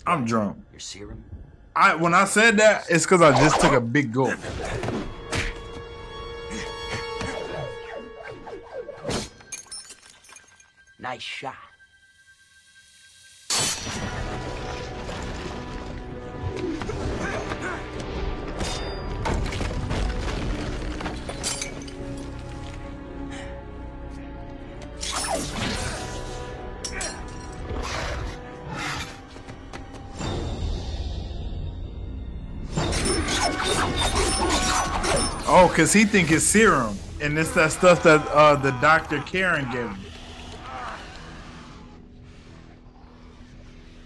I'm 0.07 0.25
drunk. 0.25 0.59
Your 0.71 0.79
serum? 0.79 1.25
I 1.81 1.95
when 1.95 2.13
I 2.13 2.27
said 2.27 2.59
that, 2.59 2.85
it's 2.91 3.07
because 3.07 3.23
I 3.23 3.31
just 3.41 3.59
took 3.59 3.73
a 3.73 3.81
big 3.81 4.13
gulp. 4.13 4.39
Nice 10.99 11.23
shot. 11.23 11.70
Oh, 35.81 35.83
cause 35.83 35.95
he 35.95 36.05
think 36.05 36.31
it's 36.31 36.45
serum, 36.45 36.95
and 37.23 37.39
it's 37.39 37.53
that 37.53 37.73
stuff 37.73 38.03
that 38.03 38.21
uh, 38.29 38.55
the 38.55 38.71
doctor 38.83 39.19
Karen 39.23 39.65
gave 39.73 39.89
him. 39.89 39.99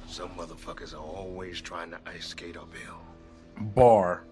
Some 0.07 0.29
motherfuckers 0.37 0.95
are 0.95 0.99
always 0.99 1.61
trying 1.61 1.91
to 1.91 1.99
ice 2.07 2.29
skate 2.29 2.57
uphill. 2.57 3.01
Bar. 3.75 4.23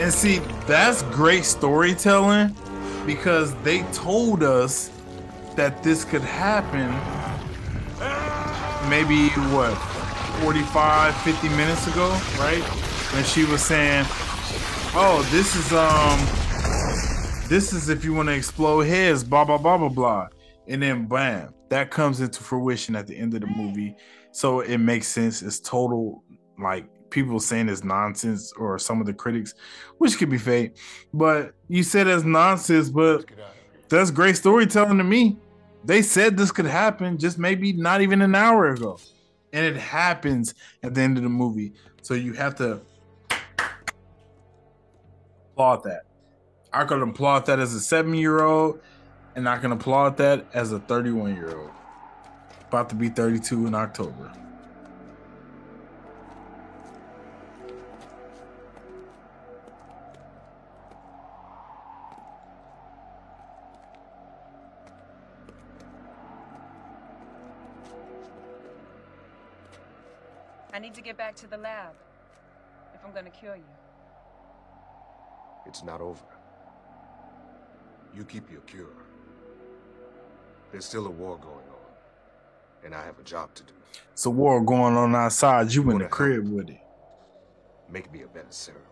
And 0.00 0.10
see, 0.10 0.38
that's 0.66 1.02
great 1.02 1.44
storytelling 1.44 2.56
because 3.04 3.54
they 3.56 3.82
told 3.92 4.42
us 4.42 4.90
that 5.56 5.82
this 5.82 6.06
could 6.06 6.22
happen 6.22 6.90
maybe 8.88 9.28
what 9.54 9.74
45 10.42 11.16
50 11.22 11.48
minutes 11.50 11.86
ago 11.86 12.10
right? 12.38 12.62
And 13.14 13.26
she 13.26 13.44
was 13.44 13.62
saying 13.62 14.04
oh 14.96 15.26
this 15.30 15.54
is 15.56 15.72
um 15.72 16.44
this 17.48 17.72
is 17.72 17.88
if 17.88 18.04
you 18.04 18.14
want 18.14 18.28
to 18.28 18.34
explode 18.34 18.82
heads 18.82 19.22
blah 19.22 19.44
blah 19.44 19.58
blah 19.58 19.78
blah 19.78 19.88
blah. 19.88 20.28
And 20.66 20.82
then 20.82 21.06
bam 21.06 21.54
that 21.68 21.90
comes 21.90 22.20
into 22.20 22.42
fruition 22.42 22.96
at 22.96 23.06
the 23.06 23.16
end 23.16 23.34
of 23.34 23.40
the 23.40 23.46
movie. 23.46 23.96
So 24.32 24.60
it 24.60 24.78
makes 24.78 25.08
sense. 25.08 25.42
It's 25.42 25.60
total 25.60 26.24
like 26.58 26.86
people 27.10 27.38
saying 27.38 27.68
it's 27.68 27.84
nonsense 27.84 28.52
or 28.54 28.78
some 28.78 29.00
of 29.00 29.06
the 29.06 29.14
critics 29.14 29.54
which 29.98 30.18
could 30.18 30.30
be 30.30 30.38
fake. 30.38 30.76
But 31.12 31.54
you 31.68 31.82
said 31.82 32.06
it's 32.06 32.24
nonsense 32.24 32.90
but 32.90 33.24
that's 33.88 34.10
great 34.10 34.36
storytelling 34.36 34.98
to 34.98 35.04
me 35.04 35.36
they 35.84 36.02
said 36.02 36.36
this 36.36 36.50
could 36.50 36.66
happen 36.66 37.18
just 37.18 37.38
maybe 37.38 37.72
not 37.72 38.00
even 38.00 38.22
an 38.22 38.34
hour 38.34 38.70
ago. 38.70 38.98
And 39.52 39.64
it 39.64 39.76
happens 39.76 40.54
at 40.82 40.94
the 40.94 41.00
end 41.00 41.16
of 41.16 41.22
the 41.22 41.28
movie. 41.28 41.74
So 42.02 42.14
you 42.14 42.32
have 42.32 42.54
to 42.56 42.80
applaud 45.52 45.84
that. 45.84 46.02
I 46.72 46.84
can 46.84 47.02
applaud 47.02 47.46
that 47.46 47.60
as 47.60 47.72
a 47.74 47.80
seven 47.80 48.14
year 48.14 48.42
old, 48.42 48.80
and 49.36 49.48
I 49.48 49.58
can 49.58 49.70
applaud 49.70 50.16
that 50.16 50.46
as 50.52 50.72
a 50.72 50.80
31 50.80 51.36
year 51.36 51.56
old. 51.56 51.70
About 52.68 52.88
to 52.88 52.96
be 52.96 53.08
32 53.08 53.68
in 53.68 53.74
October. 53.74 54.32
Need 70.84 70.94
to 70.94 71.00
get 71.00 71.16
back 71.16 71.34
to 71.34 71.46
the 71.46 71.56
lab 71.56 71.94
if 72.94 73.00
I'm 73.04 73.12
gonna 73.14 73.30
cure 73.30 73.56
you. 73.56 73.62
It's 75.66 75.82
not 75.82 76.02
over. 76.02 76.22
You 78.14 78.24
keep 78.24 78.50
your 78.52 78.60
cure. 78.62 78.98
There's 80.70 80.84
still 80.84 81.06
a 81.06 81.10
war 81.10 81.38
going 81.38 81.54
on, 81.54 82.84
and 82.84 82.94
I 82.94 83.02
have 83.02 83.18
a 83.18 83.22
job 83.22 83.54
to 83.54 83.62
do. 83.62 83.72
It's 84.12 84.26
a 84.26 84.30
war 84.30 84.62
going 84.62 84.94
on 84.94 85.14
outside. 85.14 85.72
You 85.72 85.90
in 85.90 85.98
the 85.98 86.06
crib 86.06 86.48
with 86.48 86.68
it. 86.68 86.80
Make 87.90 88.12
me 88.12 88.22
a 88.22 88.28
better 88.28 88.46
serum. 88.50 88.82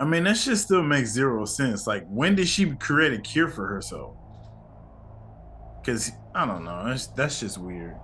I 0.00 0.04
mean, 0.04 0.24
that 0.24 0.36
shit 0.36 0.58
still 0.58 0.82
makes 0.82 1.10
zero 1.10 1.44
sense. 1.44 1.86
Like, 1.86 2.06
when 2.08 2.34
did 2.34 2.48
she 2.48 2.70
create 2.74 3.12
a 3.12 3.18
cure 3.18 3.48
for 3.48 3.66
herself? 3.66 4.16
Because 5.80 6.12
I 6.34 6.46
don't 6.46 6.64
know. 6.64 6.84
That's, 6.86 7.06
that's 7.08 7.40
just 7.40 7.58
weird. 7.58 7.96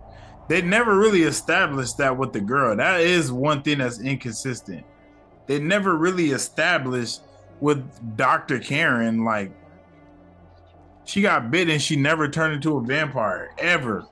They 0.49 0.62
never 0.62 0.99
really 0.99 1.23
established 1.23 1.99
that 1.99 2.17
with 2.17 2.33
the 2.33 2.41
girl. 2.41 2.77
That 2.77 3.01
is 3.01 3.33
one 3.33 3.62
thing 3.62 3.79
that's 3.79 4.01
inconsistent. 4.01 4.85
They 5.47 5.59
never 5.59 5.97
really 5.97 6.31
established 6.31 7.23
with 7.61 8.17
Dr. 8.17 8.59
Karen, 8.59 9.25
like, 9.25 9.53
she 11.05 11.23
got 11.23 11.51
bit 11.51 11.69
and 11.69 11.83
she 11.83 11.97
never 11.97 12.29
turned 12.29 12.55
into 12.55 12.77
a 12.77 12.83
vampire, 12.83 13.51
ever. 13.59 14.07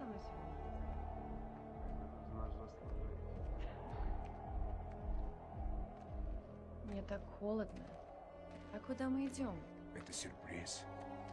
куда 8.87 9.09
мы 9.09 9.25
идем? 9.27 9.51
Это 9.95 10.11
сюрприз. 10.13 10.81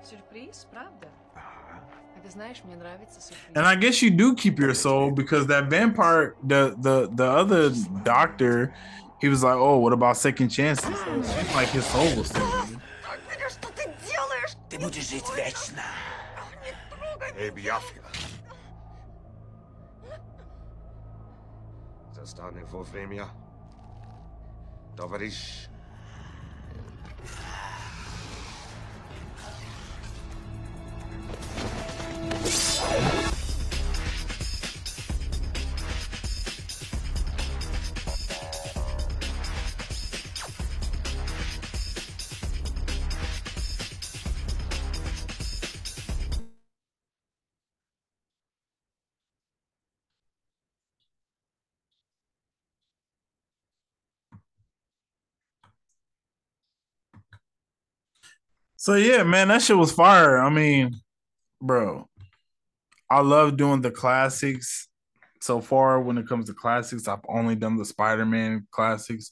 Сюрприз, 0.08 0.66
правда? 0.70 1.08
А 1.34 2.20
ты 2.22 2.30
знаешь, 2.30 2.62
мне 2.64 2.76
нравится 2.76 3.20
сюрприз. 3.20 3.54
And 3.54 3.66
I 3.66 3.76
guess 3.76 4.02
you 4.02 4.10
do 4.10 4.34
keep 4.34 4.58
your 4.58 4.74
soul 4.74 5.10
because 5.10 5.46
that 5.46 5.68
vampire, 5.68 6.34
the 6.42 6.74
the 6.78 7.08
the 7.14 7.26
other 7.26 7.70
doctor, 8.04 8.72
he 9.20 9.28
was 9.28 9.42
like, 9.42 9.56
"Oh, 9.56 9.78
what 9.78 9.92
about 9.92 10.16
second 10.16 10.48
chances?" 10.50 10.90
It's 10.90 11.54
like 11.54 11.68
his 11.68 11.84
soul 11.86 12.08
was 12.16 12.28
still. 12.28 12.46
there. 12.50 13.48
Что 13.50 13.68
ты 13.72 13.84
делаешь? 14.06 14.56
Ты 14.68 14.78
будешь 14.78 15.08
жить 15.08 15.24
вечно. 15.36 15.82
Эй, 17.36 17.50
Биафия. 17.50 18.02
Застанę 22.14 22.64
вовремя. 22.64 23.28
Товарищ. 24.96 25.68
So 58.85 58.93
yeah, 58.93 59.23
man, 59.23 59.47
that 59.47 59.63
shit 59.63 59.75
was 59.75 59.91
fire. 59.91 60.37
I 60.37 60.51
mean, 60.51 60.93
bro, 61.59 62.07
I 63.09 63.21
love 63.21 63.57
doing 63.57 63.81
the 63.81 63.89
classics. 63.89 64.87
So 65.41 65.59
far, 65.59 65.99
when 65.99 66.19
it 66.19 66.27
comes 66.27 66.45
to 66.45 66.53
classics, 66.53 67.07
I've 67.07 67.25
only 67.27 67.55
done 67.55 67.77
the 67.77 67.85
Spider-Man 67.85 68.67
classics, 68.69 69.31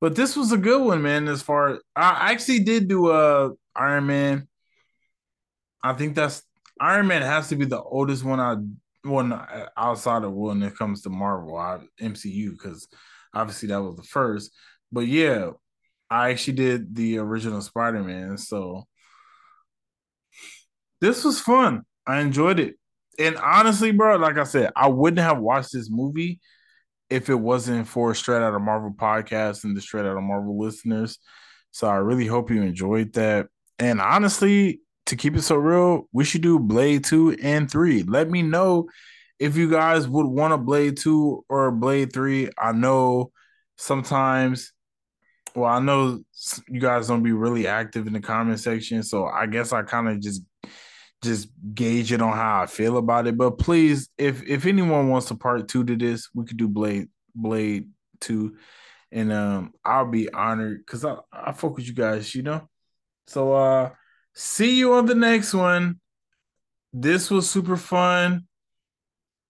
but 0.00 0.14
this 0.14 0.36
was 0.36 0.52
a 0.52 0.56
good 0.56 0.80
one, 0.80 1.02
man. 1.02 1.26
As 1.26 1.42
far 1.42 1.80
I 1.96 2.30
actually 2.30 2.60
did 2.60 2.86
do 2.86 3.10
a 3.10 3.50
Iron 3.74 4.06
Man. 4.06 4.46
I 5.82 5.94
think 5.94 6.14
that's 6.14 6.44
Iron 6.80 7.08
Man 7.08 7.22
has 7.22 7.48
to 7.48 7.56
be 7.56 7.64
the 7.64 7.82
oldest 7.82 8.22
one 8.22 8.38
I 8.38 8.54
one 9.02 9.32
uh, 9.32 9.70
outside 9.76 10.22
of 10.22 10.32
when 10.34 10.62
it 10.62 10.76
comes 10.76 11.02
to 11.02 11.10
Marvel 11.10 11.56
I, 11.56 11.80
MCU 12.00 12.52
because 12.52 12.86
obviously 13.34 13.70
that 13.70 13.82
was 13.82 13.96
the 13.96 14.04
first. 14.04 14.52
But 14.92 15.08
yeah, 15.08 15.50
I 16.14 16.30
actually 16.30 16.52
did 16.52 16.94
the 16.94 17.18
original 17.18 17.60
Spider 17.60 18.00
Man. 18.04 18.38
So 18.38 18.86
this 21.00 21.24
was 21.24 21.40
fun. 21.40 21.82
I 22.06 22.20
enjoyed 22.20 22.60
it. 22.60 22.76
And 23.18 23.36
honestly, 23.36 23.90
bro, 23.90 24.16
like 24.16 24.38
I 24.38 24.44
said, 24.44 24.70
I 24.76 24.88
wouldn't 24.88 25.18
have 25.18 25.40
watched 25.40 25.72
this 25.72 25.90
movie 25.90 26.40
if 27.10 27.28
it 27.28 27.34
wasn't 27.34 27.88
for 27.88 28.14
Straight 28.14 28.42
Outta 28.42 28.60
Marvel 28.60 28.94
podcast 28.96 29.64
and 29.64 29.76
the 29.76 29.80
Straight 29.80 30.06
Outta 30.06 30.20
Marvel 30.20 30.56
listeners. 30.56 31.18
So 31.72 31.88
I 31.88 31.96
really 31.96 32.26
hope 32.26 32.48
you 32.48 32.62
enjoyed 32.62 33.12
that. 33.14 33.48
And 33.80 34.00
honestly, 34.00 34.82
to 35.06 35.16
keep 35.16 35.36
it 35.36 35.42
so 35.42 35.56
real, 35.56 36.08
we 36.12 36.24
should 36.24 36.42
do 36.42 36.60
Blade 36.60 37.02
2 37.02 37.38
and 37.42 37.68
3. 37.68 38.04
Let 38.04 38.30
me 38.30 38.42
know 38.42 38.88
if 39.40 39.56
you 39.56 39.68
guys 39.68 40.06
would 40.06 40.26
want 40.26 40.54
a 40.54 40.58
Blade 40.58 40.96
2 40.96 41.44
or 41.48 41.72
Blade 41.72 42.12
3. 42.12 42.50
I 42.56 42.70
know 42.70 43.32
sometimes 43.76 44.72
well, 45.54 45.70
I 45.70 45.78
know 45.78 46.20
you 46.68 46.80
guys 46.80 47.08
don't 47.08 47.22
be 47.22 47.32
really 47.32 47.66
active 47.66 48.06
in 48.06 48.12
the 48.12 48.20
comment 48.20 48.58
section, 48.58 49.02
so 49.02 49.26
I 49.26 49.46
guess 49.46 49.72
I 49.72 49.82
kind 49.82 50.08
of 50.08 50.20
just 50.20 50.42
just 51.22 51.48
gauge 51.74 52.12
it 52.12 52.20
on 52.20 52.32
how 52.32 52.62
I 52.62 52.66
feel 52.66 52.98
about 52.98 53.26
it. 53.26 53.36
But 53.36 53.58
please, 53.58 54.10
if 54.18 54.42
if 54.42 54.66
anyone 54.66 55.08
wants 55.08 55.30
a 55.30 55.36
part 55.36 55.68
two 55.68 55.84
to 55.84 55.96
this, 55.96 56.28
we 56.34 56.44
could 56.44 56.56
do 56.56 56.68
Blade 56.68 57.08
Blade 57.34 57.88
two, 58.20 58.56
and 59.12 59.32
um, 59.32 59.72
I'll 59.84 60.10
be 60.10 60.32
honored 60.32 60.84
because 60.84 61.04
I 61.04 61.16
I 61.32 61.52
fuck 61.52 61.76
with 61.76 61.86
you 61.86 61.94
guys, 61.94 62.34
you 62.34 62.42
know. 62.42 62.68
So 63.28 63.52
uh, 63.52 63.90
see 64.34 64.76
you 64.76 64.94
on 64.94 65.06
the 65.06 65.14
next 65.14 65.54
one. 65.54 66.00
This 66.92 67.30
was 67.30 67.48
super 67.48 67.76
fun, 67.76 68.46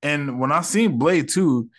and 0.03 0.39
when 0.39 0.53
I 0.53 0.61
seen 0.61 0.99
Blade 0.99 1.31
two, 1.31 1.71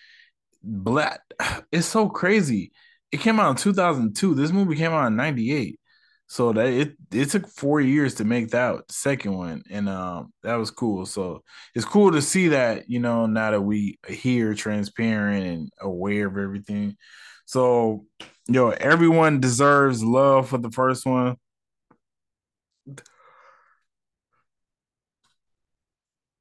Blade, 0.64 1.20
it's 1.72 1.88
so 1.88 2.10
crazy 2.10 2.72
it 3.16 3.22
came 3.22 3.40
out 3.40 3.52
in 3.52 3.56
2002. 3.56 4.36
This 4.36 4.52
movie 4.52 4.76
came 4.76 4.92
out 4.92 5.08
in 5.08 5.16
98. 5.16 5.80
So 6.28 6.52
that 6.54 6.68
it 6.68 6.96
it 7.14 7.30
took 7.30 7.48
four 7.48 7.80
years 7.82 8.16
to 8.16 8.26
make 8.26 8.50
that 8.50 8.92
second 8.92 9.34
one, 9.38 9.64
and 9.70 9.88
um 9.88 10.34
that 10.44 10.56
was 10.56 10.72
cool. 10.72 11.06
So 11.06 11.44
it's 11.76 11.86
cool 11.86 12.12
to 12.12 12.22
see 12.22 12.50
that 12.50 12.90
you 12.90 13.00
know 13.00 13.28
now 13.28 13.52
that 13.52 13.62
we 13.62 14.00
here 14.08 14.54
transparent 14.56 15.46
and 15.46 15.70
aware 15.80 16.28
of 16.28 16.38
everything. 16.38 16.98
So 17.46 18.06
yo, 18.48 18.72
everyone 18.72 19.40
deserves 19.40 20.04
love 20.04 20.50
for 20.50 20.58
the 20.58 20.72
first 20.72 21.06
one. 21.06 21.38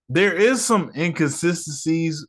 There 0.08 0.32
is 0.34 0.64
some 0.64 0.92
inconsistencies, 0.96 2.26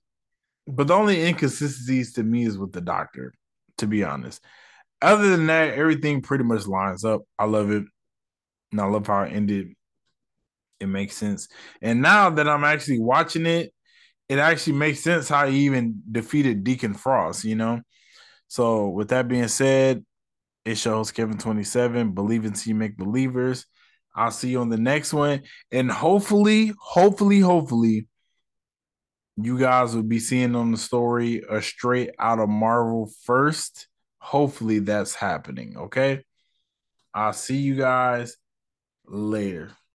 but 0.68 0.88
the 0.88 0.94
only 0.94 1.26
inconsistencies 1.26 2.14
to 2.14 2.24
me 2.24 2.46
is 2.46 2.58
with 2.58 2.74
the 2.74 2.82
doctor. 2.82 3.34
To 3.80 3.88
be 3.88 4.04
honest, 4.04 4.42
other 5.02 5.30
than 5.30 5.48
that, 5.48 5.74
everything 5.74 6.22
pretty 6.22 6.44
much 6.44 6.66
lines 6.68 7.04
up. 7.04 7.22
I 7.38 7.46
love 7.46 7.72
it. 7.72 7.84
And 8.72 8.82
I 8.82 8.86
love 8.86 9.08
how 9.08 9.24
it 9.24 9.34
ended. 9.34 9.74
It 10.80 10.88
makes 10.88 11.16
sense. 11.16 11.48
And 11.82 12.02
now 12.02 12.30
that 12.30 12.48
I'm 12.48 12.64
actually 12.64 13.00
watching 13.00 13.46
it, 13.46 13.74
it 14.28 14.40
actually 14.40 14.74
makes 14.74 15.02
sense 15.02 15.30
how 15.30 15.48
he 15.48 15.66
even 15.66 16.02
defeated 16.12 16.64
Deacon 16.64 16.94
Frost, 16.94 17.44
you 17.44 17.56
know? 17.56 17.82
So 18.48 18.90
with 18.90 19.10
that 19.10 19.28
being 19.28 19.48
said, 19.48 20.06
it 20.66 20.78
shows 20.78 21.12
Kevin 21.12 21.38
27, 21.38 22.14
believe 22.14 22.46
in 22.46 22.56
see 22.56 22.74
make 22.74 22.98
believers. 22.98 23.66
I'll 24.16 24.32
see 24.32 24.50
you 24.50 24.62
on 24.62 24.70
the 24.70 24.78
next 24.78 25.14
one. 25.14 25.44
And 25.72 25.92
hopefully, 25.92 26.74
hopefully, 26.80 27.40
hopefully, 27.40 28.08
you 29.38 29.60
guys 29.60 29.96
will 29.96 30.04
be 30.04 30.20
seeing 30.20 30.56
on 30.56 30.72
the 30.72 30.78
story 30.78 31.44
a 31.50 31.62
Straight 31.62 32.12
Outta 32.20 32.48
Marvel 32.48 33.12
first 33.24 33.88
hopefully 34.26 34.80
that's 34.80 35.14
happening. 35.14 35.78
Okay. 35.78 36.24
I'll 37.14 37.32
see 37.32 37.58
you 37.58 37.76
guys 37.76 38.36
later. 39.06 39.72